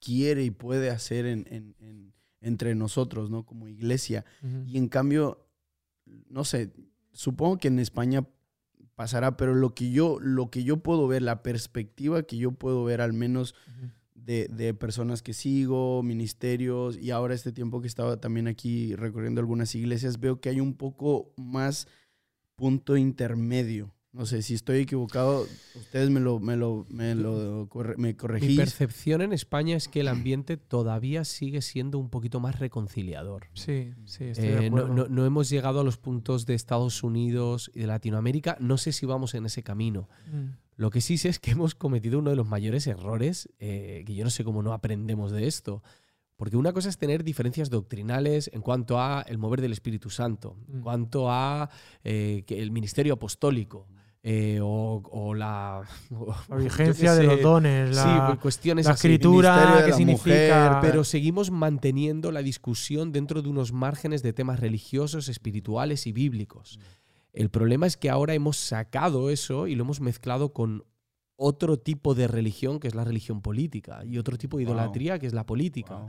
quiere 0.00 0.44
y 0.44 0.50
puede 0.50 0.90
hacer 0.90 1.26
en- 1.26 1.46
en- 1.50 1.74
en- 1.80 2.12
entre 2.40 2.74
nosotros, 2.74 3.30
¿no? 3.30 3.44
Como 3.44 3.68
iglesia. 3.68 4.24
Y 4.66 4.78
en 4.78 4.88
cambio, 4.88 5.46
no 6.30 6.44
sé, 6.44 6.70
supongo 7.12 7.58
que 7.58 7.68
en 7.68 7.80
España 7.80 8.26
pasará, 8.94 9.36
pero 9.36 9.54
lo 9.54 9.74
que 9.74 9.90
yo, 9.90 10.18
lo 10.20 10.50
que 10.50 10.62
yo 10.64 10.78
puedo 10.82 11.06
ver, 11.08 11.22
la 11.22 11.42
perspectiva 11.42 12.22
que 12.22 12.36
yo 12.36 12.52
puedo 12.52 12.84
ver 12.84 13.00
al 13.00 13.12
menos 13.12 13.54
de, 14.14 14.46
de 14.48 14.72
personas 14.74 15.22
que 15.22 15.32
sigo, 15.32 16.02
ministerios, 16.02 16.96
y 16.96 17.10
ahora 17.10 17.34
este 17.34 17.50
tiempo 17.52 17.80
que 17.80 17.88
estaba 17.88 18.20
también 18.20 18.46
aquí 18.46 18.94
recorriendo 18.94 19.40
algunas 19.40 19.74
iglesias, 19.74 20.20
veo 20.20 20.40
que 20.40 20.48
hay 20.50 20.60
un 20.60 20.74
poco 20.74 21.32
más 21.36 21.88
punto 22.58 22.96
intermedio. 22.96 23.94
No 24.10 24.24
sé, 24.26 24.42
si 24.42 24.54
estoy 24.54 24.78
equivocado, 24.80 25.46
ustedes 25.76 26.10
me 26.10 26.18
lo, 26.18 26.40
me 26.40 26.56
lo, 26.56 26.86
me 26.88 27.14
lo 27.14 27.68
corre- 27.68 27.96
me 27.98 28.08
Mi 28.08 28.14
corregís. 28.14 28.56
percepción 28.56 29.20
en 29.20 29.32
España 29.32 29.76
es 29.76 29.86
que 29.86 30.00
el 30.00 30.08
ambiente 30.08 30.56
todavía 30.56 31.24
sigue 31.24 31.60
siendo 31.62 31.98
un 31.98 32.08
poquito 32.08 32.40
más 32.40 32.58
reconciliador. 32.58 33.46
Sí, 33.52 33.92
sí, 34.06 34.24
estoy 34.24 34.48
de 34.48 34.66
Eh, 34.66 34.70
no, 34.70 34.78
acuerdo. 34.78 34.94
no- 34.94 35.08
no 35.08 35.24
hemos 35.26 35.48
llegado 35.50 35.80
a 35.80 35.84
los 35.84 35.98
puntos 35.98 36.46
de 36.46 36.54
Estados 36.54 37.02
Unidos 37.04 37.70
y 37.74 37.80
de 37.80 37.86
Latinoamérica. 37.86 38.56
No 38.60 38.76
sé 38.78 38.92
si 38.92 39.04
vamos 39.06 39.34
en 39.34 39.46
ese 39.46 39.62
camino. 39.62 40.08
Mm. 40.32 40.56
Lo 40.76 40.90
que 40.90 41.00
sí 41.00 41.18
sé 41.18 41.28
es 41.28 41.38
que 41.38 41.50
hemos 41.52 41.74
cometido 41.74 42.18
uno 42.18 42.30
de 42.30 42.36
los 42.36 42.46
mayores 42.48 42.86
errores, 42.86 43.48
eh, 43.60 44.02
que 44.06 44.14
yo 44.14 44.24
no 44.24 44.30
sé 44.30 44.42
cómo 44.42 44.62
no 44.62 44.72
aprendemos 44.72 45.30
de 45.32 45.46
esto. 45.46 45.82
Porque 46.38 46.56
una 46.56 46.72
cosa 46.72 46.88
es 46.88 46.96
tener 46.98 47.24
diferencias 47.24 47.68
doctrinales 47.68 48.48
en 48.54 48.62
cuanto 48.62 48.98
a 49.00 49.22
el 49.28 49.38
mover 49.38 49.60
del 49.60 49.72
Espíritu 49.72 50.08
Santo, 50.08 50.56
en 50.72 50.78
Mm. 50.78 50.82
cuanto 50.82 51.30
a 51.30 51.68
eh, 52.04 52.44
que 52.46 52.62
el 52.62 52.70
ministerio 52.70 53.14
apostólico 53.14 53.88
eh, 54.22 54.60
o, 54.62 55.02
o 55.10 55.34
la, 55.34 55.82
o- 56.12 56.26
La 56.48 56.56
yo 56.58 56.62
vigencia 56.62 57.10
qué 57.14 57.20
de 57.20 57.26
los 57.26 57.42
dones, 57.42 57.88
Sí, 57.90 57.94
la, 58.06 58.26
pues 58.28 58.38
cuestiones 58.38 58.86
la 58.86 58.92
escritura, 58.92 59.86
la 59.86 59.92
significa. 59.92 60.68
mujer, 60.70 60.72
Pero 60.80 61.02
seguimos 61.04 61.50
manteniendo 61.50 62.30
la 62.30 62.42
discusión 62.42 63.10
dentro 63.10 63.42
de 63.42 63.48
unos 63.48 63.72
márgenes 63.72 64.22
de 64.22 64.32
temas 64.32 64.60
religiosos, 64.60 65.28
espirituales 65.28 66.06
y 66.06 66.12
bíblicos. 66.12 66.78
El 67.32 67.50
problema 67.50 67.86
es 67.86 67.96
que 67.96 68.10
ahora 68.10 68.34
hemos 68.34 68.56
sacado 68.58 69.28
eso 69.30 69.66
y 69.66 69.74
lo 69.74 69.82
hemos 69.84 70.00
mezclado 70.00 70.52
con 70.52 70.84
otro 71.36 71.78
tipo 71.78 72.14
de 72.14 72.26
religión, 72.28 72.78
que 72.80 72.88
es 72.88 72.94
la 72.96 73.04
religión 73.04 73.42
política, 73.42 74.04
y 74.04 74.18
otro 74.18 74.36
tipo 74.38 74.56
de 74.58 74.64
Wow. 74.64 74.74
idolatría, 74.74 75.18
que 75.20 75.26
es 75.26 75.32
la 75.32 75.46
política. 75.46 75.94
Wow. 75.96 76.08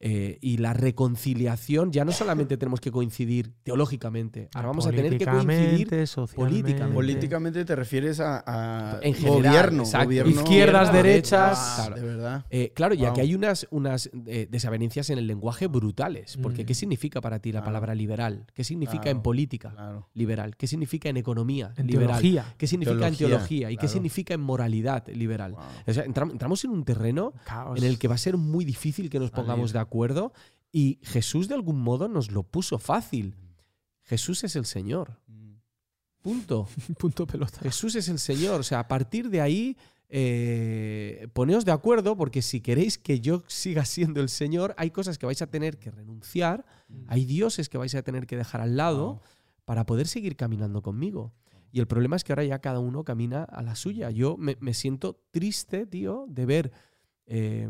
Eh, 0.00 0.38
y 0.40 0.58
la 0.58 0.72
reconciliación, 0.74 1.92
ya 1.92 2.04
no 2.04 2.12
solamente 2.12 2.56
tenemos 2.56 2.80
que 2.80 2.90
coincidir 2.90 3.52
teológicamente, 3.62 4.48
ahora 4.54 4.68
vamos 4.68 4.86
a 4.86 4.90
tener 4.90 5.16
que 5.16 5.24
coincidir 5.24 5.88
Políticamente, 6.34 6.94
políticamente. 6.94 7.64
Te 7.64 7.76
refieres 7.76 8.20
a, 8.20 8.42
a 8.46 8.98
En 9.02 9.14
general, 9.14 9.36
gobierno, 9.70 9.84
gobierno. 9.84 10.30
Izquierdas, 10.32 10.88
Izquierda, 10.88 10.92
derechas. 10.92 11.84
Wow, 11.88 11.94
de 11.94 12.02
verdad. 12.02 12.44
Eh, 12.50 12.72
claro, 12.74 12.94
ya 12.94 13.06
Wow. 13.08 13.14
que 13.14 13.20
hay 13.22 13.34
unas, 13.34 13.66
unas 13.70 14.10
eh, 14.26 14.48
desavenencias 14.50 15.10
en 15.10 15.18
el 15.18 15.26
lenguaje 15.26 15.66
brutales. 15.68 16.36
Porque, 16.42 16.64
Mm. 16.64 16.66
¿qué 16.66 16.74
significa 16.74 17.20
para 17.20 17.38
ti 17.38 17.50
la 17.52 17.60
Claro. 17.60 17.66
palabra 17.66 17.94
liberal? 17.94 18.46
¿Qué 18.54 18.64
significa 18.64 19.02
Claro. 19.04 19.18
en 19.18 19.22
política 19.22 19.70
Claro. 19.70 20.08
liberal? 20.14 20.56
¿Qué 20.56 20.66
significa 20.66 21.08
en 21.08 21.16
economía 21.16 21.72
En 21.76 21.86
liberal? 21.86 22.08
teología. 22.20 22.54
¿Qué 22.58 22.66
significa 22.66 23.06
en 23.08 23.14
Teología, 23.16 23.28
teología? 23.28 23.70
¿Y 23.70 23.74
qué 23.76 23.80
claro. 23.80 23.92
significa 23.92 24.34
en 24.34 24.40
moralidad 24.40 25.06
liberal? 25.08 25.52
Wow. 25.52 25.60
O 25.86 25.92
sea, 25.92 26.04
entram- 26.04 26.30
entramos 26.32 26.64
en 26.64 26.70
un 26.72 26.84
terreno 26.84 27.32
Caos. 27.46 27.78
en 27.78 27.84
el 27.88 27.98
que 27.98 28.08
va 28.08 28.14
a 28.16 28.18
ser 28.18 28.36
muy 28.36 28.64
difícil 28.64 29.08
que 29.08 29.18
nos 29.18 29.30
pongamos 29.30 29.72
de 29.72 29.78
acuerdo 29.78 29.93
y 30.72 30.98
Jesús 31.02 31.48
de 31.48 31.54
algún 31.54 31.80
modo 31.80 32.08
nos 32.08 32.32
lo 32.32 32.42
puso 32.42 32.78
fácil. 32.78 33.36
Jesús 34.02 34.44
es 34.44 34.56
el 34.56 34.66
Señor. 34.66 35.20
Punto. 36.20 36.66
Punto 36.98 37.26
pelota. 37.26 37.60
Jesús 37.60 37.94
es 37.94 38.08
el 38.08 38.18
Señor. 38.18 38.60
O 38.60 38.62
sea, 38.62 38.80
a 38.80 38.88
partir 38.88 39.30
de 39.30 39.40
ahí, 39.40 39.76
eh, 40.08 41.28
poneos 41.32 41.64
de 41.64 41.72
acuerdo, 41.72 42.16
porque 42.16 42.42
si 42.42 42.60
queréis 42.60 42.98
que 42.98 43.20
yo 43.20 43.44
siga 43.46 43.84
siendo 43.84 44.20
el 44.20 44.28
Señor, 44.28 44.74
hay 44.76 44.90
cosas 44.90 45.18
que 45.18 45.26
vais 45.26 45.42
a 45.42 45.46
tener 45.46 45.78
que 45.78 45.90
renunciar, 45.90 46.64
hay 47.06 47.24
dioses 47.24 47.68
que 47.68 47.78
vais 47.78 47.94
a 47.94 48.02
tener 48.02 48.26
que 48.26 48.36
dejar 48.36 48.60
al 48.60 48.76
lado 48.76 49.20
para 49.64 49.86
poder 49.86 50.08
seguir 50.08 50.34
caminando 50.34 50.82
conmigo. 50.82 51.32
Y 51.70 51.80
el 51.80 51.86
problema 51.86 52.16
es 52.16 52.24
que 52.24 52.32
ahora 52.32 52.44
ya 52.44 52.60
cada 52.60 52.80
uno 52.80 53.04
camina 53.04 53.44
a 53.44 53.62
la 53.62 53.74
suya. 53.74 54.10
Yo 54.10 54.36
me, 54.36 54.56
me 54.60 54.74
siento 54.74 55.20
triste, 55.30 55.86
tío, 55.86 56.26
de 56.28 56.46
ver 56.46 56.72
eh, 57.26 57.68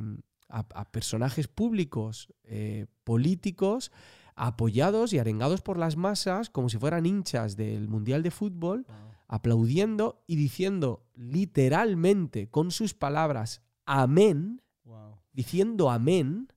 a, 0.55 0.61
a 0.75 0.85
personajes 0.93 1.49
públicos, 1.49 2.33
eh, 2.45 2.87
políticos, 3.03 3.91
apoyados 4.37 5.13
y 5.13 5.19
arengados 5.19 5.61
por 5.63 5.79
las 5.79 5.97
masas 5.97 6.49
como 6.49 6.69
si 6.69 6.79
fueran 6.79 7.07
hinchas 7.07 7.57
del 7.57 7.89
Mundial 7.89 8.23
de 8.23 8.31
Fútbol, 8.31 8.87
aplaudiendo 9.27 10.23
y 10.27 10.37
diciendo 10.37 11.07
literalmente 11.15 12.49
con 12.49 12.71
sus 12.71 12.95
palabras 12.95 13.63
amén, 13.85 14.61
Wow. 14.85 15.17
diciendo 15.33 15.91
amén 15.91 16.49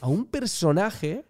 a 0.00 0.08
un 0.08 0.26
personaje 0.26 1.24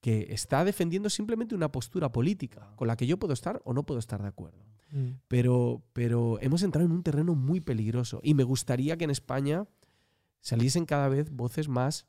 que 0.00 0.28
está 0.30 0.64
defendiendo 0.64 1.10
simplemente 1.10 1.54
una 1.54 1.72
postura 1.72 2.12
política 2.12 2.72
con 2.76 2.86
la 2.86 2.96
que 2.96 3.06
yo 3.06 3.18
puedo 3.18 3.34
estar 3.34 3.60
o 3.64 3.74
no 3.74 3.84
puedo 3.84 3.98
estar 3.98 4.22
de 4.22 4.28
acuerdo. 4.28 4.64
Mm. 4.92 5.18
Pero, 5.26 5.82
pero 5.92 6.38
hemos 6.40 6.62
entrado 6.62 6.86
en 6.86 6.92
un 6.92 7.02
terreno 7.02 7.34
muy 7.34 7.60
peligroso 7.60 8.20
y 8.22 8.34
me 8.34 8.44
gustaría 8.44 8.96
que 8.96 9.04
en 9.04 9.10
España 9.10 9.66
saliesen 10.40 10.86
cada 10.86 11.08
vez 11.08 11.30
voces 11.30 11.68
más 11.68 12.06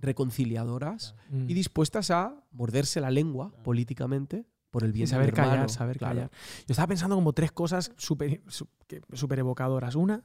reconciliadoras 0.00 1.14
Mm. 1.30 1.48
y 1.50 1.54
dispuestas 1.54 2.10
a 2.10 2.34
morderse 2.50 3.00
la 3.00 3.10
lengua 3.10 3.52
políticamente 3.62 4.44
por 4.70 4.84
el 4.84 4.92
bien 4.92 5.04
Y 5.04 5.06
saber 5.06 5.32
callar, 5.32 5.70
saber 5.70 5.98
Claro. 5.98 6.14
callar. 6.14 6.30
Yo 6.66 6.72
estaba 6.72 6.88
pensando 6.88 7.14
como 7.14 7.32
tres 7.32 7.52
cosas 7.52 7.92
súper 7.96 8.40
su- 8.48 8.68
que- 8.88 9.02
súper 9.12 9.38
evocadoras. 9.38 9.94
Una, 9.94 10.24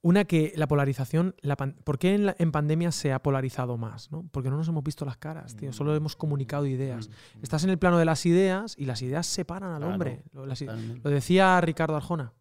una 0.00 0.24
que 0.24 0.52
la 0.56 0.66
polarización, 0.66 1.34
la 1.42 1.56
pan- 1.56 1.76
¿por 1.84 1.98
qué 1.98 2.14
en, 2.14 2.26
la- 2.26 2.36
en 2.38 2.50
pandemia 2.50 2.90
se 2.92 3.12
ha 3.12 3.22
polarizado 3.22 3.76
más? 3.76 4.10
¿no? 4.10 4.26
Porque 4.32 4.48
no 4.50 4.56
nos 4.56 4.66
hemos 4.68 4.82
visto 4.82 5.04
las 5.04 5.18
caras, 5.18 5.54
tío. 5.54 5.72
Solo 5.72 5.94
hemos 5.94 6.16
comunicado 6.16 6.66
ideas. 6.66 7.10
Estás 7.42 7.62
en 7.64 7.70
el 7.70 7.78
plano 7.78 7.98
de 7.98 8.04
las 8.06 8.24
ideas 8.26 8.74
y 8.78 8.86
las 8.86 9.02
ideas 9.02 9.26
separan 9.26 9.70
al 9.72 9.78
Claro, 9.78 9.92
hombre. 9.92 10.22
Lo, 10.32 10.46
las 10.46 10.60
decía 11.04 11.60
Ricardo 11.60 11.94
Arjona. 11.96 12.32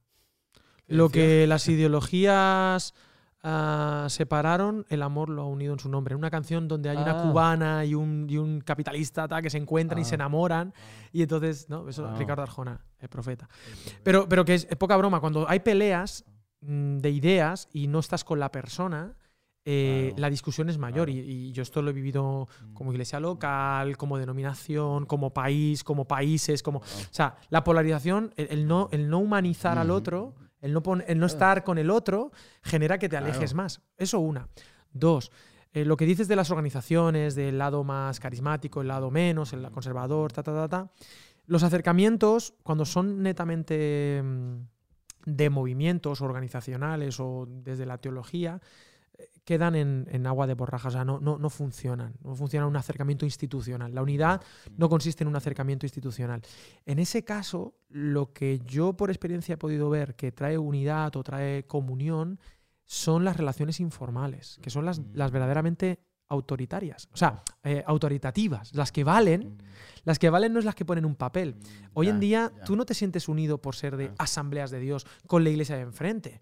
¿Qué 0.88 0.96
Lo 0.96 1.10
decía? 1.10 1.22
que 1.24 1.48
las 1.48 1.68
ideologías 1.68 2.94
ah, 3.50 4.08
separaron, 4.10 4.86
el 4.90 5.02
amor 5.02 5.30
lo 5.30 5.44
ha 5.44 5.46
unido 5.46 5.72
en 5.74 5.80
su 5.80 5.88
nombre. 5.90 6.16
Una 6.16 6.30
canción 6.30 6.68
donde 6.68 6.90
hay 6.90 6.98
una 6.98 7.20
Ah. 7.20 7.24
cubana 7.24 7.86
y 7.86 7.94
un, 7.96 8.28
y 8.30 8.38
un 8.38 8.60
capitalista 8.62 9.28
tal, 9.28 9.42
que 9.42 9.50
se 9.50 9.58
encuentran 9.58 10.00
y 10.02 10.04
se 10.06 10.16
Ah. 10.16 10.20
enamoran. 10.22 10.74
Y 11.14 11.22
entonces, 11.22 11.70
¿no? 11.70 11.88
Eso. 11.88 12.14
Ricardo 12.18 12.42
Arjona, 12.44 12.82
el 13.00 13.08
profeta. 13.10 13.48
Pero, 14.04 14.28
pero 14.28 14.44
que 14.44 14.56
es, 14.56 14.68
es 14.70 14.76
poca 14.76 14.98
broma. 14.98 15.20
Cuando 15.22 15.48
hay 15.50 15.60
peleas 15.62 16.26
mm, 16.62 16.98
de 16.98 17.10
ideas 17.12 17.70
y 17.72 17.88
no 17.88 18.00
estás 18.00 18.24
con 18.24 18.40
la 18.40 18.52
persona, 18.52 19.14
eh, 19.70 20.08
Claro. 20.10 20.22
la 20.22 20.30
discusión 20.30 20.70
es 20.70 20.78
mayor. 20.78 21.08
Claro. 21.08 21.12
Y, 21.12 21.32
y 21.50 21.52
yo 21.52 21.62
esto 21.62 21.82
lo 21.82 21.92
he 21.92 21.94
vivido 21.94 22.48
Mm. 22.70 22.74
como 22.74 22.92
iglesia 22.92 23.20
local, 23.20 23.96
como 23.98 24.18
denominación, 24.18 25.06
como 25.06 25.32
país, 25.34 25.84
como 25.84 26.06
países, 26.06 26.64
como... 26.64 26.80
O 26.80 26.84
sea, 27.12 27.36
la 27.50 27.64
polarización, 27.64 28.34
el, 28.38 28.48
el 28.50 28.68
no, 28.68 28.90
el 28.92 29.10
no 29.10 29.20
humanizar 29.20 29.78
al 29.78 29.90
Ujú. 29.92 29.98
otro, 29.98 30.36
el 30.68 30.74
no, 30.74 30.84
pon- 30.84 31.04
el 31.08 31.18
no 31.20 31.26
estar 31.26 31.64
con 31.64 31.78
el 31.78 31.90
otro, 31.90 32.32
genera 32.62 32.98
que 33.00 33.08
te 33.10 33.18
Claro. 33.18 33.26
alejes 33.28 33.54
más. 33.54 33.82
Eso 33.98 34.20
una. 34.20 34.48
Dos, 34.92 35.32
eh, 35.74 35.86
lo 35.86 35.98
que 35.98 36.06
dices 36.06 36.28
de 36.28 36.36
las 36.36 36.52
organizaciones, 36.52 37.36
del 37.36 37.58
lado 37.58 37.84
más 37.84 38.20
carismático, 38.20 38.82
el 38.82 38.88
lado 38.88 39.10
menos, 39.12 39.54
el 39.54 39.70
conservador, 39.72 40.32
ta, 40.32 40.44
ta, 40.44 40.54
ta, 40.54 40.68
ta. 40.68 40.92
Los 41.46 41.64
acercamientos, 41.64 42.54
cuando 42.64 42.86
son 42.86 43.22
netamente 43.24 44.22
mm, 44.24 44.56
de 45.26 45.50
movimientos 45.50 46.22
organizacionales 46.22 47.20
o 47.20 47.46
desde 47.48 47.86
la 47.86 47.98
teología, 47.98 48.62
quedan 49.48 49.76
en, 49.76 50.08
en 50.12 50.28
agua 50.28 50.46
de 50.46 50.56
borraja, 50.56 50.90
o 50.90 50.92
sea, 50.92 51.06
no, 51.06 51.22
no, 51.22 51.38
no 51.38 51.50
funcionan. 51.50 52.16
No 52.22 52.36
funciona 52.36 52.68
un 52.68 52.76
acercamiento 52.76 53.24
institucional. 53.24 53.96
La 53.96 54.02
unidad 54.02 54.42
no 54.76 54.90
consiste 54.90 55.24
en 55.24 55.30
un 55.30 55.38
acercamiento 55.38 55.86
institucional. 55.86 56.42
En 56.86 57.00
ese 57.00 57.24
caso, 57.24 57.74
lo 57.88 58.34
que 58.34 58.60
yo 58.66 58.92
por 58.98 59.10
experiencia 59.10 59.54
he 59.54 59.58
podido 59.58 59.90
ver 59.90 60.16
que 60.16 60.34
trae 60.34 60.58
unidad 60.58 61.16
o 61.16 61.24
trae 61.24 61.64
comunión 61.66 62.42
son 62.86 63.24
las 63.24 63.38
relaciones 63.38 63.80
informales, 63.80 64.60
que 64.62 64.70
son 64.70 64.84
las, 64.84 65.00
las 65.14 65.32
verdaderamente 65.32 66.00
autoritarias, 66.30 67.08
o 67.14 67.16
sea, 67.16 67.42
eh, 67.64 67.86
autoritativas, 67.88 68.76
las 68.76 68.92
que 68.92 69.06
valen. 69.06 69.64
Las 70.04 70.20
que 70.20 70.30
valen 70.30 70.52
no 70.52 70.60
es 70.60 70.66
las 70.66 70.76
que 70.76 70.84
ponen 70.84 71.06
un 71.06 71.16
papel. 71.16 71.56
Hoy 71.94 72.10
en 72.10 72.20
día 72.20 72.52
tú 72.66 72.76
no 72.76 72.86
te 72.86 72.94
sientes 72.94 73.30
unido 73.30 73.62
por 73.62 73.76
ser 73.78 73.96
de 73.96 74.08
Claro. 74.08 74.16
asambleas 74.20 74.72
de 74.72 74.82
Dios 74.82 75.08
con 75.26 75.46
la 75.46 75.52
iglesia 75.52 75.78
de 75.78 75.84
enfrente. 75.84 76.42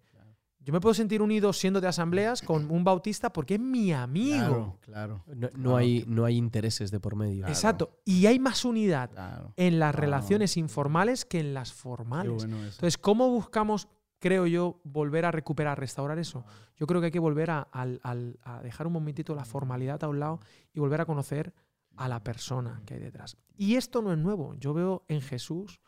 Yo 0.66 0.74
me 0.74 0.82
puedo 0.82 0.94
sentir 0.96 1.22
unido 1.22 1.54
siendo 1.54 1.80
de 1.80 1.88
asambleas 1.88 2.42
con 2.42 2.70
un 2.72 2.84
bautista 2.84 3.32
porque 3.32 3.54
es 3.54 3.60
mi 3.60 3.94
amigo. 3.94 4.78
Claro, 4.82 5.22
claro. 5.22 5.24
No, 5.28 5.34
no 5.36 5.50
Claro. 5.50 5.78
hay, 5.78 6.04
no 6.08 6.26
hay 6.26 6.36
intereses 6.38 6.90
de 6.92 7.00
por 7.00 7.16
medio. 7.16 7.42
Claro. 7.42 7.54
Exacto. 7.54 8.00
Y 8.04 8.26
hay 8.26 8.40
más 8.40 8.66
unidad 8.66 9.12
Claro. 9.12 9.54
en 9.58 9.78
las 9.80 9.94
Wow. 9.94 10.02
relaciones 10.02 10.58
informales 10.58 11.24
que 11.24 11.40
en 11.40 11.54
las 11.54 11.72
Qué 11.72 11.78
formales. 11.78 12.34
bueno 12.34 12.58
eso. 12.58 12.66
Entonces, 12.78 12.98
¿cómo 12.98 13.30
buscamos, 13.30 13.88
creo 14.20 14.48
yo, 14.48 14.82
volver 14.84 15.26
a 15.26 15.32
recuperar, 15.32 15.80
restaurar 15.80 16.18
eso? 16.18 16.44
Yo 16.78 16.88
creo 16.88 17.00
que 17.00 17.06
hay 17.06 17.12
que 17.12 17.20
volver 17.20 17.52
a, 17.52 17.60
al- 17.62 18.00
al- 18.04 18.40
a 18.42 18.62
dejar 18.64 18.88
un 18.88 18.94
momentito 18.94 19.36
la 19.36 19.46
formalidad 19.46 20.04
a 20.04 20.10
un 20.10 20.20
lado 20.20 20.40
y 20.74 20.80
volver 20.80 21.00
a 21.00 21.06
conocer 21.06 21.54
a 21.96 22.10
la 22.10 22.24
persona 22.24 22.82
que 22.88 22.96
hay 22.96 23.00
detrás. 23.02 23.38
Y 23.56 23.76
esto 23.76 24.02
no 24.02 24.12
es 24.12 24.18
nuevo. 24.18 24.56
Yo 24.56 24.74
veo 24.74 25.06
en 25.08 25.22
Jesús 25.22 25.80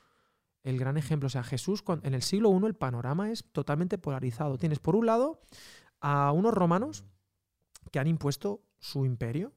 el 0.68 0.78
gran 0.78 0.97
ejemplo. 0.97 1.28
O 1.28 1.30
sea, 1.30 1.43
Jesús, 1.43 1.84
en 2.03 2.13
el 2.13 2.22
siglo 2.22 2.51
I 2.51 2.65
el 2.65 2.76
panorama 2.76 3.32
es 3.32 3.45
totalmente 3.51 3.97
polarizado. 3.97 4.57
Tienes, 4.57 4.80
por 4.80 4.95
un 4.95 5.05
lado, 5.05 5.41
a 6.01 6.32
unos 6.32 6.53
romanos 6.53 7.05
que 7.91 7.99
han 7.99 8.07
impuesto 8.07 8.61
su 8.80 9.05
imperio 9.05 9.53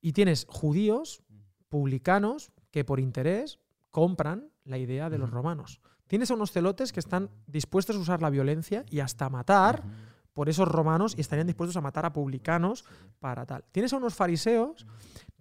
y 0.00 0.12
tienes 0.12 0.46
judíos, 0.48 1.22
publicanos, 1.68 2.50
que 2.70 2.84
por 2.84 3.00
interés 3.00 3.60
compran 3.90 4.50
la 4.64 4.78
idea 4.78 5.08
de 5.08 5.18
los 5.18 5.30
romanos. 5.30 5.80
Tienes 6.06 6.30
a 6.30 6.34
unos 6.34 6.52
celotes 6.52 6.92
que 6.92 7.00
están 7.00 7.30
dispuestos 7.46 7.96
a 7.96 7.98
usar 8.00 8.22
la 8.22 8.30
violencia 8.30 8.84
y 8.90 9.00
hasta 9.00 9.28
matar 9.28 9.84
por 10.32 10.48
esos 10.48 10.68
romanos 10.68 11.14
y 11.16 11.20
estarían 11.20 11.46
dispuestos 11.46 11.76
a 11.76 11.80
matar 11.80 12.06
a 12.06 12.12
publicanos 12.12 12.84
para 13.18 13.46
tal. 13.46 13.64
Tienes 13.72 13.92
a 13.92 13.96
unos 13.96 14.14
fariseos 14.14 14.86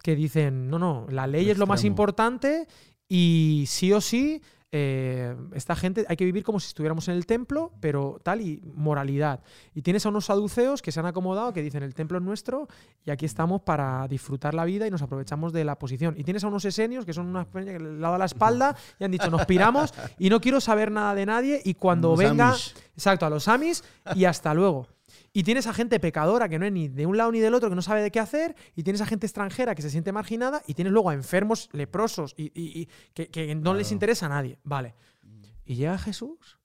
que 0.03 0.15
dicen, 0.15 0.69
no, 0.69 0.77
no, 0.77 1.07
la 1.09 1.27
ley 1.27 1.49
es 1.49 1.57
lo 1.57 1.67
más 1.67 1.83
importante 1.83 2.67
y 3.07 3.65
sí 3.67 3.93
o 3.93 4.01
sí, 4.01 4.41
eh, 4.71 5.35
esta 5.53 5.75
gente 5.75 6.05
hay 6.09 6.17
que 6.17 6.25
vivir 6.25 6.43
como 6.43 6.59
si 6.59 6.67
estuviéramos 6.67 7.07
en 7.07 7.15
el 7.15 7.25
templo, 7.25 7.71
pero 7.79 8.19
tal 8.23 8.41
y 8.41 8.61
moralidad. 8.75 9.41
Y 9.73 9.81
tienes 9.81 10.05
a 10.05 10.09
unos 10.09 10.25
saduceos 10.25 10.81
que 10.81 10.91
se 10.91 10.99
han 10.99 11.05
acomodado, 11.05 11.53
que 11.53 11.61
dicen, 11.61 11.83
el 11.83 11.93
templo 11.93 12.17
es 12.17 12.23
nuestro 12.23 12.67
y 13.05 13.11
aquí 13.11 13.25
estamos 13.25 13.61
para 13.61 14.07
disfrutar 14.07 14.53
la 14.53 14.65
vida 14.65 14.85
y 14.85 14.91
nos 14.91 15.01
aprovechamos 15.01 15.53
de 15.53 15.63
la 15.63 15.79
posición. 15.79 16.15
Y 16.17 16.23
tienes 16.23 16.43
a 16.43 16.47
unos 16.47 16.65
esenios 16.65 17.05
que 17.05 17.13
son 17.13 17.27
unas 17.27 17.47
peñas 17.47 17.77
que 17.77 17.79
le 17.79 17.89
han 17.89 18.01
dado 18.01 18.17
la 18.17 18.25
espalda 18.25 18.75
y 18.99 19.05
han 19.05 19.11
dicho, 19.11 19.29
nos 19.29 19.45
piramos 19.45 19.93
y 20.19 20.29
no 20.29 20.41
quiero 20.41 20.59
saber 20.59 20.91
nada 20.91 21.15
de 21.15 21.25
nadie 21.25 21.61
y 21.63 21.75
cuando 21.75 22.09
Los 22.09 22.19
venga... 22.19 22.49
Amish. 22.49 22.75
Exacto, 22.93 23.27
a 23.27 23.29
los 23.29 23.47
Amis 23.47 23.83
y 24.15 24.25
hasta 24.25 24.53
luego. 24.55 24.87
Y 25.37 25.43
tienes 25.43 25.67
a 25.67 25.73
gente 25.73 25.99
pecadora 25.99 26.49
que 26.49 26.57
no 26.57 26.65
es 26.65 26.71
ni 26.71 26.87
de 26.87 27.05
un 27.05 27.15
lado 27.15 27.31
ni 27.31 27.39
del 27.39 27.53
otro, 27.53 27.69
que 27.69 27.75
no 27.75 27.83
sabe 27.83 28.01
de 28.01 28.09
qué 28.09 28.19
hacer, 28.19 28.55
y 28.75 28.81
tienes 28.81 29.01
a 29.01 29.05
gente 29.05 29.27
extranjera 29.27 29.75
que 29.75 29.83
se 29.83 29.91
siente 29.91 30.11
marginada, 30.11 30.63
y 30.65 30.73
tienes 30.73 30.91
luego 30.91 31.11
a 31.11 31.13
enfermos 31.13 31.69
leprosos 31.73 32.33
y, 32.37 32.45
y- 32.59 32.81
y 32.81 32.89
que, 33.13 33.27
que 33.27 33.53
no 33.53 33.75
les 33.75 33.91
interesa 33.91 34.25
a 34.25 34.29
nadie. 34.29 34.57
Vale. 34.63 34.95
Y 35.63 35.75
llega 35.75 35.95
Jesús. 35.99 36.57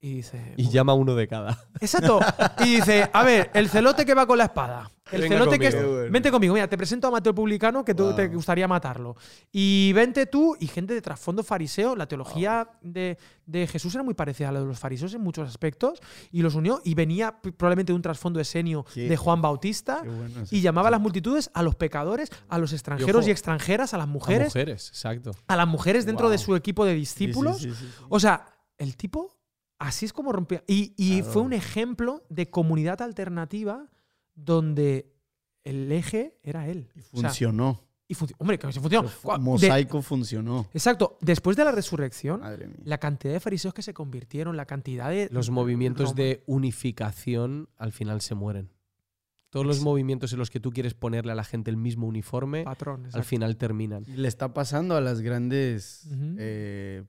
Y 0.00 0.14
dice. 0.16 0.54
Y 0.56 0.68
llama 0.70 0.94
uno 0.94 1.14
de 1.14 1.26
cada. 1.28 1.58
Exacto. 1.80 2.20
Y 2.64 2.76
dice, 2.76 3.08
a 3.12 3.24
ver, 3.24 3.50
el 3.54 3.68
celote 3.68 4.04
que 4.06 4.14
va 4.14 4.26
con 4.26 4.38
la 4.38 4.44
espada. 4.44 4.90
El 5.10 5.22
Venga 5.22 5.38
celote 5.38 5.58
que 5.58 5.68
es. 5.68 5.74
conmigo. 5.74 5.90
Qué 5.92 5.96
bueno. 6.00 6.12
Vente 6.12 6.30
conmigo, 6.30 6.52
mira, 6.54 6.68
te 6.68 6.76
presento 6.76 7.08
a 7.08 7.10
Mateo 7.10 7.30
el 7.30 7.34
Publicano 7.34 7.82
que 7.82 7.94
tú 7.94 8.12
te 8.14 8.28
gustaría 8.28 8.68
matarlo. 8.68 9.16
Y 9.50 9.90
vente 9.94 10.26
tú 10.26 10.54
y 10.60 10.66
gente 10.66 10.92
de 10.92 11.00
trasfondo 11.00 11.42
fariseo. 11.42 11.96
La 11.96 12.06
teología 12.06 12.68
de, 12.82 13.16
de 13.46 13.66
Jesús 13.66 13.94
era 13.94 14.04
muy 14.04 14.12
parecida 14.12 14.50
a 14.50 14.52
la 14.52 14.60
de 14.60 14.66
los 14.66 14.78
fariseos 14.78 15.14
en 15.14 15.22
muchos 15.22 15.48
aspectos 15.48 15.98
y 16.30 16.42
los 16.42 16.54
unió 16.54 16.82
y 16.84 16.92
venía 16.94 17.40
probablemente 17.40 17.90
de 17.92 17.96
un 17.96 18.02
trasfondo 18.02 18.38
esenio 18.38 18.84
de 18.94 19.16
Juan 19.16 19.40
Bautista 19.40 20.00
Qué 20.02 20.10
bueno 20.10 20.42
eso. 20.42 20.54
y 20.54 20.60
llamaba 20.60 20.88
a 20.88 20.90
las 20.90 21.00
multitudes, 21.00 21.50
a 21.54 21.62
los 21.62 21.74
pecadores, 21.74 22.30
a 22.50 22.58
los 22.58 22.74
extranjeros 22.74 23.20
ojo, 23.22 23.28
y 23.28 23.30
extranjeras, 23.32 23.94
a 23.94 23.96
las 23.96 24.04
A 24.04 24.10
mujeres, 24.10 24.48
mujeres, 24.48 24.88
exacto. 24.90 25.30
a 25.46 25.56
las 25.56 25.66
mujeres 25.66 26.04
dentro 26.04 26.26
Wow. 26.26 26.32
de 26.32 26.38
su 26.38 26.54
equipo 26.54 26.84
de 26.84 26.92
Sí, 26.92 27.06
sí, 27.06 27.24
discípulos. 27.24 27.56
sí, 27.58 27.70
sí, 27.70 27.76
sí. 27.76 28.04
O 28.10 28.20
sea, 28.20 28.44
el 28.76 28.94
tipo 28.98 29.37
así 29.78 30.04
es 30.06 30.12
como 30.12 30.32
rompía. 30.32 30.62
Y, 30.66 30.92
y 30.96 31.18
Claro. 31.18 31.32
fue 31.32 31.42
un 31.42 31.52
ejemplo 31.52 32.24
de 32.28 32.50
comunidad 32.50 33.00
alternativa 33.02 33.88
donde 34.34 35.12
el 35.64 35.90
eje 35.92 36.38
era 36.42 36.68
él. 36.68 36.90
Y 36.94 37.00
O 37.00 37.02
sea, 37.20 37.30
funcionó. 37.30 37.80
y 38.06 38.14
func- 38.14 38.34
Hombre, 38.38 38.58
que 38.58 38.72
sí 38.72 38.80
funcionó. 38.80 39.08
De- 39.08 39.38
mosaico 39.38 40.00
funcionó. 40.02 40.66
exacto. 40.72 41.18
Después 41.20 41.56
de 41.56 41.64
la 41.64 41.72
resurrección, 41.72 42.40
Madre 42.40 42.68
mía. 42.68 42.76
la 42.84 42.98
cantidad 42.98 43.32
de 43.34 43.40
fariseos 43.40 43.74
que 43.74 43.82
se 43.82 43.92
convirtieron, 43.94 44.56
la 44.56 44.64
cantidad 44.66 45.10
de. 45.10 45.28
Los 45.30 45.50
movimientos 45.50 46.10
Roma- 46.10 46.16
de 46.22 46.42
unificación 46.46 47.68
al 47.76 47.92
final 47.92 48.20
se 48.20 48.34
mueren. 48.34 48.70
Todos 49.50 49.64
los 49.64 49.80
movimientos 49.80 50.32
en 50.34 50.38
los 50.38 50.50
que 50.50 50.60
tú 50.60 50.70
quieres 50.72 50.92
ponerle 50.92 51.32
a 51.32 51.34
la 51.34 51.42
gente 51.44 51.70
el 51.70 51.78
mismo 51.78 52.06
uniforme, 52.06 52.64
patrón. 52.64 53.08
al 53.14 53.24
final 53.24 53.56
terminan. 53.56 54.04
Y 54.06 54.12
le 54.12 54.28
está 54.28 54.52
pasando 54.52 54.94
a 54.94 55.00
las 55.00 55.22
grandes 55.22 56.06
eh, 56.38 57.04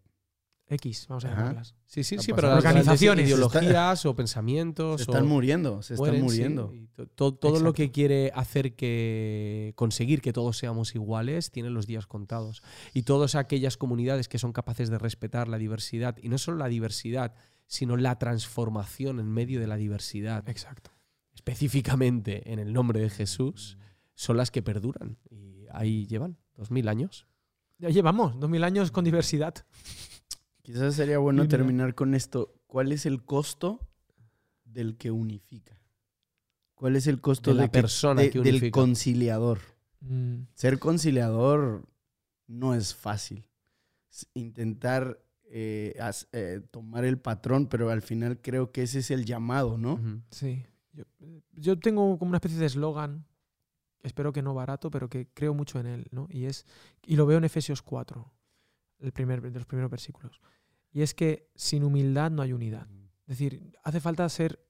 X, 0.69 1.07
vamos 1.09 1.25
a 1.25 1.29
Ajá. 1.29 1.37
llamarlas. 1.39 1.75
Sí, 1.87 2.03
sí, 2.03 2.15
Está 2.15 2.25
sí, 2.25 2.33
pero 2.33 2.49
las 2.49 2.57
Organizaciones. 2.59 3.25
ideologías 3.27 4.05
o 4.05 4.11
se 4.11 4.15
pensamientos 4.15 5.01
están 5.01 5.23
o 5.23 5.25
muriendo, 5.27 5.81
se 5.81 5.95
están 5.95 6.05
mueren, 6.05 6.19
sí, 6.21 6.25
muriendo. 6.25 6.71
y 6.73 6.87
to- 6.95 7.07
to- 7.07 7.33
todo 7.33 7.59
lo 7.59 7.73
que 7.73 7.91
quiere 7.91 8.31
hacer 8.35 8.75
que 8.75 9.73
conseguir 9.75 10.21
que 10.21 10.31
todos 10.31 10.57
seamos 10.57 10.93
iguales 10.95 11.49
tiene 11.51 11.69
los 11.71 11.87
días 11.87 12.05
contados. 12.05 12.61
Y 12.93 13.01
todas 13.03 13.33
aquellas 13.35 13.77
comunidades 13.77 14.27
que 14.27 14.37
son 14.37 14.53
capaces 14.53 14.89
de 14.89 14.99
respetar 14.99 15.47
la 15.47 15.57
diversidad, 15.57 16.15
y 16.21 16.29
no 16.29 16.37
solo 16.37 16.57
la 16.57 16.67
diversidad, 16.67 17.33
sino 17.65 17.97
la 17.97 18.17
transformación 18.19 19.19
en 19.19 19.27
medio 19.27 19.59
de 19.59 19.67
la 19.67 19.75
diversidad, 19.77 20.47
Exacto. 20.47 20.91
específicamente 21.33 22.51
en 22.53 22.59
el 22.59 22.73
nombre 22.73 22.99
de 22.99 23.09
Jesús, 23.09 23.77
son 24.15 24.37
las 24.37 24.51
que 24.51 24.61
perduran. 24.61 25.17
Y 25.31 25.65
ahí 25.71 26.05
llevan 26.05 26.37
dos 26.55 26.71
mil 26.71 26.87
años. 26.87 27.25
Ya 27.77 27.89
llevamos 27.89 28.39
dos 28.39 28.49
mil 28.49 28.63
años 28.63 28.91
con 28.91 29.03
diversidad. 29.05 29.55
Quizás 30.71 30.93
sería 30.93 31.17
bueno 31.17 31.41
Dime. 31.41 31.49
terminar 31.49 31.95
con 31.95 32.13
esto. 32.13 32.53
¿Cuál 32.67 32.91
es 32.91 33.07
el 33.07 33.23
costo 33.25 33.79
del 34.63 34.97
que 34.97 35.09
unifica? 35.09 35.81
¿Cuál 36.75 36.95
es 36.95 37.07
el 37.07 37.19
costo 37.21 37.55
De 37.55 37.61
la 37.61 37.67
que- 37.69 37.81
persona 37.81 38.21
de- 38.21 38.29
que 38.29 38.37
del 38.39 38.49
unifica. 38.57 38.79
conciliador? 38.79 39.59
Mm, 40.01 40.41
Ser 40.53 40.77
conciliador 40.77 41.89
no 42.45 42.75
es 42.75 42.93
fácil. 42.93 43.47
Intentar 44.35 45.19
eh, 45.51 45.95
as- 45.99 46.27
eh, 46.33 46.61
tomar 46.69 47.03
el 47.03 47.17
patrón, 47.17 47.65
pero 47.65 47.89
al 47.89 48.03
final 48.03 48.39
creo 48.39 48.71
que 48.71 48.83
ese 48.83 48.99
es 48.99 49.09
el 49.09 49.25
llamado, 49.25 49.79
¿no? 49.79 49.99
Sí. 50.29 50.63
Yo, 50.93 51.03
yo 51.53 51.79
tengo 51.79 52.19
como 52.19 52.29
una 52.29 52.37
especie 52.37 52.59
de 52.59 52.67
eslogan, 52.67 53.25
espero 54.03 54.31
que 54.31 54.43
no 54.43 54.53
barato, 54.53 54.91
pero 54.91 55.09
que 55.09 55.27
creo 55.33 55.55
mucho 55.55 55.79
en 55.79 55.87
él, 55.87 56.07
¿no? 56.11 56.27
Y 56.29 56.45
es 56.45 56.67
y 57.07 57.15
lo 57.15 57.25
veo 57.25 57.39
en 57.39 57.45
Efesios 57.45 57.81
4, 57.81 58.31
el 58.99 59.11
primer 59.11 59.41
de 59.41 59.49
los 59.57 59.65
primeros 59.65 59.89
versículos. 59.89 60.39
Y 60.91 61.01
es 61.01 61.13
que 61.13 61.49
sin 61.55 61.83
humildad 61.83 62.31
no 62.31 62.41
hay 62.41 62.53
unidad. 62.53 62.87
Es 63.27 63.37
decir, 63.37 63.77
hace 63.83 63.99
falta 63.99 64.27
ser 64.29 64.65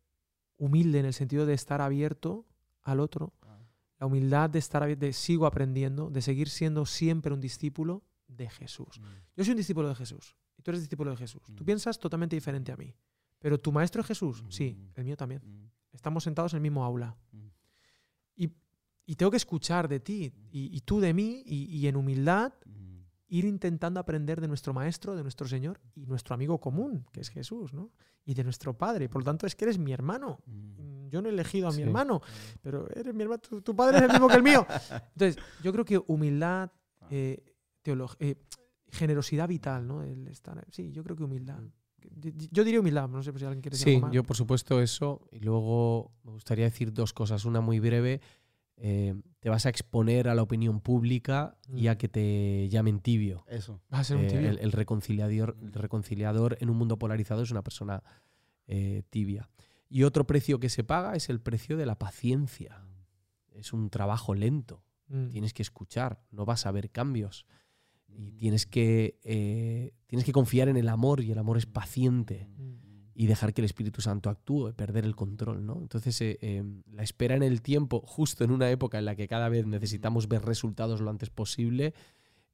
humilde 0.57 0.99
en 0.99 1.05
el 1.05 1.13
sentido 1.13 1.45
de 1.45 1.53
estar 1.53 1.82
abierto 1.82 2.45
al 2.82 2.99
otro, 2.99 3.34
la 3.99 4.05
humildad 4.05 4.49
de 4.49 4.59
estar 4.59 4.84
abierto, 4.84 5.05
de 5.05 5.13
sigo 5.13 5.45
aprendiendo, 5.45 6.09
de 6.09 6.22
seguir 6.22 6.49
siendo 6.49 6.86
siempre 6.86 7.34
un 7.34 7.39
discípulo 7.39 8.03
de 8.28 8.49
Jesús. 8.49 9.01
Yo 9.36 9.43
soy 9.43 9.51
un 9.51 9.57
discípulo 9.57 9.89
de 9.89 9.95
Jesús 9.95 10.36
y 10.57 10.61
tú 10.61 10.72
eres 10.72 10.82
discípulo 10.82 11.11
de 11.11 11.17
Jesús. 11.17 11.41
Tú 11.55 11.65
piensas 11.65 11.99
totalmente 11.99 12.36
diferente 12.36 12.72
a 12.72 12.78
mí, 12.78 12.93
pero 13.39 13.59
tu 13.59 13.72
maestro 13.72 14.01
es 14.01 14.07
Jesús, 14.07 14.43
sí, 14.49 14.78
el 14.95 15.03
mío 15.05 15.17
también. 15.17 15.72
Estamos 15.91 16.24
sentados 16.24 16.53
en 16.53 16.57
el 16.57 16.61
mismo 16.61 16.84
aula 16.84 17.17
y, 18.36 18.51
y 19.05 19.15
tengo 19.15 19.32
que 19.32 19.38
escuchar 19.38 19.88
de 19.88 19.99
ti 19.99 20.34
y, 20.51 20.76
y 20.76 20.82
tú 20.82 20.99
de 20.99 21.13
mí 21.13 21.43
y, 21.45 21.78
y 21.78 21.88
en 21.88 21.95
humildad. 21.95 22.53
Ir 23.30 23.46
intentando 23.46 24.00
aprender 24.00 24.42
de 24.42 24.48
nuestro 24.48 24.74
maestro, 24.74 25.16
de 25.16 25.24
nuestro 25.24 25.48
Señor 25.48 25.80
y 25.96 26.06
nuestro 26.06 26.34
amigo 26.34 26.60
común, 26.60 27.06
que 27.12 27.22
es 27.22 27.30
Jesús, 27.30 27.74
¿no? 27.74 27.92
Y 28.26 28.34
de 28.34 28.44
nuestro 28.44 28.78
Padre. 28.78 29.08
Por 29.10 29.22
lo 29.22 29.26
tanto, 29.26 29.46
es 29.48 29.56
que 29.56 29.66
eres 29.66 29.78
mi 29.80 29.92
hermano. 29.94 30.40
Mm. 30.46 30.52
Mm, 31.06 31.10
yo 31.10 31.22
no 31.22 31.30
he 31.30 31.32
elegido 31.32 31.68
a 31.68 31.72
mi 31.72 31.78
Sí. 31.78 31.82
hermano, 31.84 32.22
pero 32.62 32.88
eres 32.94 33.14
mi 33.14 33.24
hermano, 33.24 33.40
tu, 33.40 33.62
tu 33.62 33.76
padre 33.76 33.98
es 33.98 34.04
el 34.04 34.12
mismo 34.12 34.28
que 34.28 34.36
el 34.36 34.44
mío. 34.44 34.66
Entonces, 35.14 35.38
yo 35.64 35.72
creo 35.72 35.86
que 35.86 35.98
humildad, 36.08 36.72
eh, 37.10 37.44
teolog- 37.84 38.16
eh, 38.20 38.36
generosidad 38.92 39.48
vital, 39.48 39.88
¿no? 39.88 40.04
El 40.04 40.28
estar, 40.28 40.64
sí, 40.72 40.92
yo 40.92 41.04
creo 41.04 41.16
que 41.16 41.24
humildad. 41.24 41.62
Yo 42.52 42.64
diría 42.64 42.80
humildad, 42.80 43.10
no 43.10 43.22
sé 43.22 43.32
si 43.38 43.46
alguien 43.46 43.62
quiere 43.62 43.76
decir 43.76 43.86
Sí, 43.86 43.96
algo 43.96 44.08
más. 44.08 44.14
yo 44.16 44.24
por 44.24 44.36
supuesto 44.36 44.82
eso. 44.82 45.28
Y 45.32 45.40
luego 45.40 46.12
me 46.24 46.32
gustaría 46.32 46.66
decir 46.66 46.94
dos 46.94 47.14
cosas. 47.14 47.46
Una 47.46 47.62
muy 47.62 47.80
breve. 47.80 48.22
Eh, 48.82 49.14
te 49.40 49.50
vas 49.50 49.66
a 49.66 49.70
exponer 49.70 50.28
a 50.30 50.36
la 50.36 50.42
opinión 50.42 50.80
pública 50.82 51.58
y 51.74 51.88
a 51.88 51.94
Mm. 51.94 51.98
que 51.98 52.08
te 52.10 52.70
llamen 52.70 53.00
tibio. 53.00 53.44
Eso. 53.48 53.82
Vas 53.90 54.02
a 54.02 54.04
ser 54.06 54.18
un 54.18 54.26
Eh, 54.26 54.28
tibio. 54.30 54.50
el, 54.50 54.60
el 54.60 54.72
reconciliador, 54.72 55.58
el 55.62 55.74
reconciliador 55.74 56.58
en 56.62 56.70
un 56.70 56.78
mundo 56.78 56.98
polarizado 56.98 57.42
es 57.44 57.52
una 57.52 57.62
persona 57.64 58.04
eh, 58.68 59.04
tibia. 59.10 59.50
Y 59.90 60.04
otro 60.04 60.26
precio 60.28 60.60
que 60.60 60.70
se 60.70 60.84
paga 60.84 61.16
es 61.16 61.30
el 61.30 61.40
precio 61.42 61.76
de 61.78 61.86
la 61.88 61.98
paciencia. 61.98 62.84
Es 63.52 63.74
un 63.74 63.90
trabajo 63.90 64.36
lento. 64.36 64.84
Mm. 65.08 65.30
Tienes 65.30 65.54
que 65.54 65.64
escuchar, 65.64 66.22
no 66.32 66.46
vas 66.46 66.66
a 66.68 66.72
ver 66.72 66.92
cambios. 66.92 67.46
Y 68.08 68.32
tienes 68.34 68.66
que, 68.66 69.18
eh, 69.24 69.94
tienes 70.08 70.24
que 70.26 70.32
confiar 70.32 70.68
en 70.70 70.78
el 70.78 70.88
amor 70.90 71.22
y 71.22 71.32
el 71.32 71.38
amor 71.40 71.58
es 71.58 71.66
paciente 71.66 72.48
Mm. 72.58 72.89
Y 73.20 73.28
dejar 73.28 73.53
que 73.53 73.59
el 73.59 73.65
Espíritu 73.65 73.99
Santo 74.01 74.30
actúe, 74.30 74.72
perder 74.72 75.03
el 75.03 75.13
control. 75.13 75.65
¿no? 75.65 75.78
Entonces, 75.82 76.22
eh, 76.22 76.39
eh, 76.41 76.63
la 76.93 77.03
espera 77.03 77.36
en 77.36 77.43
el 77.43 77.61
tiempo, 77.61 78.01
justo 78.05 78.45
en 78.45 78.51
una 78.51 78.72
época 78.72 78.97
en 78.97 79.03
la 79.03 79.17
que 79.17 79.28
cada 79.28 79.49
vez 79.49 79.65
necesitamos 79.65 80.30
ver 80.30 80.45
resultados 80.45 81.01
lo 81.01 81.09
antes 81.09 81.30
posible, 81.30 81.93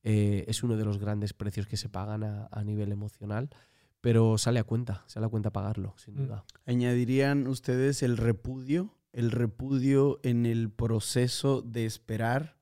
eh, 0.01 0.43
es 0.47 0.63
uno 0.63 0.76
de 0.76 0.84
los 0.84 0.97
grandes 0.97 1.34
precios 1.34 1.68
que 1.68 1.78
se 1.78 1.88
pagan 1.88 2.24
a, 2.24 2.47
a 2.51 2.63
nivel 2.63 2.91
emocional, 2.91 3.51
pero 4.01 4.39
sale 4.39 4.57
a 4.59 4.63
cuenta, 4.63 5.03
sale 5.05 5.28
a 5.28 5.30
cuenta 5.30 5.51
pagarlo, 5.51 5.93
sin 5.97 6.16
Mm. 6.16 6.18
duda. 6.18 6.45
¿Añadirían 6.66 7.45
ustedes 7.45 8.01
el 8.01 8.18
repudio? 8.18 8.97
El 9.13 9.30
repudio 9.30 10.20
en 10.24 10.47
el 10.47 10.72
proceso 10.72 11.61
de 11.61 11.86
esperar 11.86 12.57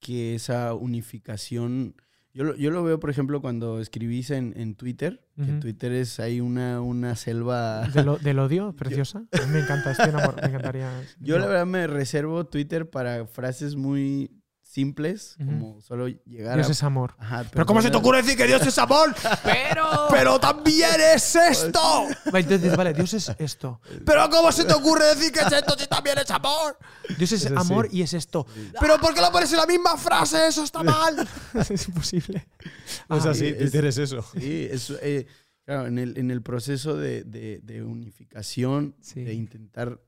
que 0.00 0.34
esa 0.34 0.74
unificación... 0.74 1.94
Yo 2.36 2.44
lo, 2.44 2.54
yo 2.54 2.70
lo 2.70 2.84
veo, 2.84 3.00
por 3.00 3.08
ejemplo, 3.08 3.40
cuando 3.40 3.80
escribís 3.80 4.30
en, 4.30 4.52
en 4.58 4.74
Twitter, 4.74 5.22
que 5.36 5.52
Ujú. 5.52 5.60
Twitter 5.60 5.92
es 5.92 6.20
ahí 6.20 6.42
una, 6.42 6.82
una 6.82 7.16
selva... 7.16 7.88
Del, 8.22 8.38
odio, 8.38 8.74
preciosa. 8.76 9.20
Mí 9.20 9.52
me 9.52 9.60
encanta, 9.60 9.92
estoy 9.92 10.10
enamorado, 10.10 10.42
me 10.42 10.48
encantaría. 10.48 10.90
Yo 11.20 11.38
la 11.38 11.46
verdad 11.46 11.64
me 11.64 11.86
reservo 11.86 12.44
Twitter 12.44 12.90
para 12.90 13.26
frases 13.26 13.74
muy 13.74 14.30
simples, 14.66 15.36
como 15.38 15.80
solo 15.80 16.08
llegar 16.08 16.56
Dios 16.56 16.68
a... 16.68 16.72
es 16.72 16.82
amor. 16.82 17.14
Ajá, 17.18 17.44
Pero 17.50 17.64
¿cómo 17.66 17.80
se 17.80 17.90
te 17.90 17.96
ocurre 17.96 18.18
decir 18.22 18.36
que 18.36 18.46
Dios 18.46 18.66
es 18.66 18.76
amor? 18.78 19.14
Pero... 19.44 19.86
Pero 20.10 20.40
también 20.40 20.90
es 21.14 21.34
esto. 21.36 21.80
Vale, 22.32 22.40
Entonces 22.40 22.76
vale, 22.76 22.92
Dios 22.92 23.14
es 23.14 23.30
esto. 23.38 23.80
Pero 24.04 24.28
¿cómo 24.28 24.50
se 24.52 24.64
te 24.64 24.74
ocurre 24.74 25.04
decir 25.14 25.32
que 25.32 25.40
es 25.40 25.52
esto 25.52 25.76
si 25.78 25.86
también 25.86 26.18
es 26.18 26.30
amor? 26.30 26.76
Dios 27.16 27.32
es 27.32 27.44
Eso 27.44 27.58
amor 27.58 27.88
sí. 27.90 27.98
y 27.98 28.02
es 28.02 28.12
esto. 28.12 28.46
Pero 28.80 28.98
¿por 28.98 29.14
qué 29.14 29.20
lo 29.20 29.30
pones 29.32 29.50
en 29.52 29.58
la 29.58 29.66
misma 29.66 29.96
frase? 29.96 30.48
Eso 30.48 30.64
está 30.64 30.82
mal. 30.82 31.26
es 31.70 31.88
imposible. 31.88 32.46
No 33.08 33.16
es 33.18 33.26
Ah, 33.26 33.30
así, 33.30 33.46
es- 33.46 33.58
Twitter 33.58 33.84
es 33.86 33.98
eso. 33.98 34.24
Sí, 34.38 34.68
es, 34.70 34.90
eh, 35.00 35.26
claro, 35.64 35.86
en 35.86 35.98
el, 35.98 36.18
en 36.18 36.30
el 36.30 36.42
proceso 36.42 36.96
de, 36.96 37.22
de- 37.24 37.60
de 37.62 37.82
unificación, 37.82 38.96
Sí. 39.00 39.22
de 39.22 39.32
intentar 39.34 40.00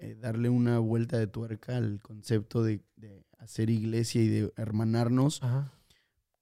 eh, 0.00 0.16
darle 0.18 0.48
una 0.48 0.78
vuelta 0.78 1.16
de 1.18 1.26
tuerca 1.26 1.76
al 1.76 2.00
concepto 2.02 2.62
de, 2.62 2.80
de 2.96 3.24
hacer 3.40 3.70
iglesia 3.70 4.22
y 4.22 4.28
de 4.28 4.52
hermanarnos, 4.56 5.42
Ajá. 5.42 5.72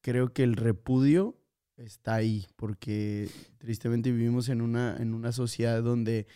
creo 0.01 0.33
que 0.33 0.43
el 0.43 0.57
repudio 0.57 1.37
está 1.77 2.15
ahí, 2.15 2.47
porque 2.57 3.31
tristemente 3.59 4.11
vivimos 4.11 4.49
en 4.49 4.61
una, 4.61 4.97
en 4.97 5.15
una 5.15 5.33
sociedad 5.33 5.83
donde 5.83 6.27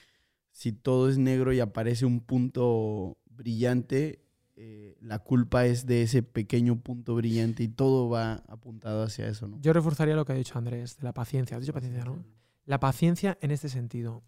si 0.53 0.73
todo 0.73 1.09
es 1.09 1.19
negro 1.19 1.53
y 1.53 1.61
aparece 1.61 2.07
un 2.07 2.21
punto 2.21 3.19
brillante, 3.27 4.23
eh, 4.55 4.97
la 5.01 5.19
culpa 5.19 5.67
es 5.67 5.87
de 5.87 6.03
ese 6.03 6.23
pequeño 6.23 6.81
punto 6.81 7.15
brillante 7.15 7.63
y 7.63 7.69
todo 7.69 8.09
va 8.09 8.35
apuntado 8.47 9.03
hacia 9.03 9.27
eso, 9.27 9.49
¿no? 9.49 9.61
Yo 9.61 9.73
reforzaría 9.73 10.15
lo 10.15 10.25
que 10.25 10.33
ha 10.33 10.37
dicho 10.37 10.59
Andrés, 10.59 10.99
de 10.99 11.05
la 11.05 11.13
paciencia. 11.13 11.57
Has 11.57 11.63
dicho 11.63 11.73
paciencia, 11.73 12.05
¿no? 12.05 12.23
La 12.65 12.79
paciencia 12.79 13.39
en 13.41 13.51
este 13.51 13.69
sentido. 13.69 14.23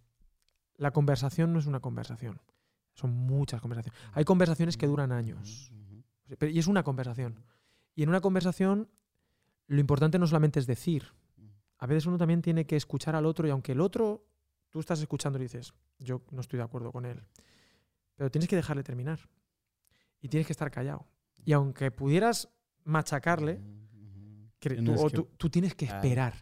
La 0.76 0.90
conversación 0.90 1.52
no 1.52 1.58
es 1.58 1.66
una 1.66 1.80
conversación. 1.80 2.40
Son 2.94 3.12
muchas 3.12 3.60
conversaciones. 3.60 4.00
Hay 4.12 4.24
conversaciones 4.24 4.76
que 4.76 4.86
duran 4.86 5.12
años. 5.12 5.70
Pero- 6.38 6.50
Y 6.52 6.58
es 6.58 6.66
una 6.66 6.82
conversación. 6.82 7.44
Y 7.94 8.02
en 8.02 8.08
una 8.08 8.20
conversación 8.20 8.88
lo 9.66 9.80
importante 9.80 10.18
no 10.18 10.26
solamente 10.26 10.58
es 10.60 10.66
decir. 10.66 11.04
A 11.78 11.86
veces 11.86 12.06
uno 12.06 12.18
también 12.18 12.42
tiene 12.42 12.66
que 12.66 12.76
escuchar 12.76 13.14
al 13.16 13.26
otro 13.26 13.46
y 13.46 13.50
aunque 13.50 13.72
el 13.72 13.80
otro, 13.80 14.26
tú 14.70 14.80
estás 14.80 15.00
escuchando 15.00 15.38
y 15.38 15.42
dices, 15.42 15.74
yo 15.98 16.22
no 16.30 16.40
estoy 16.40 16.56
de 16.58 16.62
acuerdo 16.64 16.92
con 16.92 17.04
él, 17.04 17.22
pero 18.16 18.30
tienes 18.30 18.48
que 18.48 18.56
dejarle 18.56 18.82
terminar. 18.82 19.20
Y 20.20 20.28
tienes 20.28 20.46
que 20.46 20.52
estar 20.52 20.70
callado. 20.70 21.06
Y 21.44 21.52
aunque 21.52 21.90
pudieras 21.90 22.48
machacarle, 22.84 23.60
cre- 24.60 24.76
tú, 24.76 24.84
Tienes 24.84 25.00
o 25.00 25.08
que- 25.08 25.16
tú, 25.16 25.28
tú 25.36 25.50
tienes 25.50 25.74
que 25.74 25.86
esperar. 25.86 26.34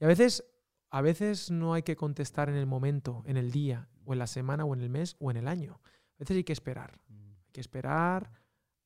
Y 0.00 0.04
a 0.04 0.08
veces, 0.08 0.44
a 0.90 1.00
veces 1.02 1.50
no 1.50 1.74
hay 1.74 1.82
que 1.82 1.96
contestar 1.96 2.48
en 2.48 2.56
el 2.56 2.66
momento, 2.66 3.22
en 3.26 3.36
el 3.36 3.50
día, 3.52 3.88
o 4.04 4.12
en 4.14 4.18
la 4.18 4.26
semana, 4.26 4.64
o 4.64 4.74
en 4.74 4.80
el 4.80 4.90
mes, 4.90 5.16
o 5.20 5.30
en 5.30 5.36
el 5.36 5.46
año. 5.48 5.80
A 5.84 6.18
veces 6.20 6.36
hay 6.36 6.44
que 6.44 6.52
esperar. 6.52 6.98
Hay 7.46 7.52
que 7.52 7.60
esperar, 7.60 8.32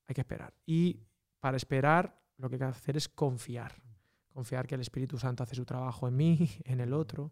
hay 0.07 0.15
que 0.15 0.21
esperar. 0.21 0.53
Y 0.65 1.01
para 1.39 1.57
esperar, 1.57 2.21
lo 2.37 2.49
que 2.49 2.55
hay 2.55 2.59
que 2.59 2.65
hacer 2.65 2.97
es 2.97 3.07
confiar. 3.09 3.81
Confiar 4.29 4.67
que 4.67 4.75
el 4.75 4.81
Espíritu 4.81 5.17
Santo 5.17 5.43
hace 5.43 5.55
su 5.55 5.65
trabajo 5.65 6.07
en 6.07 6.15
mí, 6.15 6.49
en 6.65 6.79
el 6.79 6.93
otro. 6.93 7.31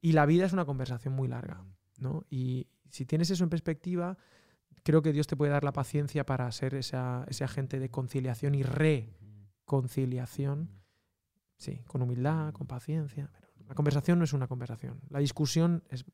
Y 0.00 0.12
la 0.12 0.26
vida 0.26 0.46
es 0.46 0.52
una 0.52 0.64
conversación 0.64 1.14
muy 1.14 1.28
larga. 1.28 1.64
¿no? 1.98 2.24
Y 2.28 2.68
si 2.90 3.06
tienes 3.06 3.30
eso 3.30 3.44
en 3.44 3.50
perspectiva, 3.50 4.18
creo 4.82 5.02
que 5.02 5.12
Dios 5.12 5.26
te 5.26 5.36
puede 5.36 5.52
dar 5.52 5.64
la 5.64 5.72
paciencia 5.72 6.26
para 6.26 6.50
ser 6.52 6.74
esa- 6.74 7.24
ese 7.28 7.44
agente 7.44 7.78
de 7.78 7.90
conciliación 7.90 8.54
y 8.54 8.62
reconciliación. 8.62 10.70
Sí, 11.56 11.80
con 11.86 12.02
humildad, 12.02 12.52
con 12.52 12.66
paciencia. 12.66 13.30
Pero 13.56 13.68
la 13.68 13.74
conversación 13.74 14.18
no 14.18 14.24
es 14.24 14.32
una 14.32 14.48
conversación. 14.48 15.00
La 15.08 15.20
discusión 15.20 15.84
es. 15.88 16.04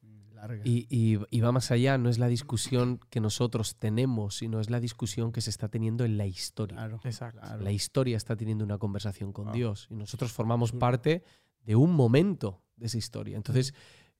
Larga. 0.41 0.63
Y, 0.65 0.87
y- 0.89 1.19
y 1.31 1.41
va 1.41 1.53
más 1.53 1.71
allá, 1.71 1.99
no 1.99 2.09
es 2.09 2.19
la 2.19 2.29
discusión 2.29 2.99
que 3.11 3.21
nosotros 3.21 3.77
tenemos, 3.77 4.37
sino 4.39 4.61
es 4.61 4.71
la 4.71 4.81
discusión 4.81 5.33
que 5.33 5.41
se 5.41 5.51
está 5.51 5.69
teniendo 5.69 6.05
en 6.05 6.17
la 6.17 6.27
historia. 6.27 6.77
Claro, 6.77 7.01
Exacto. 7.05 7.41
claro. 7.41 7.63
La 7.63 7.73
historia 7.73 8.17
está 8.17 8.37
teniendo 8.37 8.65
una 8.65 8.79
conversación 8.79 9.33
con 9.33 9.49
Ah. 9.49 9.53
Dios 9.53 9.87
y 9.91 9.95
nosotros 9.95 10.33
formamos 10.33 10.71
Sí. 10.71 10.77
parte 10.79 11.23
de 11.65 11.77
un 11.77 11.93
momento 11.93 12.63
de 12.77 12.87
esa 12.87 12.97
historia. 12.99 13.37
Entonces, 13.37 13.75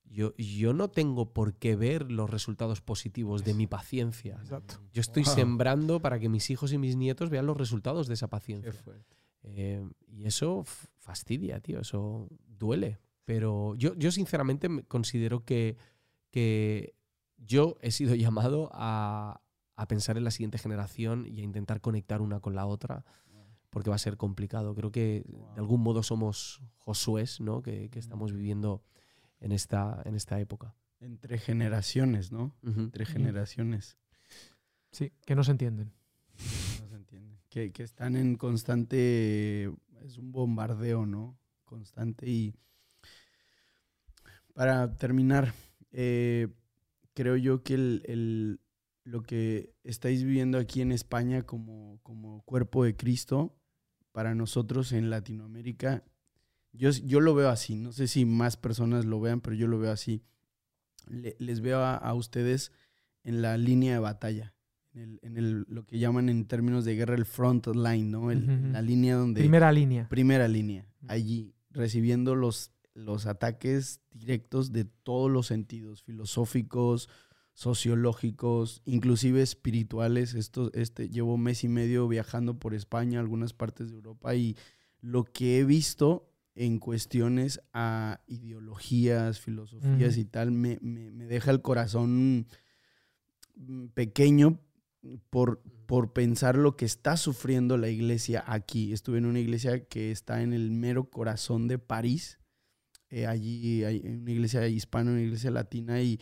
yo, 0.05 0.35
yo 0.37 0.73
no 0.73 0.89
tengo 0.89 1.33
por 1.33 1.55
qué 1.55 1.75
ver 1.75 2.11
los 2.11 2.29
resultados 2.29 2.81
positivos 2.81 3.43
de 3.45 3.53
mi 3.53 3.65
paciencia. 3.65 4.35
Exacto. 4.41 4.75
Yo 4.93 4.99
estoy 5.01 5.23
Wow. 5.23 5.33
sembrando 5.35 5.99
para 6.01 6.19
que 6.19 6.29
mis 6.29 6.49
hijos 6.49 6.71
y 6.73 6.77
mis 6.77 6.95
nietos 6.97 7.29
vean 7.29 7.45
los 7.45 7.57
resultados 7.57 8.07
de 8.07 8.13
esa 8.15 8.27
paciencia. 8.27 8.73
Eh, 9.43 9.83
y 10.07 10.25
eso 10.25 10.63
fastidia, 10.99 11.59
tío, 11.61 11.79
eso 11.79 12.27
duele. 12.45 12.99
Pero 13.25 13.75
yo, 13.75 13.95
yo 13.95 14.11
sinceramente 14.11 14.67
me 14.67 14.83
considero 14.83 15.45
que, 15.45 15.77
que 16.31 16.95
yo 17.37 17.77
he 17.81 17.91
sido 17.91 18.15
llamado 18.15 18.69
a, 18.73 19.41
a 19.75 19.87
pensar 19.87 20.17
en 20.17 20.23
la 20.23 20.31
siguiente 20.31 20.57
generación 20.57 21.25
y 21.27 21.41
a 21.41 21.43
intentar 21.43 21.81
conectar 21.81 22.21
una 22.21 22.39
con 22.39 22.55
la 22.55 22.65
otra, 22.65 23.05
porque 23.69 23.89
va 23.89 23.95
a 23.95 23.99
ser 23.99 24.17
complicado. 24.17 24.75
Creo 24.75 24.91
que 24.91 25.23
de 25.25 25.59
algún 25.59 25.81
modo 25.81 26.03
somos 26.03 26.61
Josués, 26.77 27.39
¿no? 27.39 27.61
Que, 27.61 27.89
que 27.89 27.99
estamos 27.99 28.33
viviendo 28.33 28.83
en 29.39 29.51
esta, 29.51 30.01
en 30.05 30.15
esta 30.15 30.39
época. 30.39 30.75
Entre 30.99 31.39
generaciones, 31.39 32.31
¿no? 32.31 32.55
Entre 32.63 33.05
generaciones. 33.05 33.97
Sí, 34.91 35.13
que 35.25 35.35
no 35.35 35.43
se 35.43 35.51
entienden. 35.51 35.93
No 36.81 36.87
se 36.89 36.95
entiende. 36.95 37.39
Que, 37.49 37.71
que 37.71 37.83
están 37.83 38.15
en 38.15 38.35
constante. 38.35 39.71
Es 40.03 40.17
un 40.17 40.31
bombardeo, 40.31 41.05
¿no? 41.05 41.39
Constante. 41.65 42.29
Y. 42.29 42.53
Para 44.53 44.95
terminar, 44.95 45.53
eh, 45.91 46.47
creo 47.13 47.35
yo 47.37 47.63
que 47.63 47.73
el, 47.75 48.03
el- 48.05 48.59
lo 49.03 49.23
que 49.23 49.73
estáis 49.83 50.23
viviendo 50.23 50.57
aquí 50.59 50.81
en 50.81 50.91
España 50.91 51.41
como, 51.41 51.99
como 52.03 52.43
cuerpo 52.43 52.83
de 52.83 52.95
Cristo, 52.95 53.55
para 54.11 54.35
nosotros 54.35 54.91
en 54.91 55.09
Latinoamérica, 55.09 56.03
yo, 56.73 56.89
yo 56.91 57.19
lo 57.19 57.33
veo 57.33 57.49
así. 57.49 57.75
No 57.75 57.91
sé 57.93 58.07
si 58.07 58.25
más 58.25 58.57
personas 58.57 59.05
lo 59.05 59.19
vean, 59.19 59.41
pero 59.41 59.55
yo 59.55 59.67
lo 59.67 59.79
veo 59.79 59.91
así. 59.91 60.21
Le- 61.07 61.35
les 61.39 61.61
veo 61.61 61.79
a, 61.79 61.95
a 61.95 62.13
ustedes 62.13 62.71
en 63.23 63.41
la 63.41 63.57
línea 63.57 63.93
de 63.93 63.99
batalla. 63.99 64.53
En, 64.93 65.01
el, 65.01 65.19
en 65.23 65.37
el- 65.37 65.65
lo 65.67 65.85
que 65.85 65.97
llaman 65.97 66.29
en 66.29 66.45
términos 66.45 66.85
de 66.85 66.95
guerra 66.95 67.15
el 67.15 67.25
front 67.25 67.65
line, 67.67 68.03
¿no? 68.09 68.29
El-. 68.31 68.71
La 68.71 68.81
línea 68.81 69.15
donde 69.15 69.41
Primera 69.41 69.71
línea. 69.71 70.07
primera 70.09 70.47
línea, 70.47 70.85
allí, 71.07 71.55
recibiendo 71.71 72.35
los, 72.35 72.71
los 72.93 73.25
ataques 73.25 74.01
directos 74.11 74.71
de 74.71 74.85
todos 74.85 75.31
los 75.31 75.47
sentidos, 75.47 76.03
filosóficos, 76.03 77.09
sociológicos, 77.53 78.81
inclusive 78.85 79.41
espirituales. 79.41 80.33
Esto, 80.33 80.71
este, 80.73 81.09
llevo 81.09 81.37
mes 81.37 81.63
y 81.63 81.67
medio 81.69 82.07
viajando 82.07 82.59
por 82.59 82.73
España, 82.73 83.19
algunas 83.19 83.53
partes 83.53 83.89
de 83.89 83.95
Europa, 83.95 84.35
y 84.35 84.55
lo 84.99 85.23
que 85.25 85.59
he 85.59 85.63
visto 85.65 86.27
en 86.53 86.79
cuestiones 86.79 87.61
a 87.73 88.21
ideologías, 88.27 89.39
filosofías 89.39 90.17
y 90.17 90.25
tal, 90.25 90.51
me, 90.51 90.77
me- 90.81 91.09
me 91.11 91.25
deja 91.25 91.51
el 91.51 91.61
corazón 91.61 92.45
mm, 93.55 93.85
pequeño 93.93 94.59
por, 95.29 95.61
por 95.87 96.13
pensar 96.13 96.57
lo 96.57 96.75
que 96.75 96.85
está 96.85 97.17
sufriendo 97.17 97.77
la 97.77 97.89
iglesia 97.89 98.43
aquí. 98.47 98.93
Estuve 98.93 99.17
en 99.17 99.25
una 99.25 99.39
iglesia 99.39 99.85
que 99.85 100.11
está 100.11 100.41
en 100.43 100.53
el 100.53 100.71
mero 100.71 101.09
corazón 101.09 101.67
de 101.67 101.79
París. 101.79 102.37
Eh, 103.11 103.27
allí 103.27 103.83
hay 103.83 104.01
una 104.05 104.31
iglesia 104.31 104.67
hispana, 104.67 105.11
una 105.11 105.21
iglesia 105.21 105.51
latina 105.51 106.01
y, 106.01 106.19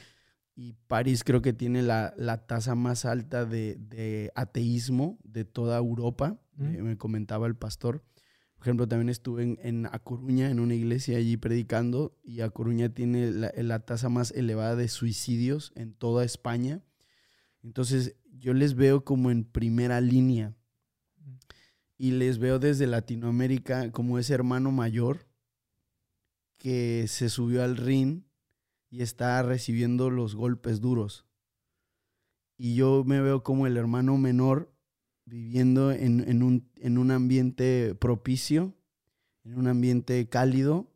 y 0.56 0.74
París 0.88 1.24
creo 1.24 1.42
que 1.42 1.54
tiene 1.54 1.82
la, 1.84 2.14
la 2.18 2.46
tasa 2.48 2.76
más 2.76 3.06
alta 3.06 3.46
de, 3.46 3.76
de, 3.80 4.32
ateísmo 4.36 5.18
de 5.24 5.46
toda 5.46 5.78
Europa, 5.78 6.38
Mm. 6.58 6.76
eh, 6.76 6.82
me 6.84 6.98
comentaba 6.98 7.48
el 7.48 7.56
pastor. 7.56 8.04
Por 8.56 8.64
ejemplo, 8.68 8.86
también 8.86 9.08
estuve 9.08 9.44
en, 9.44 9.58
en 9.62 9.86
A 9.86 10.00
Coruña, 10.00 10.50
en 10.50 10.60
una 10.60 10.76
iglesia 10.76 11.18
allí 11.18 11.38
predicando, 11.38 12.18
y 12.22 12.42
A 12.42 12.50
Coruña 12.50 12.90
tiene 12.90 13.32
la, 13.32 13.54
la 13.56 13.80
tasa 13.80 14.10
más 14.10 14.32
elevada 14.32 14.76
de 14.76 14.90
suicidios 14.90 15.72
en 15.76 15.94
toda 15.94 16.26
España. 16.26 16.82
Entonces, 17.64 18.18
yo 18.38 18.54
les 18.54 18.74
veo 18.74 19.06
como 19.06 19.32
en 19.32 19.46
primera 19.46 20.02
línea 20.02 20.54
y 21.98 22.12
les 22.12 22.40
veo 22.40 22.60
desde 22.60 22.88
Latinoamérica 22.88 23.92
como 23.92 24.20
ese 24.20 24.34
hermano 24.34 24.72
mayor 24.72 25.29
que 26.60 27.06
se 27.08 27.30
subió 27.30 27.64
al 27.64 27.78
ring 27.78 28.22
y 28.92 29.02
está 29.02 29.42
recibiendo 29.42 30.12
los 30.12 30.36
golpes 30.36 30.82
duros. 30.82 31.26
Y 32.58 32.76
yo 32.76 33.04
me 33.06 33.22
veo 33.22 33.42
como 33.42 33.66
el 33.66 33.78
hermano 33.78 34.18
menor 34.18 34.72
viviendo 35.26 35.92
en, 35.92 36.28
en, 36.30 36.44
un, 36.44 36.70
en 36.76 36.98
un 36.98 37.12
ambiente 37.12 37.96
propicio, 37.96 38.76
en 39.44 39.58
un 39.58 39.68
ambiente 39.68 40.28
cálido, 40.28 40.92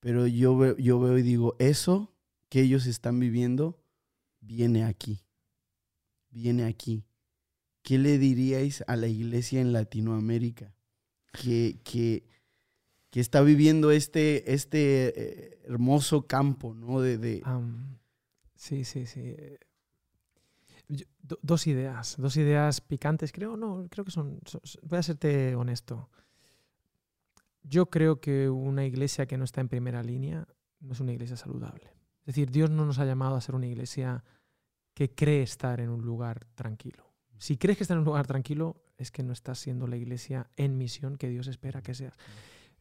pero 0.00 0.26
yo 0.26 0.56
veo, 0.56 0.76
yo 0.76 0.98
veo 0.98 1.16
y 1.16 1.22
digo, 1.22 1.54
eso 1.58 2.12
que 2.48 2.60
ellos 2.60 2.86
están 2.86 3.20
viviendo 3.20 3.80
viene 4.40 4.84
aquí, 4.84 5.20
viene 6.30 6.64
aquí. 6.64 7.04
¿Qué 7.82 7.98
le 7.98 8.18
diríais 8.18 8.82
a 8.86 8.96
la 8.96 9.06
iglesia 9.06 9.60
en 9.60 9.72
Latinoamérica 9.72 10.74
que, 11.32 11.80
que, 11.84 12.28
que 13.10 13.20
está 13.20 13.40
viviendo 13.42 13.90
este, 13.90 14.52
este 14.52 15.12
eh, 15.16 15.58
hermoso 15.64 16.26
campo, 16.26 16.74
¿no? 16.74 17.00
De, 17.00 17.18
de... 17.18 17.42
Sí, 18.54 18.84
sí, 18.84 19.06
sí. 19.06 19.34
Yo, 20.88 21.04
do, 21.20 21.38
dos 21.42 21.66
ideas, 21.66 22.16
dos 22.18 22.36
ideas 22.36 22.80
picantes, 22.80 23.32
creo, 23.32 23.56
no, 23.56 23.86
creo 23.90 24.04
que 24.04 24.10
son, 24.10 24.40
son, 24.44 24.60
voy 24.82 24.98
a 24.98 25.02
serte 25.02 25.54
honesto. 25.54 26.10
Yo 27.62 27.86
creo 27.90 28.20
que 28.20 28.48
una 28.48 28.86
iglesia 28.86 29.26
que 29.26 29.36
no 29.36 29.44
está 29.44 29.60
en 29.60 29.68
primera 29.68 30.02
línea 30.02 30.48
no 30.80 30.92
es 30.92 31.00
una 31.00 31.12
iglesia 31.12 31.36
saludable. 31.36 31.92
Es 32.20 32.34
decir, 32.34 32.50
Dios 32.50 32.70
no 32.70 32.84
nos 32.84 32.98
ha 32.98 33.04
llamado 33.04 33.36
a 33.36 33.40
ser 33.40 33.54
una 33.54 33.66
iglesia 33.66 34.24
que 34.94 35.14
cree 35.14 35.42
estar 35.42 35.80
en 35.80 35.90
un 35.90 36.02
lugar 36.02 36.46
tranquilo. 36.54 37.12
Si 37.38 37.56
crees 37.56 37.78
que 37.78 37.84
está 37.84 37.94
en 37.94 38.00
un 38.00 38.04
lugar 38.04 38.26
tranquilo, 38.26 38.82
es 38.96 39.10
que 39.10 39.22
no 39.22 39.32
estás 39.32 39.58
siendo 39.58 39.86
la 39.86 39.96
iglesia 39.96 40.50
en 40.56 40.76
misión 40.76 41.16
que 41.16 41.28
Dios 41.28 41.46
espera 41.46 41.82
que 41.82 41.94
seas. 41.94 42.14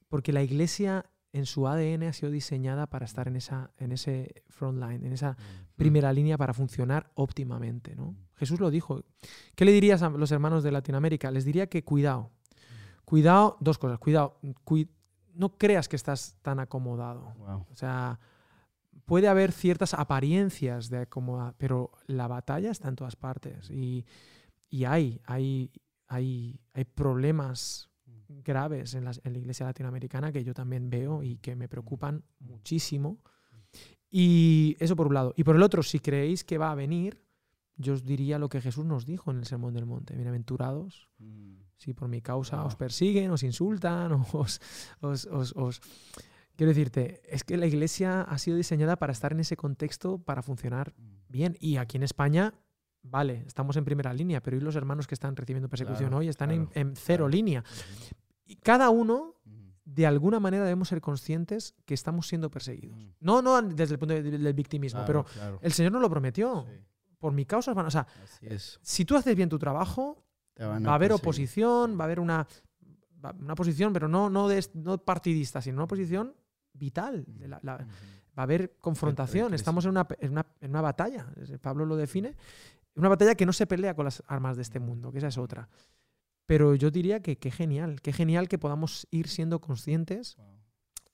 Porque 0.08 0.34
la 0.34 0.44
iglesia 0.44 1.06
en 1.34 1.46
su 1.46 1.68
ADN 1.68 2.04
ha 2.04 2.14
sido 2.14 2.32
diseñada 2.32 2.88
para 2.88 3.06
estar 3.06 3.28
en, 3.28 3.36
esa, 3.36 3.72
en 3.78 3.92
ese 3.92 4.44
front 4.50 4.80
line, 4.82 5.06
en 5.06 5.14
esa 5.14 5.38
primera 5.76 6.12
línea 6.14 6.38
para 6.38 6.54
funcionar 6.54 7.12
óptimamente. 7.16 7.96
¿no? 7.96 8.16
Jesús 8.36 8.60
lo 8.60 8.72
dijo. 8.72 9.04
¿Qué 9.56 9.66
le 9.66 9.72
dirías 9.72 10.02
a 10.02 10.10
los 10.10 10.32
hermanos 10.32 10.64
de 10.64 10.72
Latinoamérica? 10.72 11.32
Les 11.32 11.46
diría 11.46 11.68
que 11.68 11.84
cuidado. 11.84 12.32
Cuidado, 13.06 13.58
dos 13.60 13.78
cosas. 13.78 14.00
Cuidado, 14.00 14.40
cu 14.64 14.86
no 15.34 15.56
creas 15.58 15.88
que 15.88 15.96
estás 15.96 16.36
tan 16.42 16.60
acomodado. 16.60 17.36
Wow. 17.38 17.68
O 17.72 17.76
sea, 17.76 18.20
puede 19.06 19.28
haber 19.28 19.52
ciertas 19.52 19.94
apariencias 19.94 20.90
de 20.90 21.00
acomodar, 21.00 21.54
pero 21.60 21.92
la 22.08 22.28
batalla 22.28 22.72
está 22.72 22.90
en 22.90 22.96
todas 22.96 23.16
partes. 23.16 23.70
Y, 23.70 24.06
y 24.68 24.86
hay, 24.86 25.22
hay, 25.26 25.72
hay, 26.08 26.60
hay 26.74 26.86
problemas 26.86 27.92
graves 28.30 28.94
en 28.94 29.06
la, 29.06 29.12
en 29.24 29.34
la, 29.34 29.40
iglesia 29.40 29.66
latinoamericana 29.66 30.32
que 30.32 30.44
yo 30.44 30.54
también 30.54 30.90
veo 30.90 31.24
y 31.24 31.38
que 31.38 31.56
me 31.56 31.68
preocupan 31.68 32.24
muchísimo. 32.40 33.20
Y 34.10 34.76
eso 34.80 34.96
por 34.96 35.08
un 35.08 35.14
lado. 35.14 35.34
Y 35.36 35.44
por 35.44 35.56
el 35.56 35.64
otro, 35.64 35.84
si 35.84 36.00
creéis 36.00 36.44
que 36.44 36.58
va 36.58 36.72
a 36.72 36.76
venir, 36.76 37.22
yo 37.76 37.94
os 37.94 38.04
diría 38.04 38.40
lo 38.40 38.50
que 38.50 38.62
Jesús 38.62 38.86
nos 38.86 39.06
dijo 39.06 39.32
en 39.32 39.38
el 39.38 39.46
Sermón 39.46 39.74
del 39.74 39.86
Monte. 39.86 40.16
Bienaventurados, 40.16 41.10
mm. 41.20 41.56
si 41.76 41.94
por 41.94 42.08
mi 42.08 42.22
causa 42.22 42.58
wow. 42.58 42.68
os 42.68 42.76
persiguen, 42.76 43.32
os 43.32 43.44
insultan, 43.44 44.12
os, 44.34 44.60
os, 45.02 45.26
os, 45.26 45.54
os... 45.56 45.82
Quiero 46.56 46.72
decirte, 46.72 47.22
es 47.28 47.44
que 47.44 47.56
la 47.56 47.68
iglesia 47.68 48.22
ha 48.22 48.38
sido 48.40 48.58
diseñada 48.58 48.96
para 48.96 49.14
estar 49.14 49.32
en 49.32 49.42
ese 49.42 49.56
contexto, 49.56 50.18
para 50.18 50.42
funcionar 50.42 50.96
bien. 51.30 51.56
Y 51.60 51.78
aquí 51.78 51.98
en 51.98 52.04
España 52.04 52.56
vale, 53.10 53.44
estamos 53.48 53.76
en 53.78 53.86
primera 53.86 54.14
línea, 54.14 54.42
pero 54.42 54.58
¿y 54.58 54.60
los 54.60 54.76
hermanos 54.76 55.08
que 55.08 55.16
están 55.16 55.36
recibiendo 55.36 55.70
persecución 55.70 56.10
claro, 56.10 56.18
hoy 56.18 56.28
están 56.28 56.50
claro, 56.50 56.70
en, 56.74 56.88
en, 56.88 56.96
cero 56.96 57.26
claro. 57.26 57.30
línea? 57.30 57.64
Y 58.46 58.56
cada 58.58 58.90
uno, 58.90 59.36
de 59.86 60.06
alguna 60.06 60.40
manera, 60.40 60.64
debemos 60.64 60.88
ser 60.88 61.02
conscientes 61.02 61.76
que 61.86 61.94
estamos 61.94 62.28
siendo 62.28 62.50
perseguidos. 62.50 62.98
Mm. 62.98 63.10
No, 63.20 63.42
no 63.42 63.62
desde 63.62 63.94
el 63.94 64.00
punto 64.00 64.14
de, 64.14 64.24
del 64.24 64.54
victimismo, 64.54 65.04
pero 65.06 65.26
el 65.62 65.72
Señor 65.72 65.92
nos 65.92 66.02
lo 66.02 66.10
prometió. 66.10 66.66
Sí. 66.68 66.80
Por 67.20 67.34
mi 67.34 67.46
causa, 67.46 67.74
van, 67.74 67.88
o 67.88 67.92
sea, 67.92 68.06
si 68.82 69.04
tú 69.04 69.16
haces 69.16 69.36
bien 69.36 69.50
tu 69.50 69.58
trabajo, 69.58 70.24
va 70.60 70.92
a 70.92 70.96
haber 70.96 71.12
oposición, 71.12 71.98
va 71.98 72.04
a 72.04 72.06
haber 72.06 72.20
una, 72.20 72.48
una 73.40 73.56
posición, 73.56 73.92
pero 73.92 74.08
no, 74.08 74.30
no, 74.30 74.48
de, 74.48 74.64
no 74.76 75.00
partidista, 75.00 75.60
sino 75.60 75.78
una 75.78 75.88
posición 75.88 76.36
vital. 76.74 77.26
La, 77.40 77.60
la, 77.64 77.78
va 78.38 78.44
a 78.44 78.44
haber 78.44 78.76
confrontación, 78.78 79.54
estamos 79.56 79.86
en 79.86 79.92
una, 79.92 80.08
en, 80.20 80.32
una, 80.32 80.46
en 80.62 80.70
una 80.70 80.82
batalla, 80.82 81.28
Pablo 81.60 81.86
lo 81.86 81.96
define, 81.96 82.36
una 82.98 83.10
batalla 83.10 83.36
que 83.36 83.46
no 83.46 83.54
se 83.54 83.68
pelea 83.68 83.96
con 83.96 84.06
las 84.06 84.24
armas 84.28 84.56
de 84.56 84.64
este 84.64 84.80
mundo, 84.80 85.12
que 85.12 85.20
esa 85.20 85.28
es 85.28 85.38
otra. 85.38 85.70
Pero 86.46 86.76
yo 86.76 86.92
diría 86.92 87.22
que 87.22 87.38
qué 87.38 87.52
genial, 87.52 88.02
qué 88.02 88.14
genial 88.14 88.48
que 88.48 88.58
podamos 88.58 89.08
ir 89.12 89.28
siendo 89.28 89.62
conscientes 89.62 90.38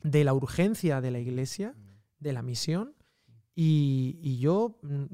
de 0.01 0.23
la 0.23 0.33
urgencia 0.33 1.01
de 1.01 1.11
la 1.11 1.19
iglesia, 1.19 1.75
de 2.19 2.33
la 2.33 2.41
misión. 2.41 2.95
Y, 3.55 4.19
y 4.21 4.39
yo, 4.39 4.79
mm, 4.81 5.05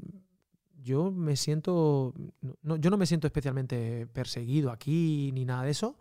yo 0.82 1.10
me 1.10 1.36
siento, 1.36 2.14
no, 2.62 2.76
yo 2.76 2.90
no 2.90 2.96
me 2.96 3.06
siento 3.06 3.26
especialmente 3.26 4.06
perseguido 4.06 4.70
aquí 4.70 5.30
ni 5.32 5.44
nada 5.44 5.64
de 5.64 5.70
eso, 5.70 5.98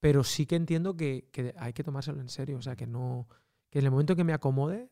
pero 0.00 0.24
sí 0.24 0.46
que 0.46 0.56
entiendo 0.56 0.96
que, 0.96 1.28
que 1.32 1.54
hay 1.58 1.72
que 1.72 1.84
tomárselo 1.84 2.20
en 2.20 2.28
serio. 2.28 2.58
O 2.58 2.62
sea, 2.62 2.76
que 2.76 2.86
no, 2.86 3.28
que 3.70 3.80
en 3.80 3.84
el 3.84 3.90
momento 3.90 4.16
que 4.16 4.24
me 4.24 4.32
acomode, 4.32 4.90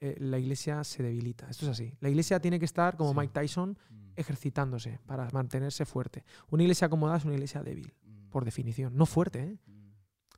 eh, 0.00 0.16
la 0.18 0.38
iglesia 0.38 0.82
se 0.84 1.02
debilita. 1.02 1.48
Esto 1.48 1.66
es 1.66 1.72
así. 1.72 1.94
La 2.00 2.08
iglesia 2.08 2.40
tiene 2.40 2.58
que 2.58 2.64
estar, 2.64 2.96
como 2.96 3.12
sí. 3.12 3.18
Mike 3.18 3.32
Tyson, 3.32 3.78
ejercitándose 4.16 5.00
para 5.06 5.28
mantenerse 5.32 5.84
fuerte. 5.84 6.24
Una 6.50 6.62
iglesia 6.62 6.86
acomodada 6.86 7.18
es 7.18 7.24
una 7.24 7.34
iglesia 7.34 7.62
débil, 7.62 7.92
Mm. 8.04 8.30
por 8.30 8.44
definición. 8.44 8.96
No 8.96 9.06
fuerte, 9.06 9.42
¿eh? 9.42 9.58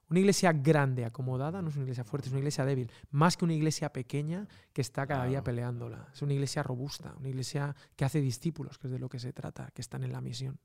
Una 0.09 0.21
iglesia 0.21 0.53
grande, 0.53 1.05
acomodada, 1.05 1.61
no 1.63 1.69
es 1.69 1.75
una 1.75 1.83
iglesia 1.83 2.05
fuerte, 2.05 2.29
es 2.29 2.33
una 2.33 2.39
iglesia 2.39 2.65
débil. 2.65 2.91
Más 3.11 3.37
que 3.37 3.45
una 3.45 3.55
iglesia 3.55 3.93
pequeña 3.93 4.47
que 4.73 4.81
está 4.81 5.05
cada 5.05 5.23
Claro, 5.23 5.31
día 5.31 5.43
peleándola. 5.43 6.09
Es 6.15 6.23
una 6.23 6.33
iglesia 6.33 6.63
robusta, 6.63 7.13
una 7.19 7.29
iglesia 7.29 7.75
que 7.97 8.05
hace 8.05 8.21
discípulos, 8.21 8.79
que 8.79 8.87
es 8.87 8.93
de 8.93 9.01
lo 9.01 9.09
que 9.09 9.19
se 9.19 9.33
trata, 9.33 9.69
que 9.75 9.83
están 9.83 10.05
en 10.05 10.13
la 10.13 10.21
misión. 10.21 10.61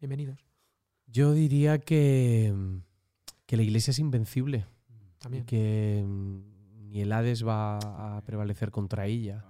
Bienvenidos. 0.00 0.44
Yo 1.06 1.32
diría 1.34 1.78
que, 1.78 2.52
que 3.46 3.56
la 3.56 3.62
iglesia 3.62 3.92
es 3.92 4.00
invencible. 4.00 4.66
También. 5.18 5.44
Y 5.44 5.46
que 5.46 6.04
mm, 6.04 6.88
ni 6.88 7.00
el 7.02 7.12
Hades 7.12 7.46
va 7.46 7.78
a 8.16 8.22
prevalecer 8.22 8.72
contra 8.72 9.06
ella. 9.06 9.44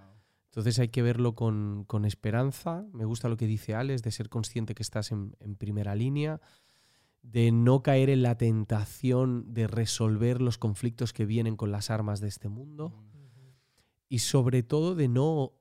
Entonces 0.56 0.78
hay 0.78 0.88
que 0.88 1.02
verlo 1.02 1.34
con, 1.34 1.84
con, 1.84 2.06
esperanza. 2.06 2.86
Me 2.94 3.04
gusta 3.04 3.28
lo 3.28 3.36
que 3.36 3.46
dice 3.46 3.74
Alex, 3.74 4.02
de 4.02 4.10
ser 4.10 4.30
consciente 4.30 4.74
que 4.74 4.82
estás 4.82 5.12
en, 5.12 5.36
en, 5.38 5.54
primera 5.54 5.94
línea, 5.94 6.40
de 7.20 7.52
no 7.52 7.82
caer 7.82 8.08
en 8.08 8.22
la 8.22 8.38
tentación 8.38 9.52
de 9.52 9.66
resolver 9.66 10.40
los 10.40 10.56
conflictos 10.56 11.12
que 11.12 11.26
vienen 11.26 11.56
con 11.56 11.70
las 11.72 11.90
armas 11.90 12.20
de 12.20 12.28
este 12.28 12.48
mundo 12.48 12.86
Uh 12.86 12.90
-huh. 12.90 13.52
y 14.08 14.20
sobre 14.20 14.62
todo 14.62 14.94
de 14.94 15.08
no, 15.08 15.52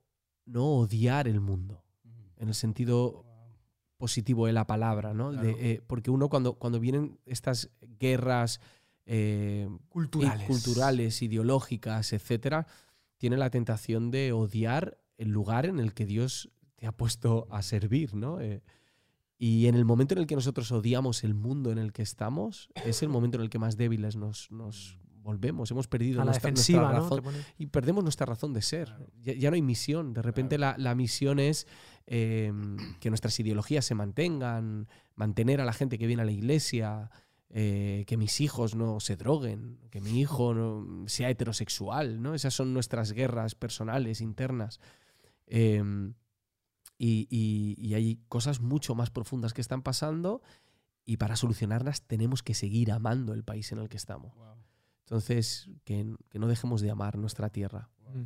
no 0.46 0.64
odiar 0.64 1.28
el 1.28 1.42
mundo, 1.42 1.84
en 2.38 2.48
el 2.48 2.54
sentido 2.54 3.26
positivo 3.98 4.46
de 4.46 4.54
la 4.54 4.66
palabra, 4.66 5.12
¿no? 5.12 5.30
Claro. 5.30 5.46
De, 5.46 5.72
eh, 5.72 5.82
porque 5.86 6.10
uno 6.10 6.30
cuando, 6.30 6.54
cuando 6.54 6.80
vienen 6.80 7.18
estas 7.26 7.70
guerras 7.98 8.60
eh, 9.04 9.68
culturales. 9.90 10.46
culturales, 10.46 11.20
ideológicas, 11.20 12.14
etcétera, 12.14 12.66
tiene 13.18 13.36
la 13.36 13.50
tentación 13.50 14.10
de 14.10 14.32
odiar 14.32 14.98
el 15.18 15.30
lugar 15.30 15.66
en 15.66 15.80
el 15.80 15.94
que 15.94 16.06
Dios 16.06 16.50
te 16.76 16.86
ha 16.86 16.92
puesto 16.92 17.46
a 17.50 17.62
servir, 17.62 18.14
¿no? 18.14 18.40
Eh, 18.40 18.62
y 19.38 19.66
en 19.66 19.74
el 19.74 19.84
momento 19.84 20.14
en 20.14 20.20
el 20.20 20.26
que 20.26 20.34
nosotros 20.34 20.72
odiamos 20.72 21.24
el 21.24 21.34
mundo 21.34 21.70
en 21.70 21.78
el 21.78 21.92
que 21.92 22.02
estamos, 22.02 22.70
es 22.86 23.02
el 23.02 23.08
momento 23.08 23.36
en 23.36 23.42
el 23.42 23.50
que 23.50 23.58
más 23.58 23.76
débiles 23.76 24.16
nos, 24.16 24.50
nos 24.50 24.98
volvemos. 25.26 25.70
Hemos 25.70 25.88
perdido 25.88 26.24
nuestra, 26.24 26.50
nuestra 26.50 26.90
razón 26.90 27.22
y 27.58 27.66
perdemos 27.66 28.02
nuestra 28.02 28.24
razón 28.24 28.54
de 28.54 28.62
ser. 28.62 28.94
Ya, 29.20 29.34
ya 29.34 29.50
no 29.50 29.56
hay 29.56 29.62
misión. 29.62 30.14
De 30.14 30.22
repente 30.22 30.56
la, 30.56 30.74
la 30.78 30.94
misión 30.94 31.38
es 31.38 31.66
eh, 32.06 32.52
que 33.00 33.10
nuestras 33.10 33.38
ideologías 33.40 33.84
se 33.84 33.94
mantengan, 33.94 34.88
mantener 35.16 35.60
a 35.60 35.64
la 35.64 35.72
gente 35.72 35.98
que 35.98 36.06
viene 36.06 36.22
a 36.22 36.24
la 36.26 36.32
iglesia, 36.32 37.10
eh, 37.58 38.04
que 38.06 38.18
mis 38.18 38.42
hijos 38.42 38.74
no 38.74 39.00
se 39.00 39.16
droguen, 39.16 39.78
que 39.90 40.02
mi 40.02 40.20
hijo 40.20 40.52
no 40.52 41.08
sea 41.08 41.30
heterosexual. 41.30 42.20
¿no? 42.20 42.34
Esas 42.34 42.52
son 42.52 42.74
nuestras 42.74 43.12
guerras 43.12 43.54
personales, 43.54 44.20
internas. 44.20 44.78
Eh, 45.46 45.82
y, 46.98 47.26
y- 47.30 47.74
y 47.78 47.94
hay 47.94 48.16
cosas 48.28 48.60
mucho 48.60 48.94
más 48.94 49.10
profundas 49.10 49.54
que 49.54 49.60
están 49.62 49.82
pasando 49.82 50.42
y 51.04 51.16
para 51.18 51.36
solucionarlas 51.36 52.02
tenemos 52.02 52.42
que 52.42 52.52
seguir 52.54 52.90
amando 52.92 53.32
el 53.32 53.42
país 53.44 53.70
en 53.72 53.78
el 53.78 53.88
que 53.88 53.96
estamos. 53.96 54.34
Entonces, 55.04 55.70
que, 55.84 56.14
que 56.30 56.38
no 56.38 56.48
dejemos 56.48 56.80
de 56.80 56.90
amar 56.90 57.16
nuestra 57.16 57.48
tierra. 57.48 57.88
Mm. 58.12 58.24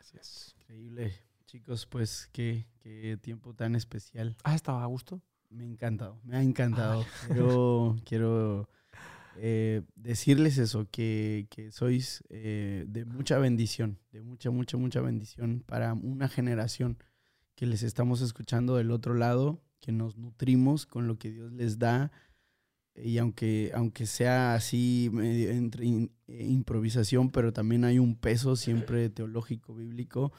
Así 0.00 0.16
es. 0.18 0.54
Increíble. 0.60 1.14
Chicos, 1.46 1.86
pues 1.86 2.28
qué, 2.32 2.66
qué 2.80 3.16
tiempo 3.22 3.54
tan 3.54 3.74
especial. 3.76 4.36
¿Has 4.42 4.56
estado 4.56 4.80
a 4.80 4.86
gusto? 4.86 5.22
Me 5.50 5.64
ha 5.64 5.66
encantado, 5.66 6.20
me 6.24 6.36
ha 6.36 6.42
encantado. 6.42 7.04
Quiero, 7.26 7.96
quiero 8.04 8.68
eh, 9.36 9.82
decirles 9.94 10.58
eso, 10.58 10.86
que, 10.90 11.46
que 11.50 11.70
sois 11.72 12.22
eh, 12.30 12.84
de 12.88 13.04
mucha 13.04 13.38
bendición, 13.38 13.98
de 14.12 14.22
mucha, 14.22 14.50
mucha, 14.50 14.76
mucha 14.76 15.00
bendición 15.00 15.62
para 15.66 15.94
una 15.94 16.28
generación 16.28 16.98
que 17.54 17.66
les 17.66 17.82
estamos 17.82 18.20
escuchando 18.20 18.76
del 18.76 18.90
otro 18.90 19.14
lado, 19.14 19.60
que 19.80 19.92
nos 19.92 20.16
nutrimos 20.16 20.84
con 20.86 21.06
lo 21.06 21.18
que 21.18 21.30
Dios 21.30 21.52
les 21.52 21.78
da. 21.78 22.10
Y 22.94 23.18
aunque, 23.18 23.72
aunque 23.74 24.06
sea 24.06 24.54
así 24.54 25.10
entre 25.14 25.84
in- 25.84 26.12
eh, 26.28 26.46
improvisación, 26.46 27.30
pero 27.30 27.52
también 27.52 27.84
hay 27.84 27.98
un 27.98 28.16
peso 28.16 28.56
siempre 28.56 29.10
teológico, 29.10 29.74
bíblico, 29.74 30.32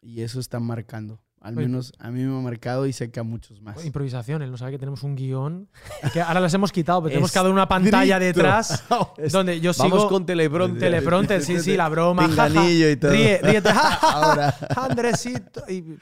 y 0.00 0.22
eso 0.22 0.40
está 0.40 0.58
marcando. 0.58 1.20
Al 1.42 1.58
Oye. 1.58 1.66
menos 1.66 1.92
a 1.98 2.10
mí 2.12 2.20
me 2.22 2.38
ha 2.38 2.40
marcado 2.40 2.86
y 2.86 2.92
sé 2.92 3.10
que 3.10 3.18
a 3.18 3.24
muchos 3.24 3.60
más. 3.60 3.84
Improvisación, 3.84 4.42
él 4.42 4.50
no 4.52 4.56
sabe 4.56 4.70
que 4.72 4.78
tenemos 4.78 5.02
un 5.02 5.16
guion. 5.16 5.68
Que 6.12 6.20
ahora 6.20 6.38
las 6.40 6.54
hemos 6.54 6.70
quitado, 6.70 7.00
pero 7.02 7.10
tenemos 7.10 7.32
que 7.32 7.38
dar 7.40 7.50
una 7.50 7.66
pantalla 7.68 8.18
detrás 8.20 8.84
donde 9.32 9.60
yo 9.60 9.72
sigo. 9.72 9.88
Vamos 9.90 10.06
con 10.06 10.24
teleprompter. 10.24 10.80
teleprompter, 10.90 11.42
sí, 11.42 11.58
sí, 11.60 11.76
la 11.76 11.88
broma. 11.88 12.26
Pinganillo 12.28 12.88
y 12.90 12.96
todo. 12.96 13.10
Ríe, 13.10 13.40
ríete. 13.42 13.70
Ahora. 14.02 14.54
Andresito. 14.76 15.64
y- 15.68 15.78
y- 15.78 15.98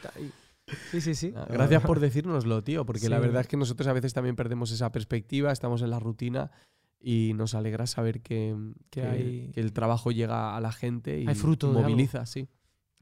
sí, 0.90 1.00
sí, 1.00 1.14
sí. 1.14 1.32
Ah, 1.34 1.46
Gracias 1.48 1.82
por 1.82 2.00
decírnoslo, 2.00 2.62
tío, 2.62 2.84
porque 2.84 3.08
la 3.08 3.16
Sí. 3.16 3.22
verdad 3.22 3.40
es 3.40 3.46
que 3.48 3.56
nosotros 3.56 3.86
a 3.88 3.92
veces 3.94 4.12
también 4.12 4.36
perdemos 4.36 4.70
esa 4.72 4.92
perspectiva, 4.92 5.52
estamos 5.52 5.80
en 5.82 5.90
la 5.90 5.98
rutina 6.00 6.50
y 7.00 7.32
nos 7.34 7.54
alegra 7.54 7.86
saber 7.86 8.20
que, 8.20 8.54
que, 8.90 9.02
hay- 9.04 9.50
que 9.54 9.60
el 9.60 9.72
trabajo 9.72 10.10
llega 10.12 10.54
a 10.54 10.60
la 10.60 10.70
gente 10.70 11.18
y 11.18 11.26
Hay 11.26 11.34
fruto 11.34 11.70
y 11.70 11.72
moviliza, 11.72 12.26
sí. 12.26 12.46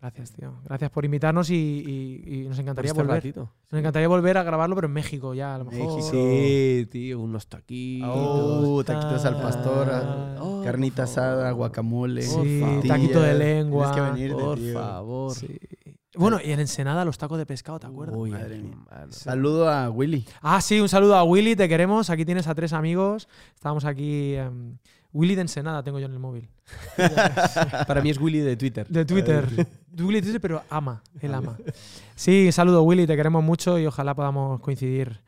Gracias, 0.01 0.33
tío. 0.33 0.53
Gracias 0.65 0.91
por 0.93 1.05
invitarnos 1.05 1.51
y, 1.51 1.55
y- 1.57 2.35
y 2.43 2.49
nos 2.49 2.57
encantaría 2.61 2.91
este 2.93 3.03
volver. 3.03 3.17
ratito. 3.17 3.51
Nos 3.71 3.81
encantaría 3.81 4.07
volver 4.07 4.39
a 4.39 4.45
grabarlo, 4.45 4.77
pero 4.77 4.87
en 4.87 4.93
México 4.93 5.35
ya, 5.35 5.57
a 5.57 5.59
lo 5.59 5.65
mejor. 5.65 5.97
México. 5.97 6.09
Sí, 6.13 6.87
tío, 6.91 7.19
unos 7.21 7.49
taquitos. 7.49 8.09
Oh, 8.15 8.85
taquitos 8.85 9.25
al 9.25 9.41
pastor, 9.41 9.89
Ah, 9.93 10.37
Oh, 10.41 10.63
carnita 10.63 11.03
asada, 11.03 11.51
guacamole. 11.51 12.23
Sí, 12.23 12.63
taquito 12.87 13.21
de 13.21 13.35
lengua. 13.35 13.91
Tienes 13.93 14.11
que 14.13 14.13
venirte, 14.21 14.43
Por 14.43 14.59
tío. 14.59 14.75
favor. 14.75 15.35
Sí. 15.35 15.59
Bueno, 16.17 16.39
y 16.45 16.51
en 16.53 16.61
Ensenada 16.61 17.05
los 17.05 17.19
tacos 17.19 17.39
de 17.39 17.47
pescado, 17.47 17.79
¿te 17.81 17.87
acuerdas? 17.87 18.17
Uy, 18.17 18.31
Madre 18.31 18.59
mía. 18.61 18.77
Saludo 19.11 19.69
a 19.69 19.89
Willy. 19.91 20.25
Ah, 20.43 20.61
sí, 20.61 20.81
un 20.81 20.89
saludo 20.89 21.17
a 21.17 21.23
Willy, 21.25 21.55
te 21.57 21.69
queremos. 21.69 22.09
Aquí 22.11 22.25
tienes 22.25 22.47
a 22.49 22.55
tres 22.55 22.73
amigos. 22.73 23.29
Estábamos 23.55 23.85
aquí. 23.85 24.35
em, 24.35 24.79
Willy 25.19 25.35
de 25.35 25.41
Ensenada 25.43 25.83
tengo 25.83 25.99
yo 25.99 26.07
en 26.07 26.13
el 26.13 26.21
móvil. 26.21 26.49
Para 27.89 28.01
mí 28.03 28.11
es 28.11 28.19
Willy 28.21 28.39
de 28.39 28.57
Twitter. 28.57 28.87
De 28.89 29.05
Twitter. 29.05 29.45
Willy 29.99 30.15
de 30.21 30.23
Twitter, 30.23 30.41
pero 30.41 30.63
ama, 30.71 31.03
él 31.21 31.35
ama. 31.35 31.59
Sí, 32.15 32.53
saludo 32.53 32.85
Willy, 32.85 33.05
te 33.07 33.17
queremos 33.17 33.43
mucho 33.43 33.79
y 33.81 33.87
ojalá 33.87 34.15
podamos 34.15 34.61
coincidir 34.61 35.21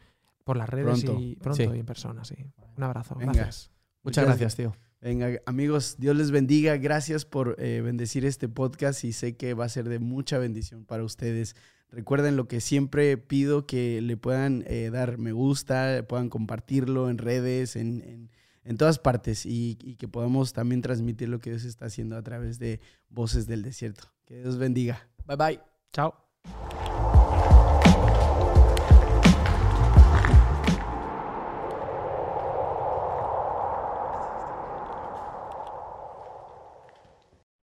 por 0.44 0.56
las 0.56 0.68
redes 0.68 1.02
Pronto. 1.04 1.20
y 1.20 1.34
pronto 1.36 1.56
Sí. 1.56 1.68
y 1.74 1.80
en 1.80 1.86
persona, 1.86 2.24
sí. 2.24 2.36
Un 2.76 2.84
abrazo. 2.84 3.16
Venga. 3.16 3.32
Gracias. 3.32 3.70
Muchas 4.04 4.22
Muchas 4.22 4.24
gracias, 4.26 4.56
tío. 4.56 4.76
Venga, 5.00 5.40
amigos, 5.46 5.96
Dios 5.98 6.16
les 6.16 6.30
bendiga. 6.30 6.76
Gracias 6.76 7.24
por 7.24 7.56
eh, 7.58 7.80
bendecir 7.82 8.24
este 8.24 8.48
podcast 8.48 9.02
y 9.04 9.12
sé 9.12 9.36
que 9.36 9.54
va 9.54 9.64
a 9.64 9.68
ser 9.68 9.88
de 9.88 9.98
mucha 9.98 10.38
bendición 10.38 10.84
para 10.84 11.02
ustedes. 11.04 11.56
Recuerden 11.90 12.36
lo 12.36 12.46
que 12.46 12.60
siempre 12.60 13.16
pido 13.16 13.66
que 13.66 14.00
le 14.00 14.16
puedan 14.16 14.62
eh, 14.68 14.90
dar 14.92 15.18
me 15.18 15.32
gusta, 15.32 16.04
puedan 16.08 16.28
compartirlo 16.28 17.10
en 17.10 17.18
redes, 17.18 17.74
en, 17.74 18.02
en- 18.02 18.30
en 18.70 18.76
todas 18.76 19.00
partes 19.00 19.46
y, 19.46 19.74
que 19.98 20.06
podamos 20.06 20.52
también 20.52 20.80
transmitir 20.80 21.28
lo 21.28 21.40
que 21.40 21.50
Dios 21.50 21.64
está 21.64 21.86
haciendo 21.86 22.16
a 22.16 22.22
través 22.22 22.60
de 22.60 22.80
Voces 23.08 23.48
del 23.48 23.62
Desierto. 23.62 24.12
Que 24.24 24.42
Dios 24.42 24.58
bendiga. 24.58 25.08
Bye 25.26 25.36
bye. 25.36 25.60
Chao. 25.92 26.14